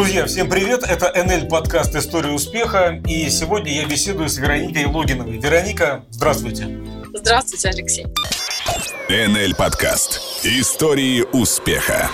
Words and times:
Друзья, 0.00 0.24
всем 0.24 0.48
привет! 0.48 0.82
Это 0.82 1.12
НЛ 1.14 1.46
подкаст 1.46 1.94
«История 1.94 2.30
успеха» 2.30 3.02
и 3.06 3.28
сегодня 3.28 3.70
я 3.70 3.84
беседую 3.86 4.30
с 4.30 4.38
Вероникой 4.38 4.86
Логиновой. 4.86 5.36
Вероника, 5.36 6.06
здравствуйте! 6.08 6.80
Здравствуйте, 7.12 7.68
Алексей! 7.68 8.06
НЛ 9.10 9.54
подкаст 9.54 10.22
«Истории 10.42 11.26
успеха» 11.34 12.08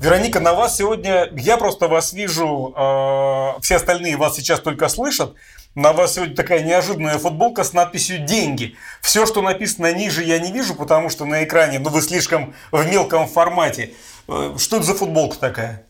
Вероника, 0.00 0.40
на 0.40 0.54
вас 0.54 0.78
сегодня, 0.78 1.28
я 1.36 1.58
просто 1.58 1.88
вас 1.88 2.14
вижу, 2.14 2.72
э, 2.74 3.60
все 3.60 3.76
остальные 3.76 4.16
вас 4.16 4.34
сейчас 4.34 4.60
только 4.60 4.88
слышат, 4.88 5.34
на 5.74 5.92
вас 5.92 6.14
сегодня 6.14 6.34
такая 6.34 6.62
неожиданная 6.62 7.18
футболка 7.18 7.64
с 7.64 7.74
надписью 7.74 8.24
«Деньги». 8.24 8.76
Все, 9.02 9.26
что 9.26 9.42
написано 9.42 9.92
ниже, 9.92 10.24
я 10.24 10.38
не 10.38 10.52
вижу, 10.52 10.74
потому 10.74 11.10
что 11.10 11.26
на 11.26 11.44
экране, 11.44 11.80
ну, 11.80 11.90
вы 11.90 12.00
слишком 12.00 12.54
в 12.72 12.86
мелком 12.86 13.28
формате. 13.28 13.92
Э, 14.26 14.54
что 14.56 14.78
это 14.78 14.86
за 14.86 14.94
футболка 14.94 15.36
такая? 15.38 15.84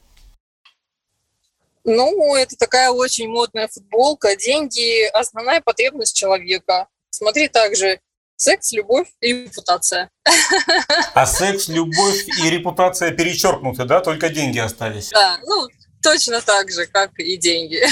Ну, 1.84 2.34
это 2.34 2.56
такая 2.56 2.91
очень 2.91 3.29
модная 3.29 3.69
футболка. 3.69 4.37
Деньги– 4.37 5.06
основная 5.12 5.61
потребность 5.61 6.16
человека. 6.16 6.88
Смотри 7.11 7.48
также 7.48 8.01
секс, 8.37 8.73
любовь 8.73 9.09
и 9.20 9.45
репутация. 9.45 10.11
А 11.15 11.27
секс, 11.27 11.69
любовь 11.69 12.27
и 12.42 12.51
репутация 12.51 13.11
перечеркнуты, 13.12 13.84
да? 13.84 14.01
Только 14.01 14.30
деньги 14.30 14.59
остались. 14.59 15.11
Да, 15.11 15.39
ну, 15.47 15.69
точно 16.02 16.41
так 16.41 16.70
же, 16.70 16.87
как 16.87 17.19
и 17.19 17.37
деньги. 17.37 17.84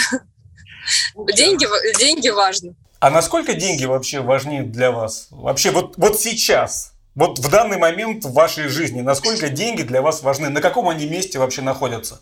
Деньги, 1.36 1.66
деньги 1.98 2.28
важны. 2.28 2.74
А 2.98 3.10
насколько 3.10 3.54
деньги 3.54 3.84
вообще 3.84 4.20
важны 4.20 4.64
для 4.64 4.90
вас? 4.90 5.28
Вообще 5.30 5.70
вот, 5.70 5.94
вот 5.96 6.20
сейчас, 6.20 6.92
вот 7.14 7.38
в 7.38 7.48
данный 7.48 7.76
момент 7.76 8.24
в 8.24 8.32
вашей 8.32 8.68
жизни, 8.68 9.00
насколько 9.00 9.48
деньги 9.48 9.82
для 9.82 10.02
вас 10.02 10.22
важны? 10.22 10.48
На 10.48 10.60
каком 10.60 10.88
они 10.88 11.06
месте 11.06 11.38
вообще 11.38 11.62
находятся? 11.62 12.20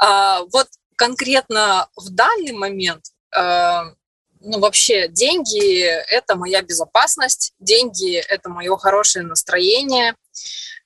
А, 0.00 0.42
вот 0.50 0.66
конкретно 0.96 1.88
в 1.94 2.10
данный 2.10 2.52
момент, 2.52 3.04
а, 3.36 3.84
ну 4.40 4.58
вообще 4.58 5.08
деньги– 5.08 5.82
это 6.10 6.36
моя 6.36 6.62
безопасность, 6.62 7.52
деньги– 7.58 8.16
это 8.28 8.48
мое 8.48 8.76
хорошее 8.78 9.26
настроение. 9.26 10.14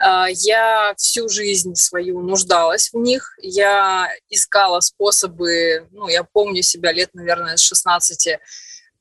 А, 0.01 0.27
я 0.29 0.95
всю 0.97 1.29
жизнь 1.29 1.77
свою 1.77 2.21
нуждалась 2.23 2.91
в 2.93 2.97
них, 2.97 3.37
я 3.41 4.09
искала 4.29 4.81
способы, 4.81 5.89
ну 5.93 6.09
я 6.09 6.25
помню 6.25 6.63
себя 6.63 6.91
лет, 6.93 7.11
наверное, 7.15 7.57
с 7.57 7.61
16 7.61 8.41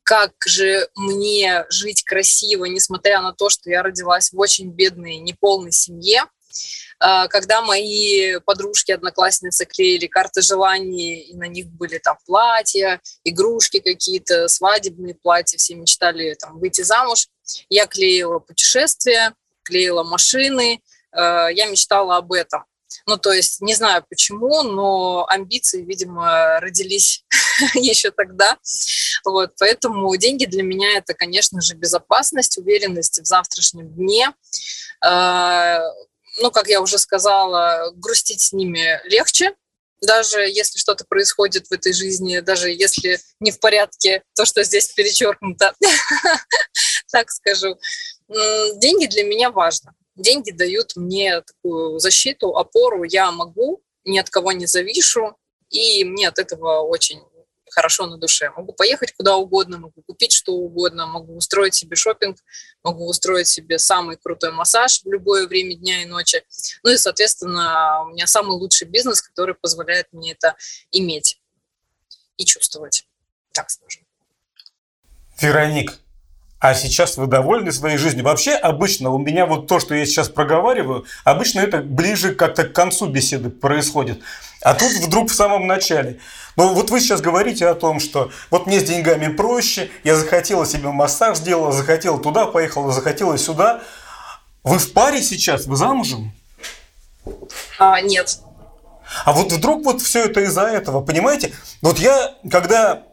как 0.04 0.34
же 0.46 0.90
мне 0.96 1.66
жить 1.70 2.04
красиво, 2.04 2.66
несмотря 2.66 3.22
на 3.22 3.32
то, 3.32 3.50
что 3.50 3.70
я 3.70 3.82
родилась 3.82 4.34
в 4.34 4.40
очень 4.40 4.70
бедной, 4.70 5.16
неполной 5.18 5.72
семье. 5.72 6.26
А, 7.06 7.28
когда 7.28 7.62
мои 7.62 8.40
подружки, 8.46 8.94
одноклассницы 8.94 9.66
клеили 9.66 10.08
карты 10.08 10.42
желаний, 10.42 11.20
и 11.20 11.36
на 11.36 11.50
них 11.50 11.68
были 11.68 11.98
там 11.98 12.18
платья, 12.26 13.02
игрушки 13.26 13.80
какие-то, 13.80 14.48
свадебные 14.48 15.14
платья, 15.14 15.58
все 15.58 15.76
мечтали 15.76 16.34
там 16.36 16.60
выйти 16.60 16.82
замуж, 16.82 17.28
я 17.68 17.88
клеила 17.88 18.40
путешествия, 18.40 19.34
клеила 19.64 20.04
машины, 20.04 20.82
а, 21.12 21.50
я 21.50 21.66
мечтала 21.66 22.16
об 22.16 22.32
этом. 22.32 22.64
Ну, 23.06 23.18
то 23.18 23.34
есть, 23.34 23.60
не 23.60 23.74
знаю 23.74 24.06
почему, 24.10 24.64
но 24.64 25.26
амбиции, 25.28 25.82
видимо, 25.82 26.62
родились 26.62 27.26
еще 27.74 28.12
тогда. 28.12 28.58
Вот, 29.26 29.52
поэтому 29.60 30.16
деньги 30.16 30.46
для 30.46 30.64
меня 30.64 31.00
это, 31.00 31.14
конечно 31.14 31.60
же, 31.60 31.76
безопасность, 31.76 32.58
уверенность 32.58 33.20
в 33.20 33.26
завтрашнем 33.26 33.94
дне. 33.94 34.32
Ну, 36.42 36.52
как 36.52 36.68
я 36.68 36.82
уже 36.82 36.98
сказала, 36.98 37.92
грустить 37.96 38.42
с 38.42 38.54
ними 38.54 39.00
легче, 39.06 39.56
даже 40.02 40.42
если 40.42 40.78
что-то 40.78 41.06
происходит 41.06 41.68
в 41.68 41.72
этой 41.72 41.94
жизни, 41.94 42.40
даже 42.40 42.70
если 42.70 43.20
не 43.40 43.52
в 43.52 43.60
порядке 43.60 44.24
то, 44.36 44.46
что 44.46 44.64
здесь 44.64 44.90
перечеркнуто, 44.90 45.74
так 47.12 47.32
скажу. 47.32 47.78
Деньги 48.76 49.08
для 49.08 49.24
меня 49.24 49.50
важно. 49.50 49.94
Деньги 50.16 50.52
дают 50.52 50.96
мне 50.96 51.42
такую 51.42 52.00
защиту, 52.00 52.56
опору. 52.56 53.04
Я 53.04 53.32
могу, 53.32 53.82
ни 54.04 54.18
от 54.20 54.30
кого 54.30 54.52
не 54.52 54.66
завишу, 54.66 55.36
и 55.70 56.04
мне 56.04 56.28
от 56.28 56.38
этого 56.38 56.82
очень 56.82 57.22
хорошо 57.74 58.08
на 58.08 58.18
душе. 58.18 58.52
Могу 58.52 58.74
поехать 58.74 59.14
куда 59.14 59.36
угодно, 59.36 59.78
могу 59.78 60.02
купить 60.02 60.32
что 60.32 60.54
угодно, 60.54 61.08
могу 61.08 61.36
устроить 61.36 61.74
себе 61.74 61.96
шопинг, 61.96 62.38
могу 62.84 63.08
устроить 63.08 63.48
себе 63.48 63.80
самый 63.80 64.18
крутой 64.18 64.52
массаж 64.52 65.02
в 65.04 65.12
любое 65.12 65.48
время 65.48 65.76
дня 65.76 66.04
и 66.04 66.06
ночи. 66.06 66.44
Ну 66.84 66.92
и, 66.92 66.98
соответственно, 66.98 68.04
у 68.04 68.10
меня 68.10 68.28
самый 68.28 68.58
лучший 68.58 68.88
бизнес, 68.88 69.22
который 69.22 69.56
позволяет 69.56 70.08
мне 70.12 70.34
это 70.34 70.56
иметь 70.92 71.40
и 72.38 72.46
чувствовать, 72.46 73.06
так 73.52 73.70
скажем. 73.70 74.04
Вероник, 75.42 76.00
а 76.64 76.76
сейчас 76.76 77.18
вы 77.18 77.28
довольны 77.28 77.74
своей 77.74 77.98
жизнью? 77.98 78.24
Вообще, 78.24 78.54
обычно 78.54 79.10
у 79.10 79.18
меня 79.18 79.46
вот 79.46 79.68
то, 79.68 79.82
что 79.82 79.96
я 79.96 80.06
сейчас 80.06 80.30
проговариваю, 80.30 81.06
обычно 81.26 81.60
это 81.60 81.80
ближе 81.80 82.34
как-то 82.34 82.64
к 82.64 82.72
концу 82.72 83.08
беседы 83.08 83.50
происходит. 83.50 84.22
А 84.64 84.74
тут 84.74 84.92
вдруг 84.94 85.30
в 85.30 85.36
самом 85.36 85.68
начале. 85.68 86.20
Ну 86.56 86.74
вот 86.74 86.90
вы 86.90 87.02
сейчас 87.02 87.22
говорите 87.22 87.68
о 87.68 87.76
том, 87.76 88.00
что 88.00 88.32
вот 88.50 88.66
мне 88.66 88.80
с 88.80 88.84
деньгами 88.84 89.28
проще, 89.28 89.92
я 90.04 90.16
захотела 90.16 90.66
себе 90.66 90.90
массаж 90.90 91.38
сделала, 91.38 91.72
захотела 91.72 92.20
туда 92.20 92.46
поехала, 92.46 92.92
захотела 92.92 93.38
сюда. 93.38 93.82
Вы 94.64 94.78
в 94.78 94.94
паре 94.94 95.22
сейчас? 95.22 95.66
Вы 95.66 95.76
замужем? 95.76 96.32
А, 97.78 98.00
нет. 98.00 98.40
А 99.26 99.34
вот 99.34 99.52
вдруг 99.52 99.84
вот 99.84 100.02
все 100.02 100.26
это 100.26 100.42
из-за 100.42 100.64
этого, 100.64 101.02
понимаете? 101.02 101.54
Вот 101.82 102.00
я, 102.00 102.34
когда 102.50 103.04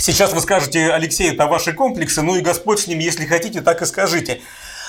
Сейчас 0.00 0.32
вы 0.32 0.40
скажете, 0.40 0.92
Алексей, 0.92 1.32
это 1.32 1.46
ваши 1.48 1.72
комплексы, 1.72 2.22
ну 2.22 2.36
и 2.36 2.40
Господь 2.40 2.78
с 2.78 2.86
ним, 2.86 3.00
если 3.00 3.26
хотите, 3.26 3.62
так 3.62 3.82
и 3.82 3.84
скажите. 3.84 4.40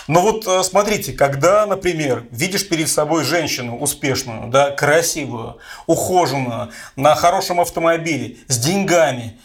Но 0.09 0.21
вот 0.21 0.47
э, 0.47 0.63
смотрите, 0.63 1.13
когда, 1.13 1.67
например, 1.67 2.25
видишь 2.31 2.67
перед 2.67 2.89
собой 2.89 3.23
женщину 3.23 3.77
успешную, 3.77 4.47
да, 4.49 4.71
красивую, 4.71 5.59
ухоженную, 5.85 6.71
на 6.95 7.13
хорошем 7.13 7.61
автомобиле, 7.61 8.37
с 8.47 8.57
деньгами, 8.57 9.39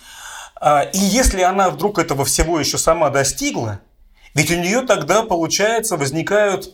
а, 0.59 0.81
и 0.81 0.99
если 0.99 1.43
она 1.43 1.69
вдруг 1.69 1.99
этого 1.99 2.25
всего 2.25 2.59
еще 2.59 2.79
сама 2.79 3.11
достигла, 3.11 3.81
ведь 4.33 4.51
у 4.51 4.55
нее 4.55 4.81
тогда, 4.81 5.23
получается, 5.23 5.99
возникают 5.99 6.71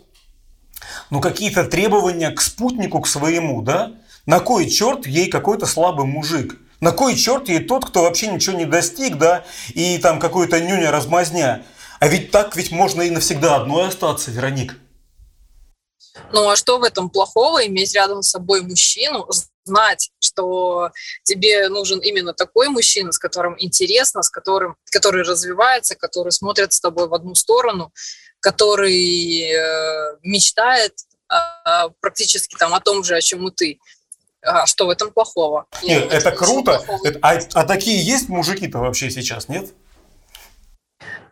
ну, 1.10 1.20
какие-то 1.20 1.64
требования 1.64 2.30
к 2.30 2.40
спутнику, 2.42 3.00
к 3.00 3.08
своему, 3.08 3.60
да? 3.60 3.94
На 4.24 4.38
кой 4.38 4.70
черт 4.70 5.04
ей 5.08 5.28
какой-то 5.28 5.66
слабый 5.66 6.06
мужик? 6.06 6.60
На 6.78 6.92
кой 6.92 7.16
черт 7.16 7.48
ей 7.48 7.58
тот, 7.58 7.86
кто 7.86 8.02
вообще 8.04 8.28
ничего 8.28 8.56
не 8.56 8.66
достиг, 8.66 9.18
да, 9.18 9.42
и 9.74 9.98
там 9.98 10.20
какой-то 10.20 10.60
нюня-размазня? 10.60 11.64
А 12.00 12.08
ведь 12.08 12.30
так 12.30 12.56
ведь 12.56 12.72
можно 12.72 13.02
и 13.02 13.10
навсегда 13.10 13.56
одной 13.56 13.88
остаться, 13.88 14.30
Вероник. 14.30 14.74
Ну 16.32 16.48
а 16.48 16.56
что 16.56 16.78
в 16.78 16.82
этом 16.82 17.10
плохого, 17.10 17.66
иметь 17.66 17.94
рядом 17.94 18.22
с 18.22 18.30
собой 18.30 18.62
мужчину, 18.62 19.28
знать, 19.64 20.10
что 20.18 20.90
тебе 21.24 21.68
нужен 21.68 22.00
именно 22.00 22.32
такой 22.32 22.68
мужчина, 22.68 23.12
с 23.12 23.18
которым 23.18 23.54
интересно, 23.58 24.22
с 24.22 24.30
которым, 24.30 24.76
который 24.90 25.22
развивается, 25.22 25.94
который 25.94 26.32
смотрит 26.32 26.72
с 26.72 26.80
тобой 26.80 27.06
в 27.06 27.14
одну 27.14 27.34
сторону, 27.34 27.92
который 28.40 29.52
э, 29.52 30.16
мечтает 30.22 30.94
э, 31.30 31.90
практически 32.00 32.56
там 32.56 32.72
о 32.72 32.80
том 32.80 33.04
же, 33.04 33.14
о 33.14 33.20
чем 33.20 33.46
и 33.46 33.50
ты. 33.50 33.78
А 34.42 34.64
что 34.64 34.86
в 34.86 34.90
этом 34.90 35.12
плохого? 35.12 35.66
Нет, 35.82 36.04
нет 36.04 36.12
это 36.14 36.32
круто. 36.32 36.82
Это, 37.04 37.18
а, 37.20 37.38
а 37.52 37.64
такие 37.66 38.02
есть 38.02 38.30
мужики-то 38.30 38.78
вообще 38.78 39.10
сейчас, 39.10 39.48
нет? 39.48 39.74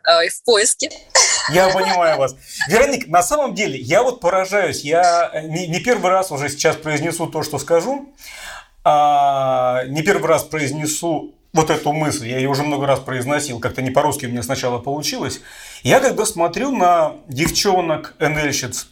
А, 0.09 0.27
в 0.27 0.43
поиске. 0.45 0.91
Я 1.53 1.69
понимаю 1.69 2.19
вас. 2.19 2.35
Вероник, 2.69 3.09
на 3.09 3.23
самом 3.23 3.55
деле, 3.55 3.79
я 3.79 4.03
вот 4.03 4.21
поражаюсь. 4.21 4.81
Я 4.81 5.31
не, 5.45 5.67
не 5.67 5.81
первый 5.81 6.11
раз 6.11 6.33
уже 6.33 6.49
сейчас 6.49 6.77
произнесу 6.77 7.27
то, 7.27 7.43
что 7.43 7.59
скажу. 7.59 8.09
А, 8.85 9.85
не 9.89 10.03
первый 10.03 10.27
раз 10.27 10.45
произнесу 10.45 11.35
вот 11.53 11.69
эту 11.69 11.93
мысль, 11.93 12.29
я 12.29 12.39
ее 12.39 12.49
уже 12.49 12.63
много 12.63 12.87
раз 12.87 13.01
произносил, 13.01 13.59
как-то 13.59 13.83
не 13.83 13.91
по-русски 13.91 14.27
у 14.27 14.29
меня 14.29 14.43
сначала 14.43 14.79
получилось. 14.79 15.41
Я 15.83 16.01
когда 16.01 16.25
смотрю 16.25 16.75
на 16.75 17.15
девчонок, 17.27 18.15
НЛщиц, 18.19 18.89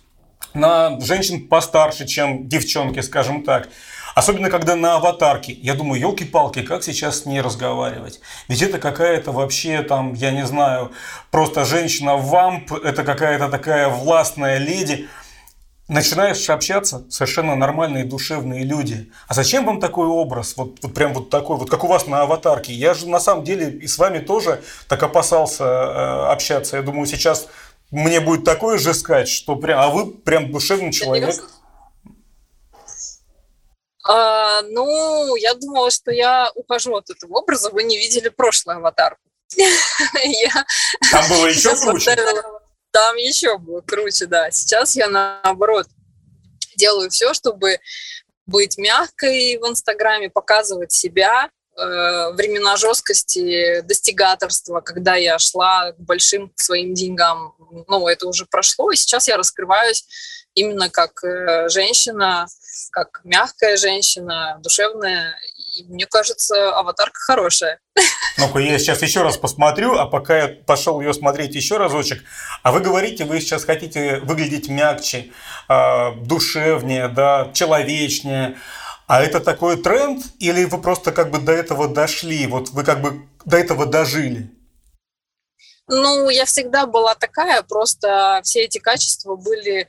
на 0.53 0.99
женщин 1.01 1.49
постарше, 1.49 2.07
чем 2.07 2.49
девчонки, 2.49 3.01
скажем 3.01 3.43
так, 3.43 3.69
Особенно, 4.17 4.49
когда 4.49 4.77
на 4.77 4.95
аватарке. 4.95 5.53
Я 5.53 5.75
думаю, 5.75 6.01
елки-палки, 6.01 6.63
как 6.63 6.83
сейчас 6.83 7.21
с 7.21 7.27
ней 7.27 7.43
разговаривать? 7.43 8.21
Ведь 8.49 8.63
это 8.63 8.79
какая-то 8.79 9.31
вообще 9.31 9.83
там, 9.83 10.15
я 10.15 10.31
не 10.31 10.47
знаю, 10.47 10.93
просто 11.31 11.67
женщина-вамп, 11.67 12.73
это 12.73 13.05
какая-то 13.05 13.51
такая 13.51 13.91
властная 13.91 14.57
леди. 14.57 15.07
Начинаешь 15.87 16.49
общаться, 16.49 17.05
совершенно 17.11 17.57
нормальные 17.57 18.07
душевные 18.07 18.65
люди. 18.65 19.13
А 19.29 19.35
зачем 19.35 19.67
вам 19.67 19.81
такой 19.81 20.07
образ? 20.07 20.57
Вот, 20.57 20.79
вот 20.81 20.95
прям 20.95 21.13
вот 21.13 21.29
такой, 21.29 21.59
вот 21.59 21.69
как 21.69 21.85
у 21.85 21.87
вас 21.87 22.07
на 22.07 22.23
аватарке. 22.23 22.73
Я 22.73 22.95
же 22.95 23.07
на 23.11 23.21
самом 23.21 23.45
деле 23.45 23.71
и 23.71 23.87
с 23.87 23.99
вами 23.99 24.21
тоже 24.21 24.63
так 24.89 25.03
опасался 25.03 25.65
э, 25.65 26.33
общаться. 26.33 26.79
Я 26.79 26.83
думаю, 26.83 27.05
сейчас 27.05 27.49
мне 27.91 28.21
будет 28.21 28.45
такое 28.45 28.79
же 28.79 28.95
сказать, 28.95 29.29
что 29.29 29.57
прям, 29.57 29.79
а 29.79 29.89
вы 29.91 30.11
прям 30.11 30.51
душевный 30.51 30.91
человек. 30.91 31.35
А, 34.09 34.63
ну, 34.63 35.37
я 35.37 35.55
думала, 35.55 35.91
что 35.91 36.13
я 36.13 36.51
ухожу 36.55 36.95
от 36.95 37.11
этого 37.11 37.39
образа. 37.39 37.71
Вы 37.71 37.83
не 37.83 37.97
видели 37.99 38.29
прошлую 38.29 38.79
аватарку. 38.79 39.21
Там 41.11 41.29
было 41.29 41.47
еще 41.47 41.75
круче? 41.81 42.17
Там 42.93 43.17
еще 43.17 43.59
было 43.59 43.81
круче, 43.81 44.27
да. 44.27 44.51
Сейчас 44.51 44.97
я 44.97 45.09
наоборот 45.09 45.87
делаю 46.77 47.11
все, 47.11 47.35
чтобы 47.35 47.79
быть 48.47 48.79
мягкой 48.79 49.59
в 49.59 49.69
Инстаграме, 49.69 50.31
показывать 50.31 50.93
себя, 50.93 51.51
э, 51.77 52.31
времена 52.33 52.77
жесткости, 52.77 53.81
достигаторства, 53.83 54.81
когда 54.81 55.17
я 55.17 55.39
шла 55.39 55.93
к 55.93 55.99
большим 55.99 56.53
своим 56.55 56.95
деньгам, 56.95 57.55
ну, 57.89 58.07
это 58.07 58.29
уже 58.29 58.47
прошло, 58.47 58.93
и 58.93 58.97
сейчас 58.97 59.27
я 59.27 59.37
раскрываюсь 59.37 60.07
именно 60.55 60.89
как 60.91 61.23
э, 61.25 61.69
женщина, 61.69 62.47
как 62.91 63.21
мягкая 63.25 63.77
женщина, 63.77 64.59
душевная. 64.63 65.35
И 65.77 65.85
мне 65.85 66.07
кажется, 66.07 66.77
аватарка 66.77 67.19
хорошая. 67.21 67.81
Ну-ка, 68.39 68.59
я 68.59 68.79
сейчас 68.79 69.03
еще 69.03 69.23
раз 69.23 69.37
посмотрю, 69.37 69.97
а 69.97 70.07
пока 70.07 70.37
я 70.37 70.49
пошел 70.49 71.01
ее 71.01 71.15
смотреть 71.15 71.55
еще 71.55 71.79
разочек, 71.79 72.23
а 72.63 72.73
вы 72.73 72.81
говорите, 72.81 73.25
вы 73.25 73.41
сейчас 73.41 73.65
хотите 73.65 74.21
выглядеть 74.21 74.69
мягче, 74.69 75.33
а, 75.69 76.13
душевнее, 76.13 77.09
да, 77.09 77.51
человечнее. 77.55 78.59
А 79.07 79.23
это 79.23 79.41
такой 79.41 79.81
тренд, 79.81 80.25
или 80.41 80.65
вы 80.65 80.79
просто 80.79 81.13
как 81.13 81.31
бы 81.31 81.39
до 81.39 81.53
этого 81.53 81.89
дошли, 81.89 82.47
вот 82.47 82.71
вы 82.71 82.85
как 82.85 83.01
бы 83.01 83.27
до 83.45 83.57
этого 83.57 83.87
дожили? 83.87 84.51
Ну, 85.89 86.29
я 86.29 86.45
всегда 86.45 86.87
была 86.87 87.15
такая, 87.15 87.63
просто 87.63 88.41
все 88.43 88.65
эти 88.65 88.79
качества 88.79 89.37
были 89.37 89.89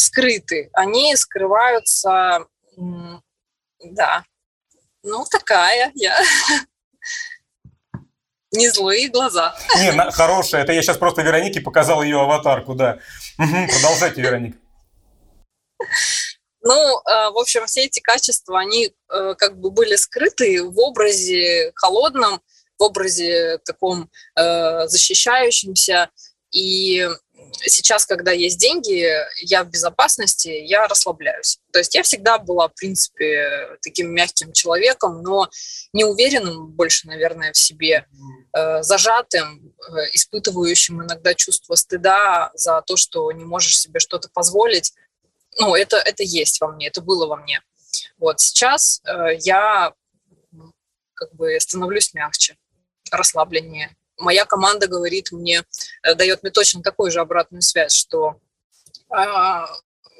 скрыты. 0.00 0.70
Они 0.72 1.14
скрываются, 1.16 2.46
да, 2.76 4.24
ну, 5.02 5.24
такая 5.30 5.92
я. 5.94 6.18
Не 8.52 8.68
злые 8.68 9.08
глаза. 9.08 9.56
Не, 9.76 9.92
на, 9.92 10.10
хорошая. 10.10 10.62
Это 10.64 10.72
я 10.72 10.82
сейчас 10.82 10.96
просто 10.96 11.22
Веронике 11.22 11.60
показал 11.60 12.02
ее 12.02 12.20
аватарку, 12.20 12.74
да. 12.74 12.98
Угу, 13.38 13.68
продолжайте, 13.68 14.20
Вероника. 14.20 14.58
Ну, 16.62 16.74
э, 16.74 17.30
в 17.30 17.38
общем, 17.38 17.64
все 17.66 17.84
эти 17.84 18.00
качества, 18.00 18.58
они 18.58 18.92
э, 19.08 19.34
как 19.38 19.58
бы 19.58 19.70
были 19.70 19.96
скрыты 19.96 20.62
в 20.64 20.78
образе 20.78 21.72
холодном, 21.76 22.42
в 22.78 22.82
образе 22.82 23.58
таком 23.64 24.10
э, 24.36 24.86
защищающемся. 24.88 26.10
И 26.50 27.08
сейчас, 27.62 28.06
когда 28.06 28.32
есть 28.32 28.58
деньги, 28.58 29.10
я 29.42 29.64
в 29.64 29.70
безопасности, 29.70 30.48
я 30.48 30.86
расслабляюсь. 30.86 31.58
То 31.72 31.78
есть 31.78 31.94
я 31.94 32.02
всегда 32.02 32.38
была, 32.38 32.68
в 32.68 32.74
принципе, 32.74 33.76
таким 33.82 34.12
мягким 34.12 34.52
человеком, 34.52 35.22
но 35.22 35.48
неуверенным 35.92 36.68
больше, 36.68 37.06
наверное, 37.06 37.52
в 37.52 37.58
себе, 37.58 38.06
э, 38.52 38.82
зажатым, 38.82 39.72
э, 39.88 40.06
испытывающим 40.12 41.02
иногда 41.02 41.34
чувство 41.34 41.74
стыда 41.74 42.50
за 42.54 42.82
то, 42.82 42.96
что 42.96 43.30
не 43.32 43.44
можешь 43.44 43.78
себе 43.78 44.00
что-то 44.00 44.28
позволить. 44.32 44.92
Ну, 45.58 45.74
это, 45.74 45.96
это 45.96 46.22
есть 46.22 46.60
во 46.60 46.68
мне, 46.68 46.88
это 46.88 47.00
было 47.00 47.26
во 47.26 47.36
мне. 47.36 47.62
Вот 48.18 48.40
сейчас 48.40 49.00
э, 49.04 49.36
я 49.40 49.92
как 51.14 51.34
бы 51.34 51.58
становлюсь 51.60 52.14
мягче, 52.14 52.56
расслабленнее, 53.10 53.96
моя 54.20 54.44
команда 54.44 54.86
говорит 54.86 55.32
мне, 55.32 55.64
э, 56.02 56.14
дает 56.14 56.42
мне 56.42 56.52
точно 56.52 56.82
такую 56.82 57.10
же 57.10 57.20
обратную 57.20 57.62
связь, 57.62 57.94
что 57.94 58.36
а, 59.08 59.66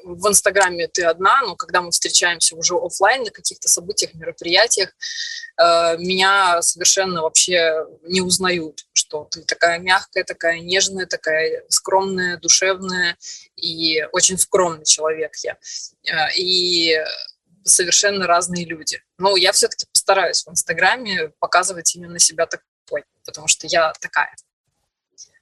в 0.03 0.27
Инстаграме 0.27 0.87
ты 0.87 1.03
одна, 1.03 1.41
но 1.41 1.55
когда 1.55 1.81
мы 1.81 1.91
встречаемся 1.91 2.55
уже 2.55 2.75
офлайн 2.75 3.23
на 3.23 3.31
каких-то 3.31 3.69
событиях, 3.69 4.13
мероприятиях, 4.13 4.89
э, 5.57 5.97
меня 5.97 6.61
совершенно 6.61 7.21
вообще 7.21 7.85
не 8.03 8.21
узнают, 8.21 8.85
что 8.93 9.27
ты 9.29 9.43
такая 9.43 9.79
мягкая, 9.79 10.23
такая 10.23 10.59
нежная, 10.59 11.05
такая 11.05 11.63
скромная, 11.69 12.37
душевная 12.37 13.17
и 13.55 14.03
очень 14.11 14.37
скромный 14.37 14.85
человек 14.85 15.35
я. 15.43 15.57
Э, 16.05 16.33
и 16.35 16.97
совершенно 17.63 18.25
разные 18.27 18.65
люди. 18.65 19.01
Но 19.17 19.37
я 19.37 19.51
все-таки 19.51 19.85
постараюсь 19.91 20.43
в 20.43 20.49
Инстаграме 20.49 21.31
показывать 21.39 21.95
именно 21.95 22.19
себя 22.19 22.47
так, 22.47 22.61
такой, 22.85 23.03
потому 23.25 23.47
что 23.47 23.67
я 23.67 23.93
такая. 23.99 24.33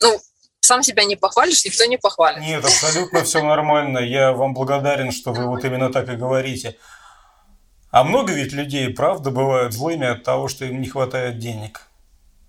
Ну, 0.02 0.20
сам 0.60 0.84
себя 0.84 1.04
не 1.06 1.16
похвалишь, 1.16 1.66
никто 1.66 1.86
не 1.86 1.98
похвалит. 1.98 2.42
Нет, 2.42 2.64
абсолютно 2.64 3.24
все 3.24 3.42
нормально. 3.44 4.00
Я 4.00 4.34
вам 4.34 4.54
благодарен, 4.54 5.12
что 5.12 5.34
вы 5.34 5.48
вот 5.48 5.64
именно 5.64 5.92
так 5.92 6.10
и 6.10 6.16
говорите. 6.16 6.78
А 7.92 8.04
много 8.04 8.34
ведь 8.34 8.54
людей, 8.54 8.94
правда, 8.94 9.32
бывают 9.32 9.74
злыми 9.74 10.08
от 10.08 10.24
того, 10.24 10.48
что 10.48 10.66
им 10.66 10.80
не 10.80 10.88
хватает 10.88 11.40
денег? 11.40 11.82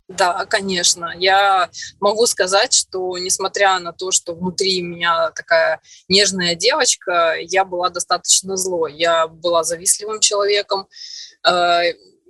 Да, 0.09 0.45
конечно. 0.45 1.15
Я 1.17 1.71
могу 2.01 2.27
сказать, 2.27 2.75
что 2.75 3.17
несмотря 3.17 3.79
на 3.79 3.93
то, 3.93 4.11
что 4.11 4.35
внутри 4.35 4.83
меня 4.83 5.31
такая 5.31 5.81
нежная 6.09 6.57
девочка, 6.57 7.37
я 7.39 7.65
была 7.65 7.91
достаточно 7.91 8.57
злой. 8.57 8.95
Я 8.95 9.29
была 9.29 9.63
завистливым 9.63 10.19
человеком. 10.21 10.89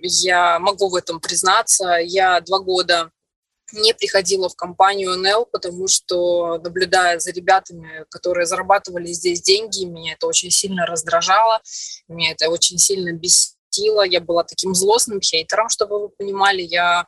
Я 0.02 0.58
могу 0.58 0.88
в 0.88 0.94
этом 0.94 1.20
признаться. 1.20 1.98
Я 2.00 2.40
два 2.40 2.58
года 2.58 3.10
не 3.72 3.94
приходила 3.94 4.48
в 4.48 4.56
компанию 4.56 5.16
НЛ, 5.16 5.46
потому 5.46 5.86
что, 5.86 6.58
наблюдая 6.58 7.18
за 7.18 7.30
ребятами, 7.30 8.04
которые 8.10 8.46
зарабатывали 8.46 9.12
здесь 9.12 9.42
деньги, 9.42 9.84
меня 9.84 10.14
это 10.14 10.26
очень 10.26 10.50
сильно 10.50 10.86
раздражало, 10.86 11.60
меня 12.08 12.32
это 12.32 12.50
очень 12.50 12.78
сильно 12.78 13.12
бесило 13.12 14.02
я 14.04 14.20
была 14.20 14.42
таким 14.42 14.74
злостным 14.74 15.20
хейтером, 15.20 15.68
чтобы 15.68 16.00
вы 16.00 16.08
понимали, 16.08 16.62
я 16.62 17.06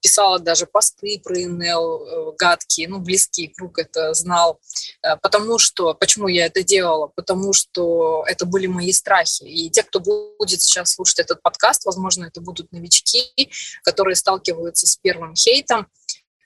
писала 0.00 0.38
даже 0.38 0.66
посты 0.66 1.20
про 1.22 1.38
ИНЛ 1.38 2.06
э, 2.06 2.32
гадкие, 2.36 2.88
ну, 2.88 2.98
близкий 2.98 3.48
круг 3.48 3.78
это 3.78 4.12
знал, 4.14 4.60
э, 5.02 5.16
потому 5.16 5.58
что, 5.58 5.94
почему 5.94 6.28
я 6.28 6.46
это 6.46 6.62
делала, 6.62 7.10
потому 7.14 7.52
что 7.52 8.24
это 8.26 8.44
были 8.44 8.66
мои 8.66 8.92
страхи, 8.92 9.44
и 9.44 9.70
те, 9.70 9.82
кто 9.82 10.00
будет 10.00 10.60
сейчас 10.60 10.92
слушать 10.92 11.20
этот 11.20 11.42
подкаст, 11.42 11.84
возможно, 11.86 12.26
это 12.26 12.40
будут 12.40 12.70
новички, 12.72 13.50
которые 13.82 14.16
сталкиваются 14.16 14.86
с 14.86 14.96
первым 14.96 15.34
хейтом, 15.34 15.88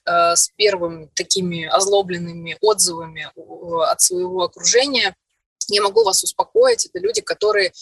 э, 0.05 0.37
с 0.37 0.51
первыми 0.57 1.11
такими 1.15 1.65
озлобленными 1.65 2.57
отзывами 2.61 3.29
от 3.91 4.01
своего 4.01 4.45
окружения, 4.45 5.17
я 5.69 5.83
могу 5.83 6.05
вас 6.05 6.23
успокоить, 6.23 6.87
это 6.87 6.99
люди, 6.99 7.21
которые 7.21 7.73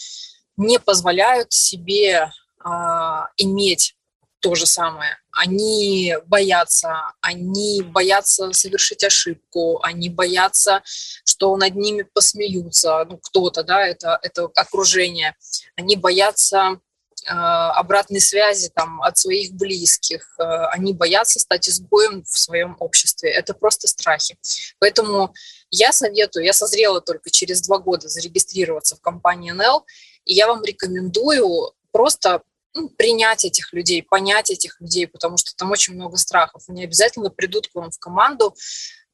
не 0.57 0.79
позволяют 0.79 1.53
себе 1.53 2.33
а, 2.59 3.29
иметь 3.37 3.95
то 4.40 4.55
же 4.55 4.66
самое. 4.66 5.19
Они 5.33 6.14
боятся, 6.26 7.12
они 7.21 7.83
боятся 7.83 8.52
совершить 8.52 9.05
ошибку, 9.05 9.83
они 9.83 10.09
боятся, 10.09 10.83
что 11.25 11.57
над 11.57 11.75
ними 11.75 12.02
посмеются, 12.02 13.05
ну, 13.09 13.19
кто-то, 13.19 13.62
да, 13.62 13.87
это, 13.87 14.19
это 14.23 14.49
окружение. 14.55 15.35
Они 15.76 15.97
боятся 15.97 16.78
э, 17.25 17.31
обратной 17.31 18.21
связи 18.21 18.71
там, 18.75 19.02
от 19.02 19.19
своих 19.19 19.52
близких, 19.52 20.35
э, 20.38 20.43
они 20.71 20.93
боятся 20.93 21.40
стать 21.40 21.69
изгоем 21.69 22.23
в 22.25 22.38
своем 22.38 22.76
обществе. 22.78 23.31
Это 23.31 23.55
просто 23.55 23.88
страхи. 23.88 24.38
Поэтому 24.78 25.35
я 25.71 25.93
советую, 25.93 26.45
я 26.45 26.52
созрела 26.52 27.00
только 27.00 27.31
через 27.31 27.62
два 27.62 27.78
года 27.78 28.09
зарегистрироваться 28.09 28.97
в 28.97 29.00
компании 29.00 29.50
НЛ, 29.50 29.85
и 30.25 30.35
я 30.35 30.47
вам 30.47 30.62
рекомендую 30.64 31.73
просто 31.90 32.43
ну, 32.76 32.90
принять 32.90 33.45
этих 33.45 33.73
людей, 33.73 34.02
понять 34.02 34.50
этих 34.50 34.80
людей, 34.80 35.09
потому 35.09 35.38
что 35.38 35.56
там 35.56 35.71
очень 35.71 35.95
много 35.95 36.18
страхов. 36.18 36.62
Они 36.68 36.85
обязательно 36.85 37.30
придут 37.30 37.68
к 37.68 37.75
вам 37.75 37.90
в 37.90 37.99
команду, 37.99 38.54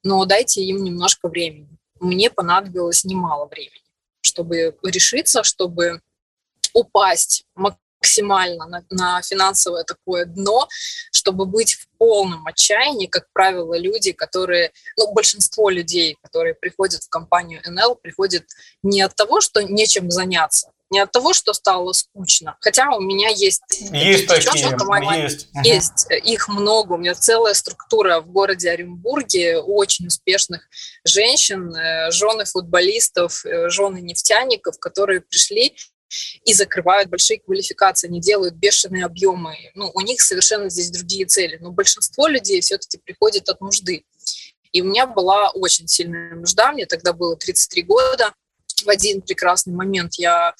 но 0.03 0.25
дайте 0.25 0.63
им 0.63 0.83
немножко 0.83 1.29
времени. 1.29 1.69
Мне 2.01 2.29
понадобилось 2.29 3.05
немало 3.05 3.47
времени, 3.47 3.85
чтобы 4.21 4.77
решиться, 4.83 5.45
чтобы 5.45 6.01
упасть 6.75 7.45
максимально 7.55 8.67
на, 8.67 8.85
на 8.91 9.23
финансовое 9.23 9.85
такое 9.85 10.25
дно, 10.25 10.69
чтобы 11.13 11.47
быть 11.47 11.75
в 11.75 11.87
полном 11.99 12.45
отчаянии, 12.47 13.07
как 13.07 13.29
правило, 13.33 13.79
люди, 13.79 14.11
которые, 14.11 14.73
ну, 14.97 15.13
большинство 15.13 15.71
людей, 15.71 16.17
которые 16.21 16.55
приходят 16.55 17.05
в 17.05 17.09
компанию 17.09 17.63
НЛ, 17.65 17.95
приходят 17.95 18.45
не 18.83 19.03
от 19.03 19.15
того, 19.15 19.41
что 19.41 19.63
нечем 19.63 20.11
заняться, 20.11 20.73
не 20.93 20.99
от 20.99 21.11
того, 21.11 21.33
что 21.33 21.55
стало 21.55 21.93
скучно. 21.93 22.57
Хотя 22.61 22.95
у 22.95 23.01
меня 23.01 23.29
есть, 23.31 23.63
есть 23.93 24.27
такие, 24.27 24.67
есть. 25.23 25.49
есть. 25.65 26.07
Их 26.23 26.49
много. 26.49 26.93
У 26.93 26.97
меня 26.99 27.15
целая 27.15 27.55
структура 27.55 28.21
в 28.21 28.31
городе 28.31 28.71
Оренбурге 28.71 29.59
очень 29.59 30.07
успешных 30.07 30.69
женщин, 31.05 31.75
э, 31.75 32.11
жены 32.11 32.45
футболистов, 32.45 33.45
э, 33.47 33.71
жены 33.71 34.03
нефтяников, 34.03 34.79
которые 34.79 35.23
пришли 35.23 35.75
и 36.45 36.53
закрывают 36.53 37.09
большие 37.09 37.41
квалификации, 37.41 38.09
они 38.09 38.21
делают 38.21 38.55
бешеные 38.55 39.07
объемы. 39.07 39.57
Ну, 39.75 39.91
у 39.95 40.01
них 40.03 40.21
совершенно 40.21 40.69
здесь 40.69 40.91
другие 40.91 41.25
цели. 41.25 41.57
Но 41.59 41.71
большинство 41.71 42.29
людей 42.29 42.61
все-таки 42.61 42.99
приходит 42.99 43.49
от 43.49 43.63
нужды. 43.63 44.05
И 44.73 44.83
у 44.83 44.85
меня 44.85 45.07
была 45.07 45.51
очень 45.53 45.89
сильная 45.89 46.35
нужда, 46.35 46.73
мне 46.73 46.85
тогда 46.85 47.15
было 47.15 47.35
33 47.37 47.83
года, 47.83 48.35
в 48.85 48.89
один 48.89 49.23
прекрасный 49.23 49.75
момент 49.75 50.15
я 50.15 50.55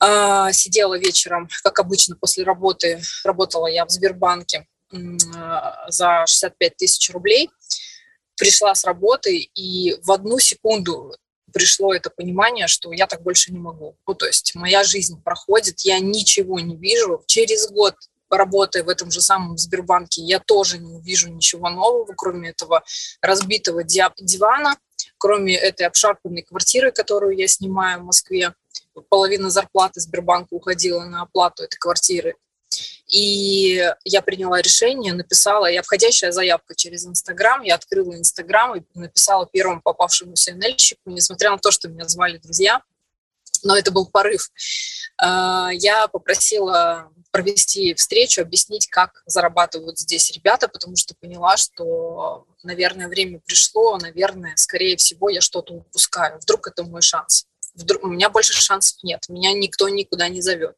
А, 0.00 0.52
сидела 0.52 0.96
вечером, 0.96 1.48
как 1.62 1.80
обычно, 1.80 2.16
после 2.16 2.44
работы. 2.44 3.00
Работала 3.24 3.66
я 3.66 3.84
в 3.84 3.90
Сбербанке 3.90 4.66
за 5.88 6.24
65 6.26 6.76
тысяч 6.76 7.10
рублей. 7.10 7.50
Пришла 8.36 8.74
с 8.74 8.84
работы, 8.84 9.36
и 9.36 9.96
в 10.02 10.12
одну 10.12 10.38
секунду 10.38 11.12
пришло 11.52 11.92
это 11.92 12.10
понимание, 12.10 12.68
что 12.68 12.92
я 12.92 13.06
так 13.06 13.22
больше 13.22 13.52
не 13.52 13.58
могу. 13.58 13.96
Ну, 14.06 14.14
то 14.14 14.26
есть 14.26 14.54
моя 14.54 14.84
жизнь 14.84 15.20
проходит, 15.22 15.80
я 15.80 15.98
ничего 15.98 16.60
не 16.60 16.76
вижу. 16.76 17.24
Через 17.26 17.68
год 17.68 17.94
работая 18.30 18.84
в 18.84 18.88
этом 18.88 19.10
же 19.10 19.20
самом 19.20 19.58
Сбербанке, 19.58 20.22
я 20.22 20.38
тоже 20.38 20.78
не 20.78 21.00
вижу 21.00 21.28
ничего 21.28 21.70
нового, 21.70 22.12
кроме 22.16 22.50
этого 22.50 22.84
разбитого 23.20 23.82
дивана, 23.82 24.76
кроме 25.18 25.56
этой 25.56 25.86
обшарпанной 25.86 26.42
квартиры, 26.42 26.92
которую 26.92 27.36
я 27.36 27.48
снимаю 27.48 28.00
в 28.00 28.04
Москве. 28.04 28.54
Половина 29.08 29.50
зарплаты 29.50 30.00
Сбербанка 30.00 30.54
уходила 30.54 31.04
на 31.04 31.22
оплату 31.22 31.64
этой 31.64 31.76
квартиры. 31.76 32.36
И 33.08 33.82
я 34.04 34.22
приняла 34.22 34.60
решение, 34.60 35.14
написала, 35.14 35.70
и 35.70 35.76
обходящая 35.76 36.30
заявка 36.30 36.74
через 36.74 37.06
Инстаграм, 37.06 37.62
я 37.62 37.76
открыла 37.76 38.14
Инстаграм 38.14 38.76
и 38.76 38.82
написала 38.94 39.48
первому 39.50 39.80
попавшемуся 39.80 40.54
НЛьщику, 40.54 41.10
несмотря 41.10 41.50
на 41.50 41.58
то, 41.58 41.70
что 41.70 41.88
меня 41.88 42.06
звали 42.06 42.36
друзья, 42.36 42.82
но 43.64 43.76
это 43.76 43.90
был 43.90 44.06
порыв. 44.06 44.50
А, 45.16 45.70
я 45.72 46.08
попросила 46.08 47.10
провести 47.30 47.94
встречу, 47.94 48.40
объяснить, 48.40 48.88
как 48.88 49.22
зарабатывают 49.26 49.98
здесь 49.98 50.30
ребята, 50.32 50.68
потому 50.68 50.96
что 50.96 51.14
поняла, 51.20 51.56
что, 51.56 52.46
наверное, 52.62 53.08
время 53.08 53.40
пришло, 53.44 53.98
наверное, 53.98 54.54
скорее 54.56 54.96
всего, 54.96 55.28
я 55.28 55.40
что-то 55.40 55.74
упускаю. 55.74 56.38
Вдруг 56.40 56.68
это 56.68 56.84
мой 56.84 57.02
шанс. 57.02 57.46
Вдруг, 57.74 58.04
у 58.04 58.08
меня 58.08 58.30
больше 58.30 58.54
шансов 58.54 58.98
нет, 59.02 59.28
меня 59.28 59.52
никто 59.52 59.88
никуда 59.88 60.28
не 60.28 60.40
зовет. 60.40 60.76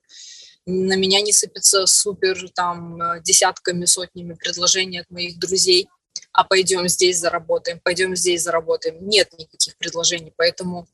На 0.67 0.95
меня 0.97 1.21
не 1.23 1.33
сыпется 1.33 1.87
супер 1.87 2.51
там 2.51 3.23
десятками, 3.23 3.87
сотнями 3.87 4.35
предложений 4.35 5.01
от 5.01 5.11
моих 5.11 5.39
друзей, 5.39 5.89
а 6.33 6.45
пойдем 6.45 6.87
здесь 6.89 7.19
заработаем, 7.19 7.81
пойдем 7.81 8.15
здесь 8.15 8.43
заработаем. 8.43 9.09
Нет 9.09 9.33
никаких 9.39 9.77
предложений, 9.79 10.33
поэтому 10.37 10.87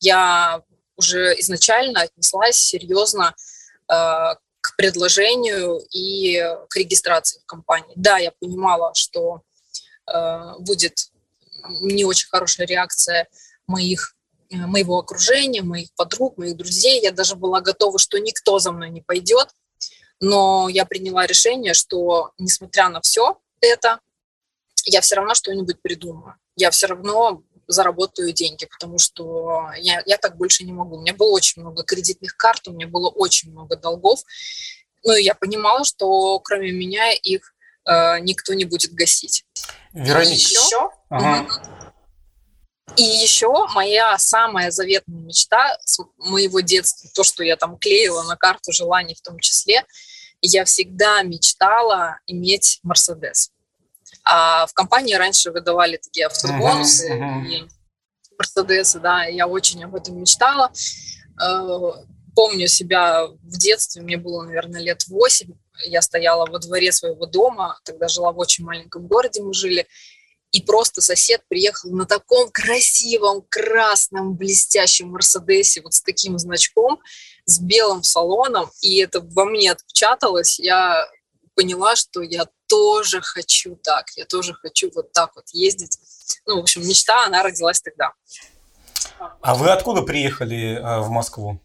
я 0.00 0.62
уже 0.96 1.34
изначально 1.40 2.02
отнеслась 2.02 2.56
серьезно 2.56 3.34
э, 3.88 3.94
к 4.60 4.76
предложению 4.76 5.80
и 5.92 6.40
к 6.68 6.76
регистрации 6.76 7.40
в 7.40 7.46
компании. 7.46 7.92
Да, 7.96 8.18
я 8.18 8.32
понимала, 8.32 8.94
что 8.94 9.42
э, 10.12 10.58
будет 10.58 11.10
не 11.80 12.04
очень 12.04 12.28
хорошая 12.28 12.66
реакция 12.66 13.28
моих 13.66 14.14
э, 14.50 14.56
моего 14.56 14.98
окружения, 14.98 15.62
моих 15.62 15.92
подруг, 15.94 16.38
моих 16.38 16.56
друзей. 16.56 17.00
Я 17.02 17.12
даже 17.12 17.36
была 17.36 17.60
готова, 17.60 17.98
что 17.98 18.18
никто 18.18 18.58
за 18.58 18.72
мной 18.72 18.90
не 18.90 19.00
пойдет. 19.00 19.48
Но 20.20 20.68
я 20.68 20.84
приняла 20.84 21.26
решение, 21.26 21.74
что 21.74 22.32
несмотря 22.38 22.88
на 22.88 23.00
все 23.00 23.40
это, 23.60 23.98
я 24.84 25.00
все 25.00 25.16
равно 25.16 25.34
что-нибудь 25.34 25.82
придумаю. 25.82 26.36
Я 26.56 26.70
все 26.70 26.86
равно 26.86 27.42
заработаю 27.72 28.32
деньги, 28.32 28.66
потому 28.66 28.98
что 28.98 29.70
я, 29.78 30.02
я 30.06 30.16
так 30.16 30.36
больше 30.36 30.64
не 30.64 30.72
могу. 30.72 30.96
У 30.96 31.00
меня 31.00 31.14
было 31.14 31.32
очень 31.32 31.62
много 31.62 31.82
кредитных 31.82 32.36
карт, 32.36 32.68
у 32.68 32.72
меня 32.72 32.86
было 32.86 33.08
очень 33.08 33.50
много 33.50 33.76
долгов. 33.76 34.20
Ну, 35.04 35.14
и 35.14 35.22
я 35.22 35.34
понимала, 35.34 35.84
что 35.84 36.38
кроме 36.40 36.70
меня 36.70 37.12
их 37.12 37.54
э, 37.86 38.20
никто 38.20 38.54
не 38.54 38.64
будет 38.64 38.92
гасить. 38.92 39.44
Вероника. 39.92 40.32
еще, 40.32 40.90
ага. 41.10 41.46
и 42.96 43.02
еще 43.02 43.66
моя 43.74 44.16
самая 44.18 44.70
заветная 44.70 45.20
мечта 45.20 45.76
с 45.84 45.98
моего 46.18 46.60
детства, 46.60 47.10
то, 47.14 47.24
что 47.24 47.44
я 47.44 47.56
там 47.56 47.76
клеила 47.76 48.22
на 48.22 48.36
карту 48.36 48.72
желаний 48.72 49.14
в 49.14 49.20
том 49.20 49.38
числе, 49.38 49.84
я 50.40 50.64
всегда 50.64 51.22
мечтала 51.22 52.18
иметь 52.26 52.80
Мерседес. 52.82 53.51
А 54.24 54.66
в 54.66 54.72
компании 54.72 55.14
раньше 55.14 55.50
выдавали 55.50 55.96
такие 55.96 56.26
автобонусы 56.26 57.12
uh-huh, 57.12 57.42
uh-huh. 57.42 57.46
и 57.46 57.68
Мерседесы, 58.38 59.00
да, 59.00 59.24
я 59.24 59.46
очень 59.46 59.82
об 59.84 59.94
этом 59.94 60.18
мечтала. 60.20 60.72
Э, 61.42 61.92
помню 62.34 62.66
себя 62.68 63.26
в 63.26 63.58
детстве, 63.58 64.02
мне 64.02 64.16
было, 64.16 64.42
наверное, 64.42 64.80
лет 64.80 65.06
восемь, 65.08 65.52
я 65.84 66.02
стояла 66.02 66.46
во 66.46 66.58
дворе 66.58 66.92
своего 66.92 67.26
дома, 67.26 67.78
тогда 67.84 68.08
жила 68.08 68.32
в 68.32 68.38
очень 68.38 68.64
маленьком 68.64 69.06
городе, 69.06 69.42
мы 69.42 69.52
жили, 69.54 69.86
и 70.52 70.60
просто 70.60 71.00
сосед 71.00 71.42
приехал 71.48 71.90
на 71.90 72.04
таком 72.04 72.50
красивом, 72.50 73.42
красном, 73.48 74.36
блестящем 74.36 75.08
Мерседесе, 75.08 75.80
вот 75.80 75.94
с 75.94 76.02
таким 76.02 76.38
значком, 76.38 77.00
с 77.46 77.58
белым 77.58 78.02
салоном, 78.02 78.70
и 78.82 78.98
это 78.98 79.20
во 79.20 79.46
мне 79.46 79.72
отпечаталось. 79.72 80.60
Я 80.60 81.06
поняла, 81.54 81.96
что 81.96 82.20
я 82.22 82.46
тоже 82.72 83.20
хочу 83.20 83.76
так, 83.76 84.06
я 84.16 84.24
тоже 84.24 84.54
хочу 84.54 84.90
вот 84.94 85.12
так 85.12 85.36
вот 85.36 85.44
ездить. 85.52 85.98
Ну, 86.46 86.56
в 86.56 86.60
общем, 86.60 86.80
мечта, 86.88 87.26
она 87.26 87.42
родилась 87.42 87.82
тогда. 87.82 88.12
А 89.42 89.54
вы 89.54 89.70
откуда 89.70 90.00
приехали 90.00 90.76
э, 90.76 91.00
в 91.00 91.10
Москву? 91.10 91.60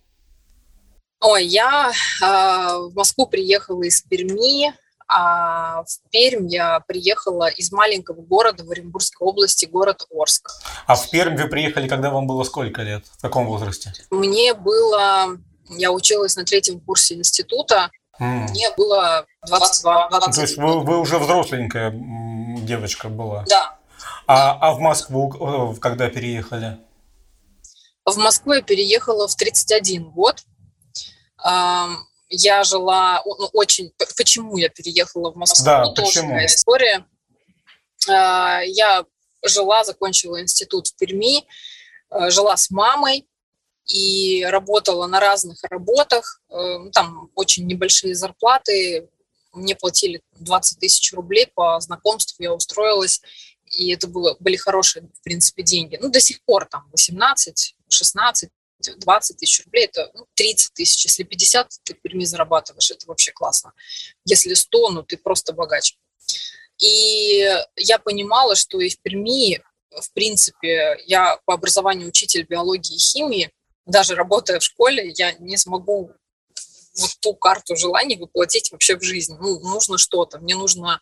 Ой, 1.22 1.46
я 1.46 1.92
э, 1.92 2.26
в 2.26 2.92
Москву 2.94 3.26
приехала 3.26 3.84
из 3.84 4.02
Перми, 4.02 4.74
а 5.08 5.84
в 5.84 6.10
Пермь 6.12 6.48
я 6.50 6.82
приехала 6.82 7.48
из 7.48 7.72
маленького 7.72 8.22
города 8.22 8.66
в 8.66 8.72
Оренбургской 8.72 9.26
области, 9.26 9.66
город 9.66 10.06
Орск. 10.12 10.52
А 10.88 10.96
в 10.96 11.10
Пермь 11.10 11.38
вы 11.38 11.48
приехали, 11.48 11.88
когда 11.88 12.10
вам 12.10 12.28
было 12.28 12.44
сколько 12.44 12.82
лет? 12.82 13.06
В 13.18 13.22
каком 13.22 13.48
возрасте? 13.48 13.94
Мне 14.12 14.54
было... 14.54 15.38
Я 15.70 15.92
училась 15.92 16.36
на 16.36 16.44
третьем 16.44 16.80
курсе 16.82 17.16
института, 17.16 17.92
Mm. 18.20 18.50
Мне 18.50 18.72
было 18.76 19.26
22 19.46 20.10
20 20.10 20.36
То 20.36 20.42
есть 20.42 20.58
вы, 20.58 20.82
вы 20.82 21.00
уже 21.00 21.20
взросленькая 21.20 21.94
девочка 21.94 23.10
была? 23.10 23.44
Да. 23.48 23.78
А, 24.26 24.58
а 24.60 24.74
в 24.74 24.80
Москву 24.80 25.34
э, 25.74 25.80
когда 25.80 26.10
переехали? 26.10 26.80
В 28.06 28.18
Москву 28.18 28.54
я 28.54 28.62
переехала 28.62 29.28
в 29.28 29.36
31 29.36 30.12
год. 30.12 30.44
Я 32.30 32.64
жила 32.64 33.22
ну, 33.26 33.50
очень... 33.54 33.94
Почему 34.18 34.58
я 34.58 34.70
переехала 34.70 35.32
в 35.32 35.36
Москву? 35.36 35.66
Да, 35.66 35.86
ну, 35.86 35.94
тоже 35.94 36.22
почему? 36.22 36.46
история. 36.46 37.06
А, 38.10 38.62
я 38.62 39.06
жила, 39.46 39.84
закончила 39.84 40.42
институт 40.42 40.88
в 40.88 40.96
Перми, 40.98 41.46
э, 42.12 42.30
жила 42.30 42.58
с 42.58 42.70
мамой, 42.70 43.28
и 43.88 44.46
работала 44.46 45.08
на 45.08 45.20
разных 45.20 45.60
работах. 45.64 46.42
Э, 46.50 46.90
там 46.94 47.32
очень 47.36 47.66
небольшие 47.66 48.16
зарплаты. 48.16 49.10
Мне 49.54 49.76
платили 49.76 50.22
20 50.40 50.80
тысяч 50.80 51.14
рублей 51.14 51.48
по 51.54 51.80
знакомству, 51.80 52.44
я 52.44 52.54
устроилась, 52.54 53.22
и 53.66 53.92
это 53.92 54.08
было, 54.08 54.36
были 54.40 54.56
хорошие, 54.56 55.10
в 55.14 55.22
принципе, 55.24 55.64
деньги. 55.64 55.98
Ну, 56.00 56.10
до 56.10 56.20
сих 56.20 56.44
пор 56.44 56.66
там 56.66 56.88
18, 56.92 57.76
16, 57.90 58.50
20 58.98 59.38
тысяч 59.38 59.66
рублей, 59.66 59.86
это 59.86 60.12
ну, 60.14 60.26
30 60.36 60.74
тысяч. 60.74 61.06
Если 61.06 61.24
50 61.24 61.70
ты 61.84 61.96
в 61.96 62.02
Перми 62.02 62.26
зарабатываешь, 62.26 62.92
это 62.92 63.08
вообще 63.08 63.32
классно. 63.32 63.74
Если 64.26 64.54
100, 64.54 64.90
ну 64.92 65.04
ты 65.04 65.18
просто 65.18 65.54
богач. 65.54 65.98
И 66.78 67.44
я 67.76 67.98
понимала, 67.98 68.56
что 68.56 68.80
и 68.80 68.90
в 68.90 69.00
Перми, 69.02 69.62
в 69.90 70.14
принципе, 70.14 70.98
я 71.08 71.40
по 71.46 71.56
образованию 71.56 72.08
учитель 72.08 72.44
биологии 72.44 72.96
и 72.96 73.00
химии, 73.00 73.52
даже 73.88 74.16
работая 74.16 74.60
в 74.60 74.64
школе, 74.64 75.12
я 75.16 75.34
не 75.40 75.58
смогу 75.58 76.12
вот 76.98 77.18
ту 77.20 77.34
карту 77.34 77.76
желаний 77.76 78.18
воплотить 78.18 78.72
вообще 78.72 78.98
в 78.98 79.04
жизнь. 79.04 79.36
Ну, 79.40 79.60
нужно 79.60 79.98
что-то. 79.98 80.40
Мне 80.40 80.56
нужно 80.56 81.00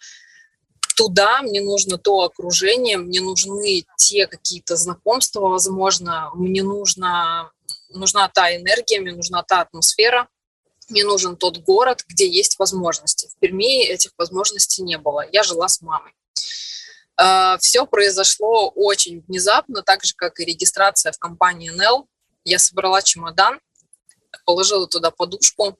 туда, 0.95 1.41
мне 1.41 1.61
нужно 1.61 1.97
то 1.97 2.21
окружение, 2.21 2.97
мне 2.97 3.21
нужны 3.21 3.85
те 3.97 4.27
какие-то 4.27 4.75
знакомства, 4.75 5.41
возможно, 5.41 6.31
мне 6.35 6.63
нужно, 6.63 7.51
нужна 7.89 8.29
та 8.29 8.55
энергия, 8.55 9.01
мне 9.01 9.11
нужна 9.11 9.43
та 9.43 9.61
атмосфера, 9.61 10.29
мне 10.89 11.03
нужен 11.03 11.35
тот 11.35 11.57
город, 11.59 12.03
где 12.07 12.29
есть 12.29 12.59
возможности. 12.59 13.27
В 13.27 13.39
Перми 13.39 13.85
этих 13.85 14.11
возможностей 14.17 14.83
не 14.83 14.97
было. 14.97 15.25
Я 15.31 15.43
жила 15.43 15.67
с 15.67 15.81
мамой. 15.81 16.13
А, 17.17 17.57
Все 17.57 17.85
произошло 17.85 18.69
очень 18.69 19.23
внезапно, 19.27 19.81
так 19.81 20.03
же, 20.03 20.13
как 20.15 20.39
и 20.39 20.45
регистрация 20.45 21.11
в 21.11 21.17
компании 21.17 21.69
НЛ. 21.69 22.07
Я 22.45 22.59
собрала 22.59 23.01
чемодан, 23.01 23.59
положила 24.45 24.87
туда 24.87 25.09
подушку, 25.09 25.79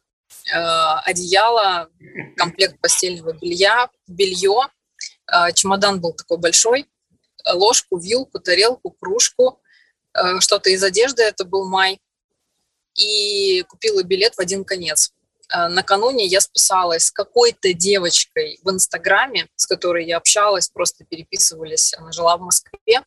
э, 0.51 0.57
одеяло, 1.05 1.89
комплект 2.36 2.81
постельного 2.81 3.34
белья, 3.34 3.88
белье. 4.07 4.67
Э, 5.31 5.53
чемодан 5.53 6.01
был 6.01 6.13
такой 6.13 6.39
большой, 6.39 6.89
ложку, 7.45 8.00
вилку, 8.00 8.39
тарелку, 8.39 8.89
кружку, 8.89 9.62
э, 10.15 10.39
что-то 10.39 10.72
из 10.72 10.84
одежды, 10.84 11.22
это 11.22 11.45
был 11.45 11.69
май. 11.69 12.01
И 12.95 13.62
купила 13.69 14.01
билет 14.01 14.34
в 14.36 14.39
один 14.39 14.65
конец. 14.65 15.12
Накануне 15.50 16.25
я 16.25 16.41
списалась 16.41 17.05
с 17.05 17.12
какой-то 17.12 17.72
девочкой 17.74 18.60
в 18.63 18.72
Инстаграме, 18.72 19.48
с 19.55 19.67
которой 19.67 20.07
я 20.07 20.17
общалась, 20.17 20.69
просто 20.69 21.05
переписывались, 21.05 21.93
она 21.93 22.12
жила 22.12 22.36
в 22.38 22.41
Москве, 22.41 23.03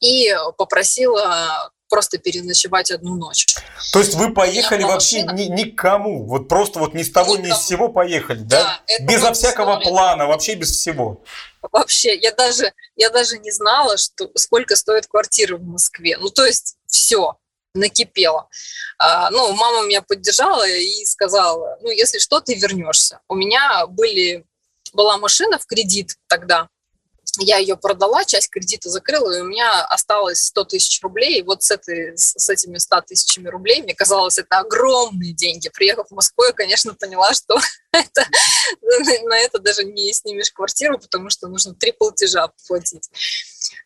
и 0.00 0.36
попросила 0.58 1.72
просто 1.94 2.18
переночевать 2.18 2.90
одну 2.90 3.14
ночь. 3.14 3.46
То 3.92 4.00
есть 4.00 4.14
вы 4.14 4.34
поехали 4.34 4.82
вообще 4.82 5.22
ни, 5.22 5.44
никому, 5.44 6.26
вот 6.26 6.48
просто 6.48 6.80
вот 6.80 6.92
ни 6.92 7.04
с 7.04 7.12
того, 7.12 7.36
никому. 7.36 7.54
ни 7.54 7.56
с 7.56 7.66
сего 7.68 7.88
поехали, 7.88 8.40
да? 8.40 8.80
да 8.88 9.04
Безо 9.04 9.32
всякого 9.32 9.74
история. 9.74 9.90
плана, 9.90 10.26
вообще 10.26 10.54
без 10.56 10.72
всего. 10.72 11.22
Вообще, 11.70 12.16
я 12.16 12.32
даже, 12.32 12.72
я 12.96 13.10
даже 13.10 13.38
не 13.38 13.52
знала, 13.52 13.96
что, 13.96 14.28
сколько 14.34 14.74
стоит 14.74 15.06
квартира 15.06 15.56
в 15.56 15.62
Москве. 15.62 16.18
Ну, 16.18 16.30
то 16.30 16.44
есть 16.44 16.78
все 16.88 17.36
накипело. 17.76 18.48
А, 18.98 19.30
ну, 19.30 19.52
мама 19.52 19.86
меня 19.86 20.02
поддержала 20.02 20.66
и 20.68 21.04
сказала, 21.04 21.78
ну, 21.80 21.90
если 21.90 22.18
что, 22.18 22.40
ты 22.40 22.54
вернешься. 22.54 23.20
У 23.28 23.36
меня 23.36 23.86
были, 23.86 24.44
была 24.92 25.16
машина 25.16 25.60
в 25.60 25.66
кредит 25.66 26.16
тогда, 26.26 26.68
я 27.42 27.58
ее 27.58 27.76
продала, 27.76 28.24
часть 28.24 28.50
кредита 28.50 28.90
закрыла, 28.90 29.36
и 29.36 29.40
у 29.40 29.44
меня 29.44 29.84
осталось 29.86 30.44
100 30.44 30.64
тысяч 30.64 31.02
рублей. 31.02 31.40
И 31.40 31.42
вот 31.42 31.62
с, 31.62 31.70
этой, 31.70 32.16
с 32.16 32.48
этими 32.48 32.78
100 32.78 33.02
тысячами 33.02 33.48
рублей, 33.48 33.82
мне 33.82 33.94
казалось, 33.94 34.38
это 34.38 34.58
огромные 34.58 35.32
деньги. 35.32 35.68
Приехав 35.68 36.08
в 36.08 36.14
Москву, 36.14 36.44
я, 36.44 36.52
конечно, 36.52 36.94
поняла, 36.94 37.32
что 37.32 37.58
это, 37.92 38.24
на 39.24 39.38
это 39.38 39.58
даже 39.58 39.84
не 39.84 40.12
снимешь 40.12 40.50
квартиру, 40.50 40.98
потому 40.98 41.30
что 41.30 41.48
нужно 41.48 41.74
три 41.74 41.92
платежа 41.92 42.50
платить. 42.66 43.08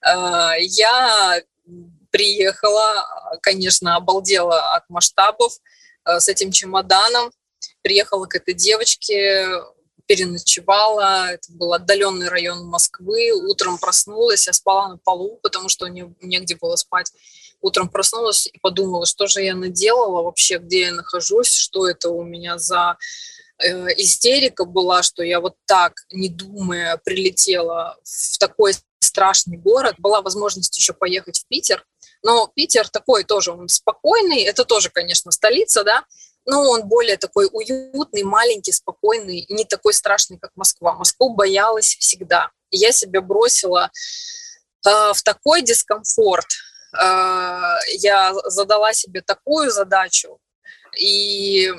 А, 0.02 0.54
я 0.58 1.42
приехала, 2.10 3.06
конечно, 3.42 3.96
обалдела 3.96 4.72
от 4.72 4.88
масштабов 4.88 5.58
а, 6.04 6.20
с 6.20 6.28
этим 6.28 6.52
чемоданом. 6.52 7.30
Приехала 7.82 8.26
к 8.26 8.34
этой 8.34 8.54
девочке, 8.54 9.46
переночевала. 10.08 11.32
Это 11.32 11.52
был 11.52 11.74
отдаленный 11.74 12.28
район 12.28 12.66
Москвы. 12.66 13.30
Утром 13.32 13.78
проснулась, 13.78 14.46
я 14.46 14.52
спала 14.52 14.88
на 14.88 14.96
полу, 14.96 15.38
потому 15.42 15.68
что 15.68 15.86
не, 15.86 16.12
негде 16.22 16.56
было 16.56 16.76
спать. 16.76 17.12
Утром 17.60 17.88
проснулась 17.88 18.46
и 18.46 18.58
подумала, 18.58 19.04
что 19.04 19.26
же 19.26 19.42
я 19.42 19.54
наделала 19.54 20.22
вообще, 20.22 20.58
где 20.58 20.80
я 20.82 20.92
нахожусь, 20.92 21.52
что 21.52 21.86
это 21.86 22.08
у 22.08 22.24
меня 22.24 22.58
за 22.58 22.96
э, 23.58 23.88
истерика 23.96 24.64
была, 24.64 25.02
что 25.02 25.22
я 25.22 25.40
вот 25.40 25.56
так, 25.66 25.92
не 26.10 26.28
думая, 26.28 26.96
прилетела 27.04 27.98
в 28.02 28.38
такой 28.38 28.74
страшный 29.00 29.58
город. 29.58 29.96
Была 29.98 30.22
возможность 30.22 30.76
еще 30.78 30.94
поехать 30.94 31.40
в 31.40 31.46
Питер, 31.48 31.84
но 32.22 32.50
Питер 32.54 32.88
такой 32.88 33.24
тоже, 33.24 33.52
он 33.52 33.68
спокойный, 33.68 34.42
это 34.42 34.64
тоже, 34.64 34.88
конечно, 34.90 35.30
столица, 35.32 35.84
да, 35.84 36.04
но 36.48 36.62
он 36.62 36.88
более 36.88 37.18
такой 37.18 37.46
уютный, 37.52 38.22
маленький, 38.22 38.72
спокойный, 38.72 39.44
не 39.50 39.66
такой 39.66 39.92
страшный, 39.92 40.38
как 40.38 40.50
Москва. 40.56 40.94
Москву 40.94 41.34
боялась 41.34 41.94
всегда. 42.00 42.50
Я 42.70 42.90
себя 42.90 43.20
бросила 43.20 43.90
э, 44.86 45.12
в 45.12 45.22
такой 45.22 45.60
дискомфорт. 45.60 46.46
Э, 46.98 47.76
я 47.98 48.32
задала 48.46 48.94
себе 48.94 49.20
такую 49.20 49.70
задачу, 49.70 50.38
и 50.98 51.70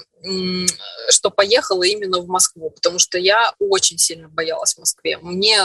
что 1.09 1.31
поехала 1.31 1.81
именно 1.81 2.19
в 2.19 2.27
Москву, 2.27 2.69
потому 2.69 2.99
что 2.99 3.17
я 3.17 3.51
очень 3.57 3.97
сильно 3.97 4.29
боялась 4.29 4.75
в 4.75 4.79
Москве. 4.79 5.17
Мне 5.17 5.63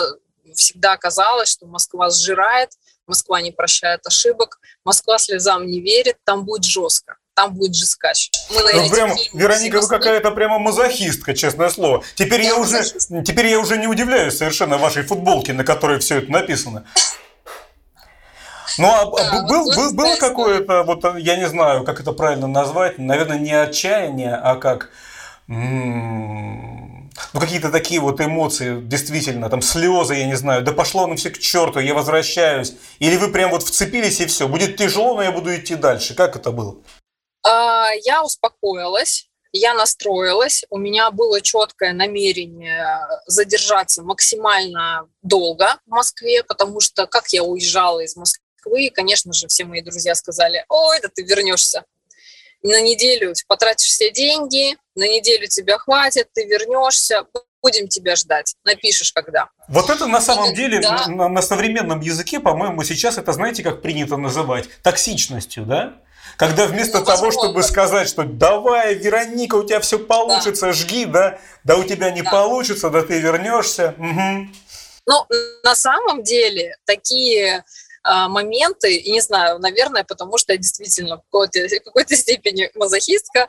всегда 0.54 0.96
казалось, 0.96 1.50
что 1.50 1.66
Москва 1.66 2.08
сжирает, 2.08 2.70
Москва 3.06 3.42
не 3.42 3.52
прощает 3.52 4.06
ошибок, 4.06 4.60
Москва 4.82 5.18
слезам 5.18 5.66
не 5.66 5.80
верит, 5.82 6.16
там 6.24 6.46
будет 6.46 6.64
жестко 6.64 7.18
там 7.34 7.54
будет 7.54 7.74
жескач. 7.74 8.30
Мы, 8.50 8.62
ну, 8.72 8.90
прям, 8.90 9.12
Вероника, 9.32 9.80
вы 9.80 9.88
какая-то 9.88 10.30
прямо 10.30 10.58
мазохистка, 10.58 11.34
честное 11.34 11.68
слово. 11.68 12.02
Теперь 12.14 12.42
я, 12.42 12.50
я 12.50 12.56
уже, 12.56 12.82
теперь 13.24 13.48
я 13.48 13.58
уже 13.58 13.76
не 13.76 13.86
удивляюсь 13.86 14.36
совершенно 14.36 14.78
вашей 14.78 15.02
футболке, 15.02 15.52
на 15.52 15.64
которой 15.64 15.98
все 15.98 16.18
это 16.18 16.30
написано. 16.30 16.84
Ну, 18.78 18.88
а 18.88 19.04
да, 19.04 19.42
был, 19.42 19.64
вот 19.64 19.76
был, 19.76 19.92
было 19.92 20.16
какое-то, 20.16 20.82
вот 20.84 21.04
я 21.18 21.36
не 21.36 21.48
знаю, 21.48 21.84
как 21.84 22.00
это 22.00 22.12
правильно 22.12 22.46
назвать, 22.46 22.98
наверное, 22.98 23.38
не 23.38 23.52
отчаяние, 23.52 24.34
а 24.34 24.56
как 24.56 24.90
ну, 25.46 27.40
какие-то 27.40 27.70
такие 27.70 28.00
вот 28.00 28.20
эмоции, 28.20 28.80
действительно, 28.80 29.48
там 29.48 29.62
слезы, 29.62 30.14
я 30.14 30.26
не 30.26 30.36
знаю, 30.36 30.62
да 30.62 30.72
пошло 30.72 31.04
оно 31.04 31.14
все 31.16 31.30
к 31.30 31.38
черту, 31.38 31.78
я 31.78 31.94
возвращаюсь. 31.94 32.74
Или 32.98 33.16
вы 33.16 33.28
прям 33.28 33.50
вот 33.50 33.62
вцепились 33.62 34.20
и 34.20 34.26
все, 34.26 34.48
будет 34.48 34.76
тяжело, 34.76 35.14
но 35.14 35.22
я 35.22 35.30
буду 35.30 35.54
идти 35.54 35.76
дальше. 35.76 36.14
Как 36.14 36.34
это 36.34 36.50
было? 36.50 36.76
А, 37.46 37.90
я 38.04 38.24
успокоилась, 38.24 39.28
я 39.52 39.74
настроилась, 39.74 40.64
у 40.70 40.78
меня 40.78 41.10
было 41.10 41.40
четкое 41.40 41.92
намерение 41.92 42.98
задержаться 43.26 44.02
максимально 44.02 45.08
долго 45.22 45.78
в 45.86 45.90
Москве, 45.90 46.42
потому 46.42 46.80
что 46.80 47.06
как 47.06 47.28
я 47.28 47.44
уезжала 47.44 48.00
из 48.00 48.16
Москвы, 48.16 48.90
конечно 48.92 49.32
же, 49.32 49.46
все 49.46 49.64
мои 49.64 49.82
друзья 49.82 50.14
сказали, 50.14 50.64
ой, 50.68 51.00
да 51.00 51.08
ты 51.14 51.22
вернешься 51.22 51.84
на 52.64 52.80
неделю 52.80 53.34
потратишь 53.46 53.88
все 53.88 54.10
деньги, 54.10 54.76
на 54.94 55.06
неделю 55.06 55.46
тебя 55.46 55.78
хватит, 55.78 56.28
ты 56.32 56.46
вернешься, 56.46 57.26
будем 57.62 57.88
тебя 57.88 58.16
ждать, 58.16 58.56
напишешь 58.64 59.12
когда. 59.12 59.50
Вот 59.68 59.90
это 59.90 60.06
на 60.06 60.20
самом 60.20 60.52
И, 60.52 60.56
деле 60.56 60.80
да. 60.80 61.06
на, 61.08 61.28
на 61.28 61.42
современном 61.42 62.00
языке, 62.00 62.40
по-моему, 62.40 62.82
сейчас 62.82 63.18
это, 63.18 63.32
знаете, 63.32 63.62
как 63.62 63.82
принято 63.82 64.16
называть, 64.16 64.68
токсичностью, 64.82 65.64
да? 65.64 66.00
Когда 66.36 66.66
вместо 66.66 67.00
ну, 67.00 67.04
того, 67.04 67.30
чтобы 67.30 67.62
сказать, 67.62 68.08
что 68.08 68.24
давай, 68.24 68.94
Вероника, 68.94 69.54
у 69.56 69.64
тебя 69.64 69.80
все 69.80 69.98
получится, 69.98 70.66
да. 70.66 70.72
жги, 70.72 71.04
да, 71.04 71.38
да 71.62 71.76
у 71.76 71.84
тебя 71.84 72.10
не 72.10 72.22
да. 72.22 72.30
получится, 72.30 72.90
да 72.90 73.02
ты 73.02 73.20
вернешься. 73.20 73.94
Угу. 73.98 74.48
Ну, 75.06 75.26
на 75.62 75.74
самом 75.74 76.22
деле, 76.22 76.76
такие 76.86 77.64
а, 78.02 78.28
моменты, 78.28 78.96
и 78.96 79.12
не 79.12 79.20
знаю, 79.20 79.58
наверное, 79.58 80.04
потому 80.04 80.38
что 80.38 80.52
я 80.52 80.58
действительно 80.58 81.18
в 81.18 81.22
какой-то, 81.22 81.60
в 81.60 81.84
какой-то 81.84 82.16
степени 82.16 82.70
мазохистка, 82.74 83.48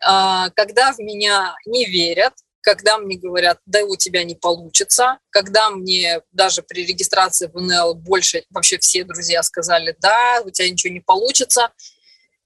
а, 0.00 0.50
когда 0.50 0.92
в 0.92 0.98
меня 0.98 1.56
не 1.66 1.86
верят, 1.86 2.34
когда 2.60 2.98
мне 2.98 3.16
говорят, 3.16 3.58
да 3.66 3.84
у 3.84 3.94
тебя 3.96 4.24
не 4.24 4.34
получится, 4.34 5.18
когда 5.30 5.70
мне 5.70 6.22
даже 6.32 6.62
при 6.62 6.84
регистрации 6.86 7.46
в 7.46 7.60
НЛ 7.60 7.94
больше 7.94 8.44
вообще 8.50 8.78
все 8.78 9.04
друзья 9.04 9.42
сказали, 9.42 9.94
да, 10.00 10.42
у 10.44 10.50
тебя 10.50 10.70
ничего 10.70 10.92
не 10.92 11.00
получится, 11.00 11.72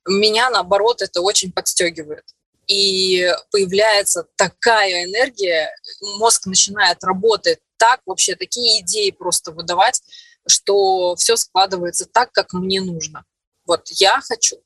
меня 0.09 0.51
наоборот 0.51 1.03
это 1.03 1.21
очень 1.21 1.53
подстегивает. 1.53 2.25
И 2.67 3.27
появляется 3.51 4.27
такая 4.37 5.05
энергия, 5.05 5.75
мозг 6.19 6.47
начинает 6.47 7.03
работать 7.03 7.61
так, 7.79 8.01
вообще 8.05 8.35
такие 8.35 8.83
идеи 8.83 9.11
просто 9.11 9.53
выдавать, 9.53 10.03
что 10.47 11.17
все 11.17 11.37
складывается 11.37 12.07
так, 12.07 12.33
как 12.33 12.53
мне 12.53 12.81
нужно. 12.81 13.25
Вот 13.65 13.89
я 13.89 14.21
хочу. 14.21 14.57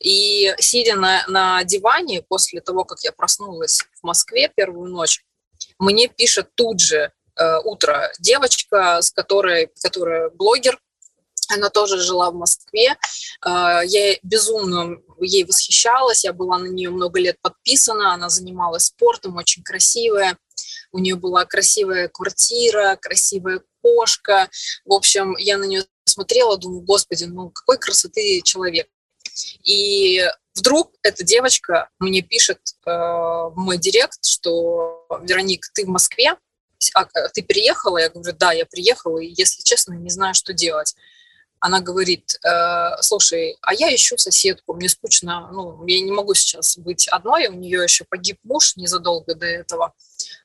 И 0.00 0.54
сидя 0.58 0.96
на, 0.96 1.24
на 1.28 1.62
диване 1.64 2.22
после 2.22 2.60
того, 2.60 2.84
как 2.84 3.00
я 3.02 3.12
проснулась 3.12 3.80
в 4.00 4.04
Москве 4.04 4.50
первую 4.54 4.90
ночь, 4.90 5.24
мне 5.78 6.08
пишет 6.08 6.50
тут 6.54 6.80
же 6.80 7.12
э, 7.36 7.58
утро 7.64 8.12
девочка, 8.20 9.02
с 9.02 9.10
которой, 9.10 9.70
которая 9.82 10.30
блогер, 10.30 10.78
она 11.50 11.70
тоже 11.70 11.98
жила 11.98 12.30
в 12.30 12.34
Москве. 12.34 12.96
Э, 13.44 13.80
я 13.84 14.16
безумно 14.22 14.98
ей 15.20 15.44
восхищалась, 15.44 16.24
я 16.24 16.32
была 16.32 16.58
на 16.58 16.66
нее 16.66 16.90
много 16.90 17.20
лет 17.20 17.38
подписана, 17.40 18.12
она 18.14 18.28
занималась 18.28 18.86
спортом, 18.86 19.36
очень 19.36 19.62
красивая. 19.62 20.38
У 20.92 20.98
нее 20.98 21.16
была 21.16 21.44
красивая 21.44 22.08
квартира, 22.08 22.96
красивая 23.00 23.62
кошка. 23.82 24.48
В 24.84 24.92
общем, 24.92 25.36
я 25.38 25.58
на 25.58 25.64
нее 25.64 25.84
смотрела, 26.04 26.56
думаю, 26.56 26.82
господи, 26.82 27.24
ну 27.24 27.50
какой 27.50 27.78
красоты 27.78 28.42
человек. 28.42 28.86
И 29.64 30.22
вдруг 30.54 30.92
эта 31.02 31.24
девочка 31.24 31.88
мне 31.98 32.22
пишет 32.22 32.60
э, 32.86 32.90
в 32.90 33.54
мой 33.56 33.78
директ, 33.78 34.24
что 34.24 35.06
Вероник, 35.22 35.64
ты 35.74 35.84
в 35.84 35.88
Москве, 35.88 36.36
а, 36.94 37.06
ты 37.32 37.42
приехала? 37.42 37.98
Я 37.98 38.10
говорю, 38.10 38.36
да, 38.38 38.52
я 38.52 38.66
приехала, 38.66 39.18
и, 39.18 39.32
если 39.36 39.62
честно, 39.62 39.94
не 39.94 40.10
знаю, 40.10 40.34
что 40.34 40.52
делать 40.52 40.94
она 41.64 41.80
говорит, 41.80 42.38
э, 42.44 43.00
слушай, 43.00 43.56
а 43.62 43.72
я 43.72 43.94
ищу 43.94 44.18
соседку, 44.18 44.74
мне 44.74 44.86
скучно, 44.86 45.48
ну, 45.50 45.86
я 45.86 45.98
не 46.02 46.12
могу 46.12 46.34
сейчас 46.34 46.76
быть 46.76 47.08
одной, 47.08 47.46
у 47.46 47.54
нее 47.54 47.82
еще 47.82 48.04
погиб 48.04 48.38
муж 48.42 48.76
незадолго 48.76 49.34
до 49.34 49.46
этого, 49.46 49.94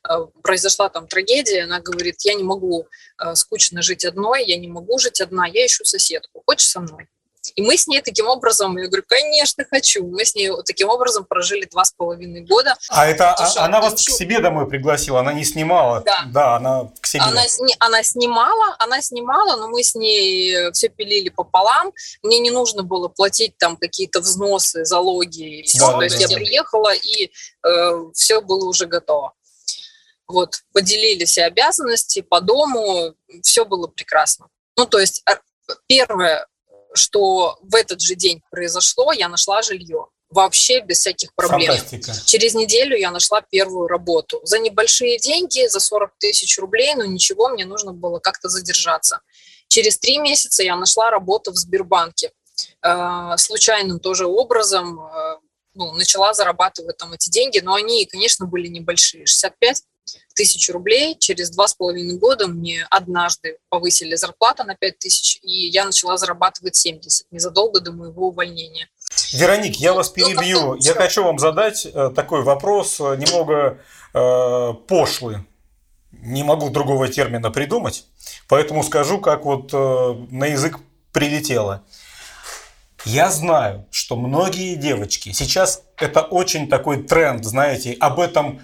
э, 0.09 0.13
произошла 0.41 0.87
там 0.87 1.07
трагедия, 1.07 1.63
она 1.63 1.81
говорит, 1.81 2.21
я 2.21 2.35
не 2.35 2.43
могу 2.43 2.87
э, 3.17 3.35
скучно 3.35 3.81
жить 3.81 4.05
одной, 4.05 4.45
я 4.45 4.57
не 4.57 4.69
могу 4.69 4.97
жить 4.97 5.19
одна, 5.19 5.45
я 5.45 5.65
ищу 5.65 5.83
соседку, 5.83 6.41
хочешь 6.47 6.69
со 6.69 6.79
мной? 6.79 7.09
И 7.55 7.61
мы 7.61 7.77
с 7.77 7.87
ней 7.87 8.01
таким 8.01 8.27
образом, 8.27 8.77
я 8.77 8.87
говорю, 8.87 9.03
конечно, 9.07 9.63
хочу. 9.69 10.05
Мы 10.05 10.25
с 10.25 10.35
ней 10.35 10.51
таким 10.65 10.89
образом 10.89 11.25
прожили 11.25 11.65
два 11.65 11.85
с 11.85 11.91
половиной 11.91 12.41
года. 12.41 12.75
А 12.89 13.07
это 13.07 13.33
а, 13.33 13.65
она 13.65 13.79
вас 13.79 13.93
хочу... 13.93 14.11
к 14.11 14.15
себе 14.17 14.39
домой 14.39 14.67
пригласила, 14.67 15.21
она 15.21 15.31
не 15.33 15.45
снимала? 15.45 16.01
Да. 16.05 16.25
Да, 16.27 16.55
она 16.57 16.91
к 16.99 17.05
себе. 17.07 17.23
Она, 17.23 17.43
она 17.79 18.03
снимала, 18.03 18.75
она 18.79 19.01
снимала, 19.01 19.57
но 19.57 19.69
мы 19.69 19.83
с 19.83 19.95
ней 19.95 20.71
все 20.73 20.89
пилили 20.89 21.29
пополам. 21.29 21.93
Мне 22.23 22.39
не 22.39 22.51
нужно 22.51 22.83
было 22.83 23.07
платить 23.07 23.57
там 23.57 23.77
какие-то 23.77 24.19
взносы, 24.19 24.83
залоги 24.83 25.59
и 25.59 25.63
все. 25.63 25.79
Да, 25.79 25.91
То 25.93 25.97
да, 25.99 26.03
есть 26.03 26.17
да. 26.17 26.21
я 26.21 26.35
приехала, 26.35 26.93
и 26.93 27.31
э, 27.65 27.91
все 28.13 28.41
было 28.41 28.67
уже 28.67 28.85
готово. 28.85 29.33
Вот, 30.27 30.61
поделили 30.73 31.25
все 31.25 31.45
обязанности 31.45 32.21
по 32.21 32.39
дому, 32.39 33.15
все 33.41 33.65
было 33.65 33.87
прекрасно. 33.87 34.47
Ну, 34.77 34.85
то 34.85 34.99
есть 34.99 35.23
первое, 35.87 36.45
что 36.93 37.57
в 37.61 37.75
этот 37.75 38.01
же 38.01 38.15
день 38.15 38.41
произошло, 38.49 39.11
я 39.11 39.27
нашла 39.27 39.61
жилье 39.61 40.07
вообще 40.29 40.81
без 40.81 40.99
всяких 40.99 41.33
проблем. 41.33 41.75
Фантастика. 41.75 42.13
Через 42.25 42.53
неделю 42.53 42.95
я 42.95 43.11
нашла 43.11 43.41
первую 43.41 43.87
работу. 43.87 44.39
За 44.43 44.59
небольшие 44.59 45.17
деньги, 45.17 45.67
за 45.67 45.79
40 45.79 46.11
тысяч 46.19 46.57
рублей, 46.59 46.93
но 46.95 47.05
ничего, 47.05 47.49
мне 47.49 47.65
нужно 47.65 47.93
было 47.93 48.19
как-то 48.19 48.47
задержаться. 48.47 49.21
Через 49.67 49.97
три 49.97 50.19
месяца 50.19 50.63
я 50.63 50.75
нашла 50.75 51.09
работу 51.09 51.51
в 51.51 51.55
Сбербанке. 51.55 52.31
Э, 52.83 53.35
случайным 53.37 53.99
тоже 53.99 54.25
образом 54.27 54.99
э, 54.99 55.37
ну, 55.73 55.91
начала 55.93 56.33
зарабатывать 56.33 56.97
там 56.97 57.13
эти 57.13 57.29
деньги, 57.29 57.59
но 57.59 57.73
они, 57.73 58.05
конечно, 58.05 58.45
были 58.45 58.67
небольшие. 58.67 59.25
65 59.25 59.83
тысяч 60.39 60.69
рублей. 60.69 61.17
Через 61.19 61.49
два 61.49 61.67
с 61.67 61.73
половиной 61.73 62.17
года 62.17 62.47
мне 62.47 62.87
однажды 62.89 63.57
повысили 63.67 64.15
зарплату 64.15 64.63
на 64.63 64.73
5 64.73 64.97
тысяч, 64.97 65.37
и 65.41 65.67
я 65.67 65.83
начала 65.83 66.15
зарабатывать 66.15 66.77
70 66.77 67.27
незадолго 67.29 67.81
до 67.81 67.91
моего 67.91 68.29
увольнения. 68.29 68.87
Вероник, 69.33 69.75
я 69.75 69.91
вас 69.91 70.13
ну, 70.15 70.15
перебью. 70.15 70.75
Я 70.75 70.93
хочу 70.93 71.25
вам 71.25 71.39
задать 71.39 71.85
э, 71.85 72.11
такой 72.15 72.43
вопрос, 72.43 73.01
э, 73.01 73.17
немного 73.17 73.79
э, 74.13 74.73
пошлый. 74.87 75.39
Не 76.13 76.43
могу 76.43 76.69
другого 76.69 77.09
термина 77.09 77.51
придумать, 77.51 78.05
поэтому 78.47 78.81
скажу, 78.83 79.19
как 79.19 79.43
вот 79.43 79.73
э, 79.73 80.25
на 80.31 80.45
язык 80.45 80.79
прилетело. 81.11 81.83
Я 83.03 83.29
знаю, 83.29 83.87
что 83.91 84.15
многие 84.15 84.75
девочки, 84.75 85.33
сейчас 85.33 85.83
это 85.97 86.21
очень 86.21 86.69
такой 86.69 87.03
тренд, 87.03 87.43
знаете, 87.43 87.97
об 87.99 88.21
этом 88.21 88.61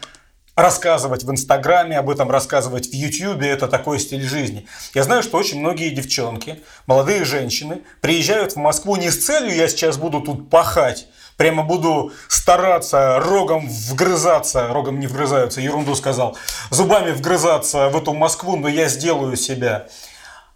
рассказывать 0.55 1.23
в 1.23 1.31
Инстаграме, 1.31 1.97
об 1.97 2.09
этом 2.09 2.31
рассказывать 2.31 2.87
в 2.87 2.93
Ютьюбе, 2.93 3.49
это 3.49 3.67
такой 3.67 3.99
стиль 3.99 4.23
жизни. 4.23 4.65
Я 4.93 5.03
знаю, 5.03 5.21
что 5.21 5.37
очень 5.37 5.59
многие 5.59 5.89
девчонки, 5.89 6.63
молодые 6.87 7.25
женщины 7.25 7.81
приезжают 8.01 8.53
в 8.53 8.57
Москву 8.57 8.95
не 8.95 9.11
с 9.11 9.25
целью 9.25 9.55
«я 9.55 9.67
сейчас 9.67 9.97
буду 9.97 10.21
тут 10.21 10.49
пахать», 10.49 11.07
прямо 11.37 11.63
буду 11.63 12.13
стараться 12.29 13.19
рогом 13.19 13.67
вгрызаться, 13.67 14.69
рогом 14.69 14.99
не 14.99 15.07
вгрызаются, 15.07 15.59
ерунду 15.59 15.95
сказал, 15.95 16.37
зубами 16.69 17.11
вгрызаться 17.11 17.89
в 17.89 17.97
эту 17.97 18.13
Москву, 18.13 18.55
но 18.55 18.69
я 18.69 18.87
сделаю 18.87 19.35
себя. 19.35 19.87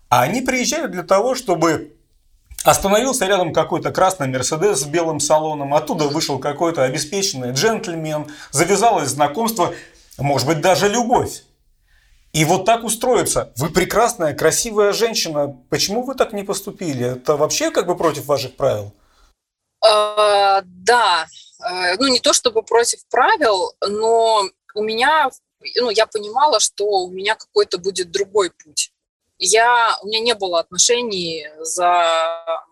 А 0.09 0.21
они 0.21 0.41
приезжают 0.41 0.91
для 0.91 1.03
того, 1.03 1.35
чтобы 1.35 1.93
Остановился 2.63 3.25
рядом 3.25 3.53
какой-то 3.53 3.91
красный 3.91 4.27
Мерседес 4.27 4.81
с 4.81 4.85
белым 4.85 5.19
салоном, 5.19 5.73
оттуда 5.73 6.07
вышел 6.07 6.39
какой-то 6.39 6.83
обеспеченный 6.83 7.53
джентльмен, 7.53 8.27
завязалось 8.51 9.09
знакомство, 9.09 9.73
может 10.17 10.47
быть 10.47 10.59
даже 10.59 10.89
любовь. 10.89 11.43
И 12.33 12.45
вот 12.45 12.65
так 12.65 12.83
устроиться. 12.83 13.51
Вы 13.55 13.69
прекрасная, 13.69 14.35
красивая 14.35 14.93
женщина. 14.93 15.57
Почему 15.69 16.03
вы 16.03 16.15
так 16.15 16.33
не 16.33 16.43
поступили? 16.43 17.13
Это 17.13 17.37
вообще 17.37 17.71
как 17.71 17.87
бы 17.87 17.95
против 17.95 18.25
ваших 18.25 18.55
правил? 18.55 18.93
А, 19.81 20.61
да, 20.63 21.25
э, 21.65 21.95
ну 21.97 22.07
не 22.07 22.19
то 22.19 22.33
чтобы 22.33 22.61
против 22.61 22.99
правил, 23.09 23.73
но 23.81 24.43
у 24.75 24.83
меня, 24.83 25.29
ну 25.77 25.89
я 25.89 26.05
понимала, 26.05 26.59
что 26.59 26.85
у 26.85 27.09
меня 27.09 27.35
какой-то 27.35 27.77
будет 27.77 28.11
другой 28.11 28.51
путь 28.51 28.91
я, 29.39 29.97
у 30.01 30.07
меня 30.07 30.19
не 30.19 30.35
было 30.35 30.59
отношений 30.59 31.47
за, 31.59 32.05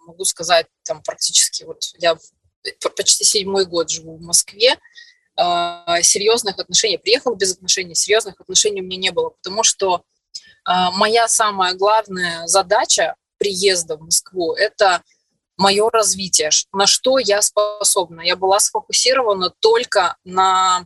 могу 0.06 0.26
сказать, 0.26 0.68
там 0.84 1.02
практически, 1.02 1.64
вот 1.64 1.92
я 1.98 2.18
почти 2.96 3.24
седьмой 3.24 3.66
год 3.66 3.90
живу 3.90 4.18
в 4.18 4.22
Москве, 4.22 4.78
э, 5.38 6.02
серьезных 6.04 6.60
отношений, 6.60 6.98
приехала 6.98 7.36
без 7.36 7.54
отношений, 7.54 7.96
серьезных 7.96 8.40
отношений 8.42 8.82
у 8.82 8.84
меня 8.84 8.98
не 8.98 9.12
было, 9.12 9.30
потому 9.30 9.64
что 9.64 10.04
э, 10.68 10.72
моя 10.94 11.30
самая 11.30 11.74
главная 11.74 12.46
задача 12.48 13.16
приезда 13.38 13.96
в 13.96 14.02
Москву– 14.02 14.54
это 14.56 15.02
мое 15.56 15.90
развитие, 15.90 16.50
на 16.74 16.86
что 16.86 17.18
я 17.18 17.42
способна. 17.42 18.22
Я 18.22 18.36
была 18.36 18.60
сфокусирована 18.60 19.54
только 19.60 20.18
на 20.24 20.86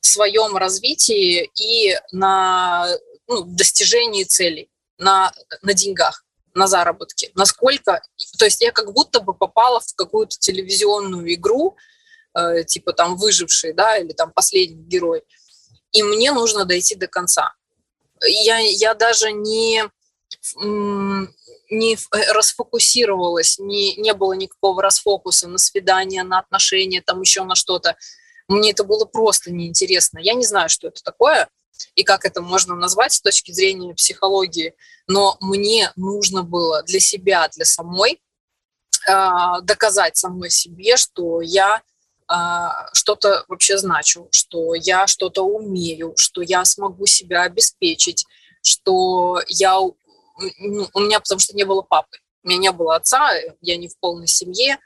своем 0.00 0.56
развитии 0.56 1.50
и 1.54 1.98
на 2.12 2.88
ну, 3.26 3.42
достижении 3.42 4.24
целей 4.24 4.69
на, 5.00 5.32
на 5.62 5.74
деньгах, 5.74 6.24
на 6.54 6.66
заработке. 6.66 7.30
Насколько... 7.34 8.02
То 8.38 8.44
есть 8.44 8.60
я 8.60 8.70
как 8.70 8.92
будто 8.92 9.20
бы 9.20 9.34
попала 9.34 9.80
в 9.80 9.94
какую-то 9.96 10.36
телевизионную 10.38 11.34
игру, 11.34 11.76
э, 12.38 12.64
типа 12.64 12.92
там 12.92 13.16
«Выживший», 13.16 13.72
да, 13.72 13.96
или 13.96 14.12
там 14.12 14.30
«Последний 14.32 14.84
герой», 14.84 15.22
и 15.92 16.02
мне 16.02 16.32
нужно 16.32 16.64
дойти 16.64 16.94
до 16.94 17.08
конца. 17.08 17.54
Я, 18.22 18.58
я 18.58 18.94
даже 18.94 19.32
не, 19.32 19.84
не 21.70 21.98
расфокусировалась, 22.32 23.58
не, 23.58 23.96
не 23.96 24.12
было 24.12 24.34
никакого 24.34 24.82
расфокуса 24.82 25.48
на 25.48 25.58
свидание, 25.58 26.22
на 26.22 26.38
отношения, 26.38 27.02
там 27.02 27.22
еще 27.22 27.44
на 27.44 27.54
что-то. 27.54 27.96
Мне 28.46 28.72
это 28.72 28.84
было 28.84 29.04
просто 29.04 29.50
неинтересно. 29.50 30.18
Я 30.18 30.34
не 30.34 30.44
знаю, 30.44 30.68
что 30.68 30.88
это 30.88 31.02
такое 31.02 31.48
и 31.94 32.04
как 32.04 32.24
это 32.24 32.40
можно 32.40 32.74
назвать 32.74 33.12
с 33.12 33.20
точки 33.20 33.52
зрения 33.52 33.94
психологии, 33.94 34.74
но 35.06 35.36
мне 35.40 35.92
нужно 35.96 36.42
было 36.42 36.82
для 36.82 37.00
себя, 37.00 37.48
для 37.48 37.64
самой 37.64 38.20
э, 39.08 39.62
доказать 39.62 40.16
самой 40.16 40.50
себе, 40.50 40.96
что 40.96 41.40
я 41.40 41.82
э, 42.30 42.34
что-то 42.92 43.44
вообще 43.48 43.78
значу, 43.78 44.28
что 44.30 44.74
я 44.74 45.06
что-то 45.06 45.42
умею, 45.42 46.14
что 46.16 46.42
я 46.42 46.64
смогу 46.64 47.06
себя 47.06 47.42
обеспечить, 47.42 48.26
что 48.62 49.40
я 49.48 49.78
ну, 50.58 50.88
у 50.94 51.00
меня 51.00 51.20
потому 51.20 51.38
что 51.38 51.54
не 51.54 51.64
было 51.64 51.82
папы, 51.82 52.18
у 52.42 52.48
меня 52.48 52.58
не 52.58 52.72
было 52.72 52.96
отца, 52.96 53.30
я 53.60 53.76
не 53.76 53.88
в 53.88 53.98
полной 53.98 54.26
семье, 54.26 54.78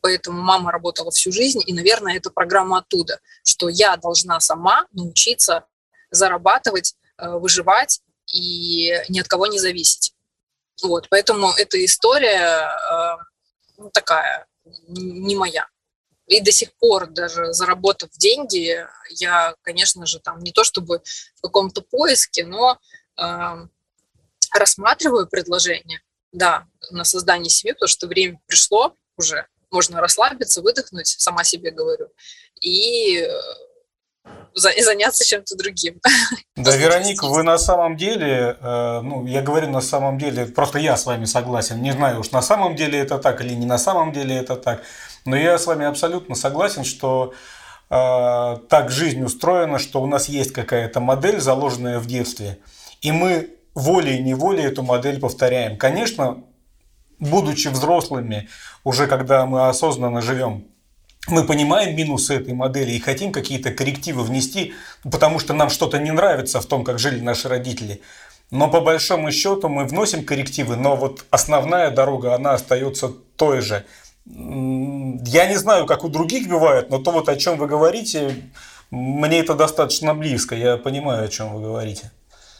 поэтому 0.00 0.40
мама 0.40 0.72
работала 0.72 1.10
всю 1.10 1.32
жизнь, 1.32 1.62
и, 1.66 1.72
наверное, 1.72 2.16
это 2.16 2.30
программа 2.30 2.78
оттуда, 2.78 3.20
что 3.44 3.68
я 3.68 3.96
должна 3.96 4.40
сама 4.40 4.86
научиться 4.92 5.64
зарабатывать, 6.10 6.94
э, 7.18 7.28
выживать 7.30 8.00
и 8.32 8.92
ни 9.08 9.20
от 9.20 9.28
кого 9.28 9.46
не 9.46 9.58
зависеть. 9.58 10.12
Вот, 10.82 11.08
поэтому 11.08 11.52
эта 11.52 11.82
история 11.84 12.68
э, 12.68 13.16
ну, 13.78 13.90
такая, 13.90 14.46
не 14.88 15.36
моя. 15.36 15.66
И 16.26 16.40
до 16.40 16.50
сих 16.50 16.74
пор, 16.74 17.06
даже 17.06 17.52
заработав 17.52 18.10
деньги, 18.10 18.84
я, 19.10 19.54
конечно 19.62 20.06
же, 20.06 20.18
там 20.18 20.40
не 20.40 20.50
то 20.50 20.64
чтобы 20.64 21.02
в 21.36 21.40
каком-то 21.40 21.82
поиске, 21.82 22.44
но 22.44 22.78
э, 23.16 23.66
рассматриваю 24.52 25.28
предложение, 25.28 26.02
да, 26.32 26.66
на 26.90 27.04
создание 27.04 27.48
семьи, 27.48 27.72
потому 27.72 27.88
что 27.88 28.08
время 28.08 28.40
пришло 28.46 28.94
уже, 29.16 29.46
можно 29.70 30.00
расслабиться, 30.00 30.62
выдохнуть, 30.62 31.06
сама 31.06 31.44
себе 31.44 31.70
говорю, 31.70 32.08
и 32.60 33.18
э, 33.18 33.28
заняться 34.56 35.24
чем-то 35.24 35.56
другим. 35.56 36.00
Да, 36.56 36.74
Вероника, 36.74 37.26
вы 37.26 37.42
на 37.42 37.58
самом 37.58 37.96
деле, 37.96 38.56
э, 38.58 39.00
ну, 39.02 39.26
я 39.26 39.42
говорю 39.42 39.68
на 39.68 39.82
самом 39.82 40.18
деле, 40.18 40.46
просто 40.46 40.78
я 40.78 40.96
с 40.96 41.04
вами 41.04 41.26
согласен. 41.26 41.82
Не 41.82 41.92
знаю 41.92 42.20
уж 42.20 42.30
на 42.30 42.40
самом 42.40 42.76
деле 42.76 42.98
это 42.98 43.18
так 43.18 43.42
или 43.42 43.54
не 43.54 43.66
на 43.66 43.78
самом 43.78 44.12
деле 44.12 44.36
это 44.36 44.56
так, 44.56 44.82
но 45.26 45.36
я 45.36 45.58
с 45.58 45.66
вами 45.66 45.84
абсолютно 45.84 46.34
согласен, 46.34 46.84
что 46.84 47.34
э, 47.90 48.56
так 48.68 48.90
жизнь 48.90 49.22
устроена, 49.22 49.78
что 49.78 50.02
у 50.02 50.06
нас 50.06 50.30
есть 50.30 50.52
какая-то 50.52 51.00
модель, 51.00 51.40
заложенная 51.40 51.98
в 51.98 52.06
детстве, 52.06 52.58
и 53.02 53.12
мы 53.12 53.50
волей-неволей 53.74 54.64
эту 54.64 54.82
модель 54.82 55.20
повторяем. 55.20 55.76
Конечно, 55.76 56.42
будучи 57.18 57.68
взрослыми, 57.68 58.48
уже 58.82 59.06
когда 59.06 59.44
мы 59.44 59.68
осознанно 59.68 60.22
живем 60.22 60.64
мы 61.28 61.44
понимаем 61.44 61.96
минусы 61.96 62.34
этой 62.34 62.54
модели 62.54 62.92
и 62.92 63.00
хотим 63.00 63.32
какие-то 63.32 63.72
коррективы 63.72 64.22
внести, 64.22 64.74
потому 65.02 65.38
что 65.38 65.54
нам 65.54 65.70
что-то 65.70 65.98
не 65.98 66.10
нравится 66.10 66.60
в 66.60 66.66
том, 66.66 66.84
как 66.84 66.98
жили 66.98 67.20
наши 67.20 67.48
родители. 67.48 68.00
Но 68.50 68.70
по 68.70 68.80
большому 68.80 69.32
счету 69.32 69.68
мы 69.68 69.86
вносим 69.86 70.24
коррективы, 70.24 70.76
но 70.76 70.94
вот 70.94 71.24
основная 71.30 71.90
дорога, 71.90 72.34
она 72.34 72.52
остается 72.54 73.08
той 73.36 73.60
же. 73.60 73.84
Я 74.24 75.46
не 75.46 75.56
знаю, 75.56 75.86
как 75.86 76.04
у 76.04 76.08
других 76.08 76.48
бывает, 76.48 76.90
но 76.90 76.98
то 76.98 77.10
вот 77.10 77.28
о 77.28 77.36
чем 77.36 77.58
вы 77.58 77.66
говорите, 77.66 78.50
мне 78.90 79.40
это 79.40 79.54
достаточно 79.54 80.14
близко. 80.14 80.54
Я 80.54 80.76
понимаю, 80.76 81.24
о 81.24 81.28
чем 81.28 81.54
вы 81.54 81.62
говорите. 81.62 82.12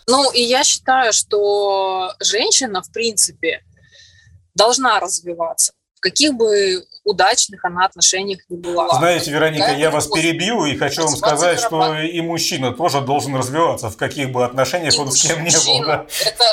Ну, 0.09 0.31
и 0.33 0.41
я 0.41 0.65
считаю, 0.65 1.13
что 1.13 2.13
женщина, 2.21 2.83
в 2.83 2.91
принципе, 2.93 3.63
должна 4.55 5.01
развиваться 5.01 5.73
в 5.97 6.01
каких 6.01 6.35
бы 6.35 6.85
удачных 7.07 7.65
она 7.65 7.87
отношениях 7.87 8.41
не 8.49 8.59
была. 8.59 8.99
Знаете, 8.99 9.31
Вероника, 9.31 9.73
я 9.73 9.91
вас 9.91 10.09
перебью 10.09 10.67
и 10.67 10.77
хочу 10.77 11.03
вам 11.03 11.17
сказать, 11.17 11.61
что 11.61 11.95
и 11.95 12.21
мужчина 12.21 12.73
тоже 12.73 13.01
должен 13.01 13.35
развиваться, 13.37 13.89
в 13.91 13.97
каких 13.97 14.33
бы 14.33 14.45
отношениях 14.45 14.95
и 14.95 14.99
он 14.99 15.11
с 15.11 15.23
кем 15.23 15.43
не 15.45 15.51
был. 15.51 15.87
Да. 15.87 16.07
Это 16.25 16.45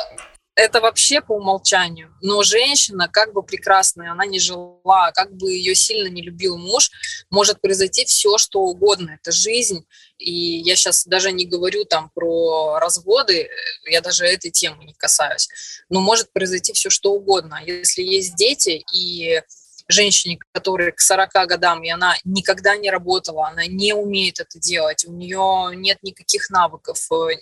это 0.56 0.82
вообще 0.82 1.22
по 1.22 1.34
умолчанию. 1.34 2.14
Но 2.22 2.44
женщина, 2.44 3.08
как 3.08 3.34
бы 3.34 3.42
прекрасная, 3.42 4.12
она 4.12 4.26
не 4.26 4.40
жила, 4.40 5.12
как 5.14 5.36
бы 5.36 5.52
ее 5.52 5.74
сильно 5.74 6.08
не 6.10 6.22
любил 6.22 6.58
муж, 6.58 6.92
может 7.32 7.60
произойти 7.60 8.06
все, 8.06 8.38
что 8.38 8.60
угодно. 8.60 9.18
Это 9.20 9.32
жизнь. 9.32 9.84
И 10.20 10.32
я 10.32 10.76
сейчас 10.76 11.06
даже 11.06 11.32
не 11.32 11.46
говорю 11.46 11.86
там 11.86 12.12
про 12.14 12.78
разводы, 12.80 13.50
я 13.90 14.02
даже 14.02 14.26
этой 14.26 14.52
темы 14.52 14.84
не 14.86 14.94
касаюсь. 14.94 15.50
Но 15.90 16.02
может 16.02 16.32
произойти 16.32 16.74
все, 16.74 16.92
что 16.92 17.14
угодно. 17.14 17.60
Если 17.66 18.04
есть 18.04 18.36
дети 18.36 18.84
и 18.94 19.42
женщине, 19.88 20.40
которой 20.52 20.92
к 20.92 21.00
40 21.00 21.32
годам, 21.48 21.84
и 21.84 21.90
она 21.90 22.16
никогда 22.24 22.76
не 22.76 22.90
работала, 22.90 23.48
она 23.48 23.66
не 23.66 23.94
умеет 23.94 24.40
это 24.40 24.60
делать, 24.60 25.06
у 25.06 25.12
нее 25.12 25.76
нет 25.76 25.98
никаких 26.02 26.50
навыков. 26.50 27.00
Э, 27.12 27.36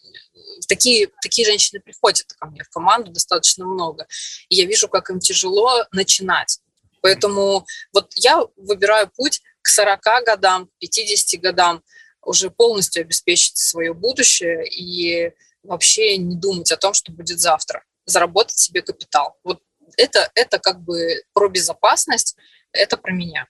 такие, 0.67 1.09
такие 1.21 1.45
женщины 1.45 1.79
приходят 1.79 2.33
ко 2.33 2.47
мне 2.47 2.63
в 2.63 2.69
команду 2.69 3.11
достаточно 3.11 3.65
много. 3.65 4.07
И 4.49 4.55
я 4.55 4.65
вижу, 4.65 4.87
как 4.87 5.09
им 5.09 5.19
тяжело 5.19 5.85
начинать. 5.91 6.59
Поэтому 7.01 7.65
вот 7.93 8.11
я 8.15 8.41
выбираю 8.57 9.09
путь 9.15 9.41
к 9.61 9.67
40 9.67 9.99
годам, 10.25 10.69
50 10.79 11.39
годам, 11.41 11.83
уже 12.23 12.51
полностью 12.51 13.01
обеспечить 13.01 13.57
свое 13.57 13.93
будущее 13.93 14.67
и 14.67 15.33
вообще 15.63 16.17
не 16.17 16.35
думать 16.35 16.71
о 16.71 16.77
том, 16.77 16.93
что 16.93 17.11
будет 17.11 17.39
завтра. 17.39 17.83
Заработать 18.05 18.57
себе 18.57 18.81
капитал. 18.81 19.37
Вот 19.43 19.61
это, 19.97 20.29
это 20.35 20.59
как 20.59 20.81
бы 20.81 21.21
про 21.33 21.49
безопасность, 21.49 22.35
это 22.71 22.97
про 22.97 23.11
меня. 23.11 23.47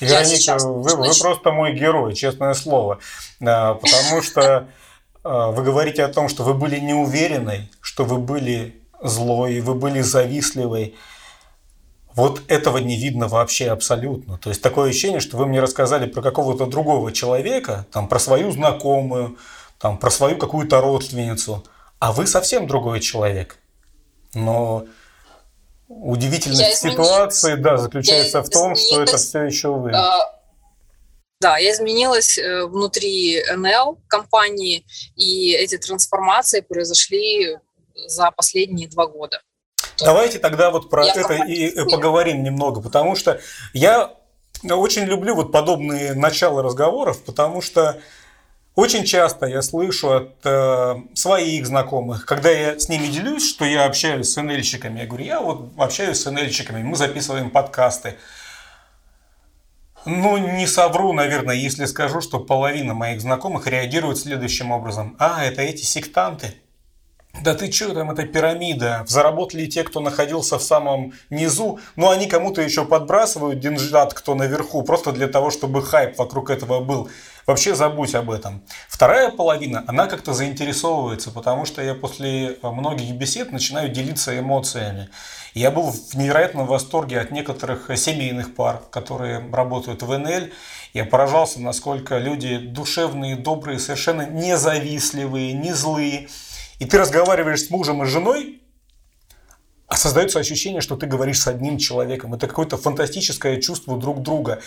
Вероника, 0.00 0.56
вы, 0.58 0.96
вы 0.96 1.10
просто 1.18 1.52
мой 1.52 1.74
герой, 1.74 2.14
честное 2.14 2.54
слово. 2.54 3.00
Потому 3.38 4.22
что 4.22 4.68
а, 5.22 5.50
вы 5.50 5.62
говорите 5.62 6.04
о 6.04 6.08
том, 6.08 6.28
что 6.28 6.42
вы 6.42 6.54
были 6.54 6.78
неуверенной, 6.78 7.70
что 7.80 8.04
вы 8.04 8.18
были 8.18 8.80
злой, 9.02 9.60
вы 9.60 9.74
были 9.74 10.00
завистливой. 10.00 10.96
Вот 12.14 12.42
этого 12.48 12.78
не 12.78 12.96
видно 12.96 13.28
вообще 13.28 13.70
абсолютно. 13.70 14.38
То 14.38 14.50
есть 14.50 14.62
такое 14.62 14.90
ощущение, 14.90 15.20
что 15.20 15.36
вы 15.36 15.46
мне 15.46 15.60
рассказали 15.60 16.06
про 16.06 16.22
какого-то 16.22 16.66
другого 16.66 17.12
человека, 17.12 17.86
там, 17.92 18.08
про 18.08 18.18
свою 18.18 18.50
знакомую, 18.50 19.38
там, 19.78 19.96
про 19.96 20.10
свою 20.10 20.36
какую-то 20.36 20.80
родственницу, 20.80 21.64
а 21.98 22.12
вы 22.12 22.26
совсем 22.26 22.66
другой 22.66 23.00
человек. 23.00 23.58
Но 24.34 24.86
Удивительность 26.02 26.78
ситуации, 26.78 27.56
да, 27.56 27.76
заключается 27.76 28.38
я 28.38 28.42
в 28.42 28.48
том, 28.48 28.74
что 28.74 29.02
это 29.02 29.16
все 29.18 29.42
еще 29.42 29.68
вы. 29.68 29.92
А, 29.92 30.40
да, 31.40 31.58
я 31.58 31.72
изменилась 31.72 32.38
э, 32.38 32.64
внутри 32.66 33.42
НЛ 33.54 33.98
компании, 34.08 34.86
и 35.16 35.52
эти 35.52 35.76
трансформации 35.76 36.60
произошли 36.60 37.58
за 38.06 38.30
последние 38.30 38.88
два 38.88 39.06
года. 39.06 39.40
Давайте 39.98 40.38
тогда 40.38 40.70
вот 40.70 40.88
про 40.88 41.04
я 41.04 41.12
это 41.12 41.34
и 41.34 41.84
поговорим 41.90 42.42
немного, 42.42 42.80
потому 42.80 43.14
что 43.14 43.40
я 43.74 44.14
очень 44.64 45.04
люблю 45.04 45.34
вот 45.34 45.52
подобные 45.52 46.14
начала 46.14 46.62
разговоров, 46.62 47.22
потому 47.24 47.60
что 47.60 48.00
очень 48.80 49.04
часто 49.04 49.46
я 49.46 49.62
слышу 49.62 50.12
от 50.12 50.34
э, 50.44 50.94
своих 51.14 51.66
знакомых, 51.66 52.24
когда 52.24 52.50
я 52.50 52.78
с 52.78 52.88
ними 52.88 53.08
делюсь, 53.08 53.48
что 53.48 53.64
я 53.64 53.84
общаюсь 53.84 54.30
с 54.30 54.40
НЛьщиками, 54.40 55.00
я 55.00 55.06
говорю, 55.06 55.24
я 55.24 55.40
вот 55.40 55.72
общаюсь 55.76 56.20
с 56.20 56.30
НЛьщиками, 56.30 56.82
мы 56.82 56.96
записываем 56.96 57.50
подкасты. 57.50 58.16
Ну, 60.06 60.38
не 60.38 60.66
совру, 60.66 61.12
наверное, 61.12 61.54
если 61.56 61.84
скажу, 61.84 62.22
что 62.22 62.40
половина 62.40 62.94
моих 62.94 63.20
знакомых 63.20 63.66
реагирует 63.66 64.18
следующим 64.18 64.70
образом. 64.70 65.14
А, 65.18 65.44
это 65.44 65.60
эти 65.60 65.84
сектанты. 65.84 66.54
Да 67.42 67.54
ты 67.54 67.70
что 67.70 67.94
там, 67.94 68.10
это 68.10 68.24
пирамида. 68.24 69.04
Заработали 69.06 69.66
те, 69.66 69.84
кто 69.84 70.00
находился 70.00 70.58
в 70.58 70.62
самом 70.62 71.12
низу. 71.30 71.78
Ну, 71.96 72.10
они 72.10 72.26
кому-то 72.26 72.60
еще 72.60 72.84
подбрасывают 72.84 73.60
деньжат, 73.60 74.14
кто 74.14 74.34
наверху, 74.34 74.82
просто 74.82 75.12
для 75.12 75.28
того, 75.28 75.50
чтобы 75.50 75.82
хайп 75.82 76.18
вокруг 76.18 76.50
этого 76.50 76.80
был. 76.80 77.08
Вообще 77.50 77.74
забудь 77.74 78.14
об 78.14 78.30
этом. 78.30 78.62
Вторая 78.88 79.28
половина, 79.32 79.82
она 79.88 80.06
как-то 80.06 80.34
заинтересовывается, 80.34 81.32
потому 81.32 81.64
что 81.64 81.82
я 81.82 81.96
после 81.96 82.58
многих 82.62 83.12
бесед 83.16 83.50
начинаю 83.50 83.88
делиться 83.88 84.38
эмоциями. 84.38 85.08
Я 85.52 85.72
был 85.72 85.90
в 85.90 86.14
невероятном 86.14 86.68
восторге 86.68 87.18
от 87.18 87.32
некоторых 87.32 87.90
семейных 87.96 88.54
пар, 88.54 88.80
которые 88.92 89.42
работают 89.52 90.04
в 90.04 90.16
НЛ. 90.16 90.50
Я 90.94 91.04
поражался, 91.04 91.60
насколько 91.60 92.18
люди 92.18 92.56
душевные, 92.56 93.34
добрые, 93.34 93.80
совершенно 93.80 94.28
независливые, 94.30 95.52
не 95.52 95.72
злые. 95.72 96.28
И 96.78 96.84
ты 96.84 96.98
разговариваешь 96.98 97.64
с 97.64 97.70
мужем 97.70 98.04
и 98.04 98.06
женой, 98.06 98.59
создается 99.96 100.38
ощущение, 100.38 100.80
что 100.80 100.96
ты 100.96 101.06
говоришь 101.06 101.40
с 101.40 101.46
одним 101.46 101.78
человеком. 101.78 102.34
Это 102.34 102.46
какое-то 102.46 102.76
фантастическое 102.76 103.60
чувство 103.60 103.98
друг 103.98 104.22
друга. 104.22 104.60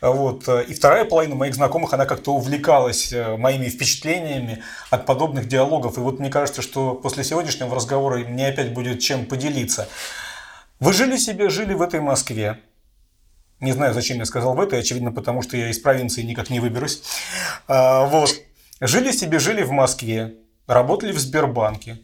Вот. 0.00 0.48
И 0.48 0.74
вторая 0.74 1.04
половина 1.04 1.34
моих 1.34 1.54
знакомых, 1.54 1.92
она 1.92 2.06
как-то 2.06 2.34
увлекалась 2.34 3.12
э, 3.12 3.36
моими 3.36 3.68
впечатлениями 3.68 4.62
от 4.90 5.06
подобных 5.06 5.48
диалогов. 5.48 5.96
И 5.96 6.00
вот 6.00 6.20
мне 6.20 6.30
кажется, 6.30 6.62
что 6.62 6.94
после 6.94 7.24
сегодняшнего 7.24 7.74
разговора 7.74 8.18
мне 8.18 8.48
опять 8.48 8.72
будет 8.72 9.00
чем 9.00 9.26
поделиться. 9.26 9.88
Вы 10.80 10.92
жили 10.92 11.16
себе, 11.16 11.48
жили 11.48 11.74
в 11.74 11.82
этой 11.82 12.00
Москве. 12.00 12.60
Не 13.60 13.72
знаю, 13.72 13.92
зачем 13.92 14.18
я 14.18 14.24
сказал 14.24 14.54
в 14.54 14.60
этой, 14.60 14.78
очевидно, 14.78 15.10
потому 15.10 15.42
что 15.42 15.56
я 15.56 15.68
из 15.68 15.80
провинции 15.80 16.22
никак 16.22 16.50
не 16.50 16.60
выберусь. 16.60 17.02
А, 17.66 18.06
вот. 18.06 18.30
Жили 18.80 19.10
себе, 19.10 19.40
жили 19.40 19.62
в 19.62 19.72
Москве, 19.72 20.36
работали 20.68 21.10
в 21.10 21.18
Сбербанке. 21.18 21.98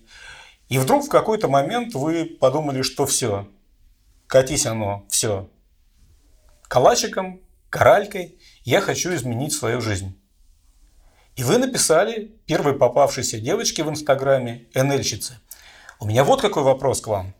И 0.75 0.79
вдруг 0.79 1.05
в 1.05 1.09
какой-то 1.09 1.47
момент 1.47 1.95
вы 1.95 2.25
подумали, 2.25 2.83
что 2.83 3.07
все, 3.07 3.49
катись 4.27 4.67
оно, 4.67 5.07
все. 5.09 5.49
Калачиком 6.67 7.41
коралькой 7.71 8.41
«Я 8.65 8.81
хочу 8.81 9.15
изменить 9.15 9.53
свою 9.53 9.81
жизнь». 9.81 10.21
И 11.37 11.45
вы 11.45 11.59
написали 11.59 12.37
первой 12.47 12.77
попавшейся 12.77 13.39
девочке 13.39 13.85
в 13.85 13.89
Инстаграме 13.89 14.67
НЛьщице. 14.75 15.39
У 16.01 16.07
меня 16.07 16.25
вот 16.25 16.41
какой 16.41 16.65
вопрос 16.65 17.01
к 17.01 17.07
вам. 17.07 17.35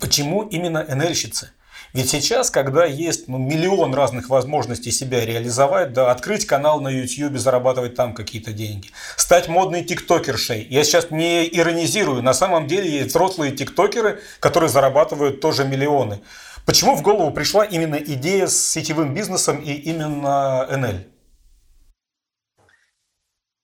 Почему 0.00 0.42
именно 0.42 0.82
НЛьщицы? 0.82 1.52
Ведь 1.94 2.10
сейчас, 2.10 2.50
когда 2.50 2.84
есть 2.84 3.28
ну, 3.28 3.38
миллион 3.38 3.94
разных 3.94 4.28
возможностей 4.28 4.90
себя 4.90 5.24
реализовать, 5.24 5.92
да, 5.92 6.10
открыть 6.10 6.44
канал 6.44 6.80
на 6.80 6.88
YouTube, 6.88 7.38
зарабатывать 7.38 7.94
там 7.94 8.14
какие-то 8.14 8.52
деньги, 8.52 8.90
стать 9.16 9.48
модной 9.48 9.84
тиктокершей. 9.84 10.66
Я 10.68 10.84
сейчас 10.84 11.10
не 11.10 11.48
иронизирую, 11.48 12.22
на 12.22 12.34
самом 12.34 12.66
деле 12.66 12.90
есть 12.90 13.08
взрослые 13.10 13.52
тиктокеры, 13.52 14.20
которые 14.40 14.68
зарабатывают 14.68 15.40
тоже 15.40 15.64
миллионы. 15.64 16.20
Почему 16.66 16.94
в 16.94 17.02
голову 17.02 17.30
пришла 17.30 17.64
именно 17.64 17.96
идея 17.96 18.46
с 18.46 18.70
сетевым 18.70 19.14
бизнесом 19.14 19.58
и 19.62 19.72
именно 19.72 20.66
НЛ? 20.66 20.98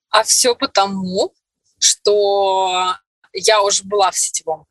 А 0.08 0.22
все 0.22 0.54
потому, 0.54 1.34
что 1.78 2.94
я 3.34 3.60
уже 3.60 3.84
была 3.84 4.10
в 4.10 4.18
сетевом 4.18 4.64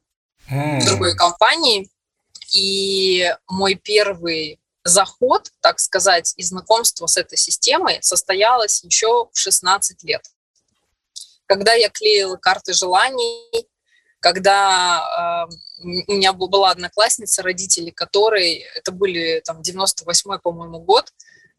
mm. 0.50 0.80
в 0.80 0.86
другой 0.86 1.16
компании, 1.16 1.90
и 2.54 3.34
мой 3.48 3.76
первый 3.76 4.60
заход, 4.84 5.50
так 5.62 5.80
сказать, 5.80 6.34
и 6.38 6.44
знакомство 6.44 7.08
с 7.08 7.18
этой 7.18 7.38
системой 7.38 8.00
состоялось 8.02 8.84
еще 8.84 9.30
в 9.32 9.38
16 9.38 10.04
лет. 10.04 10.22
Когда 11.46 11.74
я 11.74 11.90
клеила 11.90 12.38
карты 12.38 12.74
желаний, 12.74 13.68
когда 14.20 15.48
э, 15.50 15.86
у 16.08 16.14
меня 16.14 16.32
была 16.34 16.72
одноклассница, 16.72 17.44
родители 17.44 17.90
которой, 17.90 18.66
это 18.76 18.92
были 18.92 19.42
там 19.44 19.62
98-й, 19.62 20.40
по-моему, 20.40 20.80
год, 20.80 21.12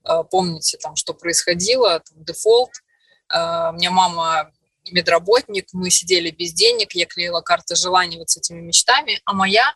э, 0.05 0.23
помните 0.31 0.79
там, 0.79 0.97
что 0.97 1.13
происходило, 1.13 2.01
там, 2.01 2.25
дефолт, 2.25 2.71
э, 3.35 3.39
у 3.71 3.73
меня 3.73 3.91
мама 3.91 4.51
медработник, 4.91 5.69
мы 5.73 5.91
сидели 5.91 6.31
без 6.31 6.53
денег, 6.53 6.93
я 6.93 7.07
клеила 7.07 7.41
карты 7.41 7.75
желаний 7.75 8.19
вот 8.19 8.31
с 8.31 8.37
этими 8.37 8.61
мечтами, 8.61 9.21
а 9.25 9.35
моя 9.35 9.75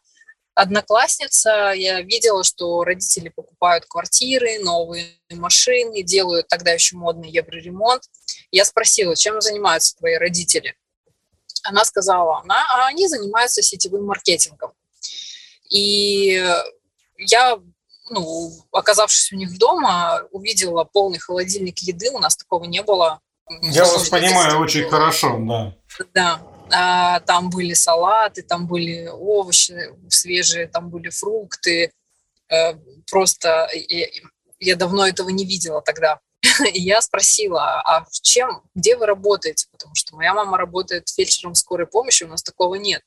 одноклассница, 0.58 1.72
я 1.74 2.00
видела, 2.00 2.42
что 2.42 2.82
родители 2.84 3.28
покупают 3.28 3.84
квартиры, 3.86 4.58
новые 4.58 5.06
машины, 5.30 6.02
делают 6.02 6.48
тогда 6.48 6.72
еще 6.72 6.96
модный 6.96 7.30
евроремонт. 7.30 8.02
Я 8.50 8.64
спросила, 8.64 9.14
чем 9.14 9.40
занимаются 9.40 9.96
твои 9.96 10.16
родители? 10.16 10.74
она 11.64 11.84
сказала, 11.84 12.40
она, 12.40 12.64
а 12.72 12.86
они 12.86 13.08
занимаются 13.08 13.62
сетевым 13.62 14.06
маркетингом. 14.06 14.72
И 15.70 16.42
я, 17.18 17.58
ну, 18.10 18.52
оказавшись 18.72 19.32
у 19.32 19.36
них 19.36 19.58
дома, 19.58 20.22
увидела 20.30 20.84
полный 20.84 21.18
холодильник 21.18 21.78
еды, 21.80 22.10
у 22.10 22.18
нас 22.18 22.36
такого 22.36 22.64
не 22.64 22.82
было. 22.82 23.20
Я 23.60 23.84
вас 23.84 24.08
понимаю 24.08 24.60
очень 24.60 24.88
хорошо, 24.88 25.36
да. 25.40 25.74
Да, 26.14 26.40
там 26.70 27.50
были 27.50 27.74
салаты, 27.74 28.42
там 28.42 28.66
были 28.66 29.08
овощи 29.08 29.90
свежие, 30.08 30.66
там 30.66 30.90
были 30.90 31.08
фрукты. 31.08 31.92
А, 32.50 32.74
просто 33.10 33.68
я, 34.60 34.76
давно 34.76 35.06
этого 35.06 35.28
не 35.30 35.44
видела 35.44 35.82
тогда. 35.82 36.20
И 36.72 36.80
я 36.80 37.00
спросила, 37.02 37.80
а 37.82 38.04
в 38.04 38.20
чем, 38.22 38.62
где 38.74 38.96
вы 38.96 39.06
работаете? 39.06 39.66
Потому 39.70 39.94
что 39.94 40.16
моя 40.16 40.34
мама 40.34 40.56
работает 40.56 41.08
фельдшером 41.08 41.54
скорой 41.54 41.86
помощи, 41.86 42.24
у 42.24 42.28
нас 42.28 42.42
такого 42.42 42.76
нет. 42.76 43.02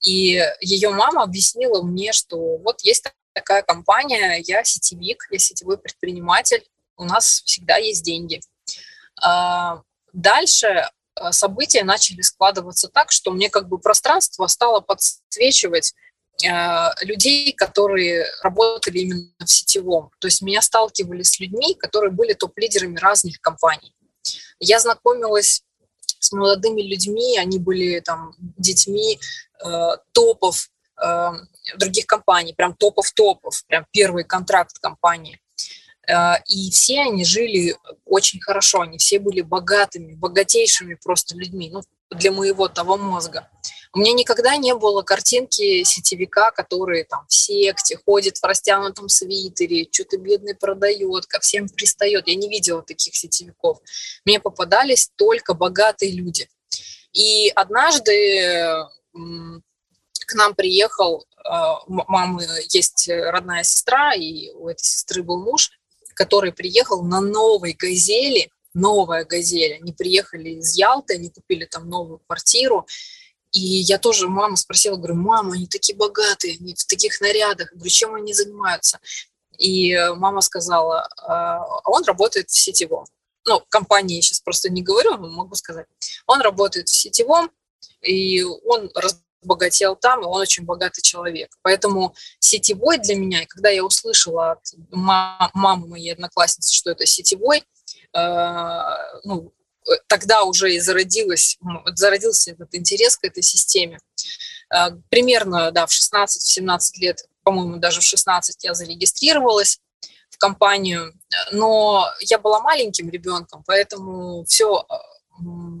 И 0.00 0.42
ее 0.60 0.90
мама 0.90 1.22
объяснила 1.22 1.82
мне, 1.82 2.12
что 2.12 2.58
вот 2.58 2.82
есть 2.82 3.04
такая 3.32 3.62
компания, 3.62 4.42
я 4.46 4.64
сетевик, 4.64 5.26
я 5.30 5.38
сетевой 5.38 5.78
предприниматель, 5.78 6.64
у 6.96 7.04
нас 7.04 7.42
всегда 7.44 7.76
есть 7.76 8.04
деньги. 8.04 8.40
А, 9.22 9.82
дальше 10.12 10.66
а, 10.66 10.90
события 11.30 11.84
начали 11.84 12.20
складываться 12.22 12.88
так, 12.88 13.10
что 13.10 13.30
мне 13.30 13.50
как 13.50 13.68
бы 13.68 13.78
пространство 13.78 14.46
стало 14.46 14.80
подсвечивать 14.80 15.94
а, 16.46 16.92
людей, 17.02 17.52
которые 17.52 18.24
работали 18.42 18.98
именно 18.98 19.30
в 19.40 19.50
сетевом. 19.50 20.10
То 20.20 20.28
есть 20.28 20.40
меня 20.40 20.62
сталкивали 20.62 21.22
с 21.22 21.40
людьми, 21.40 21.74
которые 21.74 22.12
были 22.12 22.32
топ-лидерами 22.32 22.96
разных 22.98 23.40
компаний. 23.40 23.92
Я 24.60 24.78
знакомилась 24.78 25.62
с 26.20 26.32
молодыми 26.32 26.82
людьми, 26.82 27.38
они 27.38 27.58
были 27.58 28.00
там 28.00 28.34
детьми 28.56 29.18
э, 29.64 29.68
топов 30.12 30.70
э, 31.00 31.30
других 31.76 32.06
компаний, 32.06 32.54
прям 32.54 32.74
топов-топов, 32.74 33.64
прям 33.66 33.86
первый 33.92 34.24
контракт 34.24 34.78
компании. 34.78 35.40
Э, 36.08 36.36
и 36.46 36.70
все 36.70 37.02
они 37.02 37.24
жили 37.24 37.76
очень 38.04 38.40
хорошо, 38.40 38.80
они 38.80 38.98
все 38.98 39.18
были 39.18 39.42
богатыми, 39.42 40.14
богатейшими 40.14 40.94
просто 40.94 41.36
людьми, 41.36 41.70
ну, 41.70 41.82
для 42.10 42.32
моего 42.32 42.68
того 42.68 42.96
мозга. 42.96 43.48
У 43.92 44.00
меня 44.00 44.12
никогда 44.12 44.56
не 44.56 44.74
было 44.74 45.02
картинки 45.02 45.82
сетевика, 45.82 46.50
который 46.50 47.04
там 47.04 47.26
в 47.26 47.32
секте 47.32 47.98
ходит 48.04 48.38
в 48.38 48.44
растянутом 48.44 49.08
свитере, 49.08 49.88
что-то 49.90 50.18
бедный 50.18 50.54
продает, 50.54 51.26
ко 51.26 51.40
всем 51.40 51.68
пристает. 51.68 52.28
Я 52.28 52.34
не 52.34 52.48
видела 52.48 52.82
таких 52.82 53.16
сетевиков. 53.16 53.78
Мне 54.24 54.40
попадались 54.40 55.10
только 55.16 55.54
богатые 55.54 56.12
люди. 56.12 56.48
И 57.12 57.48
однажды 57.54 58.84
к 59.12 60.34
нам 60.34 60.54
приехал, 60.54 61.26
а, 61.42 61.80
мамы 61.86 62.46
есть 62.68 63.08
родная 63.08 63.62
сестра, 63.62 64.12
и 64.12 64.50
у 64.50 64.68
этой 64.68 64.84
сестры 64.84 65.22
был 65.22 65.42
муж, 65.42 65.70
который 66.18 66.52
приехал 66.52 67.04
на 67.04 67.20
новой 67.20 67.74
«Газели», 67.74 68.50
новая 68.74 69.24
«Газель». 69.24 69.74
Они 69.80 69.92
приехали 69.92 70.50
из 70.50 70.76
Ялты, 70.76 71.14
они 71.14 71.30
купили 71.30 71.64
там 71.64 71.88
новую 71.88 72.18
квартиру, 72.26 72.86
и 73.52 73.60
я 73.60 73.98
тоже 73.98 74.26
мама 74.28 74.56
спросила, 74.56 74.96
говорю, 74.96 75.14
мама, 75.14 75.54
они 75.54 75.68
такие 75.68 75.96
богатые, 75.96 76.56
они 76.60 76.74
в 76.74 76.84
таких 76.86 77.20
нарядах, 77.20 77.72
говорю, 77.72 77.88
чем 77.88 78.14
они 78.16 78.34
занимаются? 78.34 78.98
И 79.58 79.96
мама 80.16 80.40
сказала, 80.40 81.08
а 81.18 81.64
он 81.84 82.02
работает 82.04 82.50
в 82.50 82.58
сетевом. 82.58 83.06
Ну, 83.46 83.62
компании 83.68 84.20
сейчас 84.20 84.40
просто 84.40 84.70
не 84.70 84.82
говорю, 84.82 85.16
но 85.16 85.30
могу 85.30 85.54
сказать. 85.54 85.86
Он 86.26 86.40
работает 86.40 86.88
в 86.88 86.94
сетевом, 86.94 87.50
и 88.02 88.42
он 88.42 88.90
разбогател 89.40 89.96
там, 89.96 90.22
и 90.22 90.24
он 90.24 90.40
очень 90.40 90.64
богатый 90.64 91.02
человек. 91.02 91.50
Поэтому 91.62 92.14
сетевой 92.38 92.98
для 92.98 93.14
меня, 93.14 93.42
и 93.42 93.46
когда 93.46 93.68
я 93.68 93.84
услышала 93.84 94.52
от 94.52 94.72
мамы 94.90 95.88
моей 95.88 96.12
одноклассницы, 96.12 96.74
что 96.74 96.90
это 96.90 97.06
сетевой, 97.06 97.64
э, 98.14 98.80
ну, 99.24 99.52
тогда 100.06 100.42
уже 100.42 100.74
и 100.74 100.80
зародилась, 100.80 101.58
зародился 101.94 102.52
этот 102.52 102.74
интерес 102.74 103.16
к 103.16 103.24
этой 103.24 103.42
системе. 103.42 103.98
Э, 104.74 104.90
примерно, 105.08 105.70
да, 105.70 105.86
в 105.86 105.90
16-17 105.90 106.98
лет, 107.00 107.24
по-моему, 107.42 107.76
даже 107.76 108.00
в 108.00 108.04
16 108.04 108.64
я 108.64 108.74
зарегистрировалась 108.74 109.80
в 110.30 110.38
компанию, 110.38 111.14
но 111.52 112.06
я 112.20 112.38
была 112.38 112.60
маленьким 112.60 113.08
ребенком, 113.08 113.62
поэтому 113.66 114.44
все 114.44 114.86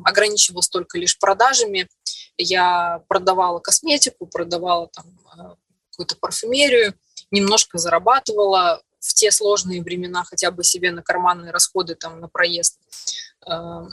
ограничивалось 0.04 0.68
только 0.68 0.98
лишь 0.98 1.18
продажами. 1.18 1.88
Я 2.36 3.02
продавала 3.08 3.58
косметику, 3.58 4.26
продавала 4.26 4.88
там 4.88 5.06
э, 5.06 5.54
какую-то 5.90 6.16
парфюмерию, 6.16 6.94
немножко 7.30 7.78
зарабатывала 7.78 8.82
в 9.00 9.14
те 9.14 9.30
сложные 9.30 9.82
времена 9.82 10.24
хотя 10.24 10.50
бы 10.50 10.64
себе 10.64 10.90
на 10.90 11.02
карманные 11.02 11.52
расходы, 11.52 11.94
там, 11.94 12.20
на 12.20 12.28
проезд. 12.28 12.78
Эм, 13.46 13.92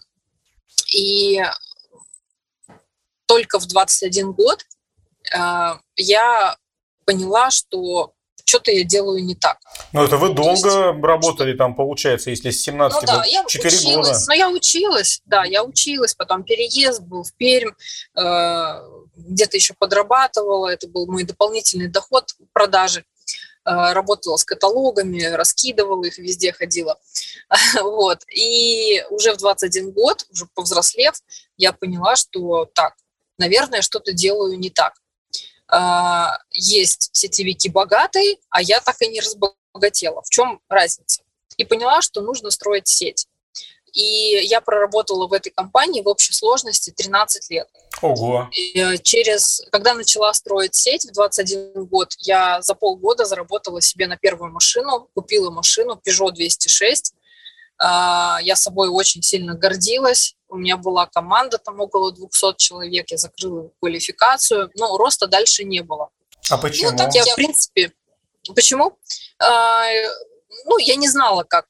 и 0.93 1.41
только 3.25 3.59
в 3.59 3.67
21 3.67 4.31
год 4.33 4.65
э, 5.35 5.79
я 5.95 6.57
поняла, 7.05 7.51
что 7.51 8.14
что-то 8.45 8.71
я 8.71 8.83
делаю 8.83 9.23
не 9.23 9.35
так. 9.35 9.57
Ну, 9.91 10.03
это 10.03 10.17
вы 10.17 10.33
долго 10.33 10.69
есть, 10.69 11.03
работали 11.03 11.57
там, 11.57 11.75
получается, 11.75 12.29
если 12.29 12.51
с 12.51 12.61
17 12.61 13.01
ну, 13.01 13.07
да, 13.07 13.25
я 13.25 13.43
4 13.45 13.75
училась, 13.75 13.95
года? 13.95 14.19
Ну, 14.27 14.33
я 14.33 14.49
училась, 14.49 15.21
да, 15.25 15.43
я 15.43 15.63
училась, 15.63 16.13
потом 16.13 16.43
переезд 16.43 17.01
был 17.01 17.23
в 17.23 17.33
Пермь, 17.33 17.73
э, 18.15 18.81
где-то 19.15 19.57
еще 19.57 19.73
подрабатывала, 19.77 20.67
это 20.67 20.87
был 20.87 21.07
мой 21.07 21.23
дополнительный 21.23 21.87
доход 21.87 22.35
продажи. 22.53 23.03
Э, 23.65 23.93
работала 23.93 24.37
с 24.37 24.45
каталогами, 24.45 25.23
раскидывала 25.23 26.05
их, 26.05 26.17
везде 26.19 26.53
ходила. 26.53 26.99
Вот. 27.81 28.23
И 28.31 29.03
уже 29.09 29.33
в 29.33 29.37
21 29.37 29.91
год, 29.91 30.25
уже 30.31 30.47
повзрослев, 30.53 31.15
я 31.57 31.73
поняла, 31.73 32.15
что 32.15 32.65
так, 32.73 32.93
наверное, 33.39 33.81
что-то 33.81 34.13
делаю 34.13 34.57
не 34.59 34.69
так. 34.69 34.93
А, 35.67 36.37
есть 36.51 37.09
сетевики 37.13 37.69
богатые, 37.69 38.37
а 38.49 38.61
я 38.61 38.79
так 38.79 39.01
и 39.01 39.07
не 39.07 39.19
разбогатела. 39.19 40.21
В 40.23 40.29
чем 40.29 40.61
разница? 40.69 41.23
И 41.57 41.65
поняла, 41.65 42.01
что 42.01 42.21
нужно 42.21 42.51
строить 42.51 42.87
сеть. 42.87 43.27
И 43.93 44.39
я 44.43 44.59
проработала 44.59 45.25
в 45.25 45.31
этой 45.31 45.51
компании 45.51 46.01
в 46.01 46.07
общей 46.09 46.33
сложности 46.33 46.91
13 46.91 47.49
лет. 47.49 47.69
Ого. 48.01 48.49
И 48.51 48.77
э, 48.77 48.97
через, 48.97 49.65
когда 49.71 49.93
начала 49.93 50.33
строить 50.33 50.75
сеть 50.75 51.05
в 51.05 51.13
21 51.13 51.85
год, 51.85 52.13
я 52.19 52.61
за 52.61 52.75
полгода 52.75 53.23
заработала 53.23 53.81
себе 53.81 54.07
на 54.07 54.17
первую 54.17 54.51
машину, 54.51 55.09
купила 55.13 55.49
машину 55.49 55.99
Peugeot 56.05 56.33
206. 56.33 57.13
А, 57.77 58.39
я 58.41 58.55
собой 58.55 58.89
очень 58.89 59.21
сильно 59.21 59.55
гордилась. 59.55 60.35
У 60.47 60.57
меня 60.57 60.77
была 60.77 61.07
команда, 61.07 61.57
там 61.57 61.79
около 61.79 62.11
200 62.11 62.55
человек, 62.57 63.11
я 63.11 63.17
закрыла 63.17 63.71
квалификацию, 63.79 64.71
но 64.75 64.97
роста 64.97 65.27
дальше 65.27 65.63
не 65.63 65.81
было. 65.81 66.09
А 66.49 66.57
почему? 66.57 66.91
Ну, 66.91 66.97
так 66.97 67.13
я, 67.13 67.25
в 67.25 67.35
принципе, 67.35 67.91
почему? 68.53 68.97
А, 69.39 69.85
ну, 70.65 70.77
я 70.77 70.95
не 70.95 71.09
знала, 71.09 71.43
как 71.43 71.65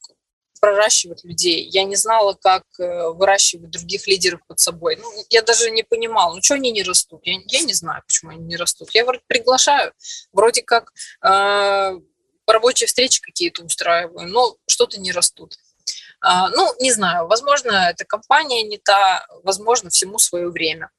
проращивать 0.60 1.24
людей. 1.24 1.68
Я 1.70 1.84
не 1.84 1.96
знала, 1.96 2.34
как 2.34 2.64
э, 2.78 3.08
выращивать 3.10 3.70
других 3.70 4.06
лидеров 4.06 4.40
под 4.46 4.58
собой. 4.58 4.96
Ну, 4.96 5.08
я 5.28 5.42
даже 5.42 5.70
не 5.70 5.82
понимала, 5.82 6.34
ну 6.34 6.42
что 6.42 6.54
они 6.54 6.72
не 6.72 6.82
растут? 6.82 7.20
Я, 7.24 7.38
я 7.46 7.60
не 7.60 7.74
знаю, 7.74 8.02
почему 8.06 8.30
они 8.32 8.44
не 8.44 8.56
растут. 8.56 8.90
Я 8.92 9.04
вроде 9.04 9.22
приглашаю, 9.26 9.92
вроде 10.32 10.62
как 10.62 10.92
э, 11.22 12.00
рабочие 12.46 12.86
встречи 12.86 13.20
какие-то 13.20 13.62
устраиваю, 13.62 14.28
но 14.28 14.56
что-то 14.66 14.98
не 14.98 15.12
растут. 15.12 15.56
Э, 16.26 16.48
ну, 16.54 16.74
не 16.80 16.92
знаю, 16.92 17.26
возможно, 17.26 17.90
эта 17.90 18.04
компания 18.04 18.62
не 18.64 18.78
та, 18.78 19.26
возможно, 19.44 19.90
всему 19.90 20.18
свое 20.18 20.48
время. 20.48 20.90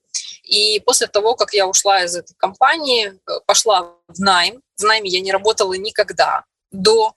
И 0.43 0.79
после 0.85 1.07
того, 1.07 1.35
как 1.35 1.53
я 1.53 1.67
ушла 1.67 2.03
из 2.03 2.15
этой 2.15 2.33
компании, 2.37 3.07
э, 3.07 3.39
пошла 3.45 3.95
в 4.07 4.19
найм. 4.19 4.61
В 4.77 4.83
найме 4.83 5.09
я 5.09 5.19
не 5.19 5.31
работала 5.31 5.73
никогда 5.73 6.45
до 6.71 7.13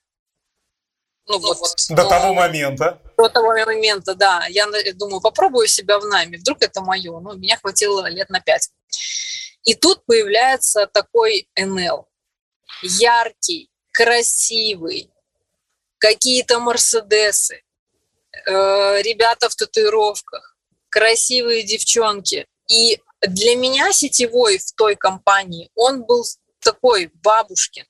ну, 1.26 1.38
вот, 1.38 1.58
вот 1.58 1.76
до, 1.90 1.94
до 1.94 2.08
того 2.08 2.34
момента. 2.34 3.00
До 3.16 3.28
того 3.28 3.52
момента, 3.52 4.14
да. 4.16 4.46
Я 4.48 4.66
думаю, 4.94 5.20
попробую 5.20 5.68
себя 5.68 6.00
в 6.00 6.06
найме, 6.06 6.38
вдруг 6.38 6.60
это 6.60 6.80
мое. 6.80 7.20
Ну, 7.20 7.36
меня 7.36 7.56
хватило 7.56 8.08
лет 8.08 8.30
на 8.30 8.40
пять. 8.40 8.70
И 9.62 9.74
тут 9.74 10.04
появляется 10.06 10.86
такой 10.86 11.48
НЛ. 11.56 12.08
Яркий, 12.82 13.70
красивый, 13.92 15.12
какие-то 15.98 16.58
Мерседесы, 16.58 17.62
э, 18.32 19.02
ребята 19.02 19.48
в 19.48 19.54
татуировках, 19.54 20.56
красивые 20.88 21.62
девчонки. 21.62 22.46
И 22.68 23.00
для 23.22 23.56
меня 23.56 23.92
сетевой 23.92 24.58
в 24.58 24.72
той 24.72 24.96
компании, 24.96 25.70
он 25.74 26.04
был 26.04 26.24
такой 26.60 27.10
бабушкин. 27.22 27.84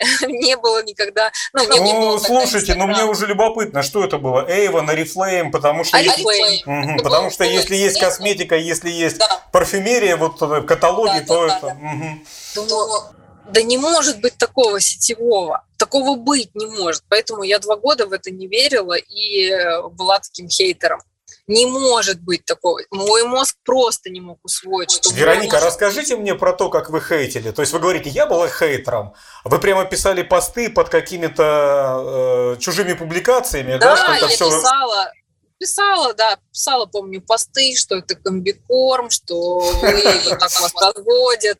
не 0.26 0.56
было 0.56 0.82
никогда. 0.82 1.30
Ну, 1.52 1.66
ну 1.68 1.84
не 1.84 1.92
было 1.92 2.18
слушайте, 2.18 2.74
но 2.74 2.86
ну, 2.86 2.94
мне 2.94 3.04
уже 3.04 3.26
любопытно, 3.26 3.82
что 3.82 4.02
это 4.04 4.18
было? 4.18 4.46
Эйвон, 4.48 4.88
Арифлейм, 4.88 5.50
потому 5.50 5.84
что... 5.84 5.96
Арифлейм. 5.96 6.94
Угу, 6.94 7.02
потому 7.02 7.30
что 7.30 7.44
если 7.44 7.76
есть 7.76 8.00
косметика, 8.00 8.56
если 8.56 8.90
есть 8.90 9.18
да. 9.18 9.42
парфюмерия, 9.52 10.16
вот 10.16 10.40
э, 10.40 10.62
каталоги, 10.62 11.20
да, 11.20 11.24
то 11.26 11.46
да, 11.46 11.56
это... 11.56 11.66
Да. 11.66 11.72
Угу. 11.74 12.66
Но, 12.68 13.12
да 13.50 13.62
не 13.62 13.76
может 13.76 14.20
быть 14.20 14.38
такого 14.38 14.80
сетевого. 14.80 15.64
Такого 15.90 16.16
быть 16.16 16.54
не 16.54 16.66
может. 16.66 17.02
Поэтому 17.08 17.42
я 17.42 17.58
два 17.58 17.76
года 17.76 18.06
в 18.06 18.12
это 18.12 18.30
не 18.30 18.46
верила 18.46 18.94
и 18.94 19.50
э, 19.50 19.82
была 19.88 20.20
таким 20.20 20.48
хейтером. 20.48 21.00
Не 21.48 21.66
может 21.66 22.20
быть 22.20 22.44
такого. 22.44 22.80
Мой 22.92 23.24
мозг 23.24 23.56
просто 23.64 24.08
не 24.08 24.20
мог 24.20 24.38
усвоить, 24.44 24.92
что... 24.92 25.12
Вероника, 25.12 25.56
может... 25.56 25.66
расскажите 25.66 26.16
мне 26.16 26.36
про 26.36 26.52
то, 26.52 26.70
как 26.70 26.90
вы 26.90 27.00
хейтили. 27.00 27.50
То 27.50 27.62
есть 27.62 27.72
вы 27.72 27.80
говорите, 27.80 28.08
я 28.08 28.26
была 28.26 28.48
хейтером. 28.48 29.14
Вы 29.42 29.58
прямо 29.58 29.84
писали 29.84 30.22
посты 30.22 30.70
под 30.70 30.90
какими-то 30.90 32.54
э, 32.54 32.60
чужими 32.60 32.92
публикациями, 32.92 33.78
да? 33.78 33.96
Да, 33.96 34.16
я 34.16 34.28
все... 34.28 34.48
писала. 34.48 35.12
Писала, 35.60 36.14
да, 36.14 36.38
писала, 36.50 36.86
помню, 36.86 37.20
посты, 37.20 37.76
что 37.76 37.96
это 37.96 38.14
комбикорм, 38.16 39.10
что 39.10 39.58
вы 39.58 39.92
вот 40.24 40.38
так 40.38 40.50
вас 40.60 40.72
разводят. 40.74 41.58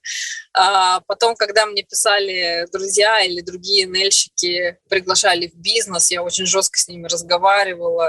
А 0.55 1.01
потом, 1.01 1.37
когда 1.37 1.67
мне 1.67 1.83
писали 1.83 2.67
друзья 2.73 3.21
или 3.21 3.43
другие 3.43 3.87
нельщики, 3.87 4.79
приглашали 4.89 5.49
в 5.49 5.55
бизнес, 5.55 6.11
я 6.11 6.23
очень 6.23 6.47
жестко 6.47 6.79
с 6.79 6.89
ними 6.89 7.07
разговаривала, 7.07 8.09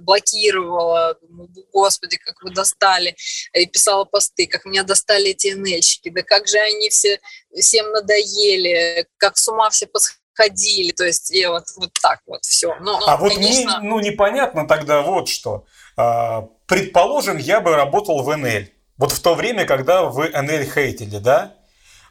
блокировала, 0.00 1.16
думаю, 1.22 1.48
господи, 1.72 2.16
как 2.16 2.42
вы 2.42 2.50
достали, 2.50 3.16
и 3.54 3.66
писала 3.66 4.04
посты, 4.04 4.48
как 4.48 4.64
меня 4.64 4.82
достали 4.82 5.30
эти 5.30 5.48
нельщики, 5.48 6.10
да 6.10 6.22
как 6.22 6.48
же 6.48 6.58
они 6.58 6.90
все, 6.90 7.20
всем 7.56 7.90
надоели, 7.92 9.06
как 9.18 9.38
с 9.38 9.46
ума 9.48 9.70
все 9.70 9.86
посходили 9.86 10.17
ходили, 10.38 10.92
то 10.92 11.04
есть 11.04 11.32
и 11.32 11.44
вот, 11.46 11.64
вот 11.76 11.90
так 12.00 12.20
вот 12.26 12.44
все. 12.44 12.76
Ну, 12.80 12.96
а 13.06 13.16
вот 13.16 13.34
конечно... 13.34 13.80
мне 13.80 13.88
ну, 13.88 14.00
непонятно 14.00 14.68
тогда 14.68 15.02
вот 15.02 15.28
что. 15.28 15.66
А, 15.96 16.48
предположим, 16.66 17.38
я 17.38 17.60
бы 17.60 17.74
работал 17.74 18.22
в 18.22 18.36
НЛ. 18.36 18.66
Вот 18.96 19.12
в 19.12 19.20
то 19.20 19.34
время, 19.34 19.66
когда 19.66 20.04
вы 20.04 20.28
НЛ 20.28 20.70
хейтили, 20.72 21.18
да? 21.18 21.54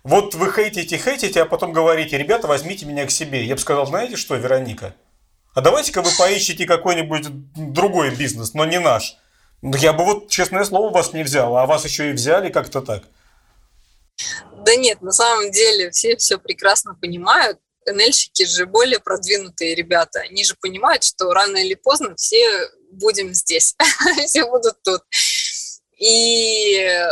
Вот 0.03 0.35
вы 0.35 0.51
хейтите, 0.51 0.97
хейтите, 0.97 1.41
а 1.41 1.45
потом 1.45 1.71
говорите, 1.71 2.17
ребята, 2.17 2.47
возьмите 2.47 2.85
меня 2.85 3.05
к 3.05 3.11
себе. 3.11 3.45
Я 3.45 3.55
бы 3.55 3.61
сказал, 3.61 3.85
знаете 3.85 4.17
что, 4.17 4.35
Вероника, 4.35 4.93
а 5.53 5.61
давайте-ка 5.61 6.01
вы 6.01 6.09
поищите 6.17 6.65
какой-нибудь 6.65 7.27
другой 7.55 8.13
бизнес, 8.13 8.53
но 8.53 8.65
не 8.65 8.79
наш. 8.79 9.17
Я 9.61 9.93
бы 9.93 10.03
вот, 10.03 10.29
честное 10.29 10.65
слово, 10.65 10.93
вас 10.93 11.13
не 11.13 11.23
взял, 11.23 11.55
а 11.57 11.65
вас 11.65 11.85
еще 11.85 12.09
и 12.09 12.13
взяли 12.13 12.49
как-то 12.49 12.81
так. 12.81 13.03
Да 14.65 14.75
нет, 14.75 15.01
на 15.01 15.11
самом 15.11 15.49
деле 15.51 15.91
все 15.91 16.17
все 16.17 16.37
прекрасно 16.37 16.93
понимают. 16.93 17.59
НЛьщики 17.87 18.45
же 18.45 18.65
более 18.65 18.99
продвинутые 18.99 19.75
ребята. 19.75 20.19
Они 20.19 20.43
же 20.43 20.55
понимают, 20.59 21.03
что 21.03 21.31
рано 21.33 21.57
или 21.57 21.75
поздно 21.75 22.15
все 22.15 22.69
будем 22.91 23.33
здесь, 23.33 23.75
все 24.25 24.45
будут 24.45 24.81
тут. 24.83 25.01
И, 25.97 26.77
э, 26.77 27.09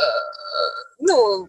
ну, 1.00 1.48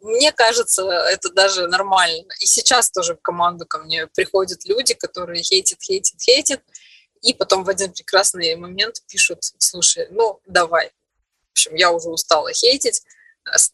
мне 0.00 0.32
кажется, 0.32 0.82
это 0.82 1.30
даже 1.30 1.66
нормально. 1.66 2.32
И 2.40 2.46
сейчас 2.46 2.90
тоже 2.90 3.14
в 3.14 3.20
команду 3.22 3.66
ко 3.66 3.78
мне 3.78 4.06
приходят 4.06 4.64
люди, 4.64 4.94
которые 4.94 5.42
хейтят, 5.42 5.82
хейтят, 5.82 6.20
хейтят, 6.20 6.62
и 7.22 7.34
потом 7.34 7.64
в 7.64 7.68
один 7.68 7.92
прекрасный 7.92 8.54
момент 8.56 9.02
пишут, 9.08 9.38
слушай, 9.58 10.06
ну, 10.10 10.40
давай. 10.46 10.90
В 11.48 11.52
общем, 11.52 11.74
я 11.74 11.90
уже 11.90 12.08
устала 12.08 12.52
хейтить. 12.52 13.02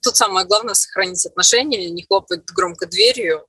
Тут 0.02 0.16
самое 0.16 0.46
главное 0.46 0.74
сохранить 0.74 1.24
отношения, 1.26 1.90
не 1.90 2.04
хлопать 2.04 2.44
громко 2.46 2.86
дверью, 2.86 3.46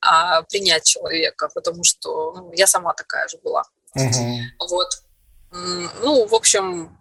а 0.00 0.42
принять 0.42 0.84
человека, 0.84 1.48
потому 1.54 1.84
что 1.84 2.32
ну, 2.32 2.52
я 2.54 2.66
сама 2.66 2.92
такая 2.94 3.28
же 3.28 3.38
была. 3.38 3.64
Угу. 3.94 4.68
Вот. 4.68 4.88
Ну, 5.52 6.26
в 6.26 6.34
общем, 6.34 6.96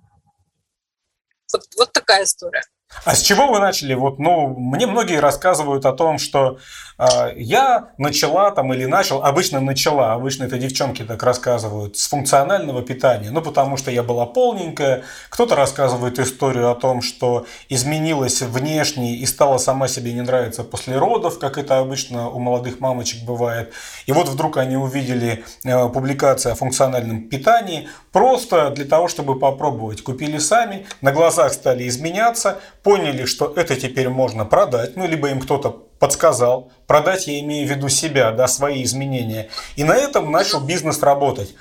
вот, 1.52 1.64
вот 1.78 1.94
такая 1.94 2.24
история. 2.24 2.64
А 3.06 3.16
с 3.16 3.22
чего 3.22 3.48
вы 3.48 3.60
начали? 3.60 3.94
Вот, 3.94 4.18
ну, 4.18 4.48
мне 4.48 4.88
многие 4.88 5.20
рассказывают 5.20 5.86
о 5.86 5.94
том, 5.94 6.18
что 6.18 6.58
э, 6.98 7.06
я 7.36 7.90
начала 8.00 8.50
там 8.50 8.74
или 8.74 8.86
начал, 8.86 9.24
обычно 9.24 9.60
начала, 9.60 10.14
обычно 10.14 10.46
это 10.46 10.58
девчонки 10.58 11.04
так 11.04 11.22
рассказывают, 11.22 11.98
с 11.98 12.08
функционального 12.08 12.82
питания, 12.82 13.30
ну, 13.30 13.44
потому 13.44 13.78
что 13.78 13.92
я 13.92 14.02
была 14.02 14.26
полненькая. 14.26 15.04
Кто-то 15.30 15.56
рассказывает 15.56 16.18
историю 16.18 16.72
о 16.72 16.76
том, 16.76 17.04
что 17.04 17.46
изменилась 17.70 18.42
внешне 18.42 19.18
и 19.18 19.26
стала 19.28 19.60
сама 19.60 19.88
себе 19.88 20.12
не 20.12 20.22
нравиться 20.22 20.64
после 20.64 20.98
родов, 20.98 21.38
как 21.38 21.60
это 21.60 21.78
обычно 21.78 22.30
у 22.30 22.40
молодых 22.40 22.80
мамочек 22.80 23.24
бывает. 23.24 23.72
И 24.08 24.12
вот 24.12 24.28
вдруг 24.30 24.58
они 24.58 24.78
увидели 24.78 25.46
э, 25.64 25.90
публикацию 25.90 26.54
о 26.54 26.56
функциональном 26.56 27.30
питании, 27.30 27.88
просто 28.12 28.72
для 28.72 28.86
того, 28.86 29.08
чтобы 29.08 29.38
попробовать. 29.38 30.02
Купили 30.02 30.40
сами, 30.40 30.88
на 31.02 31.12
глазах 31.12 31.54
стали 31.54 31.88
изменяться, 31.88 32.60
поняли, 32.84 33.26
что 33.26 33.54
это 33.56 33.76
теперь 33.76 34.10
можно 34.10 34.46
продать, 34.46 34.96
ну, 34.96 35.08
либо 35.08 35.30
им 35.30 35.42
кто-то 35.42 35.70
подсказал, 36.00 36.72
продать 36.88 37.28
я 37.28 37.40
имею 37.40 37.68
в 37.68 37.72
виду 37.72 37.90
себя, 37.90 38.32
да, 38.32 38.48
свои 38.48 38.84
изменения. 38.84 39.50
И 39.76 39.84
на 39.84 39.96
этом 39.96 40.32
начал 40.32 40.62
бизнес 40.62 41.02
работать. 41.02 41.54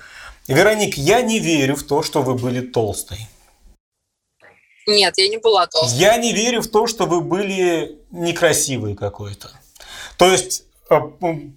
Вероник, 0.46 0.96
я 0.96 1.20
не 1.20 1.40
верю 1.40 1.76
в 1.76 1.82
то, 1.82 2.02
что 2.02 2.22
вы 2.22 2.34
были 2.34 2.60
толстой. 2.60 3.18
Нет, 4.86 5.14
я 5.18 5.28
не 5.28 5.36
была 5.36 5.66
толстой. 5.66 5.98
Я 5.98 6.16
не 6.16 6.32
верю 6.32 6.62
в 6.62 6.68
то, 6.68 6.86
что 6.86 7.06
вы 7.06 7.20
были 7.20 7.98
некрасивой 8.10 8.94
какой-то. 8.94 9.50
То 10.16 10.30
есть 10.30 10.64
э, 10.88 10.96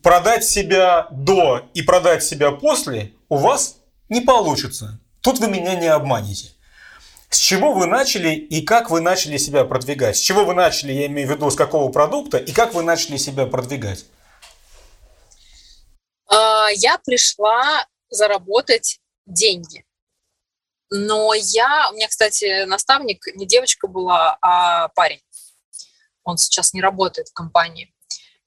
продать 0.03 0.43
себя 0.43 1.07
до 1.12 1.62
и 1.74 1.82
продать 1.82 2.24
себя 2.24 2.51
после 2.51 3.14
у 3.30 3.38
вас 3.38 3.78
не 4.09 4.20
получится. 4.20 4.99
Тут 5.22 5.39
вы 5.39 5.47
меня 5.47 5.76
не 5.76 5.88
обманете. 5.88 6.49
С 7.32 7.38
чего 7.38 7.71
вы 7.71 7.86
начали 7.86 8.36
и 8.36 8.61
как 8.61 8.89
вы 8.89 8.99
начали 8.99 9.38
себя 9.38 9.63
продвигать? 9.63 10.17
С 10.17 10.19
чего 10.19 10.43
вы 10.43 10.53
начали, 10.53 10.91
я 10.91 11.05
имею 11.05 11.29
в 11.29 11.32
виду, 11.32 11.49
с 11.49 11.55
какого 11.55 11.89
продукта 11.89 12.38
и 12.38 12.51
как 12.51 12.73
вы 12.73 12.84
начали 12.84 13.15
себя 13.15 13.45
продвигать? 13.45 14.03
А, 16.27 16.67
я 16.75 16.97
пришла 16.97 17.88
заработать 18.09 18.99
деньги. 19.25 19.86
Но 20.89 21.34
я, 21.34 21.89
у 21.89 21.95
меня, 21.95 22.09
кстати, 22.09 22.65
наставник 22.65 23.25
не 23.36 23.47
девочка 23.47 23.88
была, 23.88 24.38
а 24.41 24.89
парень. 24.89 25.21
Он 26.23 26.38
сейчас 26.38 26.73
не 26.73 26.82
работает 26.82 27.29
в 27.29 27.34
компании. 27.34 27.95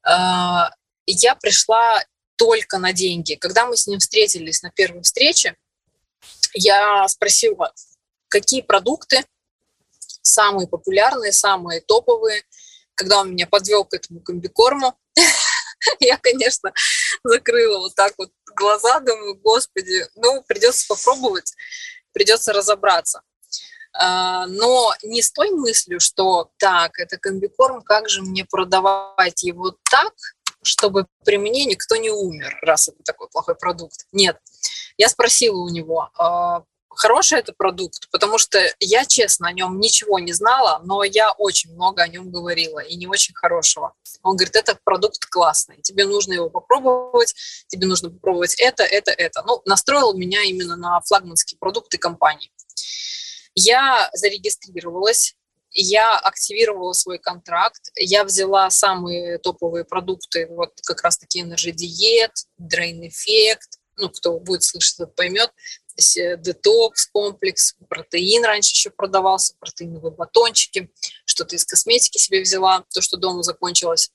А, 0.03 0.68
я 1.07 1.35
пришла 1.37 2.05
только 2.37 2.76
на 2.76 2.93
деньги. 2.93 3.35
Когда 3.35 3.64
мы 3.64 3.78
с 3.78 3.87
ним 3.87 3.99
встретились 3.99 4.62
на 4.62 4.70
первой 4.70 5.01
встрече, 5.01 5.57
я 6.53 7.09
спросила, 7.09 7.72
какие 8.35 8.62
продукты 8.62 9.24
самые 10.22 10.66
популярные, 10.66 11.32
самые 11.32 11.80
топовые. 11.80 12.43
Когда 12.97 13.20
он 13.20 13.30
меня 13.30 13.47
подвел 13.47 13.85
к 13.85 13.95
этому 13.95 14.20
комбикорму, 14.20 14.99
я, 16.01 16.18
конечно, 16.18 16.72
закрыла 17.22 17.78
вот 17.78 17.95
так 17.95 18.14
вот 18.18 18.30
глаза, 18.57 18.99
думаю, 18.99 19.37
господи, 19.37 20.05
ну, 20.16 20.43
придется 20.49 20.87
попробовать, 20.89 21.55
придется 22.12 22.53
разобраться. 22.53 23.22
А, 23.93 24.47
но 24.47 24.93
не 25.05 25.22
с 25.22 25.30
той 25.30 25.51
мыслью, 25.51 26.01
что 26.01 26.51
так, 26.57 26.99
это 26.99 27.18
комбикорм, 27.18 27.82
как 27.82 28.09
же 28.09 28.22
мне 28.22 28.45
продавать 28.45 29.45
его 29.45 29.76
так, 29.89 30.12
чтобы 30.62 31.07
при 31.24 31.39
мне 31.39 31.66
никто 31.66 31.95
не 31.95 32.11
умер, 32.11 32.59
раз 32.62 32.89
это 32.89 32.99
такой 33.05 33.28
плохой 33.28 33.55
продукт. 33.55 34.07
Нет. 34.11 34.39
Я 34.97 35.09
спросила 35.09 35.59
у 35.59 35.68
него, 35.68 36.11
а, 36.16 36.64
хороший 36.97 37.38
это 37.38 37.53
продукт, 37.53 38.09
потому 38.11 38.38
что 38.38 38.59
я, 38.80 39.05
честно, 39.05 39.49
о 39.49 39.53
нем 39.53 39.78
ничего 39.78 40.18
не 40.18 40.32
знала, 40.32 40.80
но 40.84 41.05
я 41.05 41.32
очень 41.32 41.72
много 41.72 42.03
о 42.03 42.09
нем 42.09 42.30
говорила, 42.30 42.80
и 42.80 42.97
не 42.97 43.07
очень 43.07 43.34
хорошего. 43.34 43.95
Он 44.22 44.36
говорит, 44.36 44.57
это 44.57 44.78
продукт 44.84 45.24
классный, 45.26 45.80
тебе 45.82 46.05
нужно 46.05 46.32
его 46.32 46.51
попробовать, 46.51 47.34
тебе 47.68 47.86
нужно 47.86 48.11
попробовать 48.11 48.55
это, 48.59 48.82
это, 48.82 49.11
это. 49.11 49.42
Ну, 49.47 49.62
настроил 49.64 50.14
меня 50.14 50.42
именно 50.42 50.76
на 50.76 51.01
флагманские 51.01 51.59
продукты 51.59 51.99
компании. 51.99 52.51
Я 53.55 54.11
зарегистрировалась, 54.12 55.36
я 55.70 56.16
активировала 56.16 56.92
свой 56.92 57.18
контракт, 57.18 57.90
я 57.97 58.24
взяла 58.24 58.70
самые 58.70 59.38
топовые 59.38 59.84
продукты, 59.84 60.47
вот 60.49 60.72
как 60.84 61.03
раз-таки 61.03 61.42
Energy 61.42 61.72
Diet, 61.72 62.32
Drain 62.61 63.09
Effect, 63.09 63.78
ну, 63.97 64.09
кто 64.11 64.38
будет 64.38 64.62
слышать, 64.62 64.97
тот 64.97 65.14
поймет, 65.14 65.51
детокс 65.97 67.07
комплекс, 67.07 67.74
протеин 67.88 68.45
раньше 68.45 68.72
еще 68.72 68.90
продавался, 68.90 69.55
протеиновые 69.59 70.12
батончики, 70.12 70.90
что-то 71.24 71.57
из 71.57 71.64
косметики 71.64 72.18
себе 72.18 72.42
взяла, 72.42 72.84
то, 72.92 73.01
что 73.01 73.16
дома 73.16 73.42
закончилось. 73.42 74.11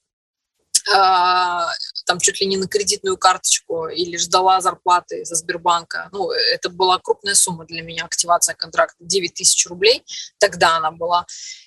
А, 0.94 1.70
там 2.06 2.20
чуть 2.20 2.42
ли 2.42 2.48
не 2.48 2.58
на 2.58 2.68
кредитную 2.68 3.18
карточку 3.18 3.88
или 3.88 4.18
ждала 4.18 4.62
зарплаты 4.62 5.26
за 5.26 5.36
Сбербанка. 5.36 6.10
Ну, 6.12 6.32
это 6.32 6.70
была 6.70 6.98
крупная 7.00 7.36
сумма 7.36 7.66
для 7.66 7.82
меня, 7.82 8.06
активация 8.06 8.56
контракта, 8.56 8.96
9 9.00 9.34
тысяч 9.34 9.68
рублей, 9.68 10.04
тогда 10.40 10.78
она 10.78 10.92
была. 10.92 11.26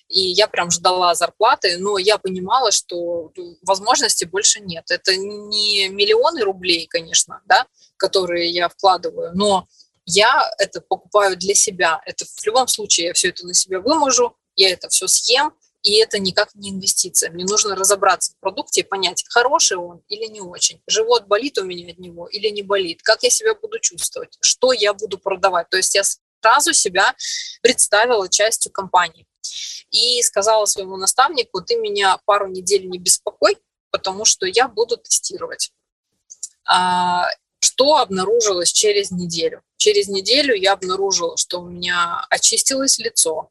И 0.08 0.20
я 0.20 0.46
прям 0.46 0.70
ждала 0.70 1.14
зарплаты, 1.14 1.78
но 1.78 1.98
я 1.98 2.18
понимала, 2.18 2.70
что 2.72 3.32
ну, 3.36 3.56
возможностей 3.62 4.26
больше 4.26 4.60
нет. 4.60 4.90
Это 4.90 5.16
не 5.16 5.88
миллионы 5.88 6.42
рублей, 6.42 6.86
конечно, 6.86 7.40
да, 7.46 7.66
которые 7.96 8.50
я 8.50 8.68
вкладываю, 8.68 9.32
но 9.34 9.68
я 10.04 10.50
это 10.58 10.80
покупаю 10.80 11.36
для 11.36 11.54
себя. 11.54 12.00
Это 12.06 12.24
в 12.24 12.46
любом 12.46 12.68
случае 12.68 13.08
я 13.08 13.12
все 13.12 13.28
это 13.28 13.46
на 13.46 13.54
себя 13.54 13.80
выможу, 13.80 14.36
я 14.56 14.70
это 14.70 14.88
все 14.88 15.06
съем, 15.06 15.52
и 15.82 15.96
это 15.96 16.18
никак 16.18 16.54
не 16.54 16.70
инвестиция. 16.70 17.30
Мне 17.30 17.44
нужно 17.44 17.74
разобраться 17.74 18.32
в 18.32 18.36
продукте 18.40 18.80
и 18.80 18.84
понять, 18.84 19.24
хороший 19.28 19.76
он 19.76 20.02
или 20.08 20.26
не 20.26 20.40
очень. 20.40 20.80
Живот 20.86 21.26
болит 21.26 21.58
у 21.58 21.64
меня 21.64 21.92
от 21.92 21.98
него 21.98 22.28
или 22.28 22.48
не 22.48 22.62
болит. 22.62 23.02
Как 23.02 23.22
я 23.22 23.30
себя 23.30 23.54
буду 23.54 23.80
чувствовать? 23.80 24.38
Что 24.40 24.72
я 24.72 24.94
буду 24.94 25.18
продавать? 25.18 25.68
То 25.70 25.76
есть 25.76 25.94
я 25.94 26.02
сразу 26.40 26.72
себя 26.72 27.14
представила 27.62 28.28
частью 28.28 28.72
компании. 28.72 29.26
И 29.90 30.22
сказала 30.22 30.64
своему 30.64 30.96
наставнику, 30.96 31.60
ты 31.60 31.76
меня 31.76 32.18
пару 32.24 32.46
недель 32.46 32.88
не 32.88 32.98
беспокой, 32.98 33.58
потому 33.90 34.24
что 34.24 34.46
я 34.46 34.68
буду 34.68 34.96
тестировать. 34.96 35.72
Что 37.62 37.96
обнаружилось 37.96 38.72
через 38.72 39.10
неделю? 39.10 39.62
Через 39.76 40.08
неделю 40.08 40.54
я 40.54 40.72
обнаружила, 40.72 41.36
что 41.36 41.60
у 41.60 41.68
меня 41.68 42.26
очистилось 42.28 42.98
лицо, 42.98 43.50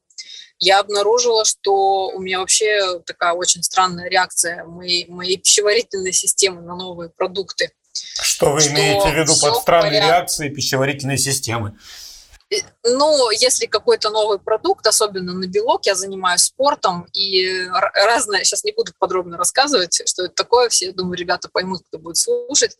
я 0.61 0.79
обнаружила, 0.79 1.43
что 1.43 2.09
у 2.09 2.19
меня 2.19 2.39
вообще 2.39 2.99
такая 2.99 3.33
очень 3.33 3.63
странная 3.63 4.09
реакция 4.09 4.63
моей, 4.63 5.07
моей 5.07 5.37
пищеварительной 5.37 6.13
системы 6.13 6.61
на 6.61 6.75
новые 6.75 7.09
продукты. 7.09 7.71
Что 7.93 8.51
вы 8.51 8.59
что 8.59 8.71
имеете 8.71 9.09
в 9.09 9.15
виду 9.15 9.33
под 9.41 9.55
странной 9.55 9.97
реакцией 9.97 10.53
пищеварительной 10.53 11.17
системы? 11.17 11.77
Ну, 12.83 13.31
если 13.31 13.65
какой-то 13.65 14.09
новый 14.09 14.37
продукт, 14.37 14.85
особенно 14.85 15.33
на 15.33 15.45
белок, 15.47 15.85
я 15.85 15.95
занимаюсь 15.95 16.41
спортом, 16.41 17.07
и 17.13 17.65
разное, 17.93 18.43
сейчас 18.43 18.65
не 18.65 18.73
буду 18.73 18.91
подробно 18.99 19.37
рассказывать, 19.37 20.01
что 20.05 20.25
это 20.25 20.33
такое, 20.33 20.67
все, 20.67 20.91
думаю, 20.91 21.17
ребята 21.17 21.47
поймут, 21.51 21.81
кто 21.87 21.97
будет 21.97 22.17
слушать, 22.17 22.77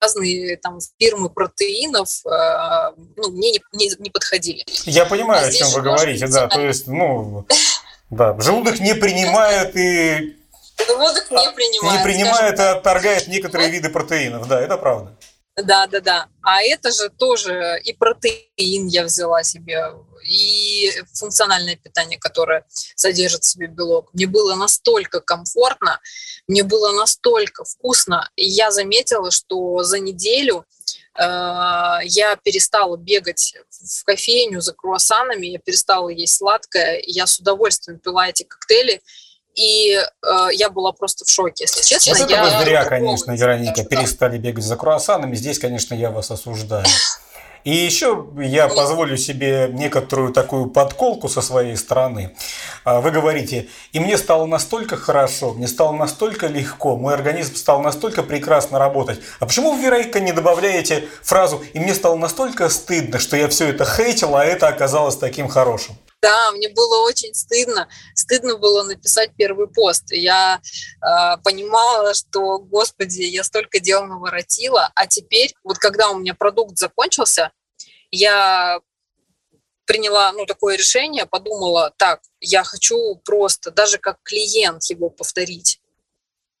разные 0.00 0.56
там 0.56 0.78
фирмы 0.98 1.28
протеинов, 1.28 2.08
э, 2.24 2.92
ну, 3.16 3.30
мне 3.32 3.52
не, 3.52 3.60
не, 3.72 3.90
не 3.98 4.10
подходили. 4.10 4.64
Я 4.84 5.04
понимаю, 5.04 5.44
а 5.44 5.48
о 5.48 5.52
чем 5.52 5.68
вы 5.70 5.82
говорите, 5.82 6.26
да, 6.28 6.48
то 6.48 6.60
есть, 6.60 6.86
ну, 6.86 7.46
да, 8.10 8.38
желудок 8.40 8.80
не 8.80 8.94
принимает 8.94 9.76
и... 9.76 10.38
Желудок 10.86 11.30
не 11.30 11.50
принимает. 11.52 11.98
Не 11.98 12.04
принимает 12.04 12.58
и 12.58 12.62
отторгает 12.62 13.28
некоторые 13.28 13.70
виды 13.70 13.90
протеинов, 13.90 14.48
да, 14.48 14.58
это 14.58 14.78
правда. 14.78 15.14
Да, 15.56 15.86
да, 15.86 16.00
да. 16.00 16.28
А 16.42 16.62
это 16.62 16.90
же 16.90 17.10
тоже 17.10 17.80
и 17.84 17.92
протеин 17.92 18.86
я 18.86 19.04
взяла 19.04 19.42
себе, 19.42 19.92
и 20.24 20.90
функциональное 21.14 21.76
питание, 21.76 22.18
которое 22.18 22.64
содержит 22.94 23.42
в 23.42 23.50
себе 23.50 23.66
белок. 23.66 24.14
Мне 24.14 24.26
было 24.26 24.54
настолько 24.54 25.20
комфортно, 25.20 26.00
мне 26.48 26.62
было 26.62 26.92
настолько 26.92 27.64
вкусно. 27.64 28.30
И 28.36 28.46
я 28.46 28.70
заметила, 28.70 29.30
что 29.30 29.82
за 29.82 29.98
неделю 29.98 30.64
э, 31.18 31.22
я 32.04 32.36
перестала 32.42 32.96
бегать 32.96 33.54
в 33.70 34.04
кофейню 34.04 34.60
за 34.62 34.72
круассанами, 34.72 35.46
я 35.46 35.58
перестала 35.58 36.08
есть 36.08 36.36
сладкое, 36.36 37.02
я 37.06 37.26
с 37.26 37.38
удовольствием 37.38 37.98
пила 37.98 38.28
эти 38.28 38.44
коктейли, 38.44 39.02
и 39.54 39.94
э, 39.94 40.48
я 40.52 40.70
была 40.70 40.92
просто 40.92 41.24
в 41.24 41.30
шоке, 41.30 41.64
если 41.64 41.82
честно. 41.82 42.14
Вот 42.14 42.30
я... 42.30 42.46
это 42.46 42.64
зря, 42.64 42.84
конечно, 42.84 43.32
Вероника, 43.32 43.84
перестали 43.84 44.38
бегать 44.38 44.64
за 44.64 44.76
круассанами. 44.76 45.34
Здесь, 45.34 45.58
конечно, 45.58 45.94
я 45.94 46.10
вас 46.10 46.30
осуждаю. 46.30 46.86
И 47.64 47.70
еще 47.70 48.26
я 48.40 48.66
позволю 48.66 49.16
себе 49.16 49.70
некоторую 49.72 50.32
такую 50.32 50.66
подколку 50.66 51.28
со 51.28 51.40
своей 51.40 51.76
стороны. 51.76 52.34
А, 52.84 53.00
вы 53.00 53.12
говорите, 53.12 53.68
и 53.92 54.00
мне 54.00 54.18
стало 54.18 54.46
настолько 54.46 54.96
хорошо, 54.96 55.52
мне 55.52 55.68
стало 55.68 55.92
настолько 55.92 56.48
легко, 56.48 56.96
мой 56.96 57.14
организм 57.14 57.54
стал 57.54 57.80
настолько 57.80 58.24
прекрасно 58.24 58.80
работать. 58.80 59.20
А 59.38 59.46
почему 59.46 59.72
вы, 59.72 59.82
Вероника, 59.82 60.18
не 60.18 60.32
добавляете 60.32 61.04
фразу 61.22 61.62
«и 61.72 61.78
мне 61.78 61.94
стало 61.94 62.16
настолько 62.16 62.68
стыдно, 62.68 63.20
что 63.20 63.36
я 63.36 63.48
все 63.48 63.68
это 63.68 63.84
хейтила, 63.84 64.40
а 64.40 64.44
это 64.44 64.66
оказалось 64.66 65.16
таким 65.16 65.46
хорошим»? 65.46 65.96
Да, 66.22 66.52
мне 66.52 66.68
было 66.68 67.04
очень 67.04 67.34
стыдно. 67.34 67.88
Стыдно 68.14 68.56
было 68.56 68.84
написать 68.84 69.32
первый 69.36 69.66
пост. 69.66 70.12
Я 70.12 70.60
э, 70.60 71.36
понимала, 71.42 72.14
что, 72.14 72.60
господи, 72.60 73.22
я 73.22 73.42
столько 73.42 73.80
дел 73.80 74.06
наворотила, 74.06 74.92
а 74.94 75.08
теперь, 75.08 75.52
вот 75.64 75.78
когда 75.78 76.10
у 76.10 76.18
меня 76.18 76.34
продукт 76.34 76.78
закончился, 76.78 77.50
я 78.12 78.80
приняла 79.84 80.30
ну, 80.32 80.46
такое 80.46 80.76
решение, 80.76 81.26
подумала, 81.26 81.92
так, 81.96 82.20
я 82.38 82.62
хочу 82.62 83.16
просто, 83.24 83.72
даже 83.72 83.98
как 83.98 84.18
клиент 84.22 84.84
его 84.84 85.10
повторить. 85.10 85.80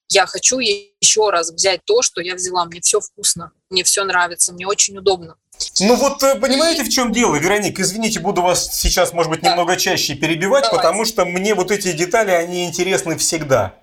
Я 0.08 0.26
хочу 0.26 0.58
еще 0.58 1.30
раз 1.30 1.52
взять 1.52 1.84
то, 1.84 2.02
что 2.02 2.20
я 2.20 2.34
взяла. 2.34 2.64
Мне 2.64 2.80
все 2.80 3.00
вкусно, 3.00 3.52
мне 3.70 3.84
все 3.84 4.02
нравится, 4.04 4.52
мне 4.52 4.66
очень 4.66 4.98
удобно. 4.98 5.38
Ну 5.80 5.96
вот 5.96 6.22
э, 6.22 6.34
понимаете, 6.36 6.84
в 6.84 6.88
чем 6.88 7.12
дело, 7.12 7.36
Вероника? 7.36 7.82
Извините, 7.82 8.20
буду 8.20 8.42
вас 8.42 8.78
сейчас, 8.78 9.12
может 9.12 9.30
быть, 9.30 9.42
немного 9.42 9.76
чаще 9.76 10.14
перебивать, 10.14 10.64
Давайте. 10.64 10.76
потому 10.76 11.04
что 11.04 11.24
мне 11.24 11.54
вот 11.54 11.70
эти 11.70 11.92
детали, 11.92 12.30
они 12.30 12.64
интересны 12.64 13.16
всегда. 13.16 13.74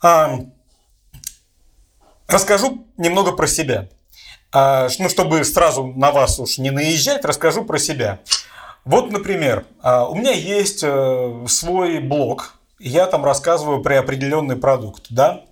А, 0.00 0.40
расскажу 2.26 2.86
немного 2.96 3.32
про 3.32 3.46
себя. 3.46 3.88
А, 4.52 4.88
ну, 4.98 5.08
чтобы 5.08 5.44
сразу 5.44 5.86
на 5.86 6.10
вас 6.10 6.38
уж 6.38 6.58
не 6.58 6.70
наезжать, 6.70 7.24
расскажу 7.24 7.64
про 7.64 7.78
себя. 7.78 8.20
Вот, 8.84 9.10
например, 9.10 9.64
а, 9.80 10.08
у 10.08 10.14
меня 10.14 10.32
есть 10.32 10.82
э, 10.82 11.44
свой 11.48 12.00
блог, 12.00 12.54
я 12.78 13.06
там 13.06 13.24
рассказываю 13.24 13.80
про 13.80 14.00
определенный 14.00 14.56
продукт, 14.56 15.06
да? 15.08 15.44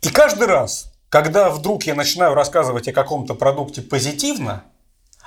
И 0.00 0.08
каждый 0.10 0.46
раз, 0.46 0.92
когда 1.08 1.50
вдруг 1.50 1.84
я 1.84 1.94
начинаю 1.94 2.34
рассказывать 2.34 2.88
о 2.88 2.92
каком-то 2.92 3.34
продукте 3.34 3.82
позитивно, 3.82 4.64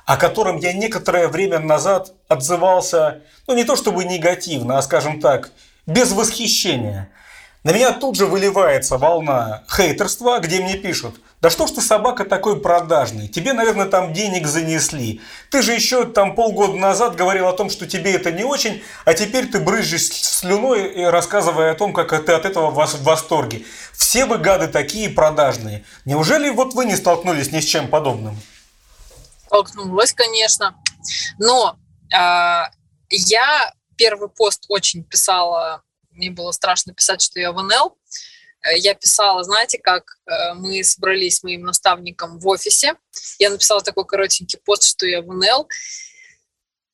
о 0.06 0.18
котором 0.18 0.58
я 0.58 0.74
некоторое 0.74 1.28
время 1.28 1.60
назад 1.60 2.14
отзывался, 2.28 3.22
ну 3.48 3.56
не 3.56 3.64
то 3.64 3.76
чтобы 3.76 4.06
негативно, 4.06 4.78
а 4.78 4.82
скажем 4.82 5.20
так, 5.20 5.52
без 5.86 6.12
восхищения, 6.12 7.10
на 7.64 7.72
меня 7.72 7.92
тут 7.92 8.16
же 8.16 8.26
выливается 8.26 8.98
волна 8.98 9.64
хейтерства, 9.70 10.40
где 10.40 10.62
мне 10.62 10.76
пишут, 10.76 11.20
да 11.42 11.50
что 11.50 11.68
ж 11.68 11.72
ты, 11.72 11.82
собака, 11.82 12.26
такой 12.26 12.60
продажный, 12.60 13.28
тебе, 13.28 13.54
наверное, 13.54 13.86
там 13.86 14.14
денег 14.14 14.46
занесли. 14.46 15.22
Ты 15.52 15.62
же 15.62 15.74
еще 15.74 16.06
там 16.06 16.36
полгода 16.36 16.74
назад 16.74 17.16
говорил 17.16 17.48
о 17.48 17.54
том, 17.54 17.70
что 17.70 17.88
тебе 17.88 18.14
это 18.14 18.32
не 18.32 18.44
очень, 18.44 18.84
а 19.06 19.14
теперь 19.14 19.48
ты 19.48 19.60
брызжешь 19.60 20.10
слюной, 20.12 21.10
рассказывая 21.10 21.72
о 21.72 21.76
том, 21.76 21.94
как 21.94 22.10
ты 22.26 22.32
от 22.34 22.46
этого 22.46 22.72
в 22.72 23.04
восторге. 23.04 23.66
Все 23.94 24.26
вы 24.26 24.38
гады 24.38 24.68
такие 24.68 25.10
продажные. 25.10 25.86
Неужели 26.06 26.50
вот 26.50 26.74
вы 26.74 26.86
не 26.86 26.96
столкнулись 26.96 27.52
ни 27.52 27.60
с 27.60 27.66
чем 27.66 27.90
подобным? 27.90 28.38
Столкнулась, 29.48 30.14
конечно. 30.14 30.76
Но 31.40 31.78
э, 32.14 32.64
я 33.10 33.74
первый 33.96 34.30
пост 34.30 34.66
очень 34.68 35.04
писала 35.04 35.84
мне 36.20 36.30
было 36.32 36.52
страшно 36.52 36.94
писать, 36.94 37.22
что 37.22 37.40
я 37.40 37.52
в 37.52 37.64
НЛ. 37.64 37.98
Э, 38.62 38.78
я 38.78 38.94
писала, 38.94 39.44
знаете, 39.44 39.80
как 39.80 40.04
э, 40.28 40.54
мы 40.54 40.84
собрались 40.84 41.38
с 41.38 41.44
моим 41.44 41.64
наставником 41.64 42.40
в 42.40 42.48
офисе. 42.48 42.96
Я 43.40 43.50
написала 43.50 43.82
такой 43.82 44.06
коротенький 44.06 44.60
пост, 44.60 44.84
что 44.84 45.08
я 45.08 45.22
в 45.22 45.28
НЛ. 45.28 45.68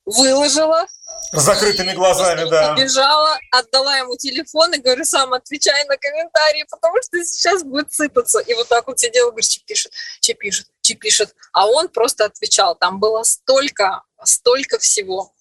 Выложила. 0.05 0.85
С 1.31 1.41
закрытыми 1.41 1.93
глазами, 1.93 2.47
да. 2.47 2.75
Побежала, 2.75 3.39
отдала 3.51 3.97
ему 3.97 4.15
телефон 4.15 4.75
и 4.75 4.77
говорю, 4.77 5.03
сам 5.03 5.33
отвечай 5.33 5.83
на 5.85 5.97
комментарии, 5.97 6.63
потому 6.69 7.01
что 7.01 7.23
сейчас 7.25 7.63
будет 7.63 7.91
сыпаться. 7.91 8.39
И 8.39 8.53
вот 8.53 8.67
так 8.67 8.85
вот 8.85 8.99
сидела, 8.99 9.31
говорит, 9.31 9.49
че 9.49 9.61
пишет, 9.65 9.91
че 10.19 10.35
пишет, 10.35 10.67
че 10.81 10.93
пишет. 10.93 11.35
А 11.51 11.65
он 11.65 11.89
просто 11.89 12.25
отвечал. 12.25 12.75
Там 12.75 12.99
было 12.99 13.23
столько, 13.23 14.03
столько 14.23 14.77
всего. 14.77 15.34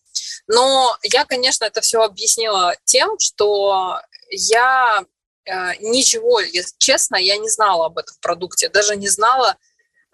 Но 0.47 0.97
я, 1.03 1.25
конечно, 1.25 1.65
это 1.65 1.81
все 1.81 2.03
объяснила 2.03 2.75
тем, 2.85 3.19
что 3.19 4.01
я 4.31 5.05
э, 5.45 5.77
ничего, 5.81 6.41
честно, 6.79 7.17
я 7.17 7.37
не 7.39 7.49
знала 7.49 7.87
об 7.87 7.99
этом 7.99 8.15
продукте, 8.21 8.69
даже 8.69 8.97
не 8.97 9.09
знала 9.09 9.57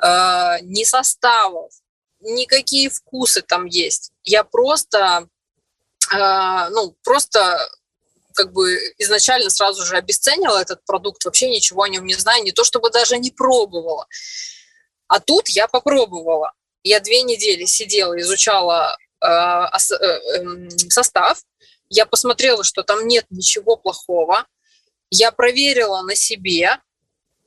э, 0.00 0.56
ни 0.62 0.84
составов, 0.84 1.72
никакие 2.20 2.90
вкусы 2.90 3.42
там 3.42 3.66
есть. 3.66 4.12
Я 4.22 4.44
просто, 4.44 5.28
э, 6.12 6.68
ну, 6.70 6.96
просто 7.02 7.58
как 8.34 8.52
бы 8.52 8.74
изначально 8.98 9.50
сразу 9.50 9.84
же 9.84 9.96
обесценила 9.96 10.58
этот 10.58 10.84
продукт, 10.84 11.24
вообще 11.24 11.50
ничего 11.50 11.82
о 11.82 11.88
нем 11.88 12.06
не 12.06 12.14
знаю, 12.14 12.44
не 12.44 12.52
то 12.52 12.64
чтобы 12.64 12.90
даже 12.90 13.18
не 13.18 13.30
пробовала. 13.30 14.06
А 15.08 15.18
тут 15.18 15.48
я 15.48 15.66
попробовала. 15.66 16.52
Я 16.84 17.00
две 17.00 17.22
недели 17.22 17.64
сидела, 17.64 18.18
изучала 18.20 18.96
состав, 20.88 21.42
я 21.88 22.06
посмотрела, 22.06 22.64
что 22.64 22.82
там 22.82 23.06
нет 23.06 23.26
ничего 23.30 23.76
плохого, 23.76 24.46
я 25.10 25.32
проверила 25.32 26.02
на 26.02 26.14
себе, 26.14 26.78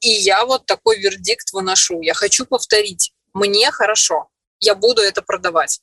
и 0.01 0.09
я 0.09 0.45
вот 0.45 0.65
такой 0.65 0.99
вердикт 0.99 1.53
выношу. 1.53 2.01
Я 2.01 2.13
хочу 2.13 2.45
повторить. 2.45 3.13
Мне 3.33 3.71
хорошо. 3.71 4.27
Я 4.59 4.75
буду 4.75 5.01
это 5.01 5.21
продавать. 5.21 5.79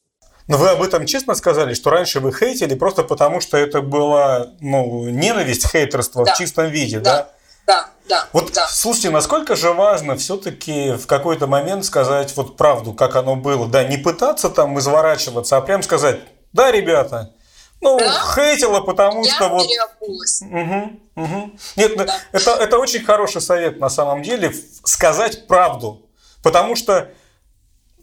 Но 0.46 0.58
вы 0.58 0.68
об 0.68 0.82
этом 0.82 1.06
честно 1.06 1.34
сказали, 1.34 1.74
что 1.74 1.90
раньше 1.90 2.20
вы 2.20 2.32
хейтили 2.32 2.74
просто 2.74 3.02
потому, 3.02 3.40
что 3.40 3.56
это 3.56 3.80
была 3.80 4.52
ну, 4.60 5.08
ненависть, 5.08 5.70
хейтерство 5.70 6.24
да. 6.24 6.34
в 6.34 6.38
чистом 6.38 6.70
виде, 6.70 7.00
да? 7.00 7.14
да? 7.14 7.32
Да, 7.66 7.90
да. 8.08 8.26
Вот 8.32 8.52
да. 8.52 8.66
слушайте, 8.68 9.10
насколько 9.10 9.56
же 9.56 9.72
важно 9.72 10.16
все-таки 10.16 10.92
в 10.92 11.06
какой-то 11.06 11.46
момент 11.46 11.84
сказать 11.84 12.36
вот 12.36 12.56
правду, 12.56 12.92
как 12.92 13.16
оно 13.16 13.36
было. 13.36 13.68
Да, 13.68 13.84
не 13.84 13.96
пытаться 13.96 14.50
там 14.50 14.78
изворачиваться, 14.78 15.56
а 15.56 15.60
прям 15.60 15.82
сказать, 15.82 16.20
да, 16.52 16.72
ребята, 16.72 17.32
ну, 17.80 17.98
да? 17.98 18.12
хейтила, 18.34 18.80
потому 18.80 19.24
Я 19.24 19.34
что 19.34 19.48
вот... 19.48 19.66
Угу, 20.02 21.00
угу. 21.16 21.50
Нет, 21.76 21.92
ну, 21.96 22.04
да. 22.04 22.20
это, 22.32 22.50
это 22.52 22.78
очень 22.78 23.02
хороший 23.04 23.40
совет 23.40 23.80
на 23.80 23.88
самом 23.88 24.22
деле, 24.22 24.52
сказать 24.84 25.46
правду. 25.46 26.06
Потому 26.42 26.76
что, 26.76 27.10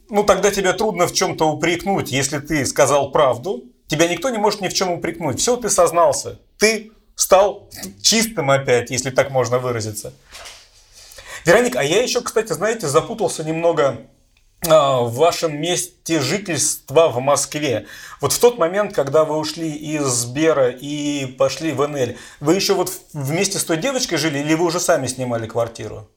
ну, 0.10 0.24
тогда 0.24 0.52
тебя 0.52 0.74
трудно 0.74 1.06
в 1.08 1.14
чем-то 1.14 1.48
упрекнуть. 1.48 2.12
Если 2.12 2.40
ты 2.40 2.66
сказал 2.66 3.12
правду, 3.12 3.66
тебя 3.88 4.08
никто 4.08 4.30
не 4.30 4.38
может 4.38 4.62
ни 4.62 4.68
в 4.68 4.74
чем 4.74 4.92
упрекнуть. 4.92 5.40
Все, 5.40 5.58
ты 5.58 5.70
сознался. 5.70 6.40
Ты 6.58 6.92
стал 7.18 7.70
чистым 8.02 8.52
опять, 8.52 8.92
если 8.92 9.10
так 9.10 9.32
можно 9.32 9.58
выразиться. 9.58 10.14
Вероника, 11.46 11.80
а 11.80 11.84
я 11.84 12.02
еще, 12.02 12.22
кстати, 12.22 12.54
знаете, 12.54 12.88
запутался 12.88 13.44
немного 13.44 14.08
а, 14.68 15.02
в 15.02 15.16
вашем 15.16 15.60
месте 15.60 16.20
жительства 16.20 17.10
в 17.10 17.20
Москве. 17.20 17.88
Вот 18.22 18.34
в 18.34 18.40
тот 18.40 18.58
момент, 18.60 18.94
когда 18.94 19.26
вы 19.26 19.38
ушли 19.38 19.72
из 19.72 20.04
Сбера 20.04 20.70
и 20.70 21.26
пошли 21.26 21.72
в 21.72 21.86
НЛ, 21.88 22.16
вы 22.40 22.54
еще 22.54 22.76
вот 22.76 22.92
вместе 23.14 23.58
с 23.58 23.64
той 23.64 23.78
девочкой 23.78 24.20
жили 24.20 24.40
или 24.40 24.54
вы 24.54 24.66
уже 24.66 24.80
сами 24.80 25.08
снимали 25.08 25.48
квартиру? 25.48 26.08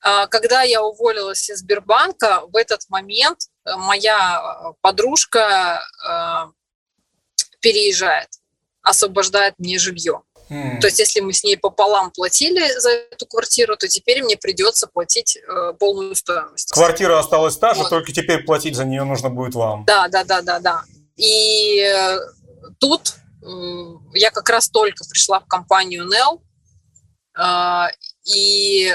А, 0.00 0.26
когда 0.26 0.62
я 0.62 0.82
уволилась 0.82 1.48
из 1.48 1.60
Сбербанка, 1.60 2.42
в 2.52 2.56
этот 2.56 2.82
момент 2.90 3.48
э, 3.64 3.76
моя 3.76 4.74
подружка 4.82 5.80
э, 6.06 6.52
переезжает, 7.60 8.28
освобождает 8.82 9.54
мне 9.58 9.78
жилье. 9.78 10.22
Mm. 10.54 10.78
То 10.78 10.86
есть, 10.86 11.00
если 11.00 11.20
мы 11.20 11.32
с 11.32 11.42
ней 11.42 11.56
пополам 11.56 12.12
платили 12.12 12.78
за 12.78 12.90
эту 12.90 13.26
квартиру, 13.26 13.76
то 13.76 13.88
теперь 13.88 14.22
мне 14.22 14.36
придется 14.36 14.86
платить 14.86 15.36
э, 15.36 15.72
полную 15.78 16.14
стоимость. 16.14 16.70
Квартира 16.70 17.18
осталась 17.18 17.56
та 17.56 17.74
же, 17.74 17.80
вот. 17.80 17.90
только 17.90 18.12
теперь 18.12 18.44
платить 18.44 18.76
за 18.76 18.84
нее 18.84 19.02
нужно 19.02 19.30
будет 19.30 19.54
вам. 19.54 19.84
Да, 19.84 20.06
да, 20.08 20.22
да, 20.22 20.42
да, 20.42 20.60
да. 20.60 20.84
И 21.16 21.80
э, 21.80 22.18
тут 22.78 23.14
э, 23.42 23.46
я 24.14 24.30
как 24.30 24.48
раз 24.48 24.68
только 24.68 25.04
пришла 25.10 25.40
в 25.40 25.46
компанию 25.46 26.08
Nell, 26.08 26.40
э, 27.36 27.92
и 28.24 28.94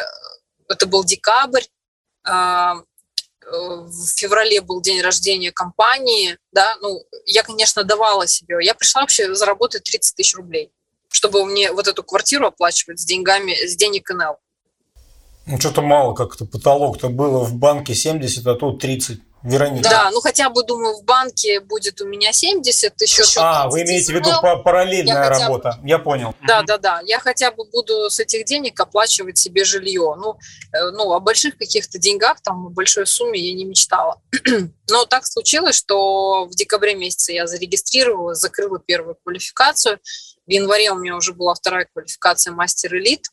это 0.70 0.86
был 0.86 1.04
декабрь. 1.04 1.64
Э, 2.26 2.76
в 3.52 4.08
феврале 4.16 4.62
был 4.62 4.80
день 4.80 5.02
рождения 5.02 5.52
компании, 5.52 6.38
да, 6.52 6.76
ну, 6.82 7.04
я, 7.26 7.42
конечно, 7.42 7.84
давала 7.84 8.28
себе, 8.28 8.58
я 8.62 8.76
пришла 8.76 9.02
вообще 9.02 9.34
заработать 9.34 9.84
30 9.86 10.16
тысяч 10.16 10.36
рублей 10.36 10.72
чтобы 11.10 11.46
мне 11.46 11.72
вот 11.72 11.88
эту 11.88 12.04
квартиру 12.04 12.48
оплачивать 12.48 13.00
с 13.00 13.06
деньгами, 13.06 13.54
с 13.66 13.76
денег 13.76 14.10
НЛ. 14.10 14.38
Ну, 15.48 15.60
что-то 15.60 15.82
мало 15.82 16.14
как-то. 16.14 16.46
Потолок-то 16.46 17.10
было 17.10 17.44
в 17.44 17.56
банке 17.56 17.96
70, 17.96 18.46
а 18.46 18.56
тут 18.56 18.80
30. 18.80 19.20
Вероника. 19.42 19.90
Да, 19.90 20.10
ну 20.12 20.20
хотя 20.20 20.50
бы, 20.50 20.64
думаю, 20.64 20.98
в 20.98 21.04
банке 21.06 21.62
будет 21.62 22.02
у 22.02 22.06
меня 22.06 22.34
70, 22.34 23.02
еще 23.02 23.24
А, 23.38 23.70
вы 23.70 23.84
имеете 23.84 24.12
в 24.12 24.16
виду 24.16 24.32
параллельная 24.64 25.24
я 25.24 25.30
работа, 25.30 25.80
бы, 25.82 25.88
я 25.88 25.98
понял. 25.98 26.36
Да, 26.46 26.62
да, 26.64 26.78
да, 26.78 27.02
я 27.06 27.20
хотя 27.20 27.52
бы 27.52 27.64
буду 27.66 28.10
с 28.10 28.20
этих 28.20 28.44
денег 28.46 28.78
оплачивать 28.80 29.38
себе 29.38 29.64
жилье. 29.64 30.16
Ну, 30.18 30.38
э, 30.74 30.92
ну 30.92 31.14
о 31.14 31.22
больших 31.22 31.58
каких-то 31.58 32.00
деньгах, 32.00 32.42
там, 32.42 32.68
о 32.68 32.70
большой 32.70 33.08
сумме 33.08 33.40
я 33.40 33.54
не 33.54 33.64
мечтала. 33.64 34.22
Но 34.90 35.06
так 35.06 35.26
случилось, 35.26 35.76
что 35.76 36.46
в 36.46 36.56
декабре 36.56 36.96
месяце 36.96 37.32
я 37.32 37.48
зарегистрировалась, 37.48 38.40
закрыла 38.40 38.80
первую 38.80 39.16
квалификацию. 39.24 40.00
В 40.50 40.52
январе 40.52 40.92
у 40.92 40.98
меня 40.98 41.16
уже 41.16 41.34
была 41.34 41.54
вторая 41.54 41.88
квалификация 41.94 42.52
мастер-элит. 42.52 43.28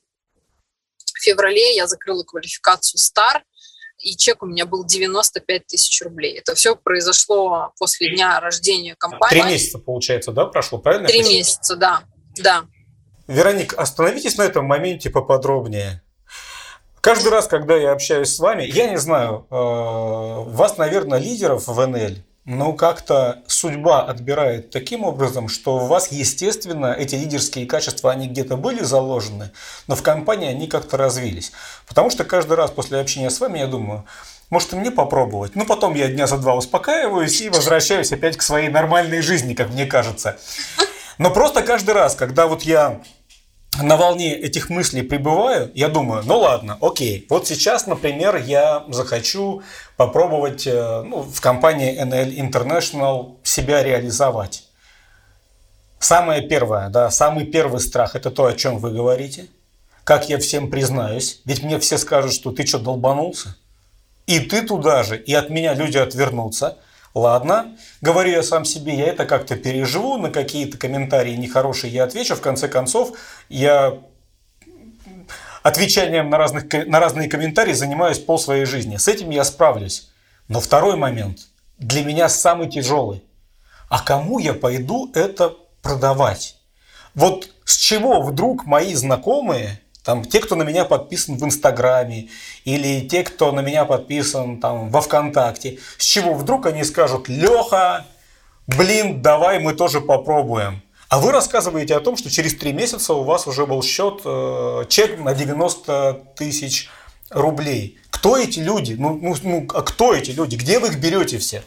В 1.15 1.23
феврале 1.23 1.75
я 1.75 1.89
закрыла 1.89 2.23
квалификацию 2.23 2.99
стар– 2.99 3.43
и 3.99 4.17
чек 4.17 4.43
у 4.43 4.47
меня 4.47 4.67
был 4.67 4.85
95 4.85 5.67
тысяч 5.67 6.03
рублей. 6.03 6.39
Это 6.39 6.55
все 6.55 6.77
произошло 6.77 7.73
после 7.79 8.15
дня 8.15 8.39
рождения 8.41 8.95
компании. 8.95 9.41
Три 9.41 9.51
месяца, 9.51 9.79
получается, 9.79 10.33
да, 10.33 10.47
прошло, 10.47 10.79
правильно? 10.79 11.09
Три 11.09 11.23
месяца, 11.23 11.77
да, 11.77 12.03
да. 12.37 12.67
Вероник, 13.27 13.75
остановитесь 13.75 14.37
на 14.37 14.43
этом 14.43 14.67
моменте 14.67 15.11
поподробнее. 15.11 16.03
Каждый 17.01 17.29
раз, 17.29 17.47
когда 17.47 17.77
я 17.77 17.93
общаюсь 17.93 18.35
с 18.35 18.39
вами, 18.39 18.65
я 18.65 18.89
не 18.91 18.99
знаю, 18.99 19.47
э, 19.51 19.55
вас, 19.55 20.77
наверное, 20.77 21.19
лидеров 21.19 21.67
в 21.67 21.87
НЛ 21.87 22.17
но 22.47 22.73
как-то 22.73 23.43
судьба 23.49 24.03
отбирает 24.03 24.71
таким 24.71 25.05
образом, 25.05 25.49
что 25.49 25.79
у 25.79 25.87
вас, 25.87 26.13
естественно, 26.13 26.95
эти 26.97 27.17
лидерские 27.17 27.67
качества, 27.67 28.13
они 28.13 28.29
где-то 28.29 28.57
были 28.57 28.85
заложены, 28.85 29.51
но 29.89 29.97
в 29.97 30.03
компании 30.03 30.49
они 30.49 30.69
как-то 30.69 30.97
развились. 30.97 31.51
Потому 31.89 32.09
что 32.09 32.25
каждый 32.25 32.57
раз 32.57 32.71
после 32.71 33.01
общения 33.01 33.31
с 33.31 33.41
вами 33.41 33.59
я 33.59 33.67
думаю, 33.67 34.05
может 34.49 34.73
и 34.73 34.77
мне 34.77 34.93
попробовать. 34.93 35.57
Ну, 35.57 35.67
потом 35.67 35.95
я 35.95 36.07
дня 36.07 36.29
за 36.29 36.39
два 36.39 36.55
успокаиваюсь 36.55 37.41
и 37.41 37.49
возвращаюсь 37.49 38.13
опять 38.13 38.37
к 38.37 38.43
своей 38.43 38.69
нормальной 38.69 39.23
жизни, 39.23 39.55
как 39.55 39.71
мне 39.71 39.85
кажется. 39.85 40.39
Но 41.19 41.33
просто 41.33 41.63
каждый 41.63 41.95
раз, 41.95 42.15
когда 42.15 42.47
вот 42.47 42.63
я 42.63 43.01
на 43.83 43.97
волне 43.97 44.35
этих 44.35 44.71
мыслей 44.71 45.03
пребываю, 45.03 45.71
я 45.75 45.89
думаю, 45.89 46.23
ну 46.25 46.39
ладно, 46.39 46.79
окей, 46.81 47.27
вот 47.29 47.47
сейчас, 47.47 47.87
например, 47.87 48.37
я 48.37 48.85
захочу 48.89 49.63
попробовать 49.97 50.67
э, 50.67 51.03
ну, 51.03 51.23
в 51.23 51.41
компании 51.41 52.01
NL 52.03 52.37
International 52.37 53.37
себя 53.43 53.83
реализовать. 53.83 54.65
Самое 55.99 56.43
первое, 56.43 56.89
да, 56.89 57.11
самый 57.11 57.47
первый 57.47 57.81
страх– 57.81 58.15
это 58.15 58.31
то, 58.31 58.47
о 58.47 58.53
чем 58.53 58.79
вы 58.79 58.93
говорите. 58.93 59.47
Как 60.05 60.29
я 60.29 60.39
всем 60.39 60.71
признаюсь, 60.71 61.41
ведь 61.45 61.63
мне 61.63 61.79
все 61.81 61.99
скажут, 61.99 62.33
что 62.33 62.53
ты 62.53 62.67
что, 62.67 62.79
долбанулся? 62.79 63.57
И 64.27 64.41
ты 64.41 64.63
туда 64.63 65.03
же, 65.03 65.17
и 65.17 65.33
от 65.35 65.51
меня 65.51 65.75
люди 65.75 65.99
отвернутся. 65.99 66.79
Ладно, 67.17 67.75
говорю 68.03 68.31
я 68.31 68.43
сам 68.43 68.67
себе, 68.67 68.95
я 68.95 69.07
это 69.07 69.25
как-то 69.25 69.57
переживу, 69.57 70.19
на 70.19 70.29
какие-то 70.29 70.77
комментарии 70.77 71.35
нехорошие 71.35 71.91
я 71.91 72.05
отвечу. 72.05 72.35
В 72.37 72.43
конце 72.43 72.69
концов, 72.69 73.17
я 73.49 73.97
отвечанием 75.63 76.29
на, 76.29 76.37
разных, 76.37 76.71
на 76.71 77.01
разные 77.01 77.31
комментарии 77.31 77.73
занимаюсь 77.73 78.19
пол 78.19 78.39
своей 78.39 78.67
жизни. 78.67 78.99
С 78.99 79.09
этим 79.09 79.31
я 79.31 79.45
справлюсь. 79.45 80.11
Но 80.49 80.61
второй 80.61 80.97
момент 80.97 81.39
для 81.79 82.05
меня 82.05 82.29
самый 82.29 82.69
тяжелый. 82.69 83.25
А 83.89 84.03
кому 84.03 84.39
я 84.39 84.53
пойду 84.53 85.11
это 85.15 85.55
продавать? 85.81 86.59
Вот 87.15 87.49
с 87.65 87.79
чего 87.79 88.21
вдруг 88.21 88.67
мои 88.67 88.93
знакомые 88.93 89.81
там, 90.07 90.25
те, 90.25 90.39
кто 90.39 90.55
на 90.55 90.63
меня 90.63 90.85
подписан 90.85 91.37
в 91.37 91.45
Инстаграме, 91.45 92.29
или 92.65 93.01
те, 93.09 93.25
кто 93.25 93.51
на 93.51 93.59
меня 93.59 93.85
подписан 93.85 94.61
там, 94.61 94.89
во 94.89 95.01
Вконтакте, 95.01 95.81
с 95.99 96.05
чего 96.05 96.33
вдруг 96.35 96.67
они 96.67 96.85
скажут, 96.85 97.29
Леха, 97.29 98.07
блин, 98.69 99.21
давай 99.21 99.59
мы 99.59 99.75
тоже 99.75 100.01
попробуем. 100.01 100.81
А 101.09 101.19
вы 101.19 101.33
рассказываете 101.33 101.97
о 101.97 102.01
том, 102.01 102.17
что 102.17 102.31
через 102.31 102.55
три 102.55 102.73
месяца 102.73 103.15
у 103.15 103.25
вас 103.25 103.49
уже 103.49 103.67
был 103.67 103.83
счет, 103.83 104.21
э, 104.25 104.85
чек 104.89 105.19
на 105.19 105.35
90 105.35 106.23
тысяч 106.37 106.89
рублей. 107.31 107.99
Кто 108.11 108.39
эти 108.39 108.61
люди? 108.61 108.95
Ну, 108.97 109.19
ну, 109.21 109.35
ну, 109.43 109.67
а 109.75 109.83
кто 109.83 110.15
эти 110.15 110.31
люди? 110.31 110.55
Где 110.55 110.79
вы 110.79 110.89
их 110.89 111.01
берете 111.01 111.39
все? 111.39 111.65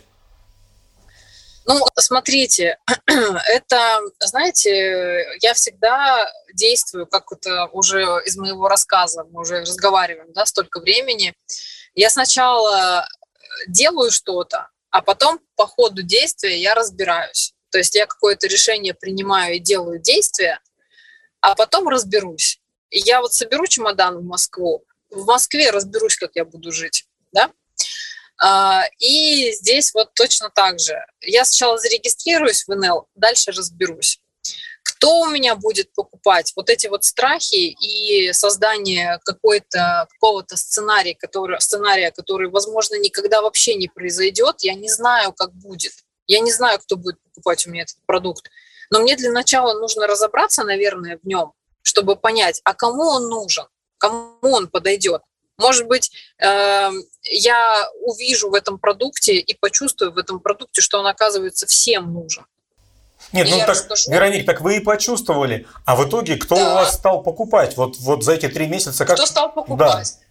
Ну, 1.69 1.85
смотрите, 1.99 2.79
это, 3.05 4.01
знаете, 4.19 5.23
я 5.39 5.53
всегда 5.53 6.27
действую, 6.55 7.05
как 7.05 7.31
это 7.31 7.67
уже 7.67 8.01
из 8.25 8.37
моего 8.37 8.67
рассказа, 8.67 9.23
мы 9.25 9.41
уже 9.41 9.61
разговариваем, 9.61 10.33
да, 10.33 10.47
столько 10.47 10.79
времени. 10.79 11.35
Я 11.93 12.09
сначала 12.09 13.07
делаю 13.67 14.09
что-то, 14.09 14.69
а 14.89 15.03
потом 15.03 15.39
по 15.55 15.67
ходу 15.67 16.01
действия 16.01 16.59
я 16.59 16.73
разбираюсь. 16.73 17.53
То 17.69 17.77
есть 17.77 17.93
я 17.93 18.07
какое-то 18.07 18.47
решение 18.47 18.95
принимаю 18.95 19.57
и 19.57 19.59
делаю 19.59 19.99
действие, 19.99 20.59
а 21.39 21.53
потом 21.53 21.87
разберусь. 21.87 22.59
Я 22.89 23.21
вот 23.21 23.35
соберу 23.35 23.67
чемодан 23.67 24.17
в 24.17 24.23
Москву, 24.23 24.85
в 25.11 25.23
Москве 25.25 25.69
разберусь, 25.69 26.17
как 26.17 26.31
я 26.33 26.45
буду 26.45 26.71
жить, 26.71 27.05
да, 27.31 27.51
и 28.99 29.51
здесь 29.53 29.93
вот 29.93 30.13
точно 30.13 30.49
так 30.49 30.79
же. 30.79 30.95
Я 31.21 31.45
сначала 31.45 31.77
зарегистрируюсь 31.77 32.65
в 32.67 32.75
НЛ, 32.75 33.07
дальше 33.15 33.51
разберусь. 33.51 34.19
Кто 34.83 35.21
у 35.21 35.27
меня 35.27 35.55
будет 35.55 35.93
покупать? 35.93 36.53
Вот 36.55 36.69
эти 36.69 36.87
вот 36.87 37.03
страхи 37.03 37.75
и 37.79 38.31
создание 38.33 39.19
какой-то, 39.23 40.07
какого-то 40.09 40.57
сценария 40.57 41.15
который, 41.15 41.59
сценария, 41.59 42.11
который, 42.11 42.49
возможно, 42.49 42.95
никогда 42.95 43.41
вообще 43.41 43.75
не 43.75 43.87
произойдет, 43.87 44.57
я 44.59 44.73
не 44.73 44.89
знаю, 44.89 45.33
как 45.33 45.53
будет. 45.53 45.93
Я 46.27 46.39
не 46.39 46.51
знаю, 46.51 46.79
кто 46.79 46.95
будет 46.95 47.21
покупать 47.23 47.65
у 47.65 47.71
меня 47.71 47.83
этот 47.83 47.97
продукт. 48.05 48.49
Но 48.89 48.99
мне 48.99 49.15
для 49.15 49.31
начала 49.31 49.79
нужно 49.79 50.07
разобраться, 50.07 50.63
наверное, 50.63 51.19
в 51.21 51.27
нем, 51.27 51.53
чтобы 51.81 52.15
понять, 52.15 52.61
а 52.63 52.73
кому 52.73 53.03
он 53.03 53.29
нужен, 53.29 53.65
кому 53.97 54.37
он 54.41 54.67
подойдет. 54.67 55.21
Может 55.57 55.87
быть, 55.87 56.11
эм, 56.37 57.03
я 57.23 57.89
увижу 58.01 58.49
в 58.49 58.53
этом 58.53 58.77
продукте 58.77 59.37
и 59.37 59.57
почувствую 59.57 60.11
в 60.11 60.17
этом 60.17 60.39
продукте, 60.39 60.81
что 60.81 60.99
он 60.99 61.07
оказывается 61.07 61.67
всем 61.67 62.13
нужен. 62.13 62.45
Нет, 63.33 63.47
и 63.47 63.51
ну 63.51 63.59
так, 63.59 63.69
расскажу. 63.69 64.11
Вероник, 64.11 64.45
так 64.45 64.61
вы 64.61 64.77
и 64.77 64.79
почувствовали. 64.79 65.67
А 65.85 65.95
в 65.95 66.07
итоге 66.07 66.37
кто 66.37 66.55
да. 66.55 66.71
у 66.71 66.75
вас 66.75 66.95
стал 66.95 67.21
покупать? 67.21 67.77
Вот, 67.77 67.97
вот 67.97 68.23
за 68.23 68.33
эти 68.33 68.47
три 68.47 68.67
месяца 68.67 69.05
как... 69.05 69.17
Кто 69.17 69.25
стал 69.25 69.53
покупать? 69.53 70.17
Да. 70.19 70.25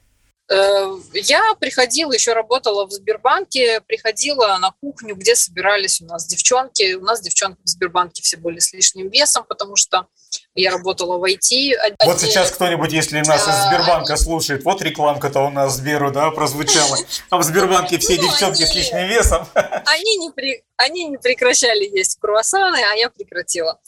Э, 0.50 0.96
я 1.12 1.54
приходила, 1.60 2.12
еще 2.12 2.32
работала 2.32 2.86
в 2.86 2.90
Сбербанке, 2.90 3.80
приходила 3.82 4.56
на 4.58 4.72
кухню, 4.80 5.14
где 5.14 5.36
собирались 5.36 6.00
у 6.00 6.06
нас 6.06 6.26
девчонки. 6.26 6.94
У 6.94 7.02
нас 7.02 7.20
девчонки 7.20 7.60
в 7.62 7.68
Сбербанке 7.68 8.22
все 8.22 8.38
были 8.38 8.58
с 8.58 8.72
лишним 8.72 9.10
весом, 9.10 9.44
потому 9.46 9.76
что 9.76 10.06
я 10.54 10.70
работала 10.70 11.18
в 11.18 11.24
IT. 11.24 11.72
Вот 12.04 12.20
сейчас 12.20 12.50
кто-нибудь, 12.50 12.92
если 12.92 13.20
нас 13.20 13.46
из 13.46 13.66
Сбербанка 13.66 14.16
слушает, 14.16 14.64
вот 14.64 14.80
рекламка-то 14.80 15.40
у 15.40 15.50
нас 15.50 15.76
Сберу, 15.76 16.10
да, 16.10 16.30
прозвучала. 16.30 16.96
А 17.28 17.36
в 17.36 17.42
Сбербанке 17.42 17.98
все 17.98 18.16
ну, 18.16 18.22
девчонки 18.22 18.64
с 18.64 18.74
лишним 18.74 19.06
весом. 19.06 19.46
Они 19.54 20.16
не, 20.16 20.30
при, 20.30 20.64
они 20.76 21.04
не 21.08 21.18
прекращали 21.18 21.84
есть 21.84 22.18
круассаны, 22.20 22.78
а 22.90 22.94
я 22.94 23.10
прекратила. 23.10 23.78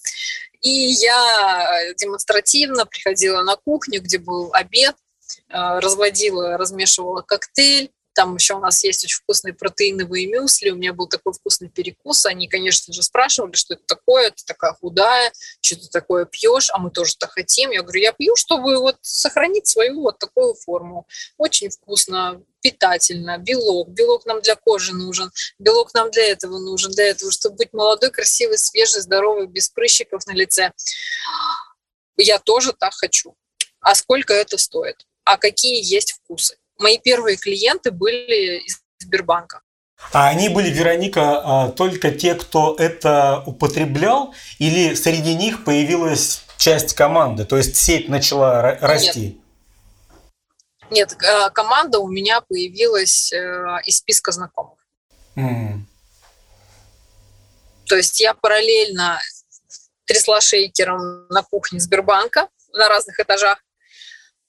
И 0.61 0.69
я 0.69 1.95
демонстративно 1.97 2.85
приходила 2.85 3.43
на 3.43 3.57
кухню, 3.57 4.03
где 4.03 4.19
был 4.19 4.51
обед, 4.53 4.95
разводила, 5.51 6.57
размешивала 6.57 7.23
коктейль, 7.23 7.91
там 8.15 8.35
еще 8.35 8.55
у 8.55 8.59
нас 8.59 8.83
есть 8.83 9.05
очень 9.05 9.19
вкусные 9.19 9.55
протеиновые 9.55 10.27
мюсли. 10.27 10.71
У 10.71 10.77
меня 10.77 10.93
был 10.93 11.07
такой 11.07 11.33
вкусный 11.33 11.69
перекус. 11.69 12.27
Они, 12.27 12.49
конечно 12.49 12.93
же, 12.93 13.03
спрашивали, 13.03 13.55
что 13.55 13.75
это 13.75 13.85
такое. 13.87 14.31
Ты 14.31 14.45
такая 14.45 14.73
худая, 14.73 15.33
что 15.61 15.77
ты 15.77 15.89
такое 15.89 16.25
пьешь, 16.25 16.71
а 16.71 16.79
мы 16.79 16.91
тоже 16.91 17.17
так 17.17 17.31
хотим. 17.31 17.71
Я 17.71 17.83
говорю, 17.83 18.01
я 18.01 18.13
пью, 18.13 18.35
чтобы 18.37 18.79
вот 18.79 18.97
сохранить 19.01 19.69
свою 19.69 20.03
вот 20.03 20.19
такую 20.19 20.55
форму. 20.55 21.07
Очень 21.39 21.71
вкусно, 21.71 22.43
питательно, 22.61 23.39
белок. 23.39 23.89
Белок 23.89 24.27
нам 24.27 24.43
для 24.43 24.57
кожи 24.57 24.93
нужен, 24.93 25.31
белок 25.59 25.95
нам 25.95 26.11
для 26.11 26.27
этого 26.27 26.59
нужен, 26.59 26.91
для 26.91 27.09
этого, 27.09 27.31
чтобы 27.31 27.57
быть 27.57 27.73
молодой, 27.73 28.11
красивой, 28.11 28.59
свежей, 28.59 29.03
здоровой, 29.03 29.47
без 29.47 29.69
прыщиков 29.69 30.27
на 30.27 30.33
лице. 30.33 30.73
Я 32.17 32.39
тоже 32.39 32.73
так 32.73 32.93
хочу. 32.93 33.37
А 33.81 33.95
сколько 33.95 34.35
это 34.35 34.59
стоит? 34.59 35.07
А 35.31 35.37
какие 35.37 35.81
есть 35.83 36.13
вкусы? 36.13 36.57
мои 36.81 36.99
первые 36.99 37.37
клиенты 37.37 37.91
были 37.91 38.61
из 38.67 38.83
Сбербанка. 38.99 39.61
А 40.13 40.29
они 40.29 40.49
были, 40.49 40.71
Вероника, 40.71 41.41
а, 41.45 41.69
только 41.69 42.11
те, 42.11 42.35
кто 42.35 42.75
это 42.79 43.43
употреблял, 43.47 44.35
или 44.59 44.95
среди 44.95 45.35
них 45.35 45.65
появилась 45.65 46.43
часть 46.57 46.95
команды, 46.95 47.45
то 47.45 47.59
есть 47.59 47.77
сеть 47.77 48.09
начала 48.09 48.79
расти? 48.81 49.41
Нет, 50.91 51.11
Нет 51.13 51.23
а, 51.23 51.51
команда 51.51 51.99
у 51.99 52.09
меня 52.09 52.41
появилась 52.41 53.31
э, 53.33 53.39
из 53.85 53.99
списка 53.99 54.33
знакомых. 54.33 54.79
Mm. 55.37 55.81
То 57.87 57.97
есть 57.97 58.21
я 58.21 58.33
параллельно 58.35 59.21
трясла 60.07 60.41
шейкером 60.41 61.29
на 61.29 61.43
кухне 61.43 61.79
Сбербанка 61.79 62.49
на 62.73 62.89
разных 62.89 63.21
этажах, 63.21 63.63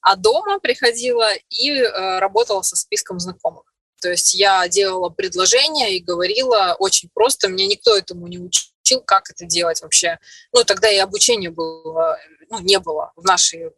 а 0.02 0.16
дома 0.16 0.60
приходила 0.60 1.30
и 1.50 1.72
э, 1.72 2.20
работала 2.20 2.62
со 2.62 2.76
списком 2.76 3.20
знакомых. 3.20 3.64
То 4.02 4.10
есть 4.10 4.34
я 4.34 4.68
делала 4.68 5.10
предложения 5.10 5.96
и 5.96 6.04
говорила 6.04 6.76
очень 6.80 7.10
просто. 7.14 7.50
Мне 7.50 7.68
никто 7.68 7.96
этому 7.96 8.28
не 8.28 8.40
учил, 8.40 9.02
как 9.06 9.30
это 9.30 9.46
делать 9.46 9.82
вообще. 9.82 10.18
Ну, 10.52 10.64
тогда 10.64 10.90
и 10.90 10.98
обучения 10.98 11.52
было, 11.52 12.18
ну, 12.50 12.60
не 12.60 12.80
было 12.80 13.14
в 13.16 13.24
нашей 13.24 13.72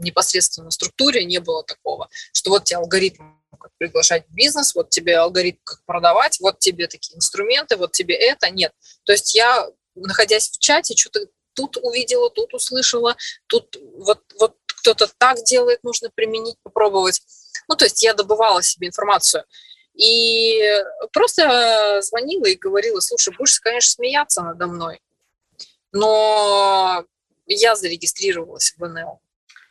непосредственно 0.00 0.70
структуре, 0.70 1.24
не 1.24 1.38
было 1.38 1.62
такого, 1.64 2.08
что 2.32 2.50
вот 2.50 2.64
тебе 2.64 2.78
алгоритм 2.78 3.38
как 3.60 3.72
приглашать 3.76 4.26
в 4.28 4.34
бизнес, 4.34 4.74
вот 4.74 4.90
тебе 4.90 5.18
алгоритм 5.18 5.58
как 5.64 5.82
продавать, 5.84 6.38
вот 6.40 6.58
тебе 6.58 6.86
такие 6.86 7.16
инструменты, 7.16 7.76
вот 7.76 7.92
тебе 7.92 8.14
это. 8.14 8.50
Нет. 8.50 8.72
То 9.04 9.12
есть 9.12 9.34
я, 9.34 9.66
находясь 9.94 10.48
в 10.48 10.58
чате, 10.58 10.96
что-то 10.96 11.26
тут 11.54 11.76
увидела, 11.78 12.30
тут 12.30 12.54
услышала, 12.54 13.16
тут 13.48 13.76
вот, 13.96 14.20
вот 14.38 14.56
кто-то 14.94 15.12
так 15.18 15.44
делает, 15.44 15.84
нужно 15.84 16.10
применить, 16.14 16.56
попробовать. 16.62 17.20
Ну, 17.68 17.76
то 17.76 17.84
есть 17.84 18.02
я 18.02 18.14
добывала 18.14 18.62
себе 18.62 18.88
информацию. 18.88 19.44
И 19.94 20.60
просто 21.12 22.00
звонила 22.02 22.46
и 22.46 22.54
говорила, 22.54 23.00
слушай, 23.00 23.34
будешь, 23.36 23.60
конечно, 23.60 23.90
смеяться 23.90 24.42
надо 24.42 24.66
мной, 24.66 25.00
но 25.92 27.04
я 27.46 27.74
зарегистрировалась 27.74 28.74
в 28.78 28.86
НЛ. 28.86 29.20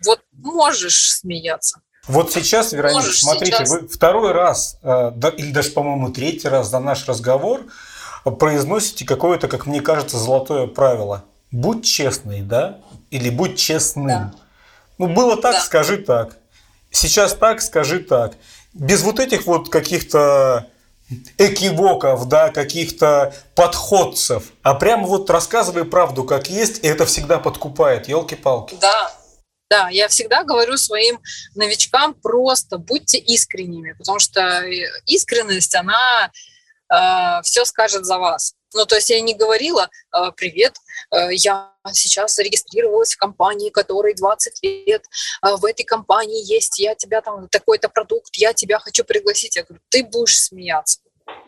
Вот 0.05 0.21
можешь 0.33 1.13
смеяться. 1.13 1.81
Вот 2.07 2.31
сейчас, 2.31 2.73
Вероника, 2.73 2.99
Можешь 2.99 3.21
смотрите, 3.21 3.57
сейчас... 3.57 3.69
вы 3.69 3.87
второй 3.87 4.31
раз, 4.33 4.77
э, 4.83 5.11
или 5.37 5.51
даже, 5.51 5.71
по-моему, 5.71 6.11
третий 6.11 6.47
раз 6.47 6.69
за 6.69 6.79
наш 6.79 7.07
разговор 7.07 7.65
произносите 8.23 9.05
какое-то, 9.05 9.47
как 9.47 9.65
мне 9.65 9.81
кажется, 9.81 10.17
золотое 10.17 10.67
правило. 10.67 11.23
Будь 11.51 11.85
честный, 11.85 12.41
да? 12.41 12.81
Или 13.11 13.29
будь 13.29 13.57
честным. 13.57 14.07
Да. 14.07 14.33
Ну, 14.97 15.07
было 15.07 15.39
так, 15.39 15.55
да. 15.55 15.61
скажи 15.61 15.97
так. 15.97 16.37
Сейчас 16.91 17.33
так, 17.33 17.61
скажи 17.61 17.99
так. 17.99 18.33
Без 18.73 19.01
вот 19.03 19.19
этих 19.19 19.45
вот 19.45 19.69
каких-то 19.69 20.67
экивоков, 21.37 22.27
да, 22.27 22.49
каких-то 22.49 23.33
подходцев, 23.55 24.51
а 24.61 24.73
прямо 24.73 25.07
вот 25.07 25.29
рассказывай 25.29 25.85
правду 25.85 26.23
как 26.23 26.49
есть, 26.49 26.83
и 26.83 26.87
это 26.87 27.05
всегда 27.05 27.39
подкупает, 27.39 28.07
елки-палки. 28.07 28.75
Да, 28.81 29.11
да, 29.69 29.89
я 29.89 30.07
всегда 30.07 30.43
говорю 30.43 30.77
своим 30.77 31.19
новичкам 31.55 32.13
просто 32.13 32.77
будьте 32.77 33.17
искренними, 33.17 33.93
потому 33.93 34.19
что 34.19 34.63
искренность, 35.05 35.75
она 35.75 36.31
э, 36.93 37.41
все 37.43 37.65
скажет 37.65 38.05
за 38.05 38.17
вас. 38.17 38.53
Ну, 38.73 38.85
то 38.85 38.95
есть 38.95 39.09
я 39.09 39.21
не 39.21 39.33
говорила, 39.33 39.89
«А, 40.11 40.31
привет, 40.31 40.75
э, 41.11 41.33
я 41.33 41.73
сейчас 41.93 42.35
зарегистрировалась 42.35 43.13
в 43.13 43.17
компании, 43.17 43.69
которой 43.69 44.13
20 44.13 44.59
лет, 44.63 45.05
а, 45.41 45.55
в 45.57 45.65
этой 45.65 45.83
компании 45.83 46.45
есть, 46.45 46.79
я 46.79 46.95
тебя 46.95 47.21
там, 47.21 47.47
такой-то 47.49 47.89
продукт, 47.89 48.35
я 48.35 48.53
тебя 48.53 48.79
хочу 48.79 49.03
пригласить. 49.03 49.55
Я 49.55 49.63
говорю, 49.63 49.81
ты 49.89 50.03
будешь 50.03 50.39
смеяться. 50.39 50.99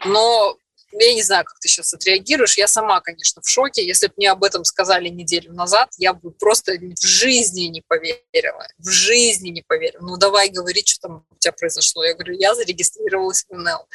Но 0.06 0.58
я 0.92 1.14
не 1.14 1.22
знаю, 1.22 1.46
как 1.46 1.60
ты 1.60 1.68
сейчас 1.68 1.94
отреагируешь. 1.94 2.58
Я 2.58 2.68
сама, 2.68 3.00
конечно, 3.02 3.42
в 3.44 3.50
шоке. 3.50 3.86
Если 3.86 4.08
бы 4.08 4.14
мне 4.18 4.32
об 4.32 4.44
этом 4.44 4.64
сказали 4.64 5.10
неделю 5.10 5.54
назад, 5.54 5.90
я 5.98 6.14
бы 6.14 6.32
просто 6.32 6.74
в 6.74 7.06
жизни 7.06 7.66
не 7.66 7.82
поверила. 7.82 8.68
В 8.80 8.90
жизни 8.90 9.50
не 9.50 9.62
поверила. 9.62 10.02
Ну, 10.02 10.18
давай 10.18 10.50
говорить, 10.50 10.88
что 10.88 11.08
там 11.08 11.26
у 11.30 11.36
тебя 11.38 11.52
произошло. 11.52 12.04
Я 12.04 12.16
говорю, 12.16 12.36
я 12.36 12.56
зарегистрировалась 12.56 13.46
в 13.48 13.54
НЛ. 13.54 13.88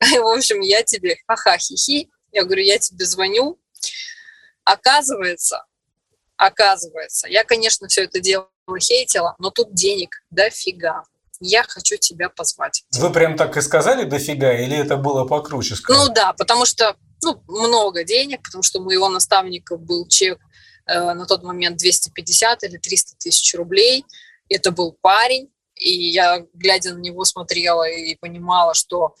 В 0.22 0.36
общем, 0.36 0.60
я 0.60 0.82
тебе 0.82 1.18
ха-ха-хи-хи 1.26 2.10
я 2.32 2.44
говорю, 2.44 2.62
я 2.62 2.78
тебе 2.78 3.04
звоню. 3.04 3.58
Оказывается, 4.64 5.64
оказывается, 6.36 7.26
я, 7.28 7.44
конечно, 7.44 7.88
все 7.88 8.04
это 8.04 8.20
дело 8.20 8.48
хейтила, 8.80 9.34
но 9.38 9.50
тут 9.50 9.72
денег 9.72 10.22
дофига. 10.30 11.04
Я 11.40 11.62
хочу 11.62 11.96
тебя 11.96 12.28
позвать. 12.28 12.84
Вы 12.96 13.10
прям 13.10 13.36
так 13.36 13.56
и 13.56 13.60
сказали 13.60 14.04
дофига, 14.04 14.52
или 14.52 14.76
это 14.76 14.96
было 14.96 15.24
покруче 15.24 15.76
сказать? 15.76 16.08
Ну 16.08 16.12
да, 16.12 16.32
потому 16.32 16.66
что 16.66 16.96
ну, 17.22 17.42
много 17.46 18.04
денег, 18.04 18.42
потому 18.42 18.62
что 18.62 18.80
у 18.80 18.84
моего 18.84 19.08
наставника 19.08 19.76
был 19.76 20.06
чек 20.08 20.38
э, 20.86 21.14
на 21.14 21.26
тот 21.26 21.44
момент 21.44 21.78
250 21.78 22.64
или 22.64 22.76
300 22.76 23.16
тысяч 23.18 23.54
рублей. 23.54 24.04
Это 24.48 24.72
был 24.72 24.96
парень, 25.00 25.50
и 25.76 26.10
я, 26.10 26.44
глядя 26.54 26.94
на 26.94 26.98
него, 26.98 27.24
смотрела 27.24 27.88
и 27.88 28.16
понимала, 28.16 28.74
что 28.74 29.14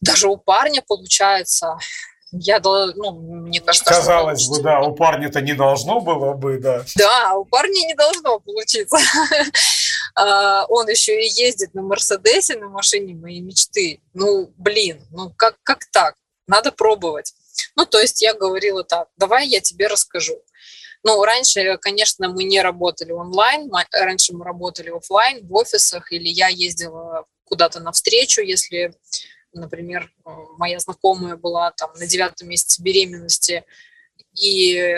даже 0.00 0.28
у 0.28 0.36
парня 0.36 0.82
получается 0.86 1.78
я, 2.32 2.60
ну, 2.60 3.12
мне 3.12 3.60
кажется, 3.60 3.84
Казалось 3.84 4.42
что 4.42 4.56
бы, 4.56 4.62
да, 4.62 4.80
у 4.80 4.94
парня-то 4.94 5.40
не 5.40 5.54
должно 5.54 6.00
было 6.00 6.34
бы, 6.34 6.58
да. 6.58 6.84
Да, 6.96 7.34
у 7.34 7.44
парня 7.44 7.86
не 7.86 7.94
должно 7.94 8.40
получиться. 8.40 8.98
А, 10.18 10.64
он 10.68 10.88
еще 10.88 11.20
и 11.22 11.28
ездит 11.28 11.74
на 11.74 11.82
Мерседесе, 11.82 12.56
на 12.56 12.70
машине 12.70 13.14
моей 13.14 13.40
мечты. 13.40 14.00
Ну, 14.14 14.50
блин, 14.56 14.98
ну 15.10 15.30
как, 15.36 15.56
как 15.62 15.84
так? 15.92 16.14
Надо 16.46 16.72
пробовать. 16.72 17.34
Ну, 17.74 17.84
то 17.84 18.00
есть 18.00 18.22
я 18.22 18.32
говорила 18.32 18.82
так, 18.82 19.08
давай 19.18 19.46
я 19.46 19.60
тебе 19.60 19.88
расскажу. 19.88 20.40
Ну, 21.02 21.22
раньше, 21.22 21.76
конечно, 21.82 22.30
мы 22.30 22.44
не 22.44 22.62
работали 22.62 23.12
онлайн, 23.12 23.70
раньше 23.92 24.32
мы 24.32 24.42
работали 24.44 24.88
офлайн 24.88 25.46
в 25.46 25.54
офисах, 25.54 26.10
или 26.10 26.28
я 26.28 26.48
ездила 26.48 27.26
куда-то 27.44 27.80
навстречу, 27.80 28.40
если 28.40 28.94
например, 29.60 30.10
э, 30.24 30.30
моя 30.58 30.78
знакомая 30.78 31.36
была 31.36 31.70
там 31.72 31.90
на 31.96 32.06
девятом 32.06 32.48
месяце 32.48 32.82
беременности, 32.82 33.64
и 34.34 34.94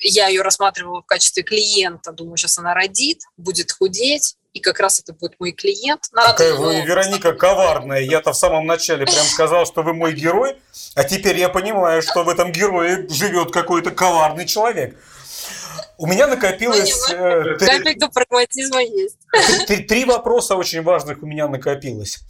я 0.00 0.28
ее 0.28 0.42
рассматривала 0.42 1.02
в 1.02 1.06
качестве 1.06 1.42
клиента, 1.42 2.12
думаю, 2.12 2.36
сейчас 2.36 2.58
она 2.58 2.74
родит, 2.74 3.22
будет 3.36 3.72
худеть, 3.72 4.36
и 4.52 4.60
как 4.60 4.80
раз 4.80 5.00
это 5.00 5.12
будет 5.12 5.34
мой 5.38 5.52
клиент. 5.52 6.08
Надо 6.12 6.32
Какая 6.32 6.54
вы, 6.54 6.80
Вероника, 6.82 7.32
коварная. 7.32 8.00
Я-то 8.00 8.32
в 8.32 8.36
самом 8.36 8.66
начале 8.66 9.04
прям 9.06 9.24
сказал, 9.26 9.66
что 9.66 9.82
вы 9.82 9.94
мой 9.94 10.14
герой, 10.14 10.56
а 10.94 11.04
теперь 11.04 11.38
я 11.38 11.48
понимаю, 11.48 12.02
что 12.02 12.24
в 12.24 12.28
этом 12.28 12.52
герое 12.52 13.06
живет 13.08 13.52
какой-то 13.52 13.90
коварный 13.90 14.46
человек. 14.46 14.96
У 15.96 16.06
меня 16.06 16.28
накопилось... 16.28 17.08
Ну, 17.10 17.16
э, 17.16 17.58
капелька 17.58 18.08
прагматизма 18.08 18.82
есть. 18.82 19.18
Три, 19.66 19.82
три 19.82 20.04
вопроса 20.04 20.54
очень 20.54 20.82
важных 20.82 21.22
у 21.22 21.26
меня 21.26 21.48
накопилось. 21.48 22.20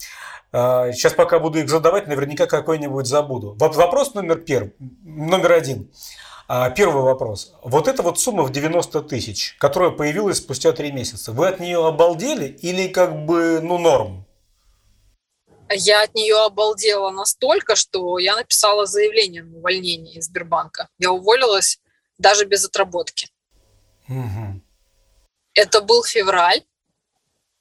Сейчас 0.50 1.12
а, 1.12 1.16
пока 1.16 1.38
буду 1.38 1.58
их 1.58 1.68
задавать, 1.68 2.06
наверняка 2.06 2.46
какой-нибудь 2.46 3.06
забуду. 3.06 3.54
Вопрос 3.58 4.14
номер 4.14 4.38
первый, 4.38 4.72
номер 4.78 5.52
один. 5.52 5.92
А, 6.46 6.70
первый 6.70 7.02
вопрос. 7.02 7.52
Вот 7.62 7.88
эта 7.88 8.02
вот 8.02 8.18
сумма 8.18 8.44
в 8.44 8.50
90 8.50 9.02
тысяч, 9.02 9.56
которая 9.58 9.90
появилась 9.90 10.38
спустя 10.38 10.72
три 10.72 10.90
месяца, 10.90 11.32
вы 11.32 11.48
от 11.48 11.60
нее 11.60 11.86
обалдели 11.86 12.46
или 12.46 12.88
как 12.88 13.26
бы, 13.26 13.60
ну, 13.62 13.76
норм? 13.76 14.24
Я 15.70 16.04
от 16.04 16.14
нее 16.14 16.42
обалдела 16.42 17.10
настолько, 17.10 17.76
что 17.76 18.18
я 18.18 18.34
написала 18.34 18.86
заявление 18.86 19.42
на 19.42 19.58
увольнение 19.58 20.14
из 20.14 20.24
Сбербанка. 20.24 20.88
Я 20.98 21.12
уволилась 21.12 21.78
даже 22.16 22.46
без 22.46 22.64
отработки. 22.64 23.28
Угу. 24.08 24.62
Это 25.52 25.82
был 25.82 26.02
февраль. 26.02 26.62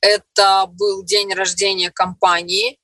Это 0.01 0.65
был 0.67 1.03
день 1.03 1.33
рождения 1.33 1.91
компании. 1.91 2.79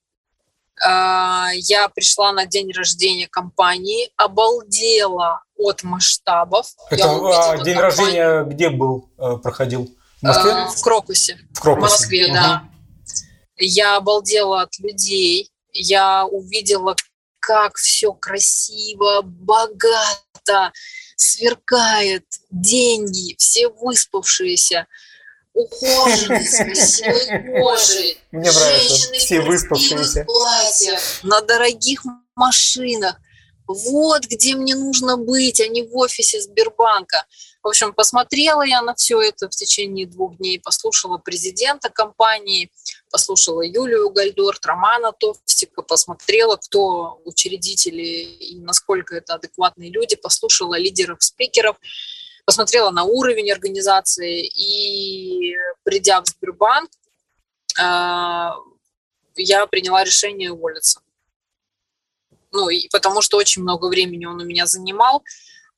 А, 0.83 1.49
я 1.53 1.87
пришла 1.89 2.31
на 2.31 2.45
день 2.45 2.71
рождения 2.71 3.27
компании, 3.27 4.11
обалдела 4.17 5.43
от 5.57 5.83
масштабов. 5.83 6.67
Это 6.89 7.05
а, 7.05 7.57
день 7.57 7.75
компанию. 7.75 7.81
рождения 7.81 8.43
где 8.43 8.69
был, 8.69 9.09
э, 9.17 9.37
проходил? 9.37 9.89
В 10.21 10.23
Москве? 10.23 10.51
Э, 10.51 10.67
в 10.67 10.81
Крокусе. 10.81 11.39
В 11.51 11.61
Крокусе. 11.61 11.87
В 11.87 11.91
Москве, 11.91 12.25
угу. 12.25 12.33
да. 12.33 12.63
Я 13.57 13.97
обалдела 13.97 14.61
от 14.63 14.79
людей. 14.79 15.51
Я 15.71 16.25
увидела, 16.25 16.95
как 17.39 17.77
все 17.77 18.13
красиво, 18.13 19.21
богато, 19.23 20.71
сверкает, 21.15 22.25
деньги, 22.49 23.35
все 23.37 23.69
выспавшиеся, 23.69 24.87
красивой 25.53 27.61
кожей. 27.61 28.17
Мне 28.31 28.51
нравится, 28.51 29.13
все 29.13 29.41
выспавшиеся. 29.41 30.25
Платьях, 30.25 31.23
на 31.23 31.41
дорогих 31.41 32.03
машинах. 32.35 33.17
Вот 33.65 34.25
где 34.25 34.55
мне 34.55 34.75
нужно 34.75 35.17
быть, 35.17 35.61
а 35.61 35.67
не 35.67 35.83
в 35.83 35.95
офисе 35.95 36.41
Сбербанка. 36.41 37.25
В 37.61 37.69
общем, 37.69 37.93
посмотрела 37.93 38.63
я 38.63 38.81
на 38.81 38.93
все 38.93 39.21
это 39.21 39.47
в 39.47 39.51
течение 39.51 40.05
двух 40.05 40.35
дней, 40.35 40.59
послушала 40.59 41.17
президента 41.17 41.89
компании, 41.89 42.69
послушала 43.09 43.61
Юлию 43.61 44.09
Гальдорт, 44.09 44.65
Романа 44.65 45.13
Товстика, 45.17 45.81
посмотрела, 45.81 46.57
кто 46.57 47.21
учредители 47.23 48.01
и 48.01 48.59
насколько 48.59 49.15
это 49.15 49.35
адекватные 49.35 49.91
люди, 49.91 50.17
послушала 50.17 50.77
лидеров, 50.77 51.23
спикеров, 51.23 51.77
посмотрела 52.45 52.91
на 52.91 53.03
уровень 53.03 53.51
организации 53.51 54.45
и, 54.45 55.55
придя 55.83 56.21
в 56.21 56.27
Сбербанк, 56.27 56.89
а, 57.79 58.55
я 59.35 59.65
приняла 59.67 60.03
решение 60.03 60.51
уволиться. 60.51 61.01
Ну, 62.51 62.69
и 62.69 62.87
потому 62.89 63.21
что 63.21 63.37
очень 63.37 63.63
много 63.63 63.87
времени 63.87 64.25
он 64.25 64.39
у 64.39 64.45
меня 64.45 64.65
занимал, 64.65 65.23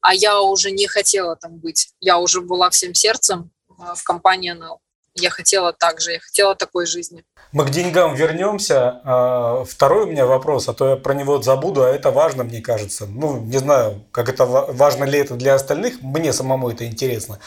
а 0.02 0.14
я 0.14 0.42
уже 0.42 0.72
не 0.72 0.88
хотела 0.88 1.36
там 1.36 1.58
быть. 1.58 1.94
Я 2.00 2.20
уже 2.20 2.42
была 2.42 2.70
всем 2.70 2.94
сердцем 2.94 3.52
а, 3.80 3.96
в 3.96 4.04
компании 4.04 4.52
НЛ. 4.52 4.82
Я 5.16 5.30
хотела 5.30 5.72
так 5.72 6.02
же, 6.02 6.12
я 6.12 6.20
хотела 6.20 6.56
такой 6.56 6.86
жизни. 6.86 7.24
Мы 7.54 7.66
к 7.66 7.70
деньгам 7.70 8.16
вернемся. 8.16 9.00
А, 9.06 9.64
второй 9.64 10.04
у 10.04 10.08
меня 10.08 10.26
вопрос, 10.26 10.68
а 10.68 10.74
то 10.74 10.90
я 10.90 10.96
про 10.98 11.14
него 11.14 11.42
забуду, 11.42 11.84
а 11.84 11.90
это 11.90 12.12
важно, 12.12 12.44
мне 12.44 12.62
кажется. 12.62 13.06
Ну, 13.06 13.40
не 13.40 13.58
знаю, 13.58 14.04
как 14.12 14.28
это 14.28 14.46
важно 14.46 15.06
ли 15.06 15.20
это 15.20 15.36
для 15.36 15.56
остальных, 15.56 16.02
мне 16.02 16.34
самому 16.34 16.70
это 16.70 16.86
интересно. 16.86 17.40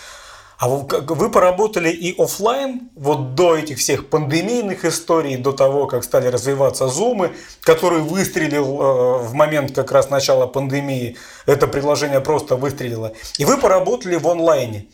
А 0.59 0.69
вы 0.69 1.31
поработали 1.31 1.89
и 1.89 2.21
офлайн, 2.21 2.91
вот 2.97 3.37
до 3.37 3.57
этих 3.57 3.79
всех 3.79 4.09
пандемийных 4.09 4.85
историй, 4.85 5.37
до 5.37 5.53
того, 5.53 5.87
как 5.87 6.03
стали 6.03 6.27
развиваться 6.27 6.89
зумы, 6.89 7.33
который 7.61 8.01
выстрелил 8.01 8.65
э, 8.65 9.19
в 9.19 9.35
момент 9.35 9.73
как 9.73 9.93
раз 9.93 10.11
начала 10.11 10.49
пандемии, 10.49 11.17
это 11.47 11.69
приложение 11.69 12.21
просто 12.21 12.57
выстрелило. 12.57 13.13
И 13.37 13.45
вы 13.45 13.57
поработали 13.59 14.17
в 14.17 14.27
онлайне. 14.27 14.89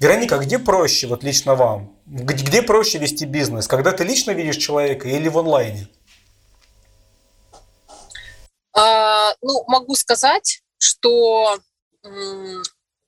Вероника, 0.00 0.38
где 0.38 0.58
проще, 0.58 1.06
вот 1.06 1.22
лично 1.22 1.54
вам? 1.54 1.94
Где 2.06 2.62
проще 2.62 2.96
вести 2.96 3.26
бизнес? 3.26 3.68
Когда 3.68 3.92
ты 3.92 4.02
лично 4.02 4.30
видишь 4.30 4.56
человека 4.56 5.06
или 5.06 5.28
в 5.28 5.38
онлайне? 5.38 5.88
А, 8.72 9.34
ну, 9.42 9.62
могу 9.66 9.94
сказать, 9.94 10.62
что 10.78 11.58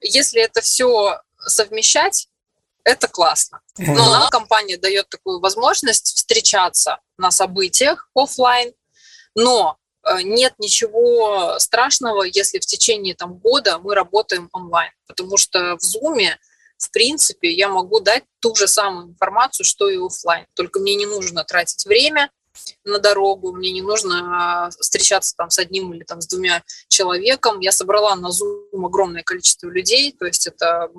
если 0.02 0.42
это 0.42 0.60
все 0.60 1.18
совмещать, 1.38 2.28
это 2.84 3.08
классно. 3.08 3.62
Но 3.78 4.10
нам 4.10 4.28
компания 4.28 4.76
дает 4.76 5.08
такую 5.08 5.40
возможность 5.40 6.14
встречаться 6.14 6.98
на 7.16 7.30
событиях 7.30 8.10
офлайн, 8.14 8.74
но 9.34 9.78
э, 10.04 10.22
нет 10.22 10.52
ничего 10.58 11.58
страшного, 11.58 12.24
если 12.24 12.58
в 12.58 12.66
течение 12.66 13.14
там, 13.14 13.38
года 13.38 13.78
мы 13.78 13.94
работаем 13.94 14.50
онлайн, 14.52 14.90
потому 15.06 15.38
что 15.38 15.78
в 15.78 15.82
Zoom, 15.82 16.34
в 16.82 16.90
принципе, 16.90 17.50
я 17.50 17.68
могу 17.68 18.00
дать 18.00 18.24
ту 18.40 18.54
же 18.56 18.66
самую 18.66 19.10
информацию, 19.10 19.64
что 19.64 19.88
и 19.88 19.96
офлайн. 19.96 20.46
Только 20.54 20.80
мне 20.80 20.96
не 20.96 21.06
нужно 21.06 21.44
тратить 21.44 21.86
время 21.86 22.30
на 22.84 22.98
дорогу, 22.98 23.52
мне 23.52 23.70
не 23.70 23.82
нужно 23.82 24.66
а, 24.66 24.70
встречаться 24.70 25.34
там 25.36 25.48
с 25.48 25.58
одним 25.58 25.94
или 25.94 26.02
там 26.02 26.20
с 26.20 26.26
двумя 26.26 26.62
человеком. 26.88 27.60
Я 27.60 27.72
собрала 27.72 28.16
на 28.16 28.28
Zoom 28.28 28.84
огромное 28.84 29.22
количество 29.22 29.68
людей, 29.68 30.12
то 30.18 30.26
есть 30.26 30.46
это 30.46 30.90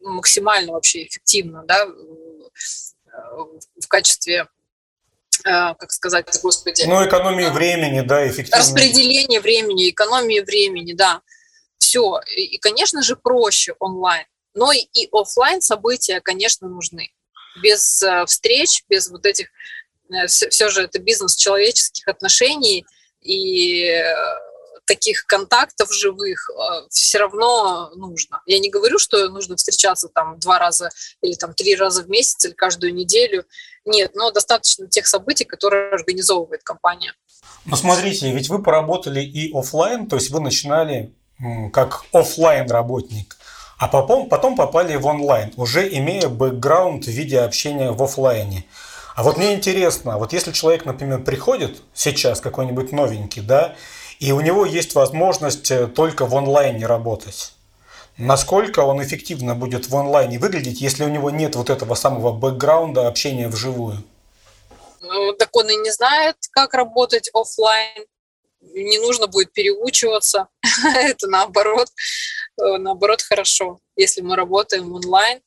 максимально 0.00 0.72
вообще 0.72 1.06
эффективно, 1.06 1.64
да, 1.66 1.86
в 3.34 3.88
качестве 3.88 4.46
э, 5.44 5.74
как 5.74 5.90
сказать, 5.90 6.26
господи. 6.42 6.84
Ну, 6.86 7.04
экономии 7.04 7.48
времени, 7.48 8.02
да, 8.02 8.28
эффективно. 8.28 8.58
Распределение 8.58 9.40
времени, 9.40 9.90
экономии 9.90 10.40
времени, 10.40 10.92
да. 10.92 11.22
Все. 11.78 12.20
И, 12.36 12.58
конечно 12.58 13.02
же, 13.02 13.16
проще 13.16 13.74
онлайн. 13.78 14.26
Но 14.58 14.72
и, 14.72 15.08
офлайн 15.12 15.62
события, 15.62 16.20
конечно, 16.20 16.68
нужны. 16.68 17.12
Без 17.62 18.02
э, 18.02 18.26
встреч, 18.26 18.82
без 18.88 19.08
вот 19.08 19.24
этих... 19.24 19.48
Все, 20.26 20.46
э, 20.46 20.48
все 20.50 20.68
же 20.68 20.82
это 20.82 20.98
бизнес 20.98 21.36
человеческих 21.36 22.08
отношений, 22.08 22.84
и 23.20 24.02
таких 24.88 25.26
контактов 25.26 25.92
живых 25.92 26.50
э, 26.50 26.88
все 26.90 27.18
равно 27.18 27.90
нужно. 27.94 28.40
Я 28.46 28.58
не 28.58 28.70
говорю, 28.70 28.98
что 28.98 29.28
нужно 29.28 29.56
встречаться 29.56 30.08
там 30.08 30.38
два 30.40 30.58
раза 30.58 30.90
или 31.20 31.34
там 31.34 31.54
три 31.54 31.76
раза 31.76 32.02
в 32.02 32.08
месяц 32.08 32.44
или 32.46 32.52
каждую 32.52 32.94
неделю. 32.94 33.44
Нет, 33.84 34.12
но 34.14 34.30
достаточно 34.30 34.88
тех 34.88 35.06
событий, 35.06 35.44
которые 35.44 35.92
организовывает 35.92 36.62
компания. 36.62 37.12
Ну, 37.66 37.76
смотрите, 37.76 38.32
ведь 38.32 38.48
вы 38.48 38.62
поработали 38.62 39.20
и 39.20 39.52
офлайн, 39.56 40.08
то 40.08 40.16
есть 40.16 40.30
вы 40.30 40.40
начинали 40.40 41.14
как 41.72 42.04
офлайн 42.12 42.68
работник, 42.68 43.36
а 43.78 43.86
потом, 43.86 44.28
потом 44.28 44.56
попали 44.56 44.96
в 44.96 45.06
онлайн, 45.06 45.52
уже 45.56 45.88
имея 45.88 46.28
бэкграунд 46.28 47.04
в 47.04 47.10
виде 47.10 47.40
общения 47.40 47.92
в 47.92 48.02
офлайне. 48.02 48.64
А 49.14 49.22
вот 49.22 49.36
мне 49.36 49.54
интересно, 49.54 50.18
вот 50.18 50.32
если 50.32 50.52
человек, 50.52 50.84
например, 50.84 51.22
приходит 51.22 51.82
сейчас 51.94 52.40
какой-нибудь 52.40 52.92
новенький, 52.92 53.42
да, 53.42 53.74
и 54.18 54.32
у 54.32 54.40
него 54.40 54.64
есть 54.64 54.94
возможность 54.94 55.70
э, 55.70 55.86
только 55.86 56.26
в 56.26 56.36
онлайне 56.36 56.86
работать. 56.86 57.52
Насколько 58.16 58.80
он 58.80 59.00
эффективно 59.00 59.54
будет 59.54 59.88
в 59.88 59.96
онлайне 59.96 60.40
выглядеть, 60.40 60.80
если 60.80 61.04
у 61.04 61.08
него 61.08 61.30
нет 61.30 61.54
вот 61.54 61.70
этого 61.70 61.94
самого 61.94 62.32
бэкграунда 62.32 63.06
общения 63.06 63.48
вживую? 63.48 64.02
Ну, 65.00 65.32
так 65.34 65.54
он 65.54 65.70
и 65.70 65.76
не 65.76 65.92
знает, 65.92 66.36
как 66.50 66.74
работать 66.74 67.30
офлайн. 67.32 68.06
Не 68.74 68.98
нужно 68.98 69.26
будет 69.26 69.52
переучиваться. 69.52 70.48
Это 70.84 71.26
наоборот, 71.26 71.88
э, 72.60 72.76
наоборот 72.78 73.22
хорошо, 73.22 73.80
если 73.96 74.20
мы 74.20 74.36
работаем 74.36 74.92
онлайн. 74.92 75.40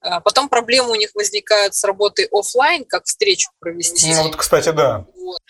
А 0.00 0.20
потом 0.20 0.48
проблемы 0.48 0.90
у 0.90 0.96
них 0.96 1.10
возникают 1.14 1.74
с 1.74 1.84
работой 1.84 2.26
офлайн, 2.32 2.84
как 2.84 3.04
встречу 3.04 3.50
провести. 3.60 4.12
Ну, 4.12 4.24
вот, 4.24 4.36
кстати, 4.36 4.70
да. 4.70 5.06
Вот 5.14 5.40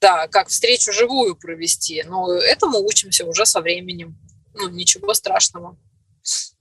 да, 0.00 0.28
как 0.28 0.48
встречу 0.48 0.92
живую 0.92 1.36
провести. 1.36 2.02
Но 2.06 2.32
этому 2.32 2.78
учимся 2.78 3.24
уже 3.26 3.46
со 3.46 3.60
временем. 3.60 4.16
Ну, 4.54 4.68
ничего 4.68 5.14
страшного. 5.14 5.76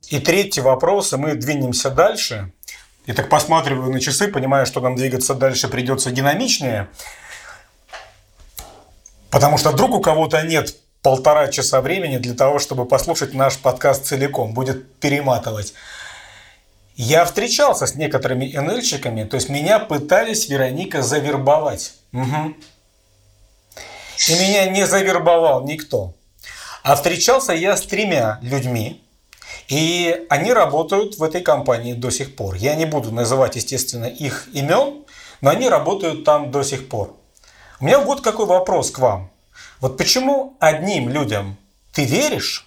И 0.09 0.19
третий 0.19 0.61
вопрос, 0.61 1.13
и 1.13 1.17
мы 1.17 1.35
двинемся 1.35 1.89
дальше. 1.89 2.53
Я 3.05 3.13
так 3.13 3.29
посматриваю 3.29 3.91
на 3.91 3.99
часы, 3.99 4.27
понимаю, 4.27 4.65
что 4.65 4.81
нам 4.81 4.95
двигаться 4.95 5.33
дальше 5.33 5.67
придется 5.67 6.11
динамичнее. 6.11 6.89
Потому 9.29 9.57
что 9.57 9.71
вдруг 9.71 9.91
у 9.91 10.01
кого-то 10.01 10.41
нет 10.43 10.75
полтора 11.01 11.47
часа 11.47 11.81
времени 11.81 12.17
для 12.17 12.33
того, 12.33 12.59
чтобы 12.59 12.85
послушать 12.85 13.33
наш 13.33 13.57
подкаст 13.57 14.05
целиком, 14.05 14.53
будет 14.53 14.99
перематывать. 14.99 15.73
Я 16.95 17.25
встречался 17.25 17.85
с 17.85 17.95
некоторыми 17.95 18.51
НЛщиками, 18.57 19.23
то 19.23 19.35
есть 19.35 19.49
меня 19.49 19.79
пытались 19.79 20.49
Вероника 20.49 21.03
завербовать. 21.03 21.93
Угу. 22.11 22.55
И 24.29 24.33
меня 24.33 24.65
не 24.65 24.87
завербовал 24.87 25.63
никто. 25.63 26.13
А 26.83 26.95
встречался 26.95 27.53
я 27.53 27.77
с 27.77 27.83
тремя 27.83 28.39
людьми, 28.41 29.03
и 29.67 30.25
они 30.29 30.53
работают 30.53 31.17
в 31.17 31.23
этой 31.23 31.41
компании 31.41 31.93
до 31.93 32.09
сих 32.09 32.35
пор. 32.35 32.55
Я 32.55 32.75
не 32.75 32.85
буду 32.85 33.11
называть, 33.11 33.55
естественно, 33.55 34.05
их 34.05 34.47
имен, 34.53 35.05
но 35.41 35.49
они 35.49 35.69
работают 35.69 36.23
там 36.23 36.49
до 36.51 36.63
сих 36.63 36.89
пор. 36.89 37.15
У 37.79 37.85
меня 37.85 37.99
вот 37.99 38.21
какой 38.21 38.47
вопрос 38.47 38.89
к 38.89 38.97
вам. 38.97 39.29
Вот 39.81 39.97
почему 39.97 40.55
одним 40.59 41.09
людям 41.09 41.57
ты 41.93 42.05
веришь, 42.05 42.65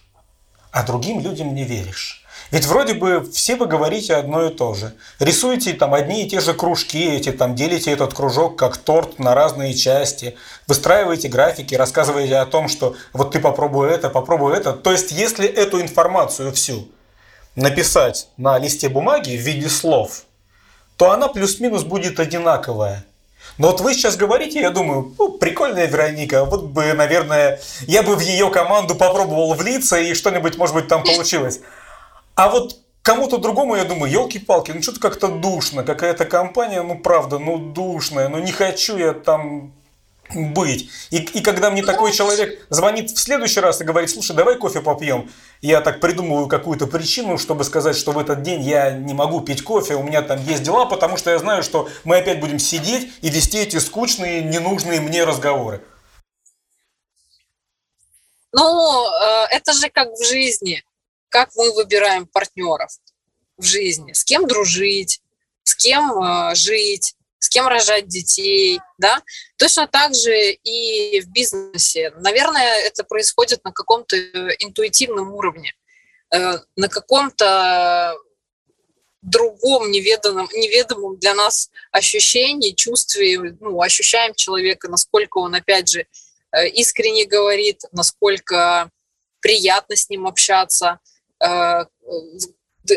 а 0.70 0.84
другим 0.84 1.20
людям 1.20 1.52
не 1.52 1.64
веришь? 1.64 2.24
Ведь 2.52 2.66
вроде 2.66 2.94
бы 2.94 3.28
все 3.32 3.56
вы 3.56 3.66
говорите 3.66 4.14
одно 4.14 4.46
и 4.46 4.54
то 4.54 4.74
же. 4.74 4.94
Рисуете 5.18 5.72
там 5.72 5.94
одни 5.94 6.24
и 6.24 6.28
те 6.30 6.40
же 6.40 6.54
кружки, 6.54 7.10
эти 7.10 7.32
там 7.32 7.56
делите 7.56 7.90
этот 7.90 8.14
кружок 8.14 8.56
как 8.56 8.76
торт 8.76 9.18
на 9.18 9.34
разные 9.34 9.74
части, 9.74 10.36
выстраиваете 10.68 11.28
графики, 11.28 11.74
рассказываете 11.74 12.36
о 12.36 12.46
том, 12.46 12.68
что 12.68 12.94
вот 13.12 13.32
ты 13.32 13.40
попробуй 13.40 13.90
это, 13.90 14.10
попробуй 14.10 14.56
это. 14.56 14.72
То 14.72 14.92
есть, 14.92 15.10
если 15.10 15.46
эту 15.46 15.80
информацию 15.80 16.52
всю 16.52 16.88
написать 17.56 18.28
на 18.36 18.58
листе 18.58 18.88
бумаги 18.88 19.36
в 19.36 19.40
виде 19.40 19.68
слов, 19.68 20.22
то 20.96 21.10
она 21.10 21.26
плюс-минус 21.26 21.82
будет 21.82 22.20
одинаковая. 22.20 23.04
Но 23.60 23.66
вот 23.66 23.82
вы 23.82 23.92
сейчас 23.92 24.16
говорите, 24.16 24.58
я 24.58 24.70
думаю, 24.70 25.14
ну, 25.18 25.32
прикольная 25.32 25.84
Вероника, 25.86 26.46
вот 26.46 26.68
бы, 26.68 26.94
наверное, 26.94 27.60
я 27.82 28.02
бы 28.02 28.16
в 28.16 28.20
ее 28.20 28.48
команду 28.48 28.94
попробовал 28.94 29.52
влиться, 29.52 29.98
и 29.98 30.14
что-нибудь, 30.14 30.56
может 30.56 30.74
быть, 30.74 30.88
там 30.88 31.04
получилось. 31.04 31.60
А 32.36 32.48
вот 32.48 32.78
кому-то 33.02 33.36
другому 33.36 33.76
я 33.76 33.84
думаю, 33.84 34.10
елки-палки, 34.10 34.72
ну 34.72 34.80
что-то 34.80 35.00
как-то 35.00 35.28
душно, 35.28 35.82
какая-то 35.82 36.24
компания, 36.24 36.80
ну 36.80 36.98
правда, 36.98 37.38
ну 37.38 37.58
душная, 37.58 38.30
ну 38.30 38.38
не 38.38 38.50
хочу 38.50 38.96
я 38.96 39.12
там 39.12 39.74
быть. 40.34 40.90
И, 41.10 41.18
и 41.18 41.40
когда 41.40 41.70
мне 41.70 41.82
такой 41.82 42.12
человек 42.12 42.66
звонит 42.70 43.10
в 43.10 43.18
следующий 43.18 43.60
раз 43.60 43.80
и 43.80 43.84
говорит, 43.84 44.10
слушай, 44.10 44.34
давай 44.34 44.56
кофе 44.56 44.80
попьем, 44.80 45.30
я 45.60 45.80
так 45.80 46.00
придумываю 46.00 46.48
какую-то 46.48 46.86
причину, 46.86 47.38
чтобы 47.38 47.64
сказать, 47.64 47.96
что 47.96 48.12
в 48.12 48.18
этот 48.18 48.42
день 48.42 48.62
я 48.62 48.92
не 48.92 49.14
могу 49.14 49.40
пить 49.40 49.62
кофе, 49.62 49.94
у 49.94 50.02
меня 50.02 50.22
там 50.22 50.42
есть 50.44 50.62
дела, 50.62 50.86
потому 50.86 51.16
что 51.16 51.30
я 51.30 51.38
знаю, 51.38 51.62
что 51.62 51.88
мы 52.04 52.18
опять 52.18 52.40
будем 52.40 52.58
сидеть 52.58 53.12
и 53.20 53.28
вести 53.28 53.58
эти 53.58 53.78
скучные, 53.78 54.42
ненужные 54.42 55.00
мне 55.00 55.24
разговоры. 55.24 55.82
Ну, 58.52 59.06
э, 59.06 59.46
это 59.50 59.72
же 59.72 59.88
как 59.90 60.08
в 60.08 60.24
жизни. 60.24 60.82
Как 61.28 61.50
мы 61.56 61.72
выбираем 61.72 62.26
партнеров 62.26 62.90
в 63.56 63.62
жизни? 63.62 64.12
С 64.12 64.24
кем 64.24 64.48
дружить? 64.48 65.22
С 65.62 65.76
кем 65.76 66.20
э, 66.20 66.54
жить? 66.56 67.14
С 67.40 67.48
кем 67.48 67.66
рожать 67.66 68.06
детей, 68.06 68.80
да. 68.98 69.22
Точно 69.56 69.88
так 69.88 70.14
же 70.14 70.52
и 70.52 71.20
в 71.20 71.28
бизнесе. 71.30 72.12
Наверное, 72.16 72.80
это 72.82 73.02
происходит 73.02 73.64
на 73.64 73.72
каком-то 73.72 74.16
интуитивном 74.58 75.32
уровне, 75.32 75.72
э, 76.32 76.58
на 76.76 76.88
каком-то 76.88 78.14
другом 79.22 79.90
неведанном, 79.90 80.48
неведомом 80.52 81.18
для 81.18 81.34
нас 81.34 81.70
ощущении, 81.90 82.72
чувстве, 82.72 83.56
ну, 83.60 83.80
ощущаем 83.80 84.34
человека, 84.34 84.88
насколько 84.88 85.38
он, 85.38 85.54
опять 85.54 85.88
же, 85.88 86.06
э, 86.52 86.68
искренне 86.68 87.24
говорит, 87.24 87.82
насколько 87.92 88.90
приятно 89.40 89.96
с 89.96 90.10
ним 90.10 90.26
общаться. 90.26 91.00
Э, 91.42 91.84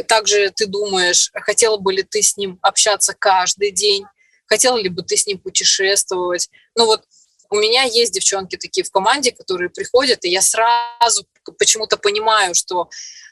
также 0.07 0.51
ты 0.51 0.65
думаешь, 0.65 1.31
хотела 1.33 1.77
бы 1.77 1.93
ли 1.93 2.03
ты 2.03 2.21
с 2.21 2.35
ним 2.35 2.59
общаться 2.61 3.13
каждый 3.17 3.71
день, 3.71 4.05
хотела 4.45 4.77
ли 4.77 4.89
бы 4.89 5.03
ты 5.03 5.17
с 5.17 5.25
ним 5.25 5.39
путешествовать. 5.39 6.49
Ну 6.75 6.85
вот 6.85 7.03
у 7.49 7.55
меня 7.55 7.83
есть 7.83 8.13
девчонки 8.13 8.57
такие 8.57 8.83
в 8.83 8.91
команде, 8.91 9.31
которые 9.31 9.69
приходят, 9.69 10.25
и 10.25 10.29
я 10.29 10.41
сразу 10.41 11.25
почему-то 11.59 11.97
понимаю, 11.97 12.55
что, 12.55 12.89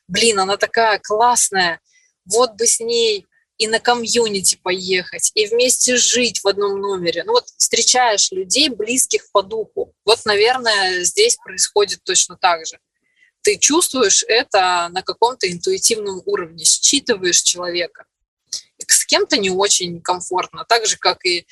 блин, 0.08 0.40
она 0.40 0.58
такая 0.58 1.00
классная, 1.00 1.80
вот 2.26 2.54
бы 2.54 2.68
с 2.68 2.80
ней 2.80 3.26
и 3.58 3.68
на 3.68 3.80
комьюнити 3.80 4.60
поехать, 4.62 5.32
и 5.36 5.48
вместе 5.48 5.98
жить 5.98 6.44
в 6.44 6.48
одном 6.48 6.80
номере. 6.80 7.24
Ну 7.24 7.34
вот 7.34 7.46
встречаешь 7.58 8.32
людей, 8.32 8.70
близких 8.70 9.32
по 9.32 9.42
духу. 9.42 9.94
Вот, 10.06 10.20
наверное, 10.26 11.04
здесь 11.04 11.36
происходит 11.38 12.04
точно 12.04 12.38
так 12.38 12.66
же. 12.66 12.80
Ты 13.42 13.58
чувствуешь 13.58 14.24
это 14.28 14.88
на 14.92 15.02
каком-то 15.02 15.52
интуитивном 15.52 16.22
уровне, 16.26 16.64
считываешь 16.64 17.42
человека 17.42 18.06
с 18.92 19.06
кем-то 19.06 19.38
не 19.38 19.50
очень 19.50 20.02
комфортно, 20.02 20.66
так 20.68 20.86
же, 20.86 20.98
как 20.98 21.26
и 21.26 21.46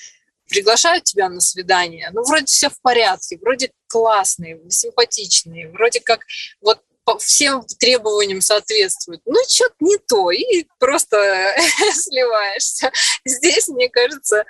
приглашают 0.49 1.03
тебя 1.03 1.29
на 1.29 1.39
свидание, 1.39 2.09
ну, 2.11 2.23
вроде 2.23 2.45
все 2.45 2.69
в 2.69 2.81
порядке, 2.81 3.37
вроде 3.41 3.71
классные, 3.87 4.59
симпатичные, 4.69 5.69
вроде 5.69 5.99
как 5.99 6.21
вот 6.61 6.81
всем 7.17 7.63
требованиям 7.79 8.41
соответствует. 8.41 9.21
Ну, 9.25 9.35
что-то 9.47 9.73
не 9.79 9.97
то, 9.97 10.29
и 10.29 10.65
просто 10.77 11.17
сливаешься. 11.93 12.91
Здесь, 13.25 13.67
мне 13.67 13.89
кажется, 13.89 14.43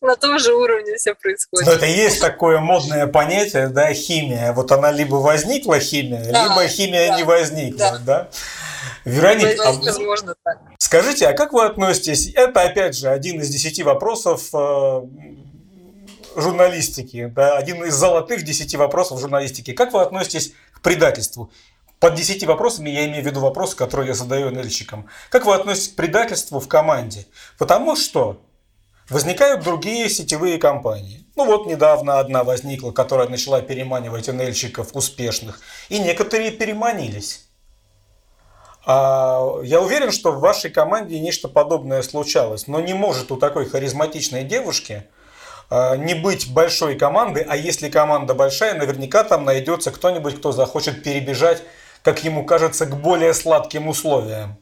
на 0.00 0.14
том 0.14 0.38
же 0.38 0.54
уровне 0.54 0.96
все 0.96 1.14
происходит. 1.14 1.66
Но 1.66 1.72
это 1.72 1.86
есть 1.86 2.20
такое 2.20 2.60
модное 2.60 3.06
понятие, 3.06 3.68
да, 3.68 3.92
химия. 3.92 4.52
Вот 4.52 4.70
она 4.70 4.92
либо 4.92 5.16
возникла 5.16 5.80
химия, 5.80 6.24
да, 6.30 6.44
либо 6.44 6.68
химия 6.68 7.08
да, 7.08 7.16
не 7.16 7.22
возникла, 7.24 7.98
да. 7.98 7.98
да? 7.98 8.30
Вероника, 9.04 9.68
а 9.68 9.72
возможно 9.72 10.34
так. 10.42 10.58
Скажите, 10.78 11.26
а 11.26 11.32
как 11.32 11.52
вы 11.52 11.64
относитесь? 11.64 12.32
Это 12.34 12.62
опять 12.62 12.96
же 12.96 13.08
один 13.08 13.40
из 13.40 13.48
десяти 13.48 13.82
вопросов 13.82 14.48
э, 14.52 15.02
журналистики, 16.36 17.26
да, 17.26 17.56
один 17.56 17.84
из 17.84 17.94
золотых 17.94 18.44
десяти 18.44 18.76
вопросов 18.76 19.20
журналистики. 19.20 19.72
Как 19.72 19.92
вы 19.92 20.02
относитесь 20.02 20.52
к 20.72 20.80
предательству? 20.80 21.50
Под 22.00 22.14
десяти 22.16 22.44
вопросами 22.44 22.90
я 22.90 23.06
имею 23.06 23.22
в 23.22 23.26
виду 23.26 23.40
вопросы, 23.40 23.76
которые 23.76 24.08
я 24.08 24.14
задаю 24.14 24.50
нельщикам. 24.50 25.08
Как 25.30 25.46
вы 25.46 25.54
относитесь 25.54 25.92
к 25.92 25.96
предательству 25.96 26.60
в 26.60 26.68
команде? 26.68 27.26
Потому 27.56 27.96
что 27.96 28.42
возникают 29.08 29.62
другие 29.62 30.08
сетевые 30.08 30.58
компании. 30.58 31.26
Ну 31.36 31.46
вот 31.46 31.66
недавно 31.66 32.18
одна 32.18 32.44
возникла, 32.44 32.92
которая 32.92 33.28
начала 33.28 33.60
переманивать 33.60 34.28
НЛщиков 34.28 34.94
успешных, 34.94 35.60
и 35.88 35.98
некоторые 35.98 36.50
переманились. 36.50 37.43
А, 38.86 39.60
я 39.62 39.80
уверен, 39.80 40.12
что 40.12 40.32
в 40.32 40.40
вашей 40.40 40.70
команде 40.70 41.18
нечто 41.18 41.48
подобное 41.48 42.02
случалось, 42.02 42.66
но 42.66 42.80
не 42.80 42.94
может 42.94 43.32
у 43.32 43.36
такой 43.36 43.68
харизматичной 43.68 44.44
девушки 44.44 45.04
а, 45.70 45.96
не 45.96 46.14
быть 46.14 46.52
большой 46.52 46.96
команды, 46.96 47.44
а 47.48 47.56
если 47.56 47.88
команда 47.88 48.34
большая, 48.34 48.74
наверняка 48.74 49.24
там 49.24 49.44
найдется 49.44 49.90
кто-нибудь, 49.90 50.36
кто 50.38 50.52
захочет 50.52 51.02
перебежать, 51.02 51.62
как 52.02 52.22
ему 52.24 52.44
кажется, 52.44 52.84
к 52.84 52.96
более 52.96 53.32
сладким 53.32 53.88
условиям. 53.88 54.58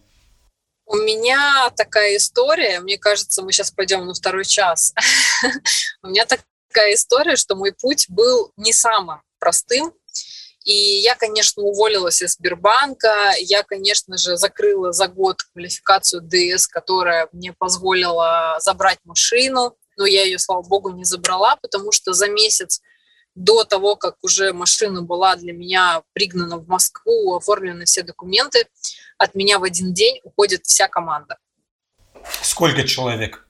У 0.87 0.97
меня 0.97 1.71
такая 1.77 2.17
история, 2.17 2.81
мне 2.81 2.99
кажется, 2.99 3.43
мы 3.43 3.53
сейчас 3.53 3.71
пойдем 3.71 4.07
на 4.07 4.15
второй 4.15 4.45
час. 4.45 4.95
У 6.03 6.09
меня 6.09 6.27
такая 6.27 6.95
история, 6.95 7.37
что 7.37 7.57
мой 7.57 7.73
путь 7.73 8.07
был 8.09 8.53
не 8.57 8.73
самым 8.73 9.23
простым, 9.39 9.93
и 10.65 11.01
я, 11.01 11.15
конечно, 11.15 11.63
уволилась 11.63 12.23
из 12.23 12.35
Сбербанка, 12.35 13.33
я, 13.41 13.63
конечно 13.63 14.17
же, 14.17 14.37
закрыла 14.37 14.93
за 14.93 15.09
год 15.09 15.43
квалификацию 15.53 16.23
ДС, 16.23 16.67
которая 16.67 17.29
мне 17.33 17.53
позволила 17.53 18.57
забрать 18.61 18.99
машину, 19.05 19.77
но 19.97 20.07
я 20.07 20.25
ее, 20.25 20.39
слава 20.39 20.63
богу, 20.63 20.91
не 20.91 21.05
забрала, 21.05 21.57
потому 21.57 21.93
что 21.93 22.13
за 22.13 22.29
месяц 22.29 22.81
до 23.35 23.65
того, 23.65 23.97
как 23.97 24.17
уже 24.23 24.53
машина 24.53 25.03
была 25.03 25.37
для 25.37 25.53
меня 25.53 26.03
пригнана 26.13 26.59
в 26.59 26.69
Москву, 26.69 27.35
оформлены 27.35 27.85
все 27.85 28.03
документы, 28.03 28.67
от 29.19 29.35
меня 29.35 29.59
в 29.59 29.65
один 29.65 29.95
день 29.95 30.21
уходит 30.23 30.65
вся 30.67 30.89
команда. 30.89 31.39
Сколько 32.43 32.87
человек? 32.87 33.47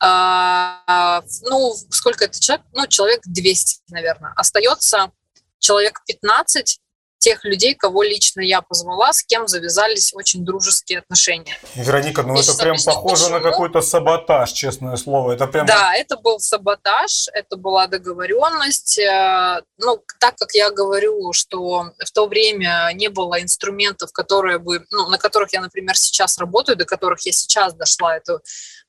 А, 0.00 1.22
ну, 1.42 1.74
сколько 1.90 2.24
это 2.24 2.40
человек? 2.40 2.66
Ну, 2.72 2.86
человек 2.86 3.20
200, 3.24 3.82
наверное. 3.88 4.32
Остается 4.36 5.12
человек 5.58 6.00
15 6.06 6.80
тех 7.18 7.44
людей, 7.44 7.74
кого 7.74 8.02
лично 8.02 8.40
я 8.40 8.62
позвала, 8.62 9.12
с 9.12 9.22
кем 9.22 9.48
завязались 9.48 10.14
очень 10.14 10.44
дружеские 10.44 11.00
отношения. 11.00 11.56
Вероника, 11.74 12.22
ну 12.22 12.38
это 12.38 12.54
прям 12.54 12.76
похоже 12.84 13.24
почему. 13.24 13.38
на 13.38 13.40
какой-то 13.40 13.80
саботаж, 13.80 14.52
честное 14.52 14.96
слово. 14.96 15.32
Это 15.32 15.46
прям... 15.46 15.66
Да, 15.66 15.94
это 15.94 16.16
был 16.16 16.38
саботаж, 16.38 17.28
это 17.32 17.56
была 17.56 17.86
договоренность. 17.86 18.98
Э, 18.98 19.62
ну, 19.78 20.02
так 20.20 20.36
как 20.36 20.54
я 20.54 20.70
говорю, 20.70 21.32
что 21.32 21.90
в 22.04 22.10
то 22.12 22.26
время 22.26 22.90
не 22.94 23.08
было 23.08 23.42
инструментов, 23.42 24.12
которые 24.12 24.58
бы, 24.58 24.84
ну, 24.90 25.08
на 25.08 25.18
которых 25.18 25.52
я, 25.52 25.60
например, 25.60 25.96
сейчас 25.96 26.38
работаю, 26.38 26.76
до 26.76 26.84
которых 26.84 27.20
я 27.26 27.32
сейчас 27.32 27.74
дошла, 27.74 28.16
это 28.16 28.40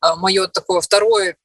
э, 0.04 0.16
мое 0.18 0.48
такое 0.48 0.82
второе 0.82 1.36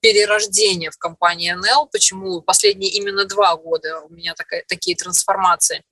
перерождение 0.00 0.90
в 0.90 0.98
компании 0.98 1.52
НЛ, 1.52 1.88
почему 1.92 2.40
последние 2.40 2.90
именно 2.92 3.24
два 3.24 3.56
года 3.56 4.00
у 4.00 4.08
меня 4.12 4.34
такая, 4.34 4.64
такие 4.66 4.96
трансформации. 4.96 5.82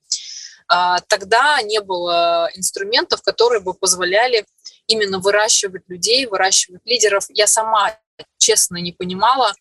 А, 0.67 0.99
тогда 1.01 1.61
не 1.61 1.79
было 1.81 2.49
инструментов, 2.55 3.21
которые 3.21 3.61
бы 3.61 3.73
позволяли 3.73 4.45
именно 4.87 5.19
выращивать 5.19 5.83
людей, 5.87 6.25
выращивать 6.25 6.81
лидеров. 6.85 7.25
Я 7.29 7.47
сама, 7.47 7.97
честно, 8.37 8.77
не 8.77 8.91
понимала, 8.91 9.53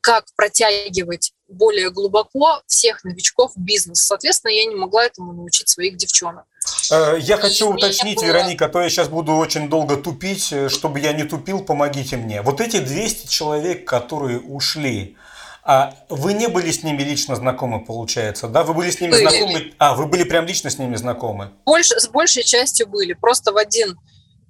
как 0.00 0.26
протягивать 0.36 1.32
более 1.48 1.90
глубоко 1.90 2.62
всех 2.66 3.04
новичков 3.04 3.52
в 3.54 3.60
бизнес. 3.60 4.04
Соответственно, 4.04 4.52
я 4.52 4.64
не 4.64 4.74
могла 4.74 5.04
этому 5.04 5.32
научить 5.32 5.68
своих 5.68 5.96
девчонок. 5.96 6.46
Э, 6.92 7.18
я 7.20 7.38
хочу 7.38 7.70
и 7.70 7.74
уточнить, 7.74 8.18
было... 8.18 8.26
Вероника, 8.26 8.68
то 8.68 8.80
я 8.80 8.90
сейчас 8.90 9.08
буду 9.08 9.34
очень 9.34 9.68
долго 9.68 9.96
тупить, 9.96 10.52
э, 10.52 10.68
чтобы 10.68 11.00
я 11.00 11.12
не 11.12 11.24
тупил, 11.24 11.64
помогите 11.64 12.16
мне. 12.16 12.42
Вот 12.42 12.60
эти 12.60 12.80
200 12.80 13.28
человек, 13.28 13.86
которые 13.88 14.40
ушли, 14.40 15.16
а 15.64 15.94
вы 16.08 16.34
не 16.34 16.48
были 16.48 16.70
с 16.70 16.82
ними 16.82 17.02
лично 17.02 17.36
знакомы, 17.36 17.84
получается, 17.84 18.48
да? 18.48 18.62
Вы 18.64 18.74
были 18.74 18.90
с 18.90 19.00
ними 19.00 19.12
были. 19.12 19.22
знакомы? 19.22 19.72
А, 19.78 19.94
вы 19.94 20.06
были 20.06 20.24
прям 20.24 20.44
лично 20.44 20.70
с 20.70 20.78
ними 20.78 20.96
знакомы? 20.96 21.52
Больше, 21.64 21.98
с 21.98 22.08
большей 22.08 22.42
частью 22.42 22.88
были. 22.88 23.14
Просто 23.14 23.52
в 23.52 23.56
один 23.56 23.96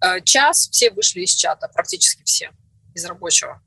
э, 0.01 0.21
час 0.23 0.69
все 0.71 0.91
вышли 0.91 1.21
из 1.21 1.35
чата, 1.35 1.69
практически 1.69 2.23
все 2.25 2.51
из 2.95 3.05
рабочего. 3.05 3.61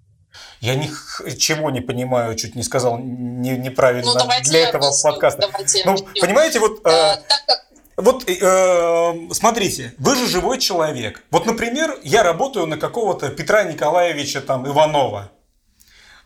Я 0.59 0.76
ничего 0.76 1.69
не 1.69 1.82
понимаю, 1.82 2.36
чуть 2.36 2.55
не 2.55 2.63
сказал 2.63 2.97
не, 2.97 3.51
неправильно 3.51 4.13
ну, 4.13 4.19
для 4.43 4.67
этого 4.67 4.88
объясню, 4.88 5.11
подкаста. 5.11 5.49
Ну, 5.86 5.97
понимаете, 6.19 6.59
вот... 6.59 6.80
Э, 6.80 7.17
так 7.28 7.45
как 7.47 7.64
вот 7.98 8.30
э, 8.30 9.14
смотрите, 9.32 9.93
вы 9.98 10.16
же 10.16 10.28
живой 10.28 10.60
человек. 10.60 11.24
Вот, 11.32 11.46
например, 11.46 11.98
я 12.04 12.24
работаю 12.24 12.66
на 12.66 12.78
какого-то 12.78 13.30
Петра 13.30 13.64
Николаевича 13.64 14.41
там 14.41 14.68
Иванова. 14.68 15.32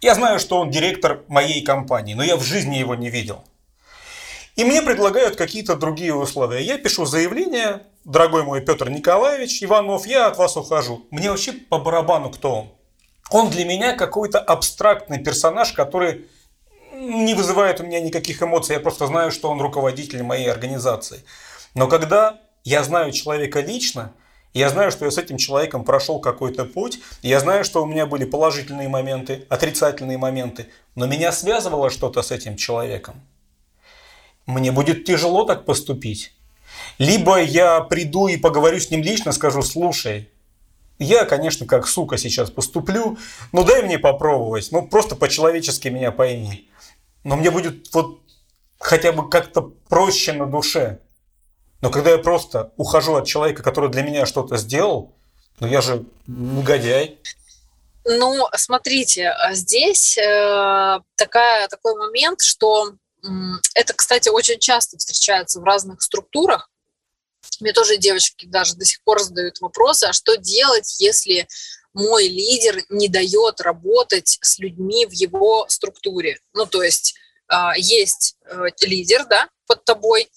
Я 0.02 0.16
знаю, 0.16 0.40
что 0.40 0.60
он 0.60 0.72
директор 0.72 1.24
моей 1.28 1.62
компании, 1.62 2.14
но 2.14 2.24
я 2.24 2.38
в 2.38 2.44
жизни 2.44 2.78
его 2.78 2.96
не 2.96 3.10
видел. 3.10 3.44
И 4.56 4.64
мне 4.64 4.82
предлагают 4.82 5.36
какие-то 5.36 5.76
другие 5.76 6.14
условия. 6.14 6.64
Я 6.64 6.78
пишу 6.78 7.06
заявление, 7.06 7.84
дорогой 8.04 8.44
мой 8.44 8.62
Петр 8.62 8.90
Николаевич 8.90 9.64
Иванов, 9.64 10.08
я 10.08 10.28
от 10.28 10.38
вас 10.38 10.58
ухожу. 10.58 11.06
Мне 11.12 11.30
вообще 11.30 11.54
по 11.54 11.78
барабану 11.78 12.30
кто 12.30 12.56
он. 12.56 12.72
Он 13.30 13.50
для 13.50 13.64
меня 13.64 13.94
какой-то 13.94 14.40
абстрактный 14.40 15.20
персонаж, 15.20 15.72
который 15.74 16.26
не 16.94 17.36
вызывает 17.36 17.80
у 17.80 17.84
меня 17.84 18.02
никаких 18.02 18.42
эмоций. 18.42 18.74
Я 18.74 18.80
просто 18.80 19.06
знаю, 19.08 19.32
что 19.32 19.50
он 19.50 19.62
руководитель 19.62 20.24
моей 20.24 20.50
организации. 20.50 21.24
Но 21.74 21.88
когда 21.88 22.40
я 22.64 22.84
знаю 22.84 23.12
человека 23.12 23.62
лично, 23.62 24.14
я 24.54 24.70
знаю, 24.70 24.92
что 24.92 25.06
я 25.06 25.12
с 25.12 25.18
этим 25.18 25.38
человеком 25.38 25.84
прошел 25.84 26.20
какой-то 26.20 26.66
путь, 26.66 27.00
я 27.22 27.40
знаю, 27.40 27.64
что 27.64 27.84
у 27.84 27.86
меня 27.86 28.06
были 28.06 28.26
положительные 28.26 28.90
моменты, 28.90 29.46
отрицательные 29.50 30.18
моменты, 30.18 30.68
но 30.96 31.06
меня 31.06 31.32
связывало 31.32 31.90
что-то 31.90 32.22
с 32.22 32.32
этим 32.32 32.56
человеком. 32.58 33.22
Мне 34.48 34.72
будет 34.72 35.06
тяжело 35.06 35.44
так 35.44 35.66
поступить. 35.66 36.34
Либо 36.98 37.40
я 37.42 37.82
приду 37.82 38.28
и 38.28 38.38
поговорю 38.38 38.80
с 38.80 38.90
ним 38.90 39.04
лично, 39.04 39.32
скажу, 39.32 39.62
слушай, 39.62 40.30
я, 40.98 41.26
конечно, 41.26 41.66
как 41.66 41.88
сука 41.88 42.18
сейчас 42.18 42.50
поступлю, 42.50 43.18
но 43.52 43.64
дай 43.64 43.84
мне 43.84 44.00
попробовать, 44.00 44.70
ну 44.72 44.86
просто 44.88 45.16
по-человечески 45.16 45.88
меня 45.88 46.12
пойми. 46.12 46.70
Но 47.24 47.38
мне 47.38 47.52
будет 47.52 47.94
вот 47.94 48.20
хотя 48.80 49.12
бы 49.12 49.30
как-то 49.30 49.62
проще 49.62 50.34
на 50.34 50.46
душе. 50.46 51.00
Но 51.82 51.90
когда 51.90 52.12
я 52.12 52.18
просто 52.18 52.74
ухожу 52.78 53.16
от 53.16 53.26
человека, 53.28 53.64
который 53.64 53.90
для 53.90 54.04
меня 54.04 54.26
что-то 54.26 54.58
сделал, 54.58 55.16
ну 55.60 55.68
я 55.68 55.82
же 55.82 56.06
негодяй. 56.28 57.20
Ну, 58.06 58.48
смотрите, 58.56 59.34
здесь 59.52 60.18
э, 60.18 61.00
такая, 61.16 61.68
такой 61.68 61.96
момент, 61.96 62.42
что 62.42 62.90
э, 62.90 63.28
это, 63.76 63.94
кстати, 63.94 64.30
очень 64.30 64.60
часто 64.60 64.98
встречается 64.98 65.60
в 65.60 65.64
разных 65.64 66.02
структурах. 66.02 66.70
Мне 67.60 67.74
тоже 67.74 67.98
девочки 67.98 68.46
даже 68.46 68.76
до 68.76 68.86
сих 68.86 69.04
пор 69.04 69.20
задают 69.20 69.60
вопросы, 69.60 70.06
а 70.06 70.14
что 70.14 70.38
делать, 70.38 71.00
если 71.00 71.48
мой 71.94 72.28
лидер 72.28 72.82
не 72.90 73.10
дает 73.10 73.62
работать 73.62 74.38
с 74.42 74.60
людьми 74.60 75.06
в 75.06 75.12
его 75.12 75.66
структуре? 75.68 76.40
Ну, 76.54 76.66
то 76.66 76.82
есть 76.82 77.16
э, 77.52 77.56
есть 77.78 78.38
э, 78.46 78.66
лидер, 78.82 79.26
да, 79.26 79.50
под 79.68 79.84
тобой, 79.86 80.30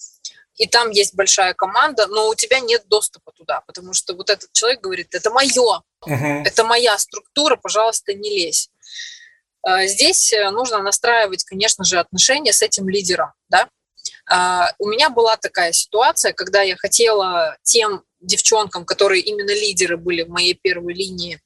и 0.63 0.67
там 0.67 0.91
есть 0.91 1.13
большая 1.13 1.53
команда, 1.53 2.07
но 2.07 2.29
у 2.29 2.35
тебя 2.35 2.61
нет 2.61 2.83
доступа 2.87 3.33
туда, 3.33 3.61
потому 3.67 3.93
что 3.93 4.15
вот 4.15 4.29
этот 4.29 4.49
человек 4.53 4.79
говорит, 4.79 5.13
это 5.13 5.29
мое, 5.29 5.81
uh-huh. 6.07 6.43
это 6.45 6.63
моя 6.63 6.97
структура, 6.97 7.57
пожалуйста, 7.57 8.13
не 8.13 8.29
лезь. 8.29 8.69
А, 9.61 9.85
здесь 9.87 10.31
э, 10.31 10.49
нужно 10.51 10.81
настраивать, 10.81 11.43
конечно 11.43 11.83
же, 11.83 11.99
отношения 11.99 12.53
с 12.53 12.61
этим 12.61 12.87
лидером, 12.87 13.33
да. 13.49 13.67
А, 14.25 14.71
у 14.79 14.87
меня 14.87 15.09
была 15.09 15.35
такая 15.35 15.73
ситуация, 15.73 16.31
когда 16.31 16.61
я 16.61 16.77
хотела 16.77 17.57
тем 17.63 18.03
девчонкам, 18.21 18.85
которые 18.85 19.21
именно 19.21 19.51
лидеры 19.51 19.97
были 19.97 20.21
в 20.21 20.29
моей 20.29 20.53
первой 20.53 20.93
линии, 20.93 21.41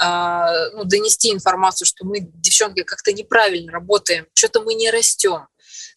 а, 0.00 0.70
ну, 0.70 0.84
донести 0.84 1.30
информацию, 1.30 1.86
что 1.86 2.06
мы, 2.06 2.20
девчонки, 2.20 2.82
как-то 2.82 3.12
неправильно 3.12 3.72
работаем, 3.72 4.26
что-то 4.34 4.62
мы 4.62 4.72
не 4.72 4.90
растем 4.90 5.48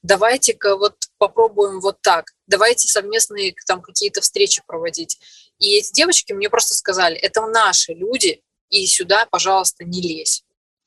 давайте-ка 0.03 0.78
вот 0.78 0.95
попробуем 1.18 1.80
вот 1.80 2.01
так, 2.01 2.32
давайте 2.48 2.88
совместные 2.88 3.54
там 3.66 3.82
какие-то 3.82 4.22
встречи 4.22 4.62
проводить. 4.66 5.20
И 5.60 5.78
эти 5.78 5.93
девочки 5.93 6.34
мне 6.34 6.50
просто 6.50 6.76
сказали, 6.76 7.16
это 7.16 7.41
наши 7.48 7.93
люди, 7.93 8.41
и 8.70 8.86
сюда, 8.88 9.26
пожалуйста, 9.30 9.84
не 9.84 10.02
лезь. 10.02 10.43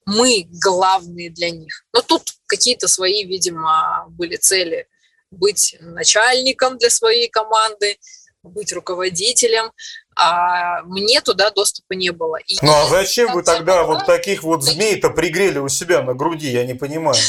Мы 0.06 0.46
главные 0.64 1.30
для 1.30 1.50
них. 1.50 1.84
Но 1.92 2.00
тут 2.02 2.22
какие-то 2.46 2.88
свои, 2.88 3.24
видимо, 3.24 4.06
были 4.10 4.36
цели 4.36 4.88
быть 5.30 5.76
начальником 5.80 6.78
для 6.78 6.90
своей 6.90 7.28
команды, 7.28 7.98
быть 8.42 8.72
руководителем, 8.72 9.70
а 10.16 10.82
мне 10.82 11.20
туда 11.20 11.50
доступа 11.50 11.92
не 11.92 12.10
было. 12.10 12.36
И 12.46 12.56
ну 12.62 12.72
а 12.72 12.86
зачем 12.88 13.32
вы 13.32 13.42
тогда 13.42 13.84
вот 13.84 14.06
таких 14.06 14.42
вот 14.42 14.62
змей-то 14.64 15.10
пригрели 15.10 15.58
у 15.58 15.68
себя 15.68 16.02
на 16.02 16.14
груди, 16.14 16.50
я 16.50 16.64
не 16.64 16.74
понимаю. 16.74 17.22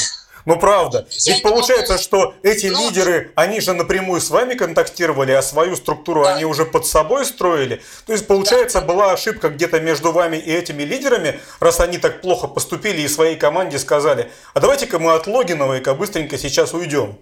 Ну 0.44 0.58
правда. 0.58 1.06
Я 1.10 1.34
Ведь 1.34 1.42
получается, 1.42 1.92
могу. 1.92 2.02
что 2.02 2.34
эти 2.42 2.66
Но... 2.66 2.78
Ну, 2.78 2.88
лидеры, 2.88 3.32
они 3.36 3.60
же 3.60 3.72
напрямую 3.74 4.20
с 4.20 4.30
вами 4.30 4.54
контактировали, 4.54 5.32
а 5.32 5.42
свою 5.42 5.76
структуру 5.76 6.24
да. 6.24 6.34
они 6.34 6.44
уже 6.44 6.64
под 6.64 6.86
собой 6.86 7.24
строили. 7.24 7.80
То 8.06 8.12
есть 8.12 8.26
получается 8.26 8.80
да. 8.80 8.86
была 8.86 9.12
ошибка 9.12 9.48
где-то 9.50 9.80
между 9.80 10.12
вами 10.12 10.36
и 10.36 10.52
этими 10.52 10.82
лидерами, 10.82 11.40
раз 11.60 11.80
они 11.80 11.98
так 11.98 12.20
плохо 12.20 12.48
поступили 12.48 13.02
и 13.02 13.08
своей 13.08 13.36
команде 13.36 13.78
сказали, 13.78 14.30
а 14.54 14.60
давайте-ка 14.60 14.98
мы 14.98 15.12
от 15.12 15.26
Логиновой-ка 15.26 15.94
быстренько 15.94 16.38
сейчас 16.38 16.74
уйдем. 16.74 17.18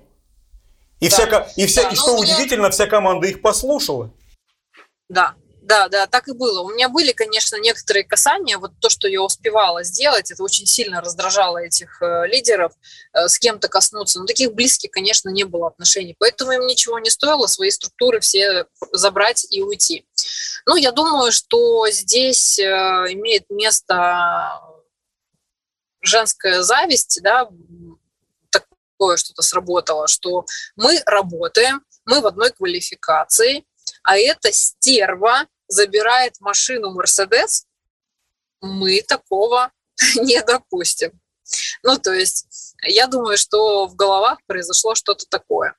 И, 1.00 1.08
да. 1.08 1.16
вся, 1.16 1.48
и, 1.56 1.66
вся, 1.66 1.82
да, 1.84 1.88
и 1.90 1.94
что 1.94 2.16
удивительно, 2.16 2.70
вся 2.70 2.86
команда 2.86 3.26
их 3.26 3.40
послушала. 3.42 4.10
Да, 5.08 5.34
да, 5.70 5.88
да, 5.88 6.08
так 6.08 6.26
и 6.26 6.32
было. 6.32 6.62
У 6.62 6.70
меня 6.70 6.88
были, 6.88 7.12
конечно, 7.12 7.54
некоторые 7.54 8.02
касания. 8.02 8.58
Вот 8.58 8.72
то, 8.80 8.90
что 8.90 9.06
я 9.06 9.22
успевала 9.22 9.84
сделать, 9.84 10.32
это 10.32 10.42
очень 10.42 10.66
сильно 10.66 11.00
раздражало 11.00 11.58
этих 11.58 12.02
э, 12.02 12.26
лидеров, 12.26 12.72
э, 13.12 13.28
с 13.28 13.38
кем-то 13.38 13.68
коснуться. 13.68 14.18
Но 14.18 14.26
таких 14.26 14.52
близких, 14.52 14.90
конечно, 14.90 15.28
не 15.28 15.44
было 15.44 15.68
отношений. 15.68 16.16
Поэтому 16.18 16.50
им 16.50 16.66
ничего 16.66 16.98
не 16.98 17.08
стоило 17.08 17.46
свои 17.46 17.70
структуры 17.70 18.18
все 18.18 18.66
забрать 18.90 19.46
и 19.48 19.62
уйти. 19.62 20.04
Ну, 20.66 20.74
я 20.74 20.90
думаю, 20.90 21.30
что 21.30 21.88
здесь 21.88 22.58
э, 22.58 22.64
имеет 23.10 23.44
место 23.48 24.60
женская 26.02 26.62
зависть, 26.62 27.20
да, 27.22 27.48
такое 28.50 29.18
что-то 29.18 29.42
сработало, 29.42 30.08
что 30.08 30.46
мы 30.74 31.00
работаем, 31.06 31.84
мы 32.06 32.20
в 32.22 32.26
одной 32.26 32.50
квалификации, 32.50 33.64
а 34.02 34.18
эта 34.18 34.50
стерва 34.50 35.46
забирает 35.70 36.34
машину 36.40 36.90
Мерседес, 36.90 37.66
мы 38.60 39.02
такого 39.02 39.72
не 40.16 40.42
допустим. 40.42 41.12
Ну, 41.82 41.98
то 41.98 42.12
есть, 42.12 42.74
я 42.82 43.06
думаю, 43.06 43.38
что 43.38 43.86
в 43.86 43.96
головах 43.96 44.38
произошло 44.46 44.94
что-то 44.94 45.24
такое. 45.28 45.74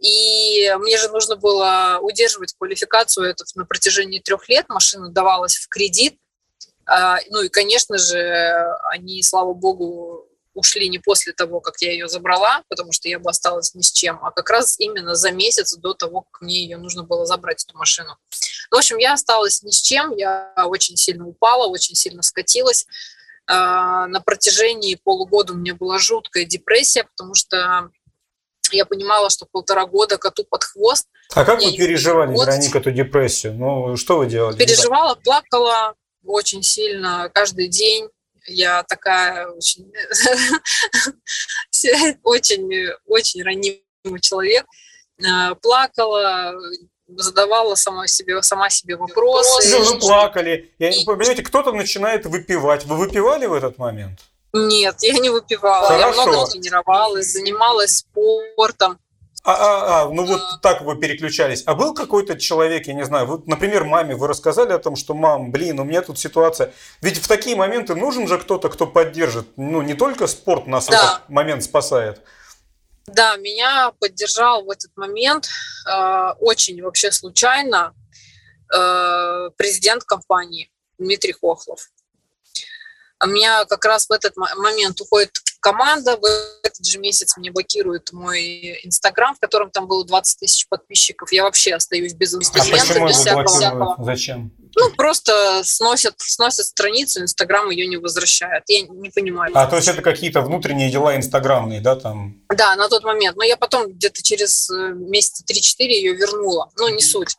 И 0.00 0.72
мне 0.80 0.98
же 0.98 1.08
нужно 1.08 1.36
было 1.36 1.98
удерживать 2.02 2.54
квалификацию 2.58 3.26
эту 3.30 3.44
на 3.54 3.64
протяжении 3.64 4.18
трех 4.18 4.48
лет. 4.48 4.68
Машина 4.68 5.10
давалась 5.10 5.56
в 5.56 5.68
кредит. 5.68 6.18
А, 6.86 7.18
ну 7.30 7.42
и, 7.42 7.48
конечно 7.48 7.98
же, 7.98 8.74
они, 8.90 9.22
слава 9.22 9.54
богу, 9.54 10.28
ушли 10.54 10.88
не 10.88 10.98
после 10.98 11.32
того, 11.32 11.60
как 11.60 11.80
я 11.80 11.92
ее 11.92 12.08
забрала, 12.08 12.62
потому 12.68 12.92
что 12.92 13.08
я 13.08 13.18
бы 13.18 13.30
осталась 13.30 13.74
ни 13.74 13.82
с 13.82 13.90
чем, 13.90 14.18
а 14.22 14.30
как 14.30 14.50
раз 14.50 14.78
именно 14.78 15.14
за 15.14 15.30
месяц 15.30 15.74
до 15.76 15.94
того, 15.94 16.22
как 16.30 16.42
мне 16.42 16.62
ее 16.62 16.76
нужно 16.76 17.04
было 17.04 17.26
забрать, 17.26 17.64
эту 17.64 17.76
машину. 17.76 18.16
В 18.70 18.76
общем, 18.76 18.98
я 18.98 19.14
осталась 19.14 19.62
ни 19.62 19.70
с 19.70 19.80
чем, 19.80 20.14
я 20.16 20.52
очень 20.66 20.96
сильно 20.96 21.26
упала, 21.26 21.66
очень 21.66 21.94
сильно 21.94 22.22
скатилась. 22.22 22.86
А, 23.46 24.06
на 24.06 24.20
протяжении 24.20 24.94
полугода 25.02 25.52
у 25.52 25.56
меня 25.56 25.74
была 25.74 25.98
жуткая 25.98 26.44
депрессия, 26.44 27.04
потому 27.04 27.34
что 27.34 27.90
я 28.70 28.84
понимала, 28.84 29.30
что 29.30 29.46
полтора 29.50 29.86
года 29.86 30.18
коту 30.18 30.44
под 30.44 30.64
хвост. 30.64 31.08
А 31.34 31.44
как 31.44 31.60
вы 31.60 31.72
переживали, 31.72 32.32
вот, 32.32 32.46
Вероника, 32.46 32.78
эту 32.78 32.90
депрессию? 32.90 33.54
Ну, 33.54 33.96
что 33.96 34.18
вы 34.18 34.26
делали? 34.26 34.56
Переживала, 34.56 35.14
плакала 35.14 35.94
очень 36.24 36.62
сильно 36.62 37.30
каждый 37.34 37.68
день 37.68 38.08
я 38.46 38.82
такая 38.84 39.48
очень, 39.48 39.92
очень, 42.22 42.90
очень 43.06 43.42
ранимый 43.42 44.20
человек. 44.20 44.66
Э, 45.18 45.54
плакала, 45.60 46.54
задавала 47.08 47.74
сама 47.74 48.06
себе, 48.06 48.42
сама 48.42 48.70
себе 48.70 48.96
вопросы. 48.96 49.78
Ну, 49.78 49.94
вы 49.94 49.98
плакали. 49.98 50.74
Я, 50.78 50.90
и... 50.90 51.04
Понимаете, 51.04 51.42
кто-то 51.42 51.72
начинает 51.72 52.26
выпивать. 52.26 52.84
Вы 52.84 52.96
выпивали 52.96 53.46
в 53.46 53.52
этот 53.52 53.78
момент? 53.78 54.20
Нет, 54.52 54.96
я 55.00 55.18
не 55.18 55.30
выпивала. 55.30 55.88
Хорошо. 55.88 56.20
Я 56.20 56.26
много 56.26 56.50
тренировалась, 56.50 57.32
занималась 57.32 57.98
спортом. 57.98 58.98
А, 59.44 59.52
а, 59.54 60.02
а, 60.02 60.08
ну 60.08 60.24
вот 60.24 60.40
так 60.62 60.82
вы 60.82 60.96
переключались. 60.96 61.64
А 61.66 61.74
был 61.74 61.94
какой-то 61.94 62.38
человек, 62.38 62.86
я 62.86 62.94
не 62.94 63.04
знаю, 63.04 63.26
вот, 63.26 63.48
например, 63.48 63.84
маме 63.84 64.14
вы 64.14 64.28
рассказали 64.28 64.72
о 64.72 64.78
том, 64.78 64.94
что 64.94 65.14
мам, 65.14 65.50
блин, 65.50 65.80
у 65.80 65.84
меня 65.84 66.02
тут 66.02 66.18
ситуация. 66.18 66.72
Ведь 67.00 67.18
в 67.18 67.26
такие 67.26 67.56
моменты 67.56 67.96
нужен 67.96 68.28
же 68.28 68.38
кто-то, 68.38 68.68
кто 68.68 68.86
поддержит. 68.86 69.48
Ну, 69.56 69.82
не 69.82 69.94
только 69.94 70.28
спорт 70.28 70.68
нас 70.68 70.86
да. 70.86 70.96
в 70.96 71.04
этот 71.04 71.28
момент 71.28 71.64
спасает. 71.64 72.22
Да, 73.06 73.36
меня 73.36 73.92
поддержал 73.98 74.64
в 74.64 74.70
этот 74.70 74.96
момент 74.96 75.48
э, 75.90 76.34
очень 76.38 76.80
вообще 76.80 77.10
случайно 77.10 77.94
э, 78.72 79.50
президент 79.56 80.04
компании 80.04 80.70
Дмитрий 80.98 81.32
Хохлов. 81.32 81.90
У 83.22 83.26
меня 83.28 83.64
как 83.66 83.84
раз 83.84 84.06
в 84.08 84.12
этот 84.12 84.36
момент 84.36 85.00
уходит 85.00 85.30
команда. 85.60 86.16
В 86.16 86.24
этот 86.62 86.84
же 86.84 86.98
месяц 86.98 87.36
мне 87.36 87.50
блокирует 87.50 88.12
мой 88.12 88.80
Инстаграм, 88.84 89.34
в 89.34 89.40
котором 89.40 89.70
там 89.70 89.86
было 89.86 90.04
20 90.04 90.40
тысяч 90.40 90.68
подписчиков. 90.68 91.32
Я 91.32 91.44
вообще 91.44 91.74
остаюсь 91.74 92.14
без 92.14 92.34
инструмента, 92.34 92.94
а 92.94 93.08
без 93.08 93.16
всякого, 93.16 93.46
всякого. 93.46 93.96
Зачем? 94.00 94.52
Ну, 94.74 94.90
просто 94.96 95.62
сносят, 95.64 96.14
сносят 96.18 96.66
страницу, 96.66 97.20
Инстаграм 97.20 97.68
ее 97.70 97.86
не 97.86 97.98
возвращает. 97.98 98.64
Я 98.68 98.82
не 98.82 99.10
понимаю. 99.10 99.52
А, 99.54 99.66
то 99.66 99.76
есть 99.76 99.88
это 99.88 100.02
какие-то 100.02 100.40
внутренние 100.40 100.90
дела 100.90 101.14
инстаграмные, 101.14 101.80
да, 101.80 101.94
там? 101.96 102.42
Да, 102.48 102.74
на 102.76 102.88
тот 102.88 103.04
момент. 103.04 103.36
Но 103.36 103.44
я 103.44 103.56
потом 103.56 103.92
где-то 103.92 104.22
через 104.22 104.70
э, 104.70 104.92
месяца 104.94 105.44
3-4 105.44 105.86
ее 105.86 106.14
вернула. 106.14 106.70
Ну, 106.78 106.88
не 106.88 107.02
суть. 107.02 107.36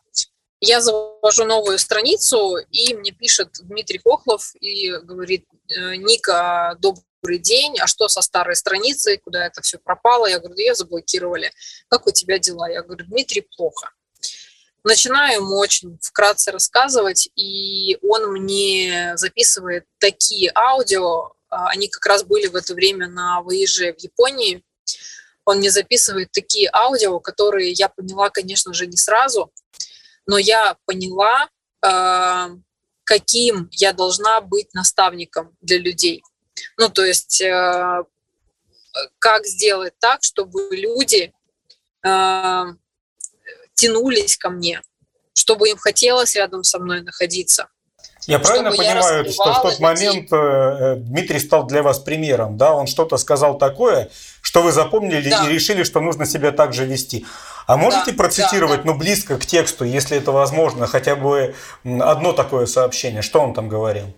Я 0.65 0.79
завожу 0.79 1.43
новую 1.43 1.77
страницу, 1.77 2.55
и 2.71 2.93
мне 2.93 3.11
пишет 3.11 3.49
Дмитрий 3.63 3.99
Хохлов 3.99 4.55
и 4.61 4.91
говорит, 4.91 5.45
«Э, 5.67 5.97
Ника, 5.97 6.77
добрый 6.79 7.37
день, 7.37 7.77
а 7.81 7.87
что 7.87 8.07
со 8.07 8.21
старой 8.21 8.55
страницей, 8.55 9.17
куда 9.17 9.45
это 9.45 9.61
все 9.61 9.77
пропало? 9.77 10.25
Я 10.25 10.39
говорю, 10.39 10.55
ее 10.55 10.73
заблокировали. 10.73 11.51
Как 11.89 12.07
у 12.07 12.11
тебя 12.11 12.39
дела? 12.39 12.69
Я 12.69 12.81
говорю, 12.81 13.05
Дмитрий, 13.07 13.45
плохо. 13.57 13.89
Начинаю 14.85 15.41
ему 15.41 15.57
очень 15.57 15.99
вкратце 16.01 16.51
рассказывать, 16.51 17.27
и 17.35 17.97
он 18.01 18.31
мне 18.31 19.11
записывает 19.17 19.83
такие 19.97 20.49
аудио, 20.55 21.33
а, 21.49 21.71
они 21.71 21.89
как 21.89 22.05
раз 22.05 22.23
были 22.23 22.47
в 22.47 22.55
это 22.55 22.73
время 22.73 23.09
на 23.09 23.41
выезде 23.41 23.91
в 23.91 23.99
Японии, 23.99 24.63
он 25.43 25.57
мне 25.57 25.71
записывает 25.71 26.31
такие 26.31 26.69
аудио, 26.71 27.19
которые 27.19 27.73
я 27.73 27.89
поняла, 27.89 28.29
конечно 28.29 28.73
же, 28.73 28.87
не 28.87 28.95
сразу, 28.95 29.51
но 30.25 30.37
я 30.37 30.77
поняла, 30.85 31.49
э, 31.85 32.49
каким 33.03 33.69
я 33.71 33.93
должна 33.93 34.41
быть 34.41 34.73
наставником 34.73 35.55
для 35.61 35.77
людей. 35.77 36.23
Ну, 36.77 36.89
то 36.89 37.03
есть, 37.03 37.41
э, 37.41 38.03
как 39.19 39.45
сделать 39.45 39.93
так, 39.99 40.23
чтобы 40.23 40.69
люди 40.71 41.33
э, 42.05 42.63
тянулись 43.73 44.37
ко 44.37 44.49
мне, 44.49 44.81
чтобы 45.33 45.69
им 45.69 45.77
хотелось 45.77 46.35
рядом 46.35 46.63
со 46.63 46.79
мной 46.79 47.01
находиться. 47.01 47.69
Я 48.27 48.39
правильно 48.39 48.71
понимаю, 48.71 49.29
что 49.31 49.53
в 49.53 49.61
тот 49.61 49.79
момент 49.79 50.31
э, 50.31 50.95
Дмитрий 50.97 51.39
стал 51.39 51.65
для 51.65 51.83
вас 51.83 51.99
примером, 51.99 52.57
да? 52.57 52.73
Он 52.73 52.87
что-то 52.87 53.17
сказал 53.17 53.57
такое, 53.57 54.09
что 54.41 54.61
вы 54.61 54.71
запомнили 54.71 55.29
да. 55.29 55.45
и 55.45 55.53
решили, 55.53 55.83
что 55.83 55.99
нужно 55.99 56.25
себя 56.25 56.51
так 56.51 56.73
же 56.73 56.85
вести. 56.85 57.25
А 57.65 57.77
можете 57.77 58.11
да, 58.11 58.17
процитировать, 58.17 58.81
да, 58.81 58.83
да. 58.83 58.91
ну, 58.91 58.97
близко 58.97 59.37
к 59.37 59.45
тексту, 59.45 59.85
если 59.85 60.17
это 60.17 60.31
возможно, 60.31 60.87
хотя 60.87 61.15
бы 61.15 61.55
одно 61.83 62.33
такое 62.33 62.65
сообщение? 62.65 63.21
Что 63.21 63.39
он 63.41 63.53
там 63.53 63.69
говорил? 63.69 64.13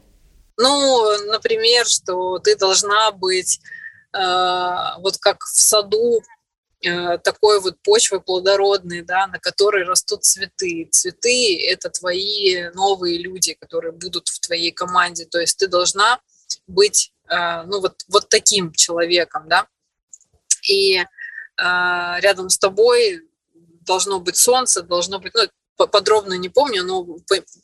Ну, 0.57 1.18
например, 1.27 1.86
что 1.86 2.40
ты 2.40 2.56
должна 2.56 3.11
быть 3.11 3.60
э, 4.14 4.19
вот 4.99 5.18
как 5.18 5.44
в 5.44 5.60
саду 5.60 6.22
Э, 6.22 6.35
такой 7.24 7.60
вот 7.62 7.78
почвы 7.82 8.20
плодородной, 8.20 9.02
да, 9.02 9.28
на 9.28 9.40
которой 9.40 9.84
растут 9.86 10.24
цветы. 10.24 10.88
Цветы– 10.92 11.66
это 11.70 11.90
твои 11.90 12.70
новые 12.74 13.18
люди, 13.18 13.54
которые 13.54 13.92
будут 13.92 14.28
в 14.28 14.40
твоей 14.40 14.72
команде. 14.72 15.26
То 15.26 15.40
есть 15.40 15.58
ты 15.58 15.68
должна 15.68 16.20
быть 16.68 17.12
э, 17.28 17.64
ну, 17.64 17.82
вот, 17.82 18.04
вот 18.08 18.30
таким 18.30 18.72
человеком, 18.74 19.48
да. 19.48 19.68
И 20.70 20.98
э, 20.98 21.06
рядом 21.58 22.50
с 22.50 22.58
тобой 22.58 23.22
должно 23.86 24.20
быть 24.20 24.38
солнце, 24.38 24.84
должно 24.84 25.20
быть, 25.20 25.34
ну, 25.34 25.88
подробно 25.88 26.34
не 26.34 26.50
помню, 26.50 26.84
но 26.84 27.06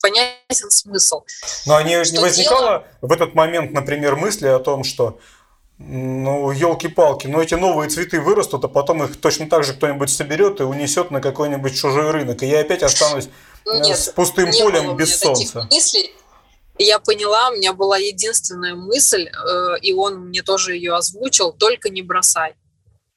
понятен 0.02 0.72
смысл. 0.72 1.24
Но 1.66 1.82
не, 1.82 2.12
не 2.12 2.20
возникало 2.20 2.62
дело... 2.62 2.88
в 3.02 3.12
этот 3.12 3.36
момент, 3.36 3.72
например, 3.72 4.16
мысли 4.16 4.48
о 4.48 4.60
том, 4.60 4.84
что 4.84 5.20
ну, 5.88 6.52
елки-палки, 6.52 7.28
но 7.28 7.42
эти 7.42 7.56
новые 7.56 7.90
цветы 7.90 8.22
вырастут, 8.22 8.64
а 8.64 8.68
потом 8.68 9.04
их 9.04 9.20
точно 9.20 9.50
так 9.50 9.64
же 9.64 9.74
кто-нибудь 9.74 10.10
соберет 10.10 10.60
и 10.60 10.64
унесет 10.64 11.12
на 11.12 11.22
какой-нибудь 11.22 11.76
чужой 11.76 12.12
рынок. 12.12 12.44
И 12.44 12.48
я 12.48 12.62
опять 12.62 12.84
останусь 12.84 13.30
э, 13.66 13.80
Нет, 13.80 13.98
с 13.98 14.10
пустым 14.10 14.52
полем 14.52 14.96
без 14.96 15.18
солнца. 15.18 15.68
Мыслей. 15.72 16.14
Я 16.78 17.00
поняла, 17.00 17.50
у 17.50 17.56
меня 17.56 17.74
была 17.74 17.98
единственная 17.98 18.76
мысль, 18.76 19.28
э, 19.28 19.80
и 19.82 19.94
он 19.94 20.28
мне 20.28 20.42
тоже 20.42 20.76
ее 20.76 20.96
озвучил, 20.96 21.52
только 21.52 21.90
не 21.90 22.02
бросай. 22.02 22.56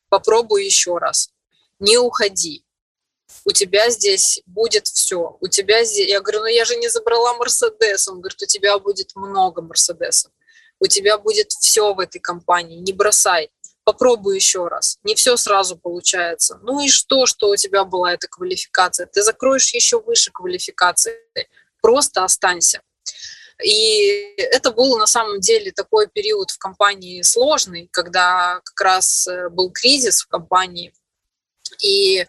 Попробуй 0.08 0.64
еще 0.64 0.98
раз. 0.98 1.30
Не 1.78 1.98
уходи. 1.98 2.64
У 3.44 3.52
тебя 3.52 3.90
здесь 3.90 4.42
будет 4.46 4.86
все. 4.86 5.36
У 5.40 5.48
тебя 5.48 5.84
здесь... 5.84 6.08
Я 6.08 6.20
говорю, 6.20 6.40
ну 6.40 6.46
я 6.46 6.64
же 6.64 6.76
не 6.76 6.88
забрала 6.88 7.34
Мерседес. 7.34 8.08
Он 8.08 8.20
говорит, 8.20 8.40
у 8.42 8.46
тебя 8.46 8.78
будет 8.78 9.12
много 9.14 9.60
Мерседесов 9.60 10.30
у 10.84 10.86
тебя 10.86 11.16
будет 11.16 11.50
все 11.50 11.94
в 11.94 12.00
этой 12.00 12.18
компании, 12.18 12.78
не 12.78 12.92
бросай, 12.92 13.50
попробуй 13.84 14.36
еще 14.36 14.68
раз. 14.68 14.98
Не 15.02 15.14
все 15.14 15.36
сразу 15.36 15.76
получается. 15.78 16.58
Ну 16.62 16.80
и 16.80 16.88
что, 16.88 17.24
что 17.26 17.48
у 17.48 17.56
тебя 17.56 17.84
была 17.84 18.12
эта 18.12 18.28
квалификация? 18.28 19.06
Ты 19.06 19.22
закроешь 19.22 19.72
еще 19.72 20.00
выше 20.00 20.30
квалификации. 20.30 21.16
Просто 21.80 22.24
останься. 22.24 22.82
И 23.62 24.34
это 24.36 24.72
был 24.72 24.98
на 24.98 25.06
самом 25.06 25.40
деле 25.40 25.72
такой 25.72 26.08
период 26.08 26.50
в 26.50 26.58
компании 26.58 27.22
сложный, 27.22 27.88
когда 27.92 28.60
как 28.64 28.80
раз 28.80 29.26
э, 29.26 29.48
был 29.48 29.70
кризис 29.70 30.22
в 30.22 30.28
компании. 30.28 30.92
И 31.80 32.18
э, 32.20 32.26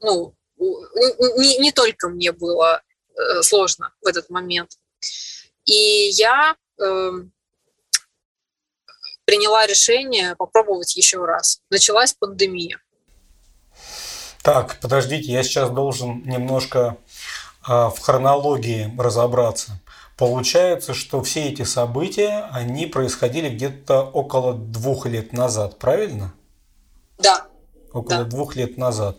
ну, 0.00 0.34
не, 0.58 1.58
не 1.58 1.70
только 1.70 2.08
мне 2.08 2.32
было 2.32 2.82
э, 3.14 3.42
сложно 3.42 3.92
в 4.00 4.06
этот 4.06 4.30
момент. 4.30 4.70
И 5.64 6.10
я 6.14 6.56
э, 6.80 7.10
приняла 9.24 9.66
решение 9.66 10.34
попробовать 10.36 10.96
еще 10.96 11.24
раз. 11.24 11.60
Началась 11.70 12.14
пандемия. 12.14 12.80
Так, 14.42 14.78
подождите, 14.80 15.30
я 15.30 15.42
сейчас 15.42 15.70
должен 15.70 16.22
немножко 16.24 16.96
э, 17.66 17.72
в 17.72 17.98
хронологии 18.00 18.92
разобраться. 18.98 19.80
Получается, 20.16 20.94
что 20.94 21.22
все 21.22 21.48
эти 21.48 21.62
события, 21.62 22.48
они 22.52 22.86
происходили 22.86 23.48
где-то 23.48 24.02
около 24.02 24.54
двух 24.54 25.06
лет 25.06 25.32
назад, 25.32 25.78
правильно? 25.78 26.34
Да. 27.18 27.46
Около 27.92 28.18
да. 28.18 28.24
двух 28.24 28.56
лет 28.56 28.76
назад. 28.76 29.16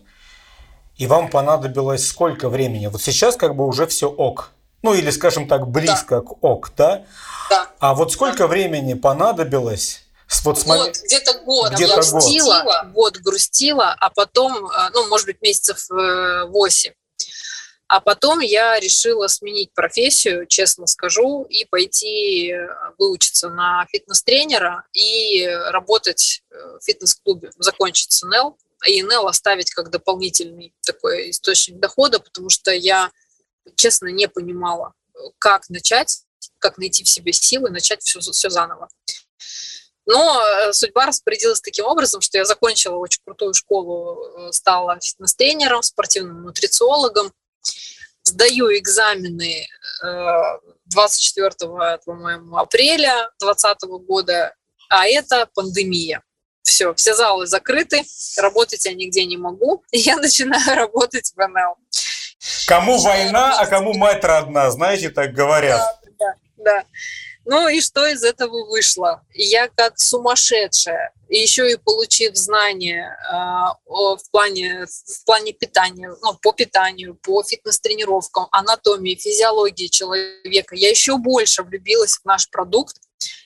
И 0.96 1.08
вам 1.08 1.30
понадобилось 1.30 2.08
сколько 2.08 2.50
времени? 2.50 2.88
Вот 2.88 3.02
сейчас 3.02 3.36
как 3.36 3.56
бы 3.56 3.66
уже 3.66 3.88
все 3.88 4.10
ок. 4.10 4.52
Ну 4.84 4.94
или, 4.94 5.10
скажем 5.12 5.48
так, 5.48 5.68
близко 5.68 6.16
да. 6.16 6.22
к 6.22 6.44
ок, 6.44 6.72
да? 6.76 7.06
Да. 7.50 7.70
А 7.80 7.96
вот 7.96 8.12
сколько 8.12 8.40
да. 8.40 8.48
времени 8.48 8.94
понадобилось 8.94 10.04
вот, 10.44 10.60
с 10.60 10.66
момент... 10.66 10.98
вот 10.98 11.06
где-то 11.06 11.40
год 11.46 11.72
где 11.74 11.86
я 11.86 11.96
грустила, 11.96 12.64
год. 12.64 12.94
год 12.94 13.18
грустила, 13.18 13.96
а 14.00 14.10
потом, 14.10 14.66
э, 14.66 14.90
ну, 14.94 15.08
может 15.08 15.28
быть, 15.28 15.42
месяцев 15.42 15.90
э, 15.92 16.46
восемь. 16.48 16.94
А 17.88 18.00
потом 18.00 18.40
я 18.40 18.80
решила 18.80 19.28
сменить 19.28 19.74
профессию, 19.74 20.48
честно 20.48 20.88
скажу, 20.88 21.44
и 21.44 21.66
пойти 21.66 22.52
э, 22.52 22.68
выучиться 22.98 23.50
на 23.50 23.86
фитнес-тренера 23.92 24.86
и 24.94 25.46
работать 25.48 26.44
в 26.50 26.84
фитнес-клубе, 26.84 27.52
закончить 27.58 28.12
с 28.12 28.24
НЛ, 28.24 28.58
и 28.88 29.02
НЛ 29.04 29.28
оставить 29.28 29.72
как 29.72 29.90
дополнительный 29.92 30.74
такой 30.86 31.30
источник 31.30 31.80
дохода, 31.80 32.20
потому 32.20 32.50
что 32.50 32.72
я 32.72 33.12
честно, 33.76 34.08
не 34.08 34.28
понимала, 34.28 34.94
как 35.40 35.70
начать, 35.70 36.24
как 36.60 36.78
найти 36.78 37.04
в 37.04 37.10
себе 37.10 37.34
силы, 37.34 37.70
начать 37.70 38.02
все, 38.02 38.20
все 38.20 38.50
заново. 38.50 38.90
Но 40.06 40.42
э, 40.42 40.74
судьба 40.74 41.06
распорядилась 41.06 41.62
таким 41.62 41.86
образом, 41.86 42.22
что 42.22 42.38
я 42.38 42.46
закончила 42.46 42.98
очень 42.98 43.22
крутую 43.26 43.54
школу, 43.54 44.26
э, 44.26 44.52
стала 44.52 45.00
фитнес-тренером, 45.02 45.82
спортивным 45.82 46.44
нутрициологом, 46.44 47.32
сдаю 48.24 48.76
экзамены 48.78 49.68
24 50.86 51.50
э, 51.50 51.98
по-моему, 52.06 52.58
апреля 52.58 53.32
2020 53.40 53.84
года, 54.06 54.54
а 54.90 55.08
это 55.08 55.50
пандемия. 55.54 56.22
Все, 56.64 56.94
все 56.96 57.14
залы 57.14 57.46
закрыты, 57.46 58.04
работать 58.38 58.86
я 58.86 58.94
нигде 58.94 59.26
не 59.26 59.38
могу, 59.38 59.84
и 59.92 60.00
я 60.00 60.18
начинаю 60.18 60.76
работать 60.76 61.32
в 61.36 61.48
НЛ. 61.48 61.78
Кому 62.68 62.98
война, 63.00 63.60
а 63.60 63.66
кому 63.66 63.94
мать 63.94 64.24
родна, 64.24 64.70
знаете, 64.72 65.10
так 65.10 65.34
говорят. 65.34 65.82
Да, 66.04 66.16
да, 66.20 66.36
да. 66.58 66.84
Ну 67.46 67.68
и 67.68 67.82
что 67.82 68.08
из 68.08 68.24
этого 68.24 68.66
вышло? 68.70 69.22
Я 69.34 69.68
как 69.68 70.00
сумасшедшая, 70.00 71.12
еще 71.28 71.70
и 71.70 71.76
получив 71.76 72.36
знания 72.36 73.18
э, 73.22 73.34
в, 73.86 74.32
плане, 74.32 74.86
в 74.86 75.26
плане 75.26 75.52
питания, 75.52 76.14
ну, 76.22 76.36
по 76.42 76.54
питанию, 76.54 77.16
по 77.16 77.44
фитнес-тренировкам, 77.44 78.48
анатомии, 78.52 79.16
физиологии 79.16 79.88
человека, 79.88 80.76
я 80.76 80.90
еще 80.90 81.18
больше 81.18 81.64
влюбилась 81.64 82.18
в 82.18 82.26
наш 82.26 82.50
продукт, 82.50 82.96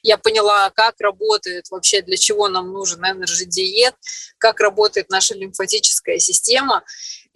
я 0.03 0.18
поняла, 0.18 0.69
как 0.72 0.95
работает 0.99 1.69
вообще, 1.69 2.02
для 2.02 2.18
чего 2.18 2.48
нам 2.49 2.72
нужен 2.72 3.03
Energy 3.03 3.45
диет, 3.45 3.95
как 4.38 4.60
работает 4.60 5.10
наша 5.10 5.36
лимфатическая 5.36 6.19
система. 6.19 6.84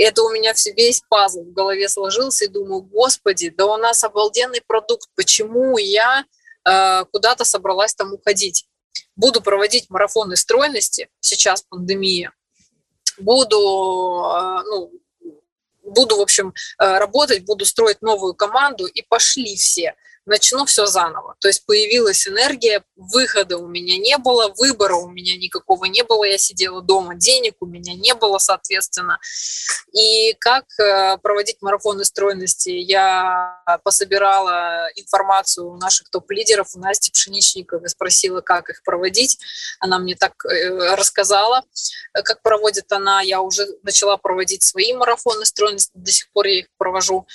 Это 0.02 0.24
у 0.24 0.30
меня 0.32 0.54
все 0.54 0.74
весь 0.74 1.02
пазл 1.10 1.44
в 1.44 1.54
голове 1.54 1.88
сложился, 1.88 2.46
и 2.46 2.48
думаю, 2.48 2.82
господи, 2.82 3.50
да 3.50 3.66
у 3.68 3.78
нас 3.78 4.04
обалденный 4.04 4.62
продукт, 4.66 5.08
почему 5.16 5.78
я 5.78 6.26
э, 6.68 7.06
куда-то 7.12 7.46
собралась 7.46 7.94
там 7.94 8.14
уходить? 8.14 8.68
Буду 9.16 9.42
проводить 9.42 9.90
марафоны 9.90 10.36
стройности, 10.36 11.10
сейчас 11.20 11.64
пандемия, 11.64 12.34
буду, 13.20 14.24
э, 14.36 14.64
ну, 14.66 14.92
буду, 15.84 16.18
в 16.18 16.22
общем, 16.22 16.54
э, 16.80 16.98
работать, 16.98 17.46
буду 17.46 17.66
строить 17.66 18.02
новую 18.02 18.34
команду, 18.34 18.88
и 18.88 19.04
пошли 19.04 19.56
все– 19.56 19.96
начну 20.26 20.66
все 20.66 20.86
заново. 20.86 21.36
То 21.40 21.48
есть 21.48 21.66
появилась 21.66 22.28
энергия, 22.28 22.84
выхода 22.96 23.58
у 23.58 23.68
меня 23.68 23.98
не 23.98 24.18
было, 24.18 24.54
выбора 24.58 24.96
у 24.96 25.10
меня 25.10 25.38
никакого 25.38 25.86
не 25.86 26.04
было, 26.04 26.24
я 26.24 26.38
сидела 26.38 26.82
дома, 26.82 27.16
денег 27.16 27.56
у 27.60 27.66
меня 27.66 27.94
не 27.96 28.14
было, 28.14 28.38
соответственно. 28.38 29.20
И 29.94 30.34
как 30.40 30.66
э, 30.80 31.18
проводить 31.18 31.58
марафоны 31.62 32.06
стройности, 32.06 32.70
я 32.70 33.62
пособирала 33.84 34.88
информацию 34.96 35.70
у 35.70 35.78
наших 35.78 36.10
топ-лидеров, 36.10 36.68
у 36.76 36.80
Насти 36.80 37.12
Пшеничниковой, 37.12 37.90
спросила, 37.90 38.42
как 38.42 38.70
их 38.70 38.84
проводить. 38.84 39.40
Она 39.80 40.00
мне 40.00 40.16
так 40.16 40.46
э, 40.46 40.96
рассказала, 40.96 41.64
как 42.14 42.42
проводит 42.42 42.92
она. 42.92 43.22
Я 43.22 43.42
уже 43.42 43.68
начала 43.84 44.18
проводить 44.18 44.64
свои 44.64 44.94
марафоны 44.94 45.46
стройности, 45.46 45.92
до 45.96 46.12
сих 46.12 46.32
пор 46.32 46.48
я 46.48 46.60
их 46.60 46.68
провожу. 46.78 47.28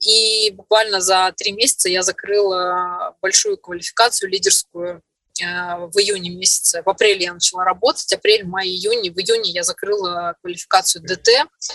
И 0.00 0.50
буквально 0.52 1.00
за 1.00 1.32
три 1.36 1.52
месяца 1.52 1.88
я 1.88 2.02
закрыла 2.02 3.16
большую 3.20 3.58
квалификацию 3.58 4.30
лидерскую 4.30 5.02
э, 5.40 5.44
в 5.44 5.98
июне 5.98 6.30
месяце. 6.30 6.82
В 6.84 6.88
апреле 6.88 7.24
я 7.24 7.34
начала 7.34 7.64
работать, 7.64 8.12
апрель, 8.12 8.44
май, 8.46 8.66
июнь. 8.68 9.10
В 9.10 9.18
июне 9.18 9.50
я 9.50 9.64
закрыла 9.64 10.36
квалификацию 10.40 11.02
ДТ. 11.02 11.28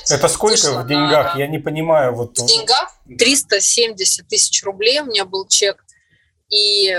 Это 0.10 0.28
сколько 0.30 0.54
Вышла 0.54 0.84
в 0.84 0.88
деньгах? 0.88 1.36
На... 1.36 1.40
Я 1.40 1.48
не 1.48 1.60
понимаю. 1.60 2.16
Вот... 2.16 2.38
В 2.38 2.46
деньгах 2.46 2.96
370 3.18 4.28
тысяч 4.28 4.64
рублей 4.64 5.02
у 5.02 5.06
меня 5.06 5.26
был 5.26 5.46
чек. 5.48 5.84
И 6.50 6.96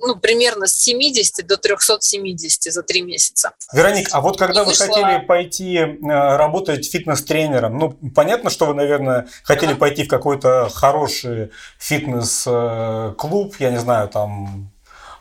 ну, 0.00 0.16
примерно 0.16 0.66
с 0.66 0.74
70 0.76 1.46
до 1.46 1.56
370 1.56 2.72
за 2.72 2.82
три 2.82 3.02
месяца. 3.02 3.52
Вероник, 3.72 4.08
а 4.12 4.20
вот 4.20 4.38
когда 4.38 4.62
и 4.62 4.64
вы 4.64 4.70
вышла... 4.70 4.86
хотели 4.86 5.24
пойти 5.24 5.76
э, 5.76 5.96
работать 6.02 6.90
фитнес-тренером, 6.90 7.78
ну, 7.78 7.90
понятно, 8.14 8.50
что 8.50 8.66
вы, 8.66 8.74
наверное, 8.74 9.28
хотели 9.42 9.72
ага. 9.72 9.80
пойти 9.80 10.04
в 10.04 10.08
какой-то 10.08 10.70
хороший 10.72 11.50
фитнес-клуб, 11.78 13.56
я 13.58 13.70
не 13.70 13.78
знаю, 13.78 14.08
там, 14.08 14.70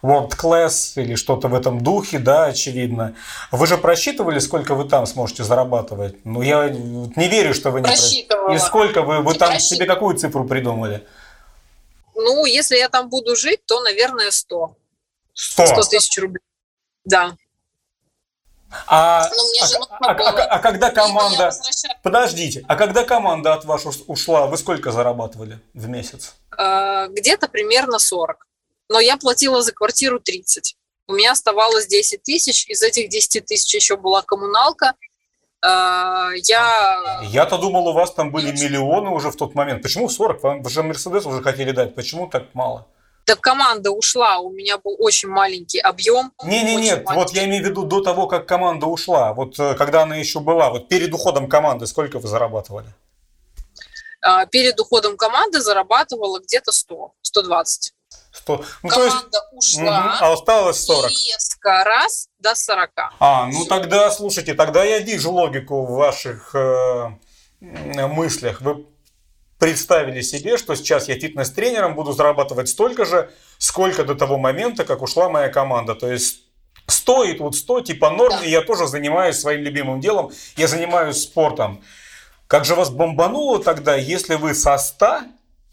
World 0.04 0.34
Class 0.38 1.02
или 1.02 1.16
что-то 1.16 1.48
в 1.48 1.56
этом 1.56 1.82
духе, 1.82 2.20
да, 2.20 2.46
очевидно. 2.46 3.16
Вы 3.52 3.66
же 3.68 3.78
просчитывали, 3.78 4.40
сколько 4.40 4.76
вы 4.76 4.84
там 4.84 5.06
сможете 5.06 5.44
зарабатывать? 5.44 6.18
Ну, 6.26 6.42
я 6.42 6.70
не 6.70 7.30
верю, 7.30 7.54
что 7.54 7.72
вы 7.72 7.80
не 7.80 7.86
просчитывала. 7.86 8.54
И 8.54 8.60
сколько 8.60 9.02
вы, 9.02 9.22
вы 9.22 9.34
там 9.36 9.60
себе 9.60 9.86
какую 9.86 10.18
цифру 10.18 10.46
придумали? 10.46 11.08
Ну, 12.16 12.46
если 12.46 12.78
я 12.78 12.90
там 12.90 13.10
буду 13.10 13.36
жить, 13.36 13.66
то, 13.66 13.82
наверное, 13.82 14.32
100. 14.32 14.76
100? 15.34 15.66
100 15.68 15.84
тысяч 15.84 16.18
рублей. 16.18 16.42
Да. 17.06 17.36
А, 18.88 19.24
а, 19.24 19.30
а, 20.00 20.12
а, 20.12 20.44
а 20.46 20.60
когда 20.60 20.90
команда... 20.90 21.52
Подождите, 22.02 22.66
а 22.68 22.76
когда 22.76 23.04
команда 23.04 23.54
от 23.54 23.66
вас 23.66 23.86
ушла, 24.08 24.48
вы 24.48 24.58
сколько 24.58 24.92
зарабатывали 24.92 25.60
в 25.74 25.88
месяц? 25.88 26.34
А, 26.58 27.08
где-то 27.08 27.48
примерно 27.48 28.00
40. 28.00 28.48
Но 28.90 29.00
я 29.00 29.18
платила 29.18 29.62
за 29.62 29.72
квартиру 29.72 30.20
30. 30.20 30.76
У 31.08 31.14
меня 31.14 31.34
оставалось 31.34 31.88
10 31.88 32.24
тысяч, 32.24 32.68
из 32.68 32.82
этих 32.82 33.10
10 33.10 33.46
тысяч 33.46 33.74
еще 33.76 33.96
была 33.96 34.22
коммуналка, 34.22 34.88
а, 34.90 34.96
я... 35.64 37.22
Я-то 37.24 37.58
думал, 37.58 37.88
у 37.88 37.94
вас 37.94 38.12
там 38.14 38.32
были 38.32 38.52
миллионы 38.52 39.10
уже 39.10 39.32
в 39.32 39.36
тот 39.36 39.56
момент. 39.56 39.82
Почему 39.82 40.10
40? 40.10 40.44
Вам 40.44 40.70
же 40.70 40.84
Мерседес 40.84 41.26
уже 41.26 41.42
хотели 41.42 41.72
дать. 41.72 41.96
Почему 41.96 42.28
так 42.28 42.44
мало? 42.54 42.88
Да 43.26 43.36
команда 43.36 43.92
ушла, 43.92 44.40
у 44.40 44.52
меня 44.52 44.78
был 44.78 44.98
очень 45.00 45.30
маленький 45.30 45.80
объем. 45.80 46.34
Не, 46.44 46.64
не, 46.64 46.76
нет, 46.76 47.06
маленький. 47.06 47.14
вот 47.14 47.30
я 47.34 47.46
имею 47.46 47.64
в 47.64 47.68
виду 47.68 47.84
до 47.84 48.02
того, 48.02 48.28
как 48.28 48.46
команда 48.46 48.86
ушла. 48.88 49.34
Вот 49.34 49.58
э, 49.60 49.76
когда 49.76 50.04
она 50.04 50.18
еще 50.18 50.42
была, 50.42 50.70
вот 50.70 50.90
перед 50.90 51.14
уходом 51.14 51.48
команды, 51.48 51.88
сколько 51.88 52.20
вы 52.20 52.28
зарабатывали? 52.28 52.88
А, 54.22 54.46
перед 54.46 54.78
уходом 54.80 55.16
команды 55.16 55.62
зарабатывала 55.62 56.40
где-то 56.40 56.74
100, 56.74 57.14
120. 57.22 57.94
100. 58.34 58.66
Ну, 58.84 58.90
Команда 58.90 59.40
есть, 59.54 59.78
ушла. 59.78 60.16
Угу, 60.16 60.26
а 60.26 60.34
осталось 60.34 60.86
40. 60.86 61.12
И 61.12 61.14
резко 61.14 61.84
раз 61.84 62.28
до 62.44 62.56
40. 62.56 62.90
А, 63.20 63.48
ну 63.48 63.66
тогда, 63.66 64.12
слушайте, 64.12 64.54
тогда 64.54 64.84
я 64.84 65.00
вижу 65.00 65.32
логику 65.32 65.86
в 65.86 65.94
ваших 65.94 66.54
э, 66.54 67.10
мыслях. 67.62 68.62
Вы 68.62 68.86
представили 69.58 70.22
себе, 70.22 70.58
что 70.58 70.76
сейчас 70.76 71.08
я 71.08 71.16
фитнес-тренером 71.16 71.96
буду 71.96 72.12
зарабатывать 72.12 72.68
столько 72.68 73.06
же, 73.06 73.32
сколько 73.58 74.04
до 74.04 74.14
того 74.14 74.38
момента, 74.38 74.84
как 74.84 75.02
ушла 75.02 75.30
моя 75.30 75.50
команда. 75.50 75.96
То 75.96 76.12
есть 76.12 76.44
стоит 76.86 77.40
вот 77.40 77.56
100, 77.56 77.82
типа 77.82 78.10
норм, 78.10 78.36
да. 78.40 78.46
и 78.46 78.52
я 78.52 78.62
тоже 78.62 78.88
занимаюсь 78.88 79.38
своим 79.38 79.62
любимым 79.62 80.02
делом, 80.02 80.32
я 80.58 80.68
занимаюсь 80.68 81.24
спортом. 81.24 81.82
Как 82.48 82.66
же 82.66 82.76
вас 82.76 82.90
бомбануло 82.90 83.64
тогда, 83.64 83.96
если 83.96 84.36
вы 84.36 84.54
со 84.54 84.78
100 84.78 85.22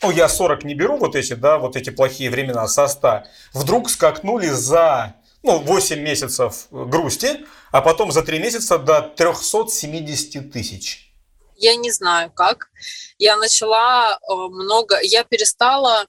ну, 0.03 0.11
я 0.11 0.29
40 0.29 0.65
не 0.65 0.75
беру, 0.75 0.97
вот 0.97 1.15
эти, 1.15 1.35
да, 1.35 1.59
вот 1.59 1.77
эти 1.77 1.91
плохие 1.91 2.31
времена 2.31 2.67
со 2.69 2.89
100, 2.89 3.25
вдруг 3.53 3.91
скакнули 3.91 4.49
за, 4.49 5.15
ну, 5.43 5.59
8 5.59 6.01
месяцев 6.01 6.67
грусти, 6.71 7.47
а 7.73 7.81
потом 7.81 8.13
за 8.13 8.23
3 8.23 8.39
месяца 8.39 8.79
до 8.79 9.03
370 9.17 10.53
тысяч. 10.53 11.13
Я 11.57 11.77
не 11.77 11.91
знаю 11.91 12.31
как. 12.31 12.71
Я 13.19 13.37
начала 13.37 14.13
э, 14.13 14.35
много, 14.35 14.99
я 15.03 15.25
перестала 15.25 16.07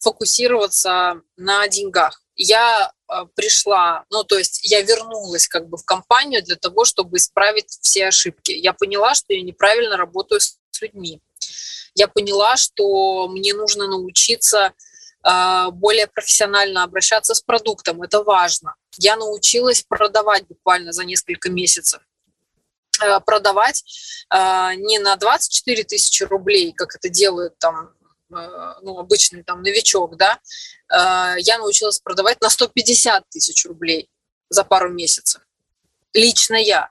фокусироваться 0.00 1.20
на 1.36 1.68
деньгах. 1.68 2.22
Я 2.34 2.92
э, 3.08 3.24
пришла, 3.34 4.04
ну, 4.10 4.24
то 4.24 4.38
есть 4.38 4.60
я 4.62 4.80
вернулась 4.82 5.48
как 5.48 5.68
бы 5.68 5.76
в 5.76 5.84
компанию 5.84 6.42
для 6.42 6.56
того, 6.56 6.84
чтобы 6.84 7.18
исправить 7.18 7.78
все 7.82 8.06
ошибки. 8.06 8.52
Я 8.52 8.72
поняла, 8.72 9.14
что 9.14 9.34
я 9.34 9.42
неправильно 9.42 9.96
работаю 9.96 10.40
с 10.40 10.58
людьми 10.80 11.20
я 11.96 12.08
поняла, 12.08 12.56
что 12.56 13.26
мне 13.28 13.54
нужно 13.54 13.88
научиться 13.88 14.72
более 15.72 16.06
профессионально 16.06 16.84
обращаться 16.84 17.34
с 17.34 17.40
продуктом. 17.40 18.02
Это 18.02 18.22
важно. 18.22 18.74
Я 18.96 19.16
научилась 19.16 19.82
продавать 19.82 20.46
буквально 20.46 20.92
за 20.92 21.04
несколько 21.04 21.50
месяцев 21.50 22.00
а, 23.00 23.20
продавать 23.20 23.84
а, 24.30 24.74
не 24.74 24.98
на 24.98 25.16
24 25.16 25.84
тысячи 25.84 26.22
рублей, 26.22 26.72
как 26.72 26.94
это 26.94 27.08
делают 27.08 27.58
там 27.58 27.90
ну, 28.28 28.98
обычный 28.98 29.44
там 29.44 29.62
новичок, 29.62 30.16
да, 30.16 30.40
я 30.90 31.58
научилась 31.58 32.00
продавать 32.00 32.40
на 32.40 32.50
150 32.50 33.22
тысяч 33.28 33.64
рублей 33.66 34.10
за 34.48 34.64
пару 34.64 34.92
месяцев. 34.92 35.42
Лично 36.12 36.56
я. 36.56 36.90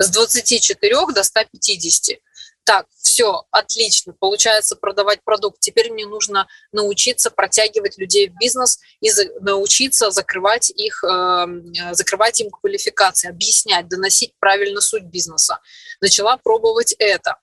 С 0.00 0.10
24 0.10 1.06
до 1.14 1.22
150 1.22 2.18
так, 2.64 2.86
все, 3.14 3.44
отлично, 3.52 4.12
получается 4.12 4.74
продавать 4.74 5.22
продукт. 5.22 5.60
Теперь 5.60 5.92
мне 5.92 6.04
нужно 6.04 6.48
научиться 6.72 7.30
протягивать 7.30 7.96
людей 7.96 8.28
в 8.28 8.36
бизнес 8.36 8.80
и 9.00 9.08
за, 9.08 9.26
научиться 9.40 10.10
закрывать 10.10 10.70
их, 10.70 11.04
э, 11.04 11.46
закрывать 11.92 12.40
им 12.40 12.50
квалификации, 12.50 13.28
объяснять, 13.28 13.86
доносить 13.86 14.32
правильно 14.40 14.80
суть 14.80 15.04
бизнеса. 15.04 15.60
Начала 16.00 16.38
пробовать 16.38 16.92
это. 16.98 17.36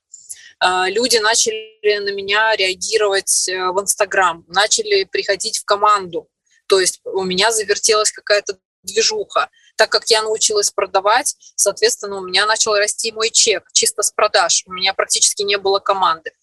Э, 0.61 0.89
люди 0.89 1.15
начали 1.19 1.99
на 1.99 2.11
меня 2.11 2.53
реагировать 2.57 3.47
э, 3.47 3.71
в 3.71 3.79
Инстаграм, 3.79 4.43
начали 4.49 5.05
приходить 5.05 5.59
в 5.59 5.63
команду. 5.63 6.27
То 6.67 6.81
есть 6.81 6.99
у 7.05 7.23
меня 7.23 7.49
завертелась 7.53 8.11
какая-то 8.11 8.57
движуха 8.83 9.49
так 9.81 9.89
как 9.89 10.11
я 10.11 10.21
научилась 10.21 10.69
продавать, 10.69 11.35
соответственно, 11.55 12.17
у 12.17 12.21
меня 12.21 12.45
начал 12.45 12.75
расти 12.75 13.11
мой 13.11 13.31
чек 13.31 13.67
чисто 13.73 14.03
с 14.03 14.11
продаж. 14.11 14.61
У 14.67 14.73
меня 14.73 14.93
практически 14.93 15.41
не 15.41 15.57
было 15.57 15.79
команды. 15.79 16.33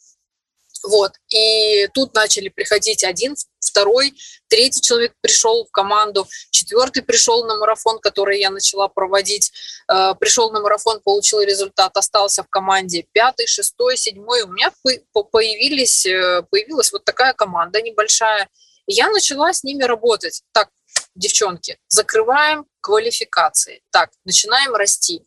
Вот. 0.83 1.13
И 1.29 1.87
тут 1.95 2.15
начали 2.15 2.49
приходить 2.49 3.05
один, 3.05 3.37
второй, 3.61 4.13
третий 4.49 4.81
человек 4.81 5.13
пришел 5.21 5.67
в 5.67 5.71
команду, 5.71 6.27
четвертый 6.51 7.05
пришел 7.05 7.45
на 7.45 7.57
марафон, 7.59 8.01
который 8.01 8.41
я 8.41 8.51
начала 8.51 8.89
проводить, 8.89 9.53
э, 9.89 10.15
пришел 10.19 10.51
на 10.51 10.61
марафон, 10.61 10.99
получил 10.99 11.41
результат, 11.41 11.97
остался 11.97 12.43
в 12.43 12.49
команде, 12.49 13.07
пятый, 13.13 13.47
шестой, 13.47 13.97
седьмой. 13.97 14.43
У 14.43 14.49
меня 14.49 14.73
появились, 15.13 16.07
э, 16.07 16.43
появилась 16.51 16.91
вот 16.91 17.05
такая 17.05 17.35
команда 17.35 17.81
небольшая. 17.83 18.49
Я 18.89 19.11
начала 19.11 19.53
с 19.53 19.63
ними 19.63 19.85
работать. 19.85 20.43
Так, 20.51 20.71
девчонки, 21.15 21.79
закрываем 21.89 22.67
квалификации. 22.89 23.83
Так, 23.91 24.11
начинаем 24.25 24.75
расти. 24.75 25.23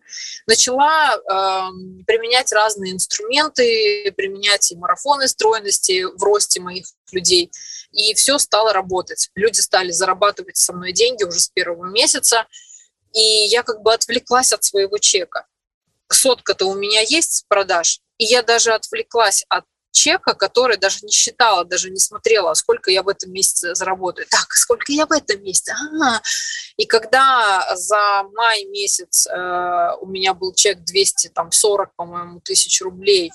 Начала 0.48 1.14
э, 1.14 2.04
применять 2.08 2.52
разные 2.52 2.94
инструменты, 2.94 4.12
применять 4.18 4.72
и 4.72 4.76
марафоны 4.76 5.28
стройности 5.28 6.06
в 6.06 6.24
росте 6.24 6.60
моих 6.60 6.88
людей. 7.12 7.52
И 7.92 8.16
все 8.16 8.40
стало 8.40 8.74
работать. 8.74 9.30
Люди 9.36 9.60
стали 9.60 9.92
зарабатывать 9.92 10.58
со 10.58 10.74
мной 10.74 10.92
деньги 10.92 11.24
уже 11.24 11.40
с 11.40 11.50
первого 11.50 11.86
месяца. 11.86 12.48
И 13.14 13.22
я 13.22 13.62
как 13.62 13.84
бы 13.84 13.94
отвлеклась 13.94 14.54
от 14.54 14.64
своего 14.64 14.98
чека. 14.98 15.46
Сотка-то 16.12 16.66
у 16.66 16.74
меня 16.74 17.02
есть 17.02 17.34
с 17.34 17.44
продаж, 17.44 18.00
и 18.18 18.26
я 18.26 18.42
даже 18.42 18.74
отвлеклась 18.74 19.46
от 19.50 19.66
чека, 19.92 20.34
который 20.34 20.78
даже 20.78 21.06
не 21.06 21.12
считала, 21.12 21.66
даже 21.66 21.90
не 21.90 22.00
смотрела, 22.00 22.54
сколько 22.54 22.92
я 22.92 23.04
в 23.04 23.10
этом 23.10 23.32
месяце 23.32 23.76
заработаю. 23.76 24.28
Так, 24.30 24.52
сколько 24.54 24.92
я 24.92 25.06
в 25.06 25.12
этом 25.12 25.42
месяце? 25.44 25.72
А-а-а. 25.72 26.22
И 26.78 26.86
когда 26.86 27.76
за 27.76 28.24
май 28.34 28.66
месяц 28.66 29.28
э, 29.28 29.96
у 30.00 30.08
меня 30.08 30.34
был 30.34 30.54
чек 30.54 30.80
240, 30.84 31.96
по-моему, 31.96 32.40
тысяч 32.40 32.82
рублей, 32.82 33.32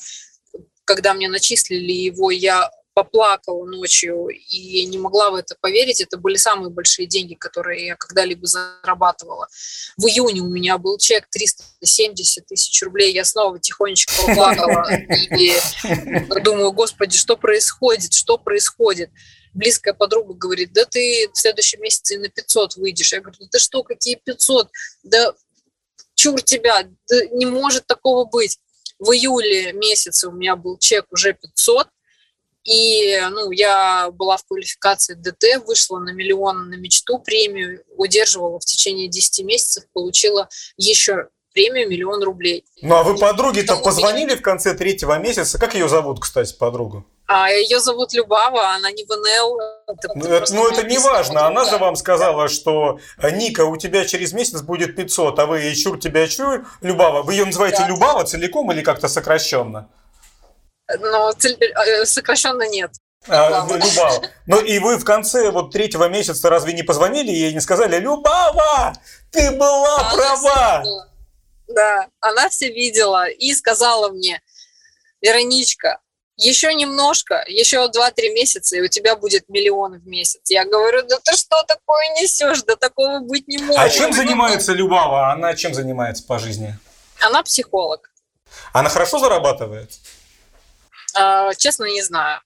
когда 0.84 1.14
мне 1.14 1.28
начислили 1.28 1.92
его, 1.92 2.30
я 2.30 2.70
поплакала 2.96 3.66
ночью 3.66 4.28
и 4.28 4.86
не 4.86 4.96
могла 4.96 5.30
в 5.30 5.34
это 5.34 5.54
поверить. 5.60 6.00
Это 6.00 6.16
были 6.16 6.36
самые 6.36 6.70
большие 6.70 7.06
деньги, 7.06 7.34
которые 7.34 7.88
я 7.88 7.94
когда-либо 7.94 8.46
зарабатывала. 8.46 9.48
В 9.98 10.06
июне 10.06 10.40
у 10.40 10.48
меня 10.48 10.78
был 10.78 10.96
чек 10.96 11.26
370 11.30 12.46
тысяч 12.46 12.82
рублей. 12.82 13.12
Я 13.12 13.26
снова 13.26 13.58
тихонечко 13.58 14.14
поплакала 14.26 14.88
и 15.38 15.52
думаю, 16.42 16.72
господи, 16.72 17.18
что 17.18 17.36
происходит, 17.36 18.14
что 18.14 18.38
происходит? 18.38 19.10
близкая 19.52 19.94
подруга 19.94 20.34
говорит, 20.34 20.74
да 20.74 20.84
ты 20.84 21.30
в 21.32 21.38
следующем 21.38 21.80
месяце 21.80 22.18
на 22.18 22.28
500 22.28 22.76
выйдешь. 22.76 23.14
Я 23.14 23.20
говорю, 23.22 23.38
да 23.50 23.58
что, 23.58 23.82
какие 23.82 24.16
500? 24.22 24.68
Да 25.02 25.34
чур 26.14 26.42
тебя, 26.42 26.82
да 27.08 27.26
не 27.32 27.46
может 27.46 27.86
такого 27.86 28.26
быть. 28.26 28.58
В 28.98 29.12
июле 29.12 29.72
месяце 29.72 30.28
у 30.28 30.32
меня 30.32 30.56
был 30.56 30.76
чек 30.76 31.06
уже 31.10 31.32
500, 31.32 31.88
и 32.66 33.18
ну, 33.30 33.52
я 33.52 34.10
была 34.10 34.36
в 34.36 34.44
квалификации 34.44 35.14
ДТ, 35.14 35.64
вышла 35.64 35.98
на 35.98 36.10
миллион 36.10 36.68
на 36.68 36.74
мечту, 36.74 37.18
премию, 37.18 37.82
удерживала 37.96 38.58
в 38.58 38.64
течение 38.64 39.08
10 39.08 39.44
месяцев, 39.44 39.84
получила 39.92 40.48
еще 40.76 41.28
премию 41.54 41.88
миллион 41.88 42.22
рублей. 42.22 42.64
Ну 42.82 42.96
а 42.96 43.02
вы 43.04 43.16
подруге-то 43.16 43.76
позвонили 43.76 44.34
в 44.34 44.42
конце 44.42 44.74
третьего 44.74 45.18
месяца? 45.18 45.58
Как 45.58 45.74
ее 45.74 45.88
зовут, 45.88 46.20
кстати, 46.20 46.54
подругу? 46.54 47.06
А 47.28 47.50
ее 47.50 47.80
зовут 47.80 48.12
Любава, 48.12 48.74
она 48.74 48.90
не 48.90 49.04
в 49.04 49.08
НЛ. 49.08 49.60
Это 49.88 50.08
ну, 50.14 50.26
это, 50.26 50.54
ну, 50.54 50.68
это 50.68 50.82
не 50.84 50.98
важно. 50.98 51.46
Она 51.46 51.64
же 51.64 51.78
вам 51.78 51.96
сказала, 51.96 52.48
что 52.48 53.00
Ника, 53.32 53.64
у 53.64 53.76
тебя 53.76 54.04
через 54.04 54.32
месяц 54.32 54.62
будет 54.62 54.94
500, 54.96 55.38
а 55.38 55.46
вы 55.46 55.74
чур 55.74 55.98
тебя 55.98 56.28
чур, 56.28 56.66
Любава. 56.82 57.22
Вы 57.22 57.34
ее 57.34 57.46
называете 57.46 57.78
да. 57.78 57.88
Любава 57.88 58.24
целиком 58.24 58.70
или 58.70 58.82
как-то 58.82 59.08
сокращенно? 59.08 59.88
Ну, 60.88 61.30
э, 61.30 62.04
сокращенно 62.04 62.68
нет. 62.68 62.92
А, 63.28 63.66
Любава. 63.68 64.22
Ну 64.46 64.60
и 64.60 64.78
вы 64.78 64.98
в 64.98 65.04
конце 65.04 65.50
вот 65.50 65.72
третьего 65.72 66.08
месяца 66.08 66.48
разве 66.48 66.72
не 66.72 66.82
позвонили 66.82 67.30
ей 67.30 67.50
и 67.50 67.54
не 67.54 67.60
сказали, 67.60 67.98
Любава, 67.98 68.92
ты 69.32 69.50
была 69.50 69.98
она 69.98 70.14
права? 70.14 70.84
Да, 71.66 72.06
она 72.20 72.48
все 72.48 72.70
видела 72.70 73.28
и 73.28 73.52
сказала 73.52 74.10
мне, 74.10 74.40
Вероничка, 75.20 75.98
еще 76.36 76.72
немножко, 76.74 77.42
еще 77.48 77.78
2-3 77.88 78.34
месяца, 78.34 78.76
и 78.76 78.82
у 78.82 78.88
тебя 78.88 79.16
будет 79.16 79.48
миллион 79.48 79.98
в 79.98 80.06
месяц. 80.06 80.42
Я 80.50 80.64
говорю, 80.64 81.02
да 81.08 81.18
ты 81.24 81.34
что 81.34 81.62
такое 81.66 82.08
несешь? 82.20 82.62
Да 82.62 82.76
такого 82.76 83.20
быть 83.20 83.48
не 83.48 83.58
может. 83.58 83.82
А 83.82 83.88
чем 83.88 84.12
занимается 84.12 84.72
Любава? 84.72 85.32
Она 85.32 85.54
чем 85.54 85.74
занимается 85.74 86.24
по 86.24 86.38
жизни? 86.38 86.78
Она 87.20 87.42
психолог. 87.42 88.10
Она 88.72 88.90
хорошо 88.90 89.18
зарабатывает? 89.18 89.90
А, 91.18 91.54
честно, 91.54 91.84
не 91.84 92.02
знаю. 92.02 92.40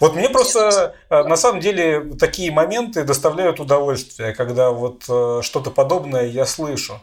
Вот 0.00 0.14
мне 0.14 0.28
просто 0.30 0.94
э, 1.10 1.22
на 1.24 1.36
самом 1.36 1.60
деле 1.60 2.14
такие 2.18 2.50
моменты 2.50 3.04
доставляют 3.04 3.60
удовольствие, 3.60 4.34
когда 4.34 4.70
вот 4.70 5.04
э, 5.08 5.40
что-то 5.42 5.70
подобное 5.70 6.26
я 6.26 6.46
слышу. 6.46 7.00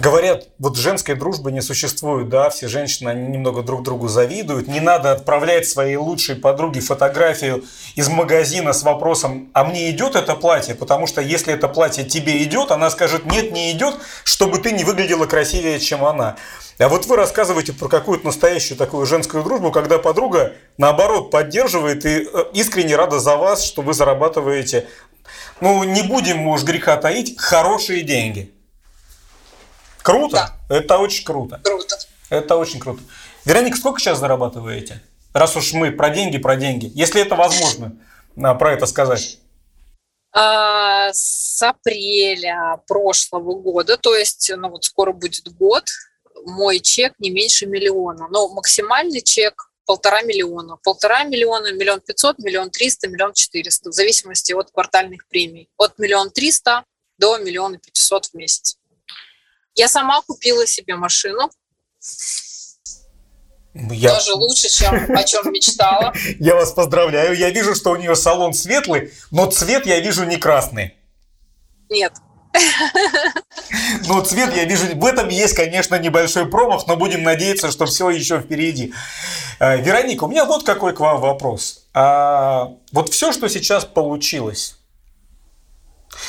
Говорят, 0.00 0.48
вот 0.58 0.78
женской 0.78 1.14
дружбы 1.14 1.52
не 1.52 1.60
существует, 1.60 2.30
да, 2.30 2.48
все 2.48 2.68
женщины, 2.68 3.10
они 3.10 3.28
немного 3.28 3.62
друг 3.62 3.82
другу 3.82 4.08
завидуют. 4.08 4.66
Не 4.66 4.80
надо 4.80 5.12
отправлять 5.12 5.68
своей 5.68 5.96
лучшей 5.96 6.36
подруге 6.36 6.80
фотографию 6.80 7.64
из 7.96 8.08
магазина 8.08 8.72
с 8.72 8.82
вопросом, 8.82 9.50
а 9.52 9.62
мне 9.62 9.90
идет 9.90 10.16
это 10.16 10.36
платье? 10.36 10.74
Потому 10.74 11.06
что 11.06 11.20
если 11.20 11.52
это 11.52 11.68
платье 11.68 12.02
тебе 12.02 12.42
идет, 12.44 12.70
она 12.70 12.88
скажет, 12.88 13.26
нет, 13.26 13.52
не 13.52 13.72
идет, 13.72 13.94
чтобы 14.24 14.56
ты 14.56 14.72
не 14.72 14.84
выглядела 14.84 15.26
красивее, 15.26 15.78
чем 15.78 16.02
она. 16.02 16.36
А 16.78 16.88
вот 16.88 17.04
вы 17.04 17.16
рассказываете 17.16 17.74
про 17.74 17.88
какую-то 17.88 18.24
настоящую 18.24 18.78
такую 18.78 19.04
женскую 19.04 19.44
дружбу, 19.44 19.70
когда 19.70 19.98
подруга, 19.98 20.54
наоборот, 20.78 21.30
поддерживает 21.30 22.06
и 22.06 22.26
э, 22.26 22.44
искренне 22.54 22.96
рада 22.96 23.20
за 23.20 23.36
вас, 23.36 23.62
что 23.62 23.82
вы 23.82 23.92
зарабатываете, 23.92 24.86
ну, 25.60 25.84
не 25.84 26.00
будем, 26.00 26.38
может, 26.38 26.66
греха 26.66 26.96
таить, 26.96 27.38
хорошие 27.38 28.00
деньги. 28.00 28.54
Круто. 30.10 30.56
Да. 30.68 30.76
Это 30.76 30.98
очень 30.98 31.24
круто. 31.24 31.60
Круто. 31.62 31.96
Это 32.28 32.56
очень 32.56 32.80
круто. 32.80 33.02
Вероника, 33.44 33.76
сколько 33.76 34.00
сейчас 34.00 34.18
зарабатываете? 34.18 35.02
Раз 35.32 35.56
уж 35.56 35.72
мы 35.72 35.92
про 35.92 36.10
деньги, 36.10 36.38
про 36.38 36.56
деньги. 36.56 36.90
Если 36.94 37.22
это 37.22 37.36
возможно, 37.36 37.96
про 38.34 38.72
это 38.72 38.86
сказать. 38.86 39.38
А, 40.32 41.12
с 41.12 41.60
апреля 41.62 42.80
прошлого 42.86 43.54
года, 43.54 43.96
то 43.96 44.14
есть, 44.14 44.52
ну 44.56 44.68
вот 44.68 44.84
скоро 44.84 45.12
будет 45.12 45.52
год, 45.56 45.84
мой 46.44 46.80
чек 46.80 47.14
не 47.18 47.30
меньше 47.30 47.66
миллиона. 47.66 48.28
Но 48.30 48.48
максимальный 48.48 49.22
чек 49.22 49.70
полтора 49.86 50.22
миллиона. 50.22 50.76
Полтора 50.84 51.24
миллиона, 51.24 51.72
миллион 51.72 52.00
пятьсот, 52.00 52.38
миллион 52.38 52.70
триста, 52.70 53.08
миллион 53.08 53.32
четыреста, 53.32 53.90
в 53.90 53.92
зависимости 53.92 54.52
от 54.52 54.70
квартальных 54.70 55.26
премий. 55.28 55.68
От 55.76 55.98
миллион 55.98 56.30
триста 56.30 56.84
до 57.18 57.38
миллиона 57.38 57.78
пятьсот 57.78 58.26
в 58.26 58.34
месяц. 58.34 58.76
Я 59.74 59.88
сама 59.88 60.20
купила 60.22 60.66
себе 60.66 60.96
машину. 60.96 61.50
Я... 63.72 64.14
Даже 64.14 64.32
лучше, 64.32 64.68
чем 64.68 65.16
о 65.16 65.24
чем 65.24 65.52
мечтала. 65.52 66.12
Я 66.40 66.56
вас 66.56 66.72
поздравляю. 66.72 67.36
Я 67.36 67.50
вижу, 67.50 67.74
что 67.74 67.92
у 67.92 67.96
нее 67.96 68.16
салон 68.16 68.52
светлый, 68.52 69.12
но 69.30 69.48
цвет 69.48 69.86
я 69.86 70.00
вижу 70.00 70.24
не 70.24 70.38
красный. 70.38 70.96
Нет. 71.88 72.12
Но 74.08 74.22
цвет 74.22 74.54
я 74.56 74.64
вижу, 74.64 74.86
в 74.96 75.06
этом 75.06 75.28
есть, 75.28 75.54
конечно, 75.54 75.96
небольшой 75.96 76.46
промах, 76.46 76.86
но 76.88 76.96
будем 76.96 77.22
надеяться, 77.22 77.70
что 77.70 77.86
все 77.86 78.10
еще 78.10 78.40
впереди. 78.40 78.92
Э, 79.60 79.80
Вероника, 79.80 80.24
у 80.24 80.28
меня 80.28 80.44
вот 80.44 80.64
какой 80.64 80.92
к 80.92 80.98
вам 80.98 81.20
вопрос. 81.20 81.84
А, 81.94 82.72
вот 82.92 83.12
все, 83.12 83.30
что 83.30 83.48
сейчас 83.48 83.84
получилось, 83.84 84.79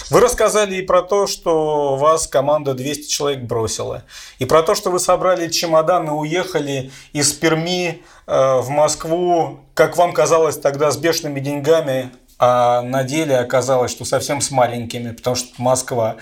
вы 0.09 0.19
рассказали 0.19 0.75
и 0.75 0.81
про 0.81 1.01
то, 1.01 1.27
что 1.27 1.95
вас 1.95 2.27
команда 2.27 2.73
200 2.73 3.09
человек 3.09 3.41
бросила, 3.41 4.03
и 4.39 4.45
про 4.45 4.63
то, 4.63 4.75
что 4.75 4.91
вы 4.91 4.99
собрали 4.99 5.49
чемодан 5.49 6.07
и 6.07 6.11
уехали 6.11 6.91
из 7.13 7.33
Перми 7.33 8.03
э, 8.27 8.59
в 8.59 8.69
Москву, 8.69 9.59
как 9.73 9.97
вам 9.97 10.13
казалось 10.13 10.57
тогда, 10.57 10.91
с 10.91 10.97
бешеными 10.97 11.39
деньгами, 11.39 12.11
а 12.37 12.81
на 12.81 13.03
деле 13.03 13.37
оказалось, 13.37 13.91
что 13.91 14.05
совсем 14.05 14.41
с 14.41 14.51
маленькими, 14.51 15.11
потому 15.11 15.35
что 15.35 15.49
Москва. 15.57 16.17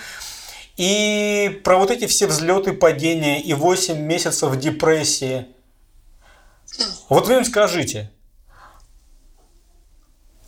И 0.77 1.61
про 1.64 1.77
вот 1.77 1.91
эти 1.91 2.07
все 2.07 2.27
взлеты, 2.27 2.73
падения 2.73 3.41
и 3.41 3.53
8 3.53 3.98
месяцев 3.98 4.57
депрессии. 4.57 5.48
Вот 7.10 7.27
вы 7.27 7.36
им 7.36 7.45
скажите, 7.45 8.11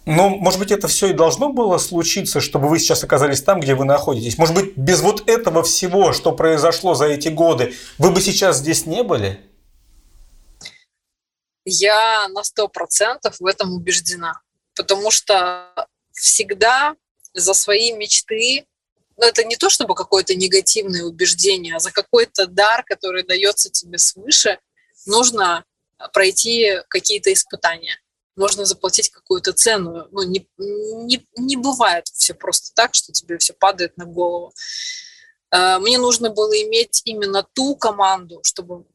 но, 0.06 0.30
может 0.30 0.60
быть, 0.60 0.72
это 0.72 0.88
все 0.88 1.08
и 1.08 1.14
должно 1.14 1.50
было 1.50 1.78
случиться, 1.78 2.42
чтобы 2.42 2.68
вы 2.68 2.80
сейчас 2.80 3.04
оказались 3.04 3.44
там, 3.44 3.60
где 3.60 3.76
вы 3.76 3.86
находитесь. 3.86 4.38
Может 4.38 4.56
быть, 4.56 4.78
без 4.78 5.02
вот 5.02 5.30
этого 5.30 5.62
всего, 5.62 6.12
что 6.12 6.32
произошло 6.32 6.96
за 6.96 7.06
эти 7.06 7.28
годы, 7.28 7.76
вы 8.00 8.12
бы 8.12 8.20
сейчас 8.20 8.58
здесь 8.58 8.86
не 8.86 9.04
были? 9.04 9.40
Я 11.66 12.28
на 12.30 12.44
сто 12.44 12.68
процентов 12.68 13.40
в 13.40 13.46
этом 13.46 13.74
убеждена. 13.74 14.42
Потому 14.76 15.12
что 15.12 15.88
всегда 16.12 16.96
за 17.34 17.54
свои 17.54 17.92
мечты, 17.92 18.66
ну 19.18 19.28
это 19.28 19.44
не 19.44 19.56
то 19.56 19.70
чтобы 19.70 19.94
какое-то 19.94 20.34
негативное 20.34 21.04
убеждение, 21.04 21.76
а 21.76 21.80
за 21.80 21.92
какой-то 21.92 22.48
дар, 22.48 22.84
который 22.84 23.24
дается 23.24 23.70
тебе 23.70 24.00
свыше, 24.00 24.58
нужно 25.06 25.64
пройти 26.12 26.80
какие-то 26.90 27.32
испытания 27.32 28.00
можно 28.36 28.66
заплатить 28.66 29.10
какую-то 29.10 29.54
цену. 29.54 30.08
Ну, 30.12 30.24
не, 30.24 30.48
не, 30.58 31.26
не 31.38 31.56
бывает 31.56 32.08
все 32.08 32.34
просто 32.34 32.72
так, 32.74 32.94
что 32.94 33.12
тебе 33.12 33.38
все 33.38 33.54
падает 33.54 33.98
на 33.98 34.06
голову. 34.06 34.54
Э, 35.52 35.80
мне 35.80 35.98
нужно 35.98 36.30
было 36.30 36.54
иметь 36.64 37.02
именно 37.06 37.46
ту 37.54 37.76
команду, 37.76 38.42
чтобы 38.44 38.86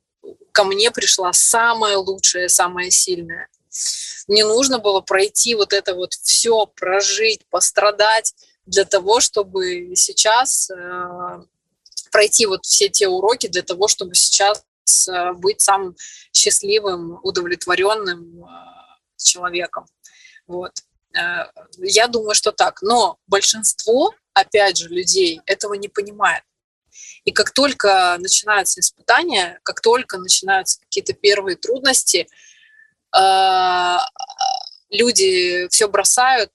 ко 0.52 0.64
мне 0.64 0.90
пришла 0.90 1.32
самая 1.32 1.98
лучшая, 1.98 2.48
самая 2.48 2.90
сильная. 2.90 3.48
Мне 4.26 4.44
нужно 4.44 4.78
было 4.78 5.00
пройти 5.00 5.54
вот 5.54 5.72
это 5.72 5.94
вот 5.94 6.14
все, 6.14 6.66
прожить, 6.66 7.46
пострадать 7.50 8.34
для 8.64 8.84
того, 8.84 9.20
чтобы 9.20 9.94
сейчас 9.94 10.70
э, 10.70 11.42
пройти 12.10 12.46
вот 12.46 12.64
все 12.64 12.88
те 12.88 13.06
уроки 13.06 13.46
для 13.46 13.62
того, 13.62 13.86
чтобы 13.86 14.14
сейчас 14.14 14.64
э, 15.08 15.32
быть 15.34 15.60
самым 15.60 15.94
счастливым, 16.32 17.20
удовлетворенным, 17.22 18.44
человеком. 19.24 19.86
Вот. 20.46 20.72
Э, 21.16 21.46
я 21.78 22.08
думаю, 22.08 22.34
что 22.34 22.52
так. 22.52 22.82
Но 22.82 23.18
большинство, 23.26 24.14
опять 24.34 24.76
же, 24.78 24.88
людей 24.88 25.40
этого 25.46 25.74
не 25.74 25.88
понимает. 25.88 26.42
И 27.24 27.32
как 27.32 27.50
только 27.50 28.16
начинаются 28.18 28.80
испытания, 28.80 29.60
как 29.62 29.80
только 29.80 30.18
начинаются 30.18 30.80
какие-то 30.80 31.12
первые 31.12 31.56
трудности, 31.56 32.28
э, 33.16 33.96
люди 34.90 35.68
все 35.68 35.88
бросают 35.88 36.50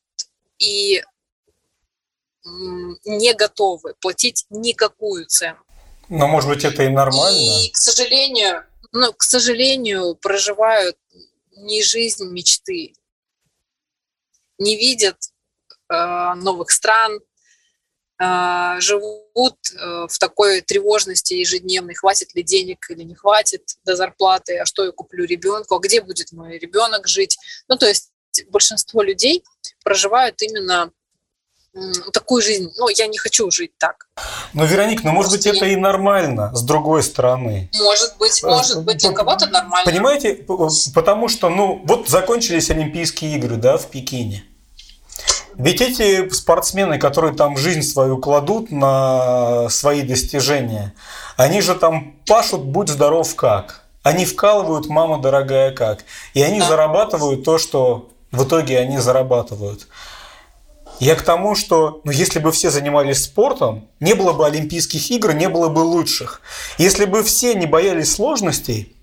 и 0.57 1.03
не 2.43 3.33
готовы 3.33 3.93
платить 3.99 4.45
никакую 4.49 5.25
цену. 5.25 5.59
Но, 6.09 6.27
может 6.27 6.49
быть, 6.49 6.65
это 6.65 6.83
и 6.83 6.89
нормально. 6.89 7.37
И, 7.37 7.69
к 7.71 7.77
сожалению, 7.77 8.65
ну, 8.91 9.13
к 9.13 9.23
сожалению, 9.23 10.15
проживают 10.15 10.97
не 11.61 11.83
жизнь 11.83 12.27
мечты, 12.29 12.93
не 14.57 14.75
видят 14.75 15.17
э, 15.89 16.33
новых 16.35 16.71
стран, 16.71 17.19
э, 18.19 18.79
живут 18.79 19.57
э, 19.73 20.07
в 20.09 20.19
такой 20.19 20.61
тревожности 20.61 21.33
ежедневной, 21.33 21.95
хватит 21.95 22.35
ли 22.35 22.43
денег 22.43 22.89
или 22.89 23.03
не 23.03 23.15
хватит 23.15 23.77
до 23.83 23.95
зарплаты, 23.95 24.57
а 24.57 24.65
что 24.65 24.85
я 24.85 24.91
куплю 24.91 25.25
ребенку, 25.25 25.75
а 25.75 25.79
где 25.79 26.01
будет 26.01 26.31
мой 26.31 26.57
ребенок 26.57 27.07
жить. 27.07 27.37
Ну, 27.67 27.77
то 27.77 27.87
есть 27.87 28.11
большинство 28.49 29.01
людей 29.01 29.43
проживают 29.83 30.41
именно 30.41 30.91
такую 32.11 32.41
жизнь. 32.41 32.71
Ну, 32.77 32.89
я 32.89 33.07
не 33.07 33.17
хочу 33.17 33.49
жить 33.51 33.71
так. 33.77 34.07
Но, 34.53 34.65
Вероник, 34.65 35.03
ну, 35.03 35.11
может 35.11 35.31
быть, 35.31 35.45
это 35.45 35.65
и 35.65 35.75
нормально, 35.75 36.53
с 36.53 36.61
другой 36.61 37.03
стороны. 37.03 37.69
Может 37.73 38.17
быть, 38.17 38.43
может 38.43 38.83
быть, 38.83 38.97
для 38.97 39.11
кого-то 39.11 39.47
нормально. 39.47 39.89
Понимаете, 39.89 40.45
потому 40.93 41.29
что, 41.29 41.49
ну, 41.49 41.81
вот 41.85 42.09
закончились 42.09 42.69
Олимпийские 42.69 43.35
игры, 43.37 43.55
да, 43.55 43.77
в 43.77 43.87
Пекине. 43.87 44.43
Ведь 45.55 45.81
эти 45.81 46.29
спортсмены, 46.29 46.97
которые 46.97 47.35
там 47.35 47.57
жизнь 47.57 47.83
свою 47.83 48.17
кладут 48.17 48.71
на 48.71 49.69
свои 49.69 50.01
достижения, 50.01 50.93
они 51.37 51.61
же 51.61 51.75
там 51.75 52.15
пашут 52.25 52.63
«Будь 52.63 52.89
здоров 52.89 53.35
как». 53.35 53.81
Они 54.03 54.25
вкалывают 54.25 54.87
«Мама 54.87 55.21
дорогая 55.21 55.71
как». 55.71 56.03
И 56.33 56.41
они 56.41 56.59
да. 56.59 56.67
зарабатывают 56.67 57.43
то, 57.43 57.57
что 57.57 58.09
в 58.31 58.45
итоге 58.45 58.79
они 58.79 58.97
зарабатывают. 58.97 59.87
Я 61.01 61.15
к 61.15 61.23
тому, 61.23 61.55
что 61.55 62.01
ну, 62.03 62.11
если 62.11 62.37
бы 62.37 62.51
все 62.51 62.69
занимались 62.69 63.23
спортом, 63.23 63.87
не 63.99 64.13
было 64.13 64.33
бы 64.33 64.45
Олимпийских 64.45 65.09
игр, 65.09 65.33
не 65.33 65.49
было 65.49 65.67
бы 65.67 65.79
лучших. 65.79 66.41
Если 66.77 67.05
бы 67.05 67.23
все 67.23 67.55
не 67.55 67.65
боялись 67.65 68.11
сложностей, 68.11 68.95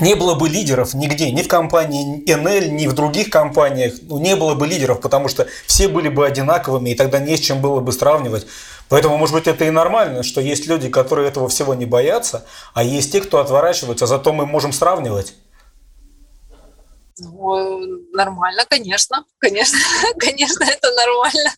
не 0.00 0.14
было 0.14 0.34
бы 0.34 0.48
лидеров 0.48 0.94
нигде, 0.94 1.30
ни 1.30 1.42
в 1.42 1.48
компании 1.48 2.24
НЛ, 2.26 2.72
ни 2.72 2.86
в 2.86 2.94
других 2.94 3.28
компаниях, 3.28 3.92
ну, 4.08 4.18
не 4.18 4.34
было 4.34 4.54
бы 4.54 4.66
лидеров, 4.66 5.02
потому 5.02 5.28
что 5.28 5.46
все 5.66 5.88
были 5.88 6.08
бы 6.08 6.26
одинаковыми, 6.26 6.88
и 6.88 6.94
тогда 6.94 7.18
не 7.18 7.36
с 7.36 7.40
чем 7.40 7.60
было 7.60 7.80
бы 7.80 7.92
сравнивать. 7.92 8.46
Поэтому, 8.88 9.18
может 9.18 9.34
быть, 9.34 9.46
это 9.46 9.66
и 9.66 9.70
нормально, 9.70 10.22
что 10.22 10.40
есть 10.40 10.66
люди, 10.66 10.88
которые 10.88 11.28
этого 11.28 11.50
всего 11.50 11.74
не 11.74 11.84
боятся, 11.84 12.46
а 12.72 12.82
есть 12.82 13.12
те, 13.12 13.20
кто 13.20 13.40
отворачиваются, 13.40 14.06
зато 14.06 14.32
мы 14.32 14.46
можем 14.46 14.72
сравнивать. 14.72 15.34
Ну, 17.18 17.80
нормально, 18.12 18.66
конечно. 18.68 19.24
Конечно, 19.38 19.78
конечно, 20.18 20.64
это 20.64 20.90
нормально. 20.92 21.50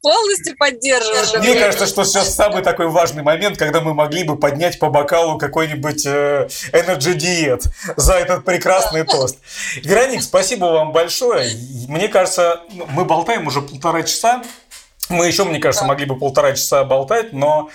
Полностью 0.00 0.56
поддерживаю. 0.56 1.40
Мне 1.40 1.54
кажется, 1.54 1.86
что 1.86 2.04
сейчас 2.04 2.34
самый 2.34 2.62
такой 2.62 2.88
важный 2.88 3.22
момент, 3.22 3.58
когда 3.58 3.80
мы 3.80 3.94
могли 3.94 4.24
бы 4.24 4.36
поднять 4.36 4.78
по 4.80 4.90
бокалу 4.90 5.38
какой-нибудь 5.38 6.04
э, 6.06 6.48
Energy 6.72 7.16
Diet 7.16 7.64
за 7.96 8.14
этот 8.14 8.44
прекрасный 8.44 9.04
тост. 9.04 9.38
Вероник, 9.76 10.22
спасибо 10.22 10.64
вам 10.66 10.92
большое. 10.92 11.50
Мне 11.88 12.08
кажется, 12.08 12.62
мы 12.90 13.04
болтаем 13.04 13.46
уже 13.46 13.62
полтора 13.62 14.02
часа. 14.02 14.42
Мы 15.12 15.26
еще, 15.26 15.44
мне 15.44 15.58
кажется, 15.58 15.84
могли 15.84 16.06
бы 16.06 16.18
полтора 16.18 16.52
часа 16.52 16.84
болтать, 16.84 17.34
но 17.34 17.68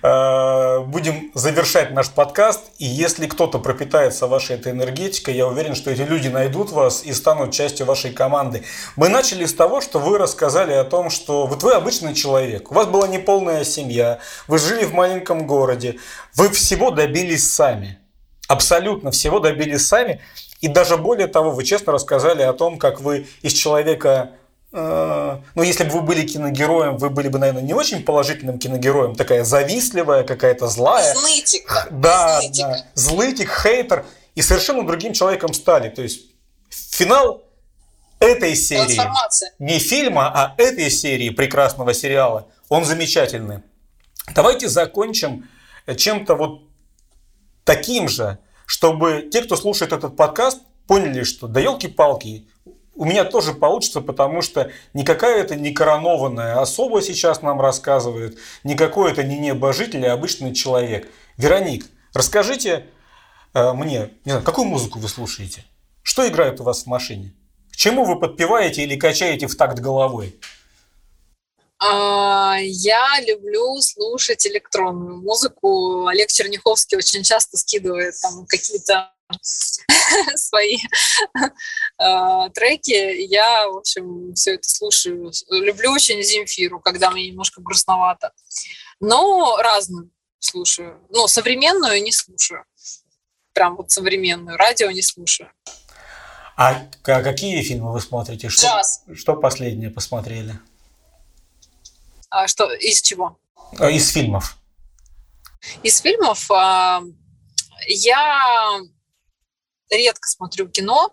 э, 0.00 0.78
будем 0.86 1.32
завершать 1.34 1.90
наш 1.90 2.08
подкаст. 2.08 2.60
И 2.78 2.84
если 2.84 3.26
кто-то 3.26 3.58
пропитается 3.58 4.28
вашей 4.28 4.54
этой 4.56 4.70
энергетикой, 4.70 5.34
я 5.34 5.48
уверен, 5.48 5.74
что 5.74 5.90
эти 5.90 6.02
люди 6.02 6.28
найдут 6.28 6.70
вас 6.70 7.02
и 7.02 7.12
станут 7.12 7.52
частью 7.52 7.86
вашей 7.86 8.12
команды. 8.12 8.62
Мы 8.94 9.08
начали 9.08 9.44
с 9.44 9.52
того, 9.52 9.80
что 9.80 9.98
вы 9.98 10.18
рассказали 10.18 10.72
о 10.72 10.84
том, 10.84 11.10
что 11.10 11.46
вот 11.46 11.64
вы 11.64 11.72
обычный 11.72 12.14
человек, 12.14 12.70
у 12.70 12.74
вас 12.74 12.86
была 12.86 13.08
неполная 13.08 13.64
семья, 13.64 14.20
вы 14.46 14.58
жили 14.58 14.84
в 14.84 14.94
маленьком 14.94 15.48
городе, 15.48 15.98
вы 16.36 16.48
всего 16.50 16.90
добились 16.90 17.52
сами. 17.52 17.98
Абсолютно 18.46 19.10
всего 19.10 19.40
добились 19.40 19.86
сами. 19.86 20.20
И 20.60 20.68
даже 20.68 20.96
более 20.96 21.26
того, 21.26 21.50
вы 21.50 21.64
честно 21.64 21.92
рассказали 21.92 22.42
о 22.42 22.52
том, 22.52 22.78
как 22.78 23.00
вы 23.00 23.26
из 23.42 23.52
человека 23.52 24.30
ну, 24.74 25.62
если 25.62 25.84
бы 25.84 25.90
вы 25.90 26.00
были 26.02 26.26
киногероем, 26.26 26.96
вы 26.96 27.08
были 27.08 27.28
бы, 27.28 27.38
наверное, 27.38 27.62
не 27.62 27.74
очень 27.74 28.04
положительным 28.04 28.58
киногероем, 28.58 29.14
такая 29.14 29.44
завистливая, 29.44 30.24
какая-то 30.24 30.66
злая. 30.66 31.14
Злытик. 31.14 31.88
Да, 31.92 32.40
злытик. 32.40 32.66
да. 32.66 32.86
Злытик, 32.94 33.50
хейтер. 33.50 34.04
И 34.34 34.42
совершенно 34.42 34.84
другим 34.84 35.12
человеком 35.12 35.54
стали. 35.54 35.90
То 35.90 36.02
есть 36.02 36.22
финал 36.70 37.44
этой 38.18 38.56
серии, 38.56 39.00
не 39.60 39.78
фильма, 39.78 40.32
а 40.34 40.54
этой 40.58 40.90
серии 40.90 41.30
прекрасного 41.30 41.94
сериала, 41.94 42.48
он 42.68 42.84
замечательный. 42.84 43.62
Давайте 44.34 44.68
закончим 44.68 45.48
чем-то 45.96 46.34
вот 46.34 46.62
таким 47.64 48.08
же, 48.08 48.38
чтобы 48.66 49.28
те, 49.30 49.42
кто 49.42 49.54
слушает 49.56 49.92
этот 49.92 50.16
подкаст, 50.16 50.62
поняли, 50.86 51.22
что 51.22 51.46
да 51.46 51.60
елки-палки, 51.60 52.48
у 52.96 53.04
меня 53.04 53.24
тоже 53.24 53.54
получится, 53.54 54.00
потому 54.00 54.42
что 54.42 54.70
никакая 54.92 55.42
это 55.42 55.56
не 55.56 55.72
коронованная 55.72 56.60
особа 56.60 57.02
сейчас 57.02 57.42
нам 57.42 57.60
рассказывает, 57.60 58.38
никакой 58.62 59.12
это 59.12 59.22
не 59.22 59.38
небожитель, 59.38 60.06
а 60.06 60.12
обычный 60.12 60.54
человек. 60.54 61.08
Вероник, 61.36 61.86
расскажите 62.12 62.86
э, 63.52 63.72
мне, 63.72 64.10
не 64.24 64.32
знаю, 64.32 64.44
какую 64.44 64.66
музыку 64.66 64.98
вы 64.98 65.08
слушаете? 65.08 65.64
Что 66.02 66.26
играет 66.28 66.60
у 66.60 66.64
вас 66.64 66.84
в 66.84 66.86
машине? 66.86 67.34
К 67.72 67.76
чему 67.76 68.04
вы 68.04 68.18
подпеваете 68.18 68.84
или 68.84 68.96
качаете 68.96 69.46
в 69.46 69.56
такт 69.56 69.80
головой? 69.80 70.38
А, 71.80 72.56
я 72.60 73.20
люблю 73.26 73.80
слушать 73.80 74.46
электронную 74.46 75.16
музыку. 75.16 76.06
Олег 76.06 76.28
Черняховский 76.28 76.96
очень 76.96 77.24
часто 77.24 77.56
скидывает 77.56 78.14
там 78.22 78.46
какие-то 78.46 79.13
свои 80.36 80.78
э, 81.98 82.50
треки. 82.54 83.22
Я, 83.26 83.68
в 83.68 83.78
общем, 83.78 84.34
все 84.34 84.54
это 84.54 84.68
слушаю. 84.68 85.32
Люблю 85.50 85.92
очень 85.92 86.22
Земфиру, 86.22 86.80
когда 86.80 87.10
мне 87.10 87.28
немножко 87.28 87.60
грустновато. 87.60 88.32
Но 89.00 89.56
разную 89.58 90.10
слушаю. 90.38 91.00
Ну, 91.10 91.26
современную 91.28 92.02
не 92.02 92.12
слушаю. 92.12 92.64
Прям 93.52 93.76
вот 93.76 93.90
современную. 93.90 94.56
Радио 94.56 94.90
не 94.90 95.02
слушаю. 95.02 95.50
А 96.56 96.86
какие 97.02 97.62
фильмы 97.62 97.92
вы 97.92 98.00
смотрите? 98.00 98.48
Что, 98.48 98.66
Джаз. 98.66 99.04
Что 99.14 99.36
последнее 99.36 99.90
посмотрели? 99.90 100.58
А 102.30 102.46
что, 102.46 102.72
из 102.72 103.02
чего? 103.02 103.38
А, 103.78 103.90
из 103.90 104.10
фильмов. 104.10 104.56
Из 105.82 106.00
фильмов 106.00 106.50
а, 106.50 107.02
я 107.88 108.80
редко 109.90 110.28
смотрю 110.28 110.68
кино. 110.68 111.12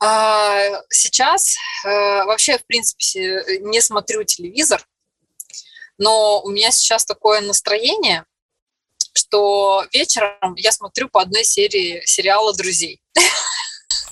А, 0.00 0.82
сейчас 0.90 1.54
э, 1.84 1.88
вообще, 2.24 2.58
в 2.58 2.66
принципе, 2.66 3.42
не 3.60 3.80
смотрю 3.80 4.24
телевизор, 4.24 4.84
но 5.98 6.42
у 6.42 6.50
меня 6.50 6.70
сейчас 6.72 7.04
такое 7.04 7.40
настроение, 7.40 8.24
что 9.14 9.84
вечером 9.92 10.54
я 10.56 10.72
смотрю 10.72 11.08
по 11.08 11.22
одной 11.22 11.44
серии 11.44 12.02
сериала 12.04 12.52
«Друзей». 12.52 13.00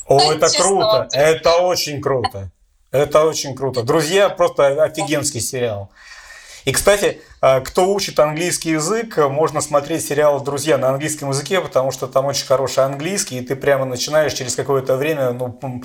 О, 0.07 0.21
это 0.33 0.49
круто, 0.51 1.09
это 1.13 1.59
очень 1.59 2.01
круто. 2.01 2.51
Это 2.91 3.25
очень 3.25 3.57
круто. 3.57 3.83
«Друзья» 3.83 4.29
просто 4.29 4.83
офигенский 4.83 5.41
сериал. 5.41 5.91
И, 6.65 6.73
кстати, 6.73 7.21
кто 7.65 7.93
учит 7.93 8.21
английский 8.21 8.71
язык, 8.71 9.17
можно 9.17 9.61
смотреть 9.61 10.07
сериал 10.07 10.41
«Друзья» 10.41 10.79
на 10.79 10.91
английском 10.91 11.31
языке, 11.31 11.61
потому 11.61 11.91
что 11.91 12.07
там 12.07 12.27
очень 12.27 12.47
хороший 12.47 12.85
английский, 12.85 13.39
и 13.39 13.41
ты 13.45 13.57
прямо 13.57 13.85
начинаешь 13.85 14.33
через 14.33 14.55
какое-то 14.55 14.97
время 14.97 15.33
ну, 15.33 15.83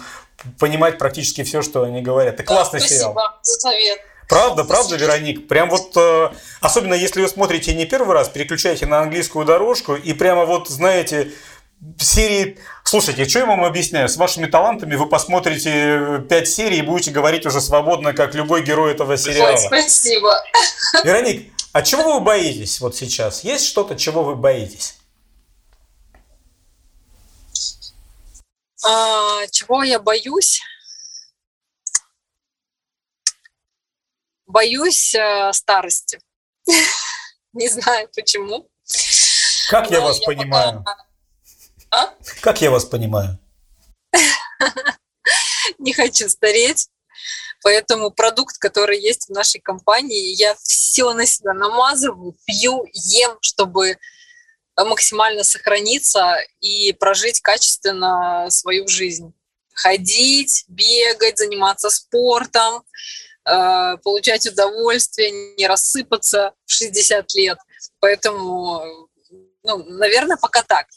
понимать 0.59 0.99
практически 0.99 1.43
все, 1.43 1.63
что 1.63 1.83
они 1.83 2.01
говорят. 2.03 2.35
Это 2.35 2.43
классный 2.43 2.79
спасибо 2.79 2.99
сериал. 2.99 3.11
Спасибо 3.13 3.39
за 3.41 3.53
совет. 3.59 3.99
Правда, 4.27 4.65
правда, 4.65 4.97
Вероник? 4.97 5.47
Прям 5.47 5.69
вот, 5.69 5.95
э, 5.95 6.29
особенно 6.59 6.93
если 6.93 7.21
вы 7.21 7.29
смотрите 7.29 7.73
не 7.73 7.85
первый 7.85 8.13
раз, 8.13 8.27
переключайте 8.27 8.85
на 8.85 8.99
английскую 8.99 9.45
дорожку 9.45 9.95
и 9.95 10.13
прямо 10.13 10.45
вот, 10.45 10.67
знаете, 10.67 11.31
серии... 11.99 12.57
Слушайте, 12.83 13.27
что 13.27 13.39
я 13.39 13.45
вам 13.45 13.63
объясняю? 13.63 14.07
С 14.09 14.17
вашими 14.17 14.45
талантами 14.45 14.95
вы 14.95 15.07
посмотрите 15.09 16.23
пять 16.29 16.47
серий 16.47 16.79
и 16.79 16.81
будете 16.81 17.11
говорить 17.11 17.45
уже 17.45 17.61
свободно, 17.61 18.13
как 18.13 18.33
любой 18.33 18.63
герой 18.63 18.91
этого 18.91 19.17
сериала. 19.17 19.51
Ой, 19.51 19.57
спасибо. 19.57 20.43
Вероник, 21.03 21.51
а 21.73 21.81
чего 21.81 22.13
вы 22.13 22.19
боитесь 22.21 22.79
вот 22.79 22.95
сейчас? 22.95 23.43
Есть 23.43 23.65
что-то, 23.65 23.95
чего 23.95 24.23
вы 24.23 24.35
боитесь? 24.35 24.97
А, 28.85 29.45
чего 29.47 29.83
я 29.83 29.99
боюсь? 29.99 30.61
Боюсь 34.45 35.13
э, 35.13 35.51
старости. 35.51 36.19
Не 37.53 37.67
знаю 37.67 38.09
почему. 38.15 38.69
Как 39.69 39.91
я 39.91 39.99
вас 39.99 40.19
понимаю? 40.19 40.85
А? 41.91 42.13
Как 42.41 42.61
я 42.61 42.71
вас 42.71 42.85
понимаю? 42.85 43.39
Не 45.77 45.93
хочу 45.93 46.29
стареть. 46.29 46.89
Поэтому 47.63 48.11
продукт, 48.11 48.57
который 48.57 48.99
есть 48.99 49.27
в 49.27 49.31
нашей 49.31 49.59
компании, 49.59 50.35
я 50.35 50.55
все 50.61 51.13
на 51.13 51.25
себя 51.25 51.53
намазываю, 51.53 52.35
пью, 52.45 52.85
ем, 52.93 53.37
чтобы 53.41 53.97
максимально 54.77 55.43
сохраниться 55.43 56.37
и 56.59 56.93
прожить 56.93 57.41
качественно 57.41 58.47
свою 58.49 58.87
жизнь. 58.87 59.33
Ходить, 59.73 60.65
бегать, 60.67 61.37
заниматься 61.37 61.89
спортом, 61.89 62.83
э, 63.45 63.97
получать 64.03 64.45
удовольствие, 64.45 65.55
не 65.55 65.67
рассыпаться 65.67 66.53
в 66.65 66.71
60 66.71 67.33
лет. 67.35 67.57
Поэтому, 67.99 69.09
ну, 69.63 69.83
наверное, 69.83 70.37
пока 70.37 70.61
так. 70.61 70.87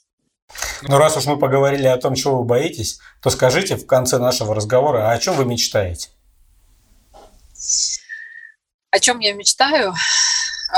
Ну, 0.83 0.99
раз 0.99 1.17
уж 1.17 1.27
мы 1.27 1.39
поговорили 1.39 1.87
о 1.87 1.97
том, 1.97 2.15
чего 2.15 2.39
вы 2.39 2.45
боитесь, 2.45 3.01
то 3.23 3.31
скажите 3.31 3.77
в 3.77 3.87
конце 3.87 4.19
нашего 4.19 4.55
разговора, 4.55 5.11
о 5.11 5.19
чем 5.19 5.35
вы 5.35 5.45
мечтаете? 5.45 6.09
О 8.91 8.99
чем 8.99 9.19
я 9.21 9.35
мечтаю? 9.35 9.95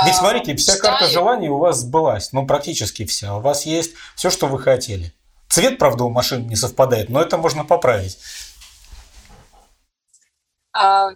Ведь 0.05 0.15
смотрите, 0.15 0.55
вся 0.55 0.73
мечтаю... 0.73 0.93
карта 0.93 1.11
желаний 1.11 1.49
у 1.49 1.57
вас 1.57 1.79
сбылась, 1.79 2.31
ну 2.33 2.45
практически 2.45 3.05
вся. 3.05 3.37
У 3.37 3.41
вас 3.41 3.65
есть 3.65 3.93
все, 4.15 4.29
что 4.29 4.47
вы 4.47 4.59
хотели. 4.59 5.13
Цвет, 5.49 5.77
правда, 5.77 6.03
у 6.03 6.09
машин 6.09 6.47
не 6.47 6.55
совпадает, 6.55 7.09
но 7.09 7.21
это 7.21 7.37
можно 7.37 7.63
поправить. 7.63 8.17
А, 10.73 11.09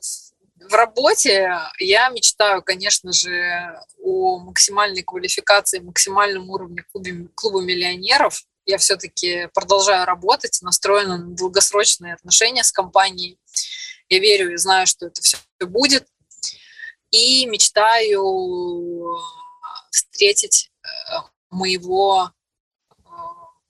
в 0.70 0.74
работе 0.74 1.60
я 1.80 2.10
мечтаю, 2.10 2.62
конечно 2.62 3.12
же, 3.12 3.80
о 4.02 4.40
максимальной 4.40 5.04
квалификации, 5.04 5.80
максимальном 5.80 6.50
уровне 6.50 6.84
клубе, 6.92 7.28
клуба 7.36 7.62
миллионеров. 7.62 8.44
Я 8.66 8.78
все-таки 8.78 9.48
продолжаю 9.54 10.06
работать, 10.06 10.60
настроена 10.62 11.18
на 11.18 11.36
долгосрочные 11.36 12.14
отношения 12.14 12.64
с 12.64 12.72
компанией. 12.72 13.40
Я 14.10 14.20
верю 14.20 14.54
и 14.54 14.58
знаю, 14.58 14.88
что 14.88 15.08
это 15.08 15.22
все 15.22 15.38
будет. 15.62 16.08
И 17.12 17.46
мечтаю 17.46 19.06
встретить 19.92 20.70
э, 20.84 20.88
моего 21.50 22.32
э, 22.90 23.04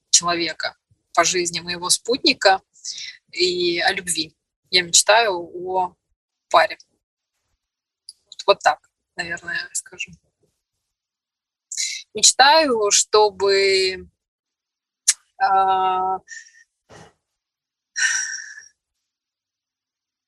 человека 0.10 0.76
по 1.14 1.24
жизни, 1.24 1.60
моего 1.60 1.90
спутника 1.90 2.62
и 3.32 3.80
о 3.80 3.92
любви. 3.94 4.36
Я 4.72 4.82
мечтаю 4.82 5.34
о 5.38 5.96
паре. 6.50 6.78
Вот 8.48 8.60
так, 8.60 8.80
наверное, 9.18 9.70
скажу. 9.74 10.12
Мечтаю, 12.14 12.90
чтобы 12.92 14.10
э, 15.40 15.48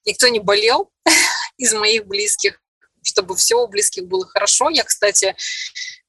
никто 0.06 0.28
не 0.28 0.40
болел 0.42 0.92
из 1.58 1.74
моих 1.74 2.06
близких, 2.06 2.62
чтобы 3.02 3.38
все 3.38 3.56
у 3.56 3.68
близких 3.68 4.06
было 4.06 4.28
хорошо. 4.28 4.70
Я, 4.70 4.84
кстати, 4.84 5.36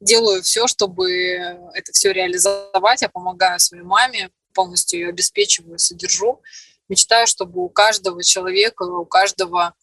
делаю 0.00 0.42
все, 0.42 0.66
чтобы 0.66 1.12
это 1.12 1.92
все 1.92 2.12
реализовать. 2.12 3.02
Я 3.02 3.08
помогаю 3.08 3.60
своей 3.60 3.84
маме, 3.84 4.30
полностью 4.52 4.98
ее 4.98 5.08
обеспечиваю, 5.10 5.78
содержу. 5.78 6.42
Мечтаю, 6.88 7.28
чтобы 7.28 7.62
у 7.62 7.68
каждого 7.68 8.24
человека, 8.24 8.82
у 8.82 9.06
каждого 9.06 9.74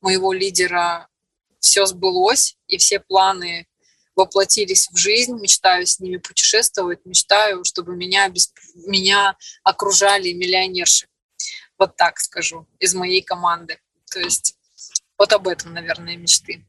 моего 0.00 0.32
лидера 0.32 1.08
все 1.62 1.86
сбылось, 1.86 2.56
и 2.66 2.76
все 2.76 3.00
планы 3.00 3.66
воплотились 4.14 4.88
в 4.92 4.96
жизнь, 4.96 5.32
мечтаю 5.40 5.86
с 5.86 6.00
ними 6.00 6.18
путешествовать, 6.18 7.06
мечтаю, 7.06 7.64
чтобы 7.64 7.96
меня, 7.96 8.28
без, 8.28 8.52
меня 8.74 9.36
окружали 9.62 10.32
миллионерши. 10.32 11.06
Вот 11.78 11.96
так 11.96 12.18
скажу, 12.18 12.66
из 12.78 12.94
моей 12.94 13.22
команды. 13.22 13.78
То 14.10 14.20
есть 14.20 14.56
вот 15.16 15.32
об 15.32 15.48
этом, 15.48 15.72
наверное, 15.72 16.16
мечты. 16.16 16.66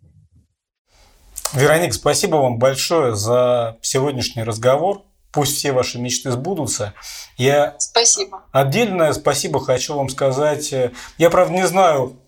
Вероник, 1.53 1.94
спасибо 1.94 2.38
вам 2.38 2.57
большое 2.57 3.15
за 3.15 3.78
сегодняшний 3.82 4.44
разговор. 4.44 5.03
Пусть 5.32 5.57
все 5.57 5.72
ваши 5.72 5.99
мечты 5.99 6.32
сбудутся. 6.32 6.94
Я 7.38 7.76
спасибо. 7.80 8.45
Отдельное 8.52 9.14
спасибо 9.14 9.60
хочу 9.60 9.95
вам 9.95 10.10
сказать. 10.10 10.72
Я, 11.18 11.30
правда, 11.30 11.53
не 11.53 11.68
знаю, 11.68 12.22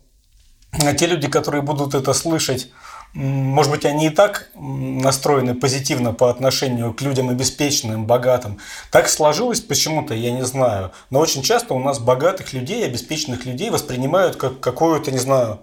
те 0.98 1.06
люди, 1.06 1.28
которые 1.28 1.62
будут 1.62 1.94
это 1.94 2.12
слышать, 2.12 2.70
может 3.14 3.72
быть, 3.72 3.84
они 3.86 4.08
и 4.08 4.10
так 4.10 4.50
настроены 4.54 5.54
позитивно 5.54 6.12
по 6.12 6.28
отношению 6.28 6.92
к 6.92 7.00
людям 7.00 7.30
обеспеченным, 7.30 8.04
богатым. 8.04 8.58
Так 8.90 9.08
сложилось 9.08 9.60
почему-то, 9.60 10.12
я 10.12 10.32
не 10.32 10.44
знаю. 10.44 10.92
Но 11.08 11.20
очень 11.20 11.42
часто 11.42 11.72
у 11.72 11.78
нас 11.78 11.98
богатых 11.98 12.52
людей, 12.52 12.84
обеспеченных 12.84 13.46
людей 13.46 13.70
воспринимают 13.70 14.36
как 14.36 14.60
какую-то, 14.60 15.12
не 15.12 15.18
знаю, 15.18 15.60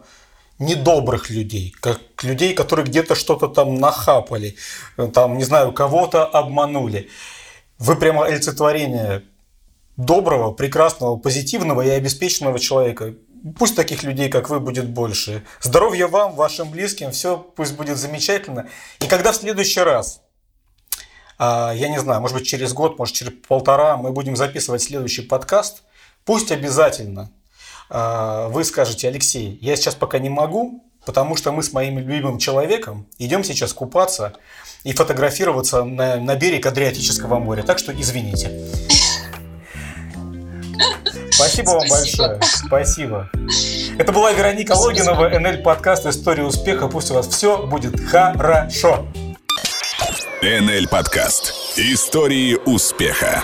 недобрых 0.57 1.29
людей, 1.29 1.75
как 1.79 1.99
людей, 2.23 2.53
которые 2.53 2.85
где-то 2.85 3.13
что-то 3.15 3.47
там 3.47 3.75
нахапали, 3.75 4.55
там, 5.13 5.37
не 5.37 5.43
знаю, 5.43 5.73
кого-то 5.73 6.25
обманули. 6.25 7.09
Вы 7.77 7.95
прямо 7.97 8.25
олицетворение 8.25 9.23
доброго, 9.97 10.51
прекрасного, 10.53 11.17
позитивного 11.17 11.81
и 11.81 11.89
обеспеченного 11.89 12.59
человека. 12.59 13.13
Пусть 13.57 13.75
таких 13.75 14.03
людей, 14.03 14.29
как 14.29 14.49
вы, 14.49 14.61
будет 14.61 14.89
больше. 14.89 15.43
Здоровья 15.61 16.07
вам, 16.07 16.35
вашим 16.35 16.69
близким, 16.69 17.11
все 17.11 17.37
пусть 17.37 17.75
будет 17.75 17.97
замечательно. 17.97 18.69
И 19.01 19.07
когда 19.07 19.33
в 19.33 19.35
следующий 19.35 19.81
раз, 19.81 20.21
а, 21.37 21.73
я 21.75 21.89
не 21.89 21.99
знаю, 21.99 22.21
может 22.21 22.37
быть 22.37 22.47
через 22.47 22.71
год, 22.71 22.97
может 22.97 23.15
через 23.15 23.33
полтора, 23.45 23.97
мы 23.97 24.11
будем 24.11 24.37
записывать 24.37 24.81
следующий 24.81 25.23
подкаст, 25.23 25.83
пусть 26.23 26.53
обязательно 26.53 27.31
а, 27.89 28.47
вы 28.47 28.63
скажете, 28.63 29.09
Алексей, 29.09 29.57
я 29.61 29.75
сейчас 29.75 29.95
пока 29.95 30.19
не 30.19 30.29
могу, 30.29 30.81
потому 31.05 31.35
что 31.35 31.51
мы 31.51 31.63
с 31.63 31.73
моим 31.73 31.99
любимым 31.99 32.37
человеком 32.37 33.07
идем 33.17 33.43
сейчас 33.43 33.73
купаться 33.73 34.33
и 34.85 34.93
фотографироваться 34.93 35.83
на, 35.83 36.15
на 36.15 36.35
берег 36.37 36.65
Адриатического 36.65 37.39
моря. 37.39 37.63
Так 37.63 37.77
что 37.77 37.91
извините. 37.91 38.69
Спасибо 41.43 41.69
вам 41.71 41.89
большое. 41.89 42.39
Спасибо. 42.41 43.29
Это 43.97 44.11
была 44.13 44.31
Вероника 44.31 44.73
Логинова, 44.73 45.27
НЛ 45.27 45.61
подкаст 45.61 46.05
«История 46.05 46.43
успеха». 46.43 46.87
Пусть 46.87 47.11
у 47.11 47.15
вас 47.15 47.27
все 47.27 47.65
будет 47.67 47.99
хорошо. 47.99 49.05
НЛ 50.41 50.87
подкаст 50.89 51.53
«Истории 51.75 52.57
успеха». 52.65 53.43